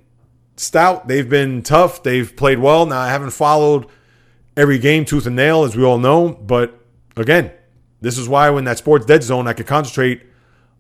stout, 0.57 1.07
they've 1.07 1.29
been 1.29 1.62
tough, 1.62 2.03
they've 2.03 2.35
played 2.35 2.59
well. 2.59 2.87
Now, 2.87 3.01
I 3.01 3.11
haven't 3.11 3.31
followed 3.31 3.89
every 4.59 4.78
game 4.78 5.04
tooth 5.04 5.24
and 5.24 5.36
nail, 5.36 5.62
as 5.62 5.76
we 5.76 5.84
all 5.84 5.98
know, 5.98 6.30
but 6.30 6.78
again, 7.16 7.52
this 8.00 8.18
is 8.18 8.28
why 8.28 8.50
when 8.50 8.64
that 8.64 8.76
sports 8.76 9.06
dead 9.06 9.22
zone, 9.22 9.46
I 9.46 9.52
could 9.52 9.68
concentrate 9.68 10.22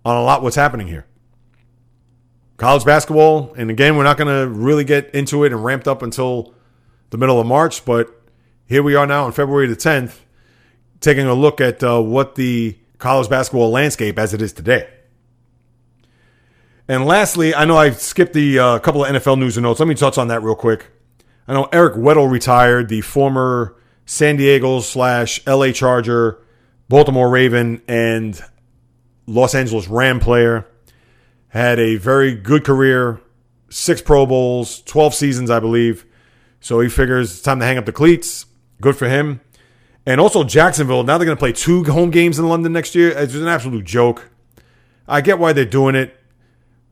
on 0.04 0.16
a 0.16 0.22
lot 0.22 0.42
what's 0.42 0.56
happening 0.56 0.88
here. 0.88 1.06
College 2.56 2.84
basketball, 2.84 3.54
and 3.56 3.70
again, 3.70 3.96
we're 3.96 4.02
not 4.02 4.16
going 4.16 4.26
to 4.26 4.52
really 4.52 4.82
get 4.82 5.14
into 5.14 5.44
it 5.44 5.52
and 5.52 5.64
ramped 5.64 5.86
up 5.86 6.02
until 6.02 6.54
the 7.10 7.16
middle 7.16 7.40
of 7.40 7.46
March, 7.46 7.84
but 7.84 8.20
here 8.66 8.82
we 8.82 8.96
are 8.96 9.06
now 9.06 9.24
on 9.24 9.32
February 9.32 9.68
the 9.68 9.76
10th, 9.76 10.18
taking 11.00 11.26
a 11.26 11.34
look 11.34 11.60
at 11.60 11.80
uh, 11.84 12.02
what 12.02 12.34
the 12.34 12.76
college 12.98 13.30
basketball 13.30 13.70
landscape 13.70 14.18
as 14.18 14.34
it 14.34 14.42
is 14.42 14.52
today. 14.52 14.88
And 16.88 17.06
lastly, 17.06 17.54
I 17.54 17.64
know 17.64 17.76
I 17.76 17.90
skipped 17.90 18.32
the 18.32 18.58
uh, 18.58 18.78
couple 18.80 19.04
of 19.04 19.14
NFL 19.14 19.38
news 19.38 19.56
and 19.56 19.62
notes. 19.62 19.78
Let 19.78 19.88
me 19.88 19.94
touch 19.94 20.18
on 20.18 20.28
that 20.28 20.42
real 20.42 20.56
quick. 20.56 20.90
I 21.48 21.54
know 21.54 21.66
Eric 21.72 21.94
Weddle 21.94 22.30
retired, 22.30 22.90
the 22.90 23.00
former 23.00 23.74
San 24.04 24.36
Diego 24.36 24.80
slash 24.80 25.44
LA 25.46 25.72
Charger, 25.72 26.44
Baltimore 26.90 27.30
Raven, 27.30 27.80
and 27.88 28.38
Los 29.26 29.54
Angeles 29.54 29.88
Ram 29.88 30.20
player. 30.20 30.66
Had 31.48 31.78
a 31.78 31.96
very 31.96 32.34
good 32.34 32.64
career, 32.64 33.22
six 33.70 34.02
Pro 34.02 34.26
Bowls, 34.26 34.82
12 34.82 35.14
seasons, 35.14 35.50
I 35.50 35.58
believe. 35.58 36.04
So 36.60 36.80
he 36.80 36.90
figures 36.90 37.32
it's 37.32 37.42
time 37.42 37.60
to 37.60 37.64
hang 37.64 37.78
up 37.78 37.86
the 37.86 37.92
cleats. 37.92 38.44
Good 38.82 38.96
for 38.96 39.08
him. 39.08 39.40
And 40.04 40.20
also 40.20 40.44
Jacksonville. 40.44 41.02
Now 41.02 41.16
they're 41.16 41.24
going 41.24 41.36
to 41.36 41.40
play 41.40 41.52
two 41.52 41.82
home 41.84 42.10
games 42.10 42.38
in 42.38 42.46
London 42.46 42.74
next 42.74 42.94
year. 42.94 43.08
It's 43.16 43.34
an 43.34 43.48
absolute 43.48 43.86
joke. 43.86 44.30
I 45.06 45.22
get 45.22 45.38
why 45.38 45.54
they're 45.54 45.64
doing 45.64 45.94
it, 45.94 46.14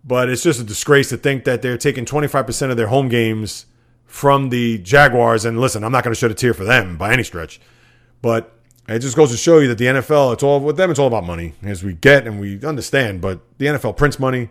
but 0.03 0.31
it's 0.31 0.43
just 0.43 0.61
a 0.61 0.65
disgrace 0.65 1.11
to 1.11 1.19
think 1.19 1.45
that 1.45 1.61
they're 1.61 1.77
taking 1.77 2.07
25% 2.07 2.71
of 2.71 2.79
their 2.79 2.87
home 2.87 3.11
games 3.11 3.67
from 4.07 4.49
the 4.49 4.79
Jaguars. 4.79 5.45
And 5.45 5.61
listen, 5.61 5.85
I'm 5.85 5.93
not 5.93 6.05
going 6.05 6.15
to 6.15 6.19
shed 6.19 6.31
a 6.31 6.35
tear 6.35 6.55
for 6.55 6.65
them 6.65 6.97
by 6.97 7.13
any 7.13 7.23
stretch, 7.23 7.61
but 8.23 8.53
it 8.89 9.01
just 9.01 9.17
goes 9.17 9.31
to 9.33 9.37
show 9.37 9.59
you 9.59 9.69
that 9.69 9.79
the 9.79 9.87
NFL, 9.87 10.33
it's 10.33 10.43
all 10.43 10.61
with 10.61 10.77
them, 10.77 10.91
it's 10.91 10.99
all 10.99 11.09
about 11.09 11.25
money, 11.25 11.55
as 11.63 11.83
we 11.83 11.93
get 11.93 12.27
and 12.27 12.41
we 12.41 12.65
understand. 12.65 13.21
But 13.21 13.41
the 13.59 13.67
NFL 13.67 13.97
prints 13.97 14.19
money, 14.19 14.49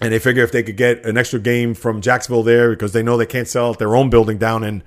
and 0.00 0.12
they 0.12 0.18
figure 0.18 0.44
if 0.44 0.52
they 0.52 0.62
could 0.62 0.76
get 0.76 1.04
an 1.06 1.16
extra 1.16 1.40
game 1.40 1.74
from 1.74 2.00
Jacksonville 2.00 2.42
there 2.42 2.70
because 2.70 2.92
they 2.92 3.02
know 3.02 3.16
they 3.16 3.26
can't 3.26 3.48
sell 3.48 3.72
at 3.72 3.78
their 3.78 3.96
own 3.96 4.10
building 4.10 4.36
down 4.36 4.62
in 4.62 4.82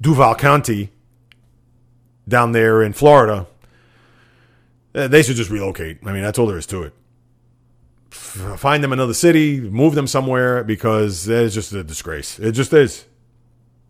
Duval 0.00 0.34
County 0.34 0.90
down 2.28 2.52
there 2.52 2.82
in 2.82 2.92
Florida, 2.92 3.46
eh, 4.94 5.06
they 5.06 5.22
should 5.22 5.36
just 5.36 5.50
relocate. 5.50 5.98
I 6.04 6.12
mean, 6.12 6.22
that's 6.22 6.38
all 6.38 6.46
there 6.46 6.58
is 6.58 6.66
to 6.66 6.82
it. 6.82 6.94
Find 8.10 8.82
them 8.82 8.92
another 8.92 9.14
city, 9.14 9.60
move 9.60 9.94
them 9.94 10.06
somewhere 10.06 10.64
because 10.64 11.28
it's 11.28 11.54
just 11.54 11.72
a 11.72 11.84
disgrace. 11.84 12.38
It 12.38 12.52
just 12.52 12.72
is. 12.72 13.04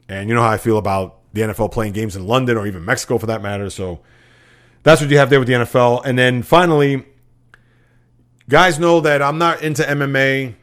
And 0.09 0.29
you 0.29 0.35
know 0.35 0.43
how 0.43 0.51
I 0.51 0.59
feel 0.59 0.77
about 0.79 1.21
the 1.33 1.43
NFL 1.43 1.73
playing 1.73 1.93
games 1.93 2.17
in 2.17 2.27
London 2.27 2.57
or 2.57 2.67
even 2.67 2.85
Mexico 2.85 3.19
for 3.19 3.27
that 3.27 3.43
matter. 3.43 3.71
So 3.71 4.01
that's 4.83 5.01
what 5.01 5.11
you 5.11 5.19
have 5.19 5.31
there 5.31 5.39
with 5.39 5.49
the 5.49 5.55
NFL. 5.55 6.03
And 6.05 6.19
then 6.19 6.43
finally, 6.43 7.05
guys 8.49 8.79
know 8.79 9.01
that 9.01 9.23
I'm 9.23 9.39
not 9.39 9.63
into 9.63 9.83
MMA. 9.83 10.55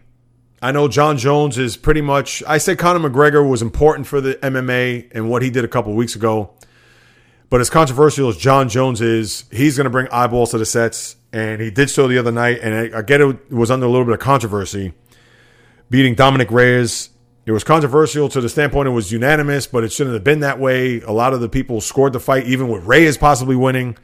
I 0.61 0.72
know 0.72 0.88
Jon 0.88 1.18
Jones 1.18 1.57
is 1.57 1.77
pretty 1.77 2.02
much. 2.02 2.44
I 2.48 2.57
say 2.57 2.76
Conor 2.76 3.10
McGregor 3.10 3.48
was 3.48 3.61
important 3.61 4.07
for 4.07 4.19
the 4.22 4.36
MMA 4.36 5.11
and 5.14 5.30
what 5.30 5.41
he 5.41 5.49
did 5.49 5.64
a 5.64 5.68
couple 5.68 5.94
weeks 5.94 6.15
ago. 6.15 6.52
But 7.49 7.61
as 7.61 7.69
controversial 7.69 8.27
as 8.27 8.38
Jon 8.38 8.68
Jones 8.68 8.99
is, 8.99 9.45
he's 9.52 9.77
going 9.77 9.86
to 9.86 9.90
bring 9.90 10.07
eyeballs 10.10 10.52
to 10.52 10.57
the 10.57 10.65
sets, 10.65 11.15
and 11.38 11.61
he 11.61 11.69
did 11.69 11.89
so 11.89 12.07
the 12.07 12.18
other 12.18 12.31
night. 12.31 12.59
And 12.61 12.95
I, 12.95 13.01
get 13.03 13.22
it 13.22 13.51
was 13.51 13.69
under 13.69 13.85
a 13.85 13.89
little 13.89 14.05
bit 14.05 14.14
of 14.14 14.19
controversy, 14.19 14.93
beating 15.89 16.15
Dominick 16.15 16.49
Reyes. 16.49 17.09
It 17.45 17.51
was 17.51 17.64
controversial 17.64 18.27
to 18.30 18.41
the 18.41 18.49
standpoint 18.49 18.88
it 18.88 18.91
was 18.91 19.11
unanimous, 19.11 19.68
but 19.68 19.84
it 19.84 19.91
shouldn't 19.91 20.15
have 20.15 20.23
been 20.23 20.41
that 20.41 20.59
way. 20.59 20.99
A 21.01 21.11
lot 21.11 21.34
of 21.34 21.39
the 21.39 21.47
people 21.47 21.80
scored 21.80 22.14
the 22.14 22.19
fight, 22.19 22.45
even 22.45 22.68
with 22.68 22.84
Reyes 22.85 23.18
possibly 23.18 23.55
winning. 23.55 23.97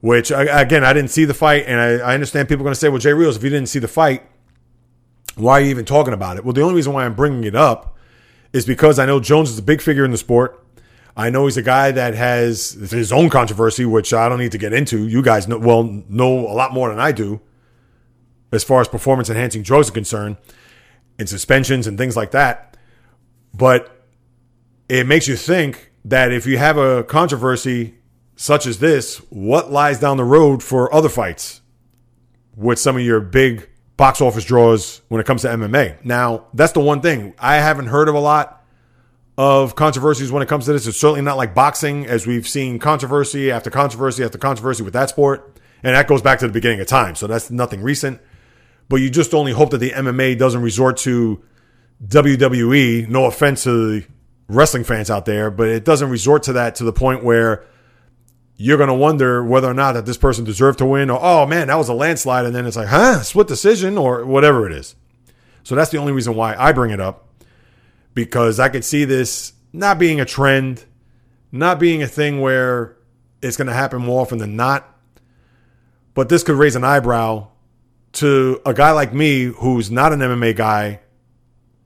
Which 0.00 0.30
again, 0.30 0.84
I 0.84 0.92
didn't 0.92 1.10
see 1.10 1.24
the 1.24 1.34
fight, 1.34 1.64
and 1.66 1.80
I, 1.80 2.10
I 2.10 2.14
understand 2.14 2.48
people 2.48 2.62
are 2.62 2.66
going 2.66 2.74
to 2.74 2.80
say, 2.80 2.88
"Well, 2.88 2.98
Jay 2.98 3.12
Rios, 3.12 3.36
if 3.36 3.42
you 3.42 3.50
didn't 3.50 3.68
see 3.68 3.78
the 3.78 3.88
fight, 3.88 4.22
why 5.36 5.58
are 5.58 5.60
you 5.62 5.70
even 5.70 5.84
talking 5.84 6.14
about 6.14 6.36
it? 6.36 6.44
Well, 6.44 6.52
the 6.52 6.60
only 6.60 6.74
reason 6.74 6.92
why 6.92 7.04
I'm 7.04 7.14
bringing 7.14 7.44
it 7.44 7.56
up 7.56 7.96
is 8.52 8.66
because 8.66 8.98
I 8.98 9.06
know 9.06 9.20
Jones 9.20 9.50
is 9.50 9.58
a 9.58 9.62
big 9.62 9.80
figure 9.80 10.04
in 10.04 10.10
the 10.10 10.18
sport. 10.18 10.65
I 11.16 11.30
know 11.30 11.46
he's 11.46 11.56
a 11.56 11.62
guy 11.62 11.92
that 11.92 12.14
has 12.14 12.72
his 12.72 13.10
own 13.10 13.30
controversy, 13.30 13.86
which 13.86 14.12
I 14.12 14.28
don't 14.28 14.38
need 14.38 14.52
to 14.52 14.58
get 14.58 14.74
into. 14.74 15.08
You 15.08 15.22
guys 15.22 15.48
know, 15.48 15.58
well 15.58 15.84
know 15.84 16.40
a 16.40 16.52
lot 16.52 16.74
more 16.74 16.90
than 16.90 17.00
I 17.00 17.12
do 17.12 17.40
as 18.52 18.62
far 18.62 18.80
as 18.80 18.88
performance 18.88 19.30
enhancing 19.30 19.62
drugs 19.62 19.88
are 19.88 19.92
concerned 19.92 20.36
and 21.18 21.28
suspensions 21.28 21.86
and 21.86 21.96
things 21.96 22.16
like 22.16 22.32
that. 22.32 22.76
But 23.54 24.04
it 24.88 25.06
makes 25.06 25.26
you 25.26 25.36
think 25.36 25.90
that 26.04 26.32
if 26.32 26.46
you 26.46 26.58
have 26.58 26.76
a 26.76 27.02
controversy 27.04 27.94
such 28.36 28.66
as 28.66 28.78
this, 28.78 29.16
what 29.30 29.72
lies 29.72 29.98
down 29.98 30.18
the 30.18 30.24
road 30.24 30.62
for 30.62 30.92
other 30.94 31.08
fights 31.08 31.62
with 32.54 32.78
some 32.78 32.96
of 32.96 33.02
your 33.02 33.20
big 33.20 33.68
box 33.96 34.20
office 34.20 34.44
draws 34.44 35.00
when 35.08 35.20
it 35.20 35.26
comes 35.26 35.42
to 35.42 35.48
MMA. 35.48 36.04
Now, 36.04 36.44
that's 36.52 36.72
the 36.72 36.80
one 36.80 37.00
thing 37.00 37.34
I 37.38 37.56
haven't 37.56 37.86
heard 37.86 38.08
of 38.08 38.14
a 38.14 38.20
lot 38.20 38.55
of 39.38 39.74
controversies 39.74 40.32
when 40.32 40.42
it 40.42 40.48
comes 40.48 40.64
to 40.64 40.72
this. 40.72 40.86
It's 40.86 40.98
certainly 40.98 41.22
not 41.22 41.36
like 41.36 41.54
boxing, 41.54 42.06
as 42.06 42.26
we've 42.26 42.48
seen 42.48 42.78
controversy 42.78 43.50
after 43.50 43.70
controversy 43.70 44.24
after 44.24 44.38
controversy 44.38 44.82
with 44.82 44.94
that 44.94 45.10
sport. 45.10 45.58
And 45.82 45.94
that 45.94 46.08
goes 46.08 46.22
back 46.22 46.38
to 46.38 46.46
the 46.46 46.52
beginning 46.52 46.80
of 46.80 46.86
time. 46.86 47.14
So 47.14 47.26
that's 47.26 47.50
nothing 47.50 47.82
recent. 47.82 48.20
But 48.88 48.96
you 48.96 49.10
just 49.10 49.34
only 49.34 49.52
hope 49.52 49.70
that 49.70 49.78
the 49.78 49.90
MMA 49.90 50.38
doesn't 50.38 50.62
resort 50.62 50.96
to 50.98 51.42
WWE. 52.06 53.08
No 53.08 53.26
offense 53.26 53.64
to 53.64 54.00
the 54.00 54.06
wrestling 54.48 54.84
fans 54.84 55.10
out 55.10 55.26
there, 55.26 55.50
but 55.50 55.68
it 55.68 55.84
doesn't 55.84 56.08
resort 56.08 56.44
to 56.44 56.54
that 56.54 56.76
to 56.76 56.84
the 56.84 56.92
point 56.92 57.24
where 57.24 57.64
you're 58.56 58.78
going 58.78 58.88
to 58.88 58.94
wonder 58.94 59.44
whether 59.44 59.68
or 59.68 59.74
not 59.74 59.92
that 59.92 60.06
this 60.06 60.16
person 60.16 60.44
deserved 60.44 60.78
to 60.78 60.86
win 60.86 61.10
or, 61.10 61.18
oh 61.20 61.46
man, 61.46 61.66
that 61.66 61.76
was 61.76 61.88
a 61.88 61.94
landslide. 61.94 62.46
And 62.46 62.54
then 62.54 62.64
it's 62.64 62.76
like, 62.76 62.88
huh, 62.88 63.22
split 63.22 63.48
decision 63.48 63.98
or 63.98 64.24
whatever 64.24 64.66
it 64.66 64.72
is. 64.72 64.94
So 65.62 65.74
that's 65.74 65.90
the 65.90 65.98
only 65.98 66.12
reason 66.12 66.34
why 66.34 66.54
I 66.56 66.72
bring 66.72 66.90
it 66.90 67.00
up 67.00 67.26
because 68.16 68.58
I 68.58 68.70
could 68.70 68.84
see 68.84 69.04
this 69.04 69.52
not 69.74 69.98
being 69.98 70.22
a 70.22 70.24
trend, 70.24 70.86
not 71.52 71.78
being 71.78 72.02
a 72.02 72.08
thing 72.08 72.40
where 72.40 72.96
it's 73.42 73.58
going 73.58 73.66
to 73.66 73.74
happen 73.74 74.00
more 74.00 74.22
often 74.22 74.38
than 74.38 74.56
not. 74.56 74.90
But 76.14 76.30
this 76.30 76.42
could 76.42 76.56
raise 76.56 76.74
an 76.74 76.82
eyebrow 76.82 77.48
to 78.12 78.62
a 78.64 78.72
guy 78.72 78.92
like 78.92 79.12
me 79.12 79.44
who's 79.44 79.90
not 79.90 80.14
an 80.14 80.20
MMA 80.20 80.56
guy 80.56 81.00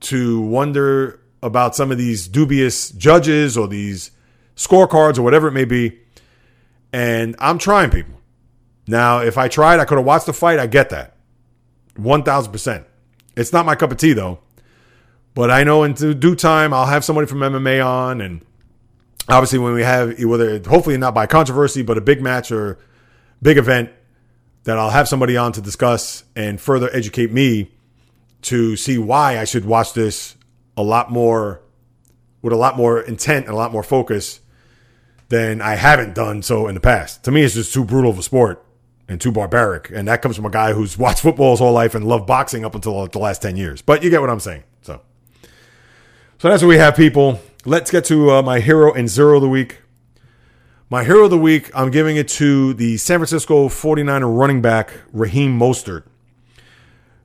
to 0.03 0.41
wonder 0.41 1.21
about 1.43 1.75
some 1.75 1.91
of 1.91 1.99
these 1.99 2.29
dubious 2.29 2.91
judges 2.91 3.57
or 3.57 3.67
these 3.67 4.13
scorecards 4.55 5.19
or 5.19 5.23
whatever 5.23 5.49
it 5.49 5.53
may 5.53 5.65
be. 5.65 5.99
And 6.93 7.35
I'm 7.41 7.59
trying 7.59 7.91
people. 7.91 8.21
Now, 8.87 9.19
if 9.19 9.37
I 9.37 9.49
tried, 9.49 9.81
I 9.81 9.85
could 9.85 9.99
have 9.99 10.07
watched 10.07 10.27
the 10.27 10.33
fight. 10.33 10.61
I 10.61 10.69
get 10.69 10.91
that. 10.91 11.17
1000%. 11.99 12.85
It's 13.37 13.53
not 13.53 13.67
my 13.67 13.75
cup 13.75 13.91
of 13.91 13.97
tea, 13.97 14.13
though. 14.13 14.39
But 15.35 15.51
I 15.51 15.65
know 15.65 15.85
in 15.85 15.95
due 15.95 16.35
time, 16.35 16.75
I'll 16.75 16.87
have 16.87 17.05
somebody 17.05 17.27
from 17.27 17.39
MMA 17.39 17.85
on. 17.85 18.21
And 18.21 18.45
obviously, 19.29 19.59
when 19.59 19.75
we 19.75 19.83
have, 19.83 20.23
whether 20.23 20.59
hopefully 20.59 20.97
not 20.99 21.15
by 21.15 21.27
controversy, 21.27 21.83
but 21.83 21.97
a 21.97 22.01
big 22.01 22.21
match 22.21 22.51
or 22.51 22.79
big 23.41 23.59
event, 23.59 23.91
that 24.65 24.79
I'll 24.79 24.91
have 24.91 25.09
somebody 25.09 25.37
on 25.37 25.53
to 25.53 25.61
discuss 25.61 26.25
and 26.37 26.61
further 26.61 26.91
educate 26.95 27.33
me 27.33 27.71
to 28.43 28.77
see 28.77 28.99
why 28.99 29.39
I 29.39 29.45
should 29.45 29.65
watch 29.65 29.93
this 29.95 30.37
a 30.77 30.83
lot 30.83 31.11
more 31.11 31.63
with 32.43 32.53
a 32.53 32.57
lot 32.57 32.77
more 32.77 33.01
intent 33.01 33.47
and 33.47 33.55
a 33.55 33.57
lot 33.57 33.73
more 33.73 33.83
focus 33.83 34.41
than 35.29 35.61
I 35.61 35.75
haven't 35.75 36.15
done 36.15 36.43
so 36.43 36.67
in 36.67 36.75
the 36.75 36.81
past. 36.81 37.25
To 37.25 37.31
me, 37.31 37.43
it's 37.43 37.55
just 37.55 37.73
too 37.73 37.85
brutal 37.85 38.11
of 38.11 38.19
a 38.19 38.23
sport 38.23 38.65
and 39.09 39.21
too 39.21 39.31
barbaric. 39.31 39.91
And 39.91 40.09
that 40.09 40.23
comes 40.23 40.37
from 40.37 40.47
a 40.47 40.51
guy 40.51 40.73
who's 40.73 40.99
watched 40.99 41.21
football 41.21 41.53
his 41.53 41.61
whole 41.61 41.73
life 41.73 41.95
and 41.95 42.05
loved 42.05 42.27
boxing 42.27 42.65
up 42.65 42.75
until 42.75 43.07
the 43.07 43.19
last 43.19 43.43
10 43.43 43.57
years. 43.57 43.83
But 43.83 44.03
you 44.03 44.11
get 44.11 44.21
what 44.21 44.31
I'm 44.31 44.41
saying. 44.41 44.65
So, 46.41 46.49
that's 46.49 46.63
what 46.63 46.71
we 46.71 46.79
have, 46.79 46.97
people. 46.97 47.39
Let's 47.67 47.91
get 47.91 48.07
to 48.07 48.31
uh, 48.31 48.41
my 48.41 48.61
hero 48.61 48.95
and 48.95 49.11
zero 49.11 49.37
of 49.37 49.43
the 49.43 49.49
week. 49.51 49.83
My 50.89 51.05
hero 51.05 51.25
of 51.25 51.31
the 51.31 51.37
week, 51.37 51.71
I'm 51.75 51.91
giving 51.91 52.17
it 52.17 52.29
to 52.29 52.73
the 52.73 52.97
San 52.97 53.19
Francisco 53.19 53.69
49er 53.69 54.39
running 54.39 54.63
back, 54.63 54.91
Raheem 55.13 55.59
Mostert. 55.59 56.05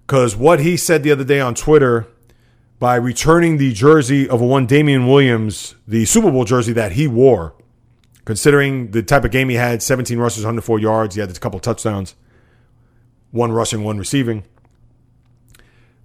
Because 0.06 0.36
what 0.36 0.60
he 0.60 0.76
said 0.76 1.04
the 1.04 1.12
other 1.12 1.24
day 1.24 1.40
on 1.40 1.56
Twitter 1.56 2.08
by 2.78 2.96
returning 2.96 3.56
the 3.56 3.72
jersey 3.72 4.28
of 4.28 4.42
a 4.42 4.46
one 4.46 4.66
Damien 4.66 5.08
Williams, 5.08 5.76
the 5.88 6.04
Super 6.04 6.30
Bowl 6.30 6.44
jersey 6.44 6.74
that 6.74 6.92
he 6.92 7.08
wore, 7.08 7.56
considering 8.26 8.92
the 8.92 9.02
type 9.02 9.24
of 9.24 9.32
game 9.32 9.48
he 9.48 9.56
had 9.56 9.82
17 9.82 10.20
rushes, 10.20 10.44
104 10.44 10.78
yards, 10.78 11.16
he 11.16 11.22
had 11.22 11.30
a 11.30 11.40
couple 11.40 11.62
touchdowns, 11.62 12.16
one 13.32 13.54
rushing, 13.54 13.82
one 13.82 13.98
receiving. 13.98 14.44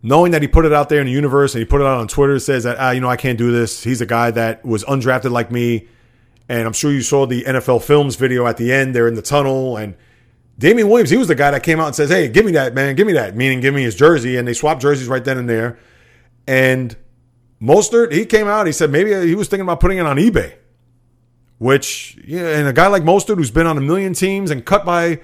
Knowing 0.03 0.33
that 0.33 0.41
he 0.41 0.49
put 0.49 0.65
it 0.65 0.73
out 0.73 0.89
there 0.89 1.01
in 1.01 1.07
the 1.07 1.13
universe 1.13 1.55
and 1.55 1.61
he 1.61 1.65
put 1.65 1.81
it 1.81 1.87
out 1.87 1.99
on 1.99 2.09
Twitter, 2.09 2.39
says 2.39 2.65
that, 2.65 2.79
ah, 2.79 2.91
you 2.91 3.01
know, 3.01 3.11
I 3.11 3.17
can't 3.17 3.37
do 3.37 3.53
this. 3.53 3.85
He's 3.85 4.01
a 4.01 4.07
guy 4.07 4.31
that 4.31 4.65
was 4.65 4.83
undrafted 4.85 5.31
like 5.31 5.51
me 5.51 5.89
and 6.51 6.67
I'm 6.67 6.73
sure 6.73 6.91
you 6.91 7.01
saw 7.01 7.27
the 7.27 7.45
NFL 7.45 7.85
Films 7.85 8.17
video 8.17 8.45
at 8.45 8.57
the 8.57 8.73
end. 8.73 8.93
They're 8.93 9.07
in 9.07 9.15
the 9.15 9.23
tunnel. 9.23 9.77
And 9.77 9.95
Damien 10.59 10.89
Williams, 10.89 11.09
he 11.09 11.17
was 11.17 11.29
the 11.29 11.37
guy 11.37 11.53
that 11.53 11.63
came 11.63 11.79
out 11.79 11.87
and 11.87 11.95
says, 11.95 12.11
Hey, 12.11 12.29
give 12.29 12.45
me 12.45 12.51
that, 12.53 12.75
man. 12.75 12.97
Give 12.97 13.07
me 13.07 13.13
that. 13.13 13.37
Meaning, 13.37 13.61
give 13.61 13.73
me 13.73 13.85
his 13.85 13.95
jersey. 13.95 14.37
And 14.37 14.49
they 14.49 14.53
swapped 14.53 14.83
jerseys 14.83 15.07
right 15.07 15.25
then 15.25 15.39
and 15.39 15.49
there. 15.49 15.79
And 16.49 16.97
Mostert, 17.63 18.11
he 18.11 18.27
came 18.27 18.49
out. 18.49 18.67
He 18.67 18.73
said 18.73 18.91
maybe 18.91 19.15
he 19.29 19.37
was 19.37 19.47
thinking 19.47 19.63
about 19.63 19.79
putting 19.79 19.99
it 19.99 20.07
on 20.07 20.17
eBay. 20.17 20.55
Which, 21.59 22.19
yeah, 22.27 22.59
and 22.59 22.67
a 22.67 22.73
guy 22.73 22.89
like 22.89 23.05
Mostert 23.05 23.37
who's 23.37 23.53
been 23.53 23.69
on 23.69 23.79
a 23.79 23.83
million 23.83 24.13
teams 24.13 24.51
and 24.51 24.65
cut 24.67 24.85
by 24.85 25.21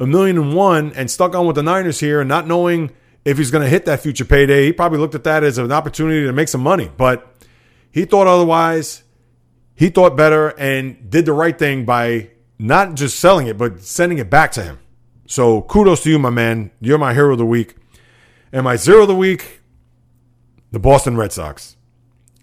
a 0.00 0.06
million 0.06 0.38
and 0.38 0.54
one 0.54 0.94
and 0.94 1.10
stuck 1.10 1.34
on 1.34 1.46
with 1.46 1.56
the 1.56 1.62
Niners 1.62 2.00
here 2.00 2.22
and 2.22 2.28
not 2.30 2.46
knowing 2.46 2.92
if 3.26 3.38
he's 3.38 3.50
going 3.50 3.64
to 3.64 3.68
hit 3.68 3.84
that 3.86 4.00
future 4.00 4.24
payday, 4.24 4.66
he 4.66 4.72
probably 4.72 5.00
looked 5.00 5.16
at 5.16 5.24
that 5.24 5.42
as 5.42 5.58
an 5.58 5.72
opportunity 5.72 6.24
to 6.24 6.32
make 6.32 6.46
some 6.46 6.60
money. 6.60 6.88
But 6.96 7.44
he 7.90 8.04
thought 8.04 8.28
otherwise 8.28 9.02
he 9.74 9.90
thought 9.90 10.16
better 10.16 10.50
and 10.50 11.10
did 11.10 11.26
the 11.26 11.32
right 11.32 11.58
thing 11.58 11.84
by 11.84 12.30
not 12.56 12.94
just 12.94 13.18
selling 13.18 13.48
it, 13.48 13.58
but 13.58 13.80
sending 13.82 14.18
it 14.18 14.30
back 14.30 14.52
to 14.52 14.62
him. 14.62 14.78
So 15.26 15.62
kudos 15.62 16.04
to 16.04 16.10
you, 16.10 16.20
my 16.20 16.30
man. 16.30 16.70
You're 16.80 16.98
my 16.98 17.14
hero 17.14 17.32
of 17.32 17.38
the 17.38 17.44
week. 17.44 17.74
And 18.52 18.62
my 18.62 18.76
zero 18.76 19.02
of 19.02 19.08
the 19.08 19.16
week, 19.16 19.60
the 20.70 20.78
Boston 20.78 21.16
Red 21.16 21.32
Sox. 21.32 21.76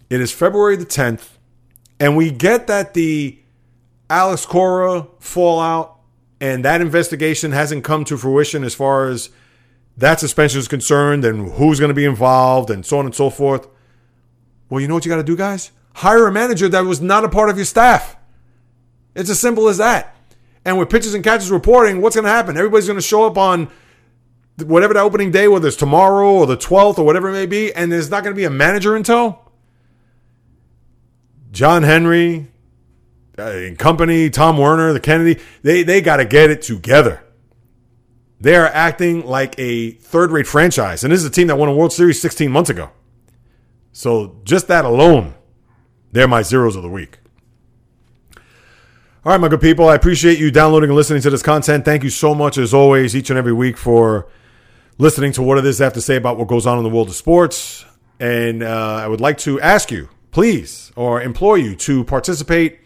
It 0.10 0.20
is 0.20 0.34
February 0.34 0.76
the 0.76 0.86
10th, 0.86 1.30
and 1.98 2.18
we 2.18 2.30
get 2.30 2.68
that 2.68 2.94
the 2.94 3.40
Alex 4.10 4.46
Cora 4.46 5.08
fallout 5.20 5.98
and 6.42 6.66
that 6.66 6.82
investigation 6.82 7.54
hasn't 7.54 7.86
come 7.86 8.04
to 8.04 8.18
fruition 8.18 8.66
as 8.66 8.76
far 8.76 9.08
as 9.08 9.30
that 9.98 10.20
suspension 10.20 10.60
is 10.60 10.68
concerned 10.68 11.26
and 11.26 11.54
who's 11.54 11.80
going 11.80 11.90
to 11.90 11.96
be 11.96 12.06
involved 12.06 12.70
and 12.70 12.86
so 12.86 13.00
on 13.00 13.06
and 13.06 13.14
so 13.14 13.30
forth. 13.30 13.68
Well, 14.70 14.82
you 14.82 14.88
know 14.88 14.96
what 14.96 15.06
you 15.06 15.10
got 15.10 15.18
to 15.18 15.24
do, 15.24 15.36
guys? 15.36 15.72
hire 15.94 16.28
a 16.28 16.32
manager 16.32 16.68
that 16.70 16.82
was 16.82 17.02
not 17.02 17.24
a 17.24 17.30
part 17.30 17.50
of 17.50 17.58
your 17.58 17.66
staff. 17.66 18.18
It's 19.16 19.30
as 19.30 19.40
simple 19.40 19.70
as 19.70 19.78
that. 19.78 20.16
And 20.66 20.78
with 20.78 20.90
pitchers 20.90 21.14
and 21.14 21.24
catchers 21.24 21.52
reporting, 21.52 22.02
what's 22.02 22.16
going 22.16 22.26
to 22.26 22.32
happen? 22.32 22.58
Everybody's 22.58 22.88
going 22.88 22.98
to 22.98 23.02
show 23.02 23.26
up 23.26 23.38
on 23.38 23.70
whatever 24.58 24.94
the 24.94 25.02
opening 25.02 25.32
day, 25.32 25.48
whether 25.48 25.68
it's 25.68 25.78
tomorrow 25.78 26.32
or 26.32 26.46
the 26.46 26.58
12th 26.58 26.98
or 26.98 27.06
whatever 27.06 27.30
it 27.30 27.34
may 27.34 27.46
be, 27.46 27.74
and 27.74 27.92
there's 27.92 28.10
not 28.10 28.24
going 28.24 28.34
to 28.34 28.38
be 28.38 28.46
a 28.46 28.50
manager 28.50 28.96
in 28.96 29.04
tow. 29.04 29.40
John 31.52 31.84
Henry 31.84 32.48
uh, 33.38 33.44
and 33.44 33.78
company, 33.78 34.30
Tom 34.30 34.58
Werner, 34.58 34.94
the 34.94 35.00
Kennedy, 35.00 35.40
they, 35.62 35.84
they 35.84 36.02
got 36.02 36.18
to 36.18 36.26
get 36.26 36.50
it 36.50 36.62
together. 36.64 37.22
They 38.44 38.58
are 38.58 38.68
acting 38.68 39.26
like 39.26 39.58
a 39.58 39.92
third 39.92 40.32
rate 40.32 40.48
franchise. 40.48 41.06
And 41.06 41.14
this 41.14 41.22
is 41.22 41.26
a 41.26 41.30
team 41.30 41.48
that 41.48 41.58
won 41.58 41.70
a 41.70 41.74
World 41.74 41.94
Series 41.94 42.22
16 42.22 42.52
months 42.52 42.70
ago. 42.70 42.90
So 43.94 44.42
just 44.44 44.68
that 44.68 44.84
alone 44.84 45.36
they're 46.12 46.28
my 46.28 46.42
zeros 46.42 46.76
of 46.76 46.84
the 46.84 46.90
week. 46.90 47.20
All 48.36 49.32
right, 49.32 49.40
my 49.40 49.48
good 49.48 49.62
people, 49.62 49.88
I 49.88 49.96
appreciate 49.96 50.40
you 50.40 50.52
downloading 50.52 50.90
and 50.90 50.96
listening 50.98 51.22
to 51.22 51.30
this 51.30 51.42
content. 51.42 51.86
Thank 51.86 52.04
you 52.04 52.10
so 52.10 52.36
much, 52.36 52.58
as 52.58 52.74
always, 52.74 53.16
each 53.16 53.30
and 53.30 53.40
every 53.40 53.54
week 53.54 53.78
for 53.78 54.28
listening 54.98 55.32
to 55.32 55.42
what 55.42 55.58
it 55.58 55.66
is 55.66 55.80
I 55.80 55.86
have 55.86 55.94
to 55.94 56.02
say 56.02 56.18
about 56.18 56.38
what 56.38 56.50
goes 56.50 56.68
on 56.68 56.78
in 56.78 56.84
the 56.84 56.90
world 56.90 57.08
of 57.08 57.16
sports. 57.16 57.86
And 58.20 58.62
uh, 58.62 59.00
I 59.02 59.08
would 59.08 59.22
like 59.22 59.38
to 59.40 59.60
ask 59.62 59.90
you, 59.90 60.10
please, 60.32 60.92
or 60.98 61.22
implore 61.22 61.58
you 61.58 61.76
to 61.78 62.04
participate 62.04 62.80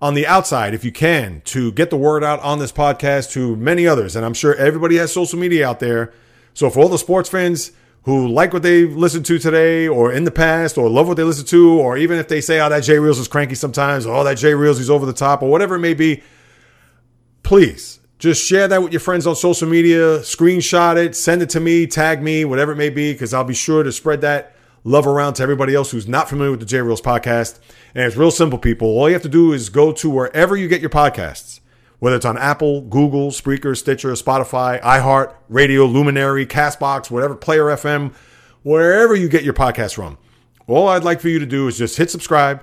on 0.00 0.14
the 0.14 0.26
outside 0.26 0.74
if 0.74 0.84
you 0.84 0.92
can 0.92 1.42
to 1.44 1.72
get 1.72 1.90
the 1.90 1.96
word 1.96 2.24
out 2.24 2.40
on 2.40 2.58
this 2.58 2.72
podcast 2.72 3.32
to 3.32 3.56
many 3.56 3.86
others. 3.86 4.16
And 4.16 4.24
I'm 4.24 4.34
sure 4.34 4.54
everybody 4.54 4.96
has 4.96 5.12
social 5.12 5.38
media 5.38 5.68
out 5.68 5.80
there. 5.80 6.12
So 6.54 6.70
for 6.70 6.80
all 6.80 6.88
the 6.88 6.98
sports 6.98 7.28
fans, 7.28 7.72
who 8.04 8.28
like 8.28 8.52
what 8.52 8.62
they 8.62 8.84
listened 8.84 9.26
to 9.26 9.38
today 9.38 9.86
or 9.86 10.10
in 10.10 10.24
the 10.24 10.30
past 10.30 10.78
or 10.78 10.88
love 10.88 11.06
what 11.06 11.16
they 11.16 11.22
listen 11.22 11.44
to, 11.46 11.78
or 11.78 11.98
even 11.98 12.18
if 12.18 12.28
they 12.28 12.40
say, 12.40 12.58
oh, 12.60 12.68
that 12.68 12.82
Jay 12.82 12.98
Reels 12.98 13.18
is 13.18 13.28
cranky 13.28 13.54
sometimes, 13.54 14.06
or 14.06 14.16
oh, 14.16 14.24
that 14.24 14.38
Jay 14.38 14.54
Reels 14.54 14.80
is 14.80 14.88
over 14.88 15.04
the 15.04 15.12
top, 15.12 15.42
or 15.42 15.50
whatever 15.50 15.74
it 15.74 15.80
may 15.80 15.94
be, 15.94 16.22
please 17.42 18.00
just 18.18 18.42
share 18.42 18.68
that 18.68 18.82
with 18.82 18.92
your 18.92 19.00
friends 19.00 19.26
on 19.26 19.36
social 19.36 19.68
media, 19.68 20.20
screenshot 20.20 20.96
it, 20.96 21.14
send 21.14 21.42
it 21.42 21.50
to 21.50 21.60
me, 21.60 21.86
tag 21.86 22.22
me, 22.22 22.44
whatever 22.44 22.72
it 22.72 22.76
may 22.76 22.90
be, 22.90 23.12
because 23.12 23.34
I'll 23.34 23.44
be 23.44 23.54
sure 23.54 23.82
to 23.82 23.92
spread 23.92 24.22
that 24.22 24.54
love 24.84 25.06
around 25.06 25.34
to 25.34 25.42
everybody 25.42 25.74
else 25.74 25.90
who's 25.90 26.08
not 26.08 26.28
familiar 26.28 26.50
with 26.50 26.60
the 26.60 26.66
J 26.66 26.80
Reels 26.80 27.00
podcast. 27.00 27.58
And 27.94 28.04
it's 28.04 28.16
real 28.16 28.30
simple, 28.30 28.58
people. 28.58 28.88
All 28.88 29.08
you 29.08 29.14
have 29.14 29.22
to 29.22 29.28
do 29.28 29.52
is 29.52 29.68
go 29.68 29.92
to 29.92 30.10
wherever 30.10 30.56
you 30.56 30.68
get 30.68 30.80
your 30.80 30.90
podcasts 30.90 31.60
whether 32.00 32.16
it's 32.16 32.24
on 32.24 32.36
Apple, 32.38 32.80
Google, 32.80 33.30
Spreaker, 33.30 33.76
Stitcher, 33.76 34.12
Spotify, 34.12 34.80
iHeart, 34.80 35.34
Radio, 35.48 35.84
Luminary, 35.84 36.46
Castbox, 36.46 37.10
whatever, 37.10 37.36
Player 37.36 37.64
FM, 37.66 38.12
wherever 38.62 39.14
you 39.14 39.28
get 39.28 39.44
your 39.44 39.54
podcast 39.54 39.94
from. 39.94 40.18
All 40.66 40.88
I'd 40.88 41.04
like 41.04 41.20
for 41.20 41.28
you 41.28 41.38
to 41.38 41.46
do 41.46 41.68
is 41.68 41.78
just 41.78 41.96
hit 41.96 42.10
subscribe. 42.10 42.62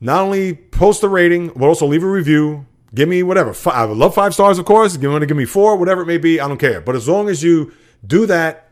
Not 0.00 0.22
only 0.22 0.54
post 0.54 1.02
a 1.02 1.08
rating, 1.08 1.48
but 1.48 1.66
also 1.66 1.86
leave 1.86 2.02
a 2.02 2.08
review. 2.08 2.66
Give 2.92 3.08
me 3.08 3.22
whatever. 3.22 3.54
I 3.70 3.84
would 3.84 3.96
love 3.96 4.14
five 4.14 4.34
stars, 4.34 4.58
of 4.58 4.64
course. 4.64 4.98
Want 4.98 5.22
to 5.22 5.26
give 5.26 5.36
me 5.36 5.44
four, 5.44 5.76
whatever 5.76 6.02
it 6.02 6.06
may 6.06 6.18
be, 6.18 6.40
I 6.40 6.48
don't 6.48 6.58
care. 6.58 6.80
But 6.80 6.96
as 6.96 7.08
long 7.08 7.28
as 7.28 7.42
you 7.42 7.72
do 8.04 8.26
that, 8.26 8.69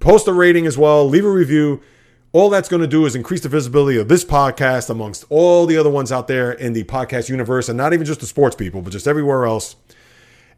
post 0.00 0.26
a 0.26 0.32
rating 0.32 0.66
as 0.66 0.76
well, 0.76 1.06
leave 1.08 1.24
a 1.24 1.30
review 1.30 1.80
all 2.32 2.48
that's 2.48 2.68
going 2.68 2.82
to 2.82 2.88
do 2.88 3.06
is 3.06 3.16
increase 3.16 3.40
the 3.40 3.48
visibility 3.48 3.98
of 3.98 4.08
this 4.08 4.24
podcast 4.24 4.88
amongst 4.88 5.24
all 5.30 5.66
the 5.66 5.76
other 5.76 5.90
ones 5.90 6.12
out 6.12 6.28
there 6.28 6.52
in 6.52 6.72
the 6.72 6.84
podcast 6.84 7.28
universe, 7.28 7.68
and 7.68 7.76
not 7.76 7.92
even 7.92 8.06
just 8.06 8.20
the 8.20 8.26
sports 8.26 8.54
people, 8.54 8.82
but 8.82 8.92
just 8.92 9.08
everywhere 9.08 9.46
else. 9.46 9.74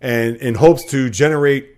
And 0.01 0.37
in 0.37 0.57
hopes 0.57 0.85
to 0.87 1.09
generate 1.09 1.77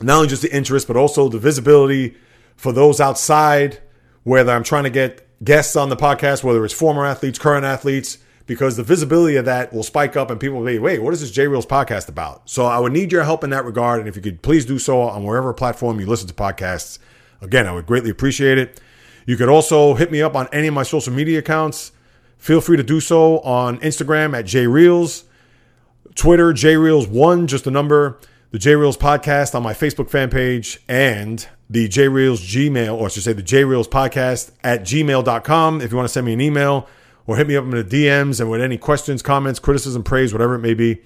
not 0.00 0.16
only 0.16 0.28
just 0.28 0.42
the 0.42 0.54
interest, 0.54 0.86
but 0.86 0.96
also 0.96 1.28
the 1.28 1.38
visibility 1.38 2.16
for 2.56 2.72
those 2.72 3.00
outside, 3.00 3.80
whether 4.24 4.52
I'm 4.52 4.64
trying 4.64 4.84
to 4.84 4.90
get 4.90 5.28
guests 5.44 5.76
on 5.76 5.90
the 5.90 5.96
podcast, 5.96 6.42
whether 6.42 6.64
it's 6.64 6.72
former 6.72 7.04
athletes, 7.04 7.38
current 7.38 7.66
athletes, 7.66 8.18
because 8.52 8.76
the 8.76 8.82
visibility 8.82 9.36
of 9.36 9.44
that 9.46 9.72
will 9.72 9.82
spike 9.82 10.16
up 10.16 10.30
and 10.30 10.38
people 10.38 10.58
will 10.58 10.66
be, 10.66 10.78
wait, 10.78 11.00
what 11.02 11.12
is 11.14 11.20
this 11.20 11.30
J 11.30 11.46
Reels 11.46 11.66
podcast 11.66 12.08
about? 12.08 12.48
So 12.48 12.66
I 12.66 12.78
would 12.78 12.92
need 12.92 13.10
your 13.10 13.24
help 13.24 13.42
in 13.44 13.50
that 13.50 13.64
regard. 13.64 14.00
And 14.00 14.08
if 14.08 14.16
you 14.16 14.22
could 14.22 14.42
please 14.42 14.64
do 14.66 14.78
so 14.78 15.00
on 15.00 15.24
wherever 15.24 15.52
platform 15.52 15.98
you 16.00 16.06
listen 16.06 16.28
to 16.28 16.34
podcasts, 16.34 16.98
again, 17.40 17.66
I 17.66 17.72
would 17.72 17.86
greatly 17.86 18.10
appreciate 18.10 18.58
it. 18.58 18.80
You 19.26 19.36
could 19.36 19.48
also 19.48 19.94
hit 19.94 20.10
me 20.10 20.20
up 20.20 20.34
on 20.34 20.48
any 20.52 20.68
of 20.68 20.74
my 20.74 20.82
social 20.82 21.12
media 21.12 21.38
accounts. 21.38 21.92
Feel 22.38 22.60
free 22.60 22.76
to 22.76 22.82
do 22.82 23.00
so 23.00 23.38
on 23.40 23.78
Instagram 23.78 24.36
at 24.36 24.46
J 24.46 24.66
Reels, 24.66 25.24
Twitter, 26.14 26.52
J 26.52 26.74
Reels1, 26.74 27.46
just 27.46 27.66
a 27.66 27.70
number. 27.70 28.18
the 28.50 28.58
J 28.58 28.74
Reels 28.76 28.98
podcast 28.98 29.54
on 29.54 29.62
my 29.62 29.72
Facebook 29.72 30.10
fan 30.10 30.28
page 30.28 30.80
and 30.86 31.48
the 31.70 31.88
J 31.88 32.08
Reels 32.08 32.40
Gmail, 32.42 32.94
or 32.94 33.06
I 33.06 33.08
should 33.08 33.22
say 33.22 33.32
the 33.32 33.42
J 33.42 33.64
Reels 33.64 33.88
podcast 33.88 34.50
at 34.62 34.82
gmail.com 34.82 35.80
if 35.80 35.90
you 35.90 35.96
want 35.96 36.06
to 36.06 36.12
send 36.12 36.26
me 36.26 36.34
an 36.34 36.40
email 36.42 36.86
or 37.26 37.36
hit 37.36 37.46
me 37.46 37.56
up 37.56 37.64
in 37.64 37.70
the 37.70 37.84
DMs 37.84 38.40
and 38.40 38.50
with 38.50 38.60
any 38.60 38.78
questions, 38.78 39.22
comments, 39.22 39.58
criticism, 39.58 40.02
praise, 40.02 40.32
whatever 40.32 40.54
it 40.54 40.60
may 40.60 40.74
be. 40.74 41.00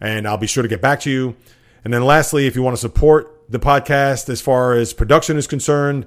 And 0.00 0.26
I'll 0.26 0.38
be 0.38 0.46
sure 0.46 0.62
to 0.62 0.68
get 0.68 0.80
back 0.80 1.00
to 1.00 1.10
you. 1.10 1.36
And 1.84 1.92
then 1.92 2.04
lastly, 2.04 2.46
if 2.46 2.54
you 2.54 2.62
want 2.62 2.76
to 2.76 2.80
support 2.80 3.44
the 3.48 3.58
podcast 3.58 4.28
as 4.28 4.40
far 4.40 4.74
as 4.74 4.92
production 4.92 5.36
is 5.36 5.46
concerned, 5.46 6.06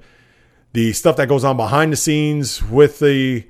the 0.74 0.94
stuff 0.94 1.18
that 1.18 1.28
goes 1.28 1.44
on 1.44 1.58
behind 1.58 1.92
the 1.92 1.98
scenes 1.98 2.64
with 2.64 3.00
the 3.00 3.46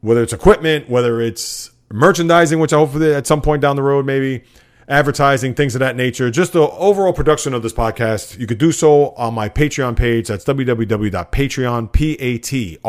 whether 0.00 0.22
it's 0.22 0.32
equipment, 0.34 0.88
whether 0.90 1.20
it's 1.20 1.70
merchandising, 1.90 2.58
which 2.58 2.72
I 2.72 2.76
hopefully 2.76 3.14
at 3.14 3.26
some 3.26 3.40
point 3.40 3.62
down 3.62 3.76
the 3.76 3.82
road 3.82 4.04
maybe 4.04 4.44
advertising, 4.86 5.54
things 5.54 5.74
of 5.74 5.78
that 5.78 5.96
nature, 5.96 6.30
just 6.30 6.52
the 6.52 6.68
overall 6.68 7.14
production 7.14 7.54
of 7.54 7.62
this 7.62 7.72
podcast, 7.72 8.38
you 8.38 8.46
could 8.46 8.58
do 8.58 8.70
so 8.70 9.10
on 9.12 9.32
my 9.32 9.48
Patreon 9.48 9.96
page. 9.96 10.28
That's 10.28 10.44
www.patreon, 10.44 11.92
P-A-T-R-E-O-N 11.92 12.80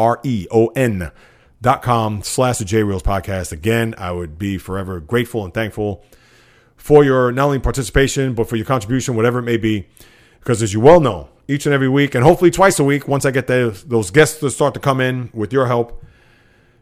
dot 1.66 1.82
com 1.82 2.22
slash 2.22 2.60
the 2.60 2.64
J 2.64 2.84
Reels 2.84 3.02
podcast. 3.02 3.52
Again, 3.52 3.96
I 3.98 4.12
would 4.12 4.38
be 4.38 4.60
forever 4.60 5.00
grateful 5.00 5.44
and 5.44 5.52
thankful 5.52 6.06
for 6.78 7.04
your 7.04 7.32
not 7.32 7.46
only 7.46 7.58
participation, 7.58 8.36
but 8.36 8.48
for 8.48 8.56
your 8.56 8.68
contribution, 8.68 9.16
whatever 9.16 9.40
it 9.40 9.42
may 9.42 9.58
be. 9.58 9.88
Because 10.40 10.62
as 10.62 10.74
you 10.74 10.80
well 10.80 11.00
know, 11.00 11.28
each 11.48 11.66
and 11.66 11.74
every 11.74 11.90
week, 11.90 12.14
and 12.14 12.24
hopefully 12.24 12.52
twice 12.52 12.78
a 12.78 12.84
week, 12.84 13.08
once 13.08 13.26
I 13.26 13.32
get 13.32 13.48
those, 13.48 13.84
those 13.84 14.12
guests 14.12 14.40
to 14.42 14.52
start 14.52 14.76
to 14.76 14.80
come 14.80 15.02
in 15.02 15.32
with 15.34 15.52
your 15.52 15.66
help, 15.66 16.06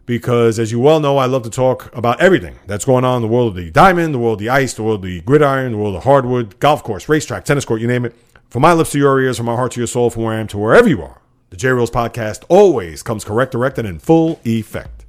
because 0.06 0.60
as 0.60 0.74
you 0.74 0.82
well 0.82 1.00
know, 1.00 1.18
I 1.18 1.28
love 1.28 1.44
to 1.44 1.50
talk 1.50 1.90
about 1.96 2.20
everything 2.20 2.60
that's 2.68 2.84
going 2.84 3.06
on 3.06 3.16
in 3.16 3.22
the 3.22 3.34
world 3.34 3.48
of 3.48 3.56
the 3.56 3.72
diamond, 3.72 4.14
the 4.14 4.20
world 4.20 4.34
of 4.34 4.40
the 4.40 4.50
ice, 4.50 4.74
the 4.74 4.84
world 4.84 5.00
of 5.00 5.10
the 5.10 5.22
gridiron, 5.22 5.72
the 5.72 5.78
world 5.78 5.96
of 5.96 6.04
hardwood, 6.04 6.60
golf 6.60 6.84
course, 6.84 7.08
racetrack, 7.08 7.46
tennis 7.46 7.64
court, 7.64 7.80
you 7.80 7.88
name 7.88 8.04
it. 8.04 8.14
From 8.50 8.64
my 8.64 8.74
lips 8.74 8.92
to 8.92 8.98
your 8.98 9.22
ears, 9.22 9.38
from 9.38 9.46
my 9.46 9.56
heart 9.56 9.72
to 9.72 9.80
your 9.80 9.88
soul, 9.88 10.10
from 10.10 10.24
where 10.24 10.36
I 10.36 10.42
am 10.42 10.48
to 10.48 10.58
wherever 10.58 10.90
you 10.90 11.02
are, 11.02 11.22
the 11.54 11.58
J 11.58 11.70
Reels 11.70 11.92
podcast 11.92 12.46
always 12.50 13.04
comes 13.04 13.24
correct, 13.24 13.52
direct, 13.52 13.78
and 13.78 13.88
in 13.88 14.00
full 14.00 14.40
effect. 14.44 15.06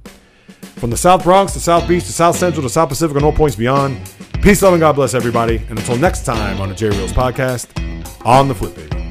From 0.75 0.91
the 0.91 0.97
South 0.97 1.23
Bronx 1.23 1.53
to 1.53 1.59
South 1.59 1.87
Beach 1.87 2.03
to 2.03 2.11
South 2.11 2.35
Central 2.35 2.61
to 2.61 2.69
South 2.69 2.89
Pacific 2.89 3.15
and 3.15 3.25
all 3.25 3.31
points 3.31 3.55
beyond, 3.55 3.99
peace, 4.43 4.61
love, 4.61 4.73
and 4.73 4.79
God 4.79 4.93
bless 4.93 5.15
everybody. 5.15 5.57
And 5.69 5.79
until 5.79 5.97
next 5.97 6.23
time 6.23 6.61
on 6.61 6.69
the 6.69 6.75
J 6.75 6.89
Reels 6.89 7.13
podcast, 7.13 7.65
on 8.23 8.47
the 8.47 8.53
flip. 8.53 9.04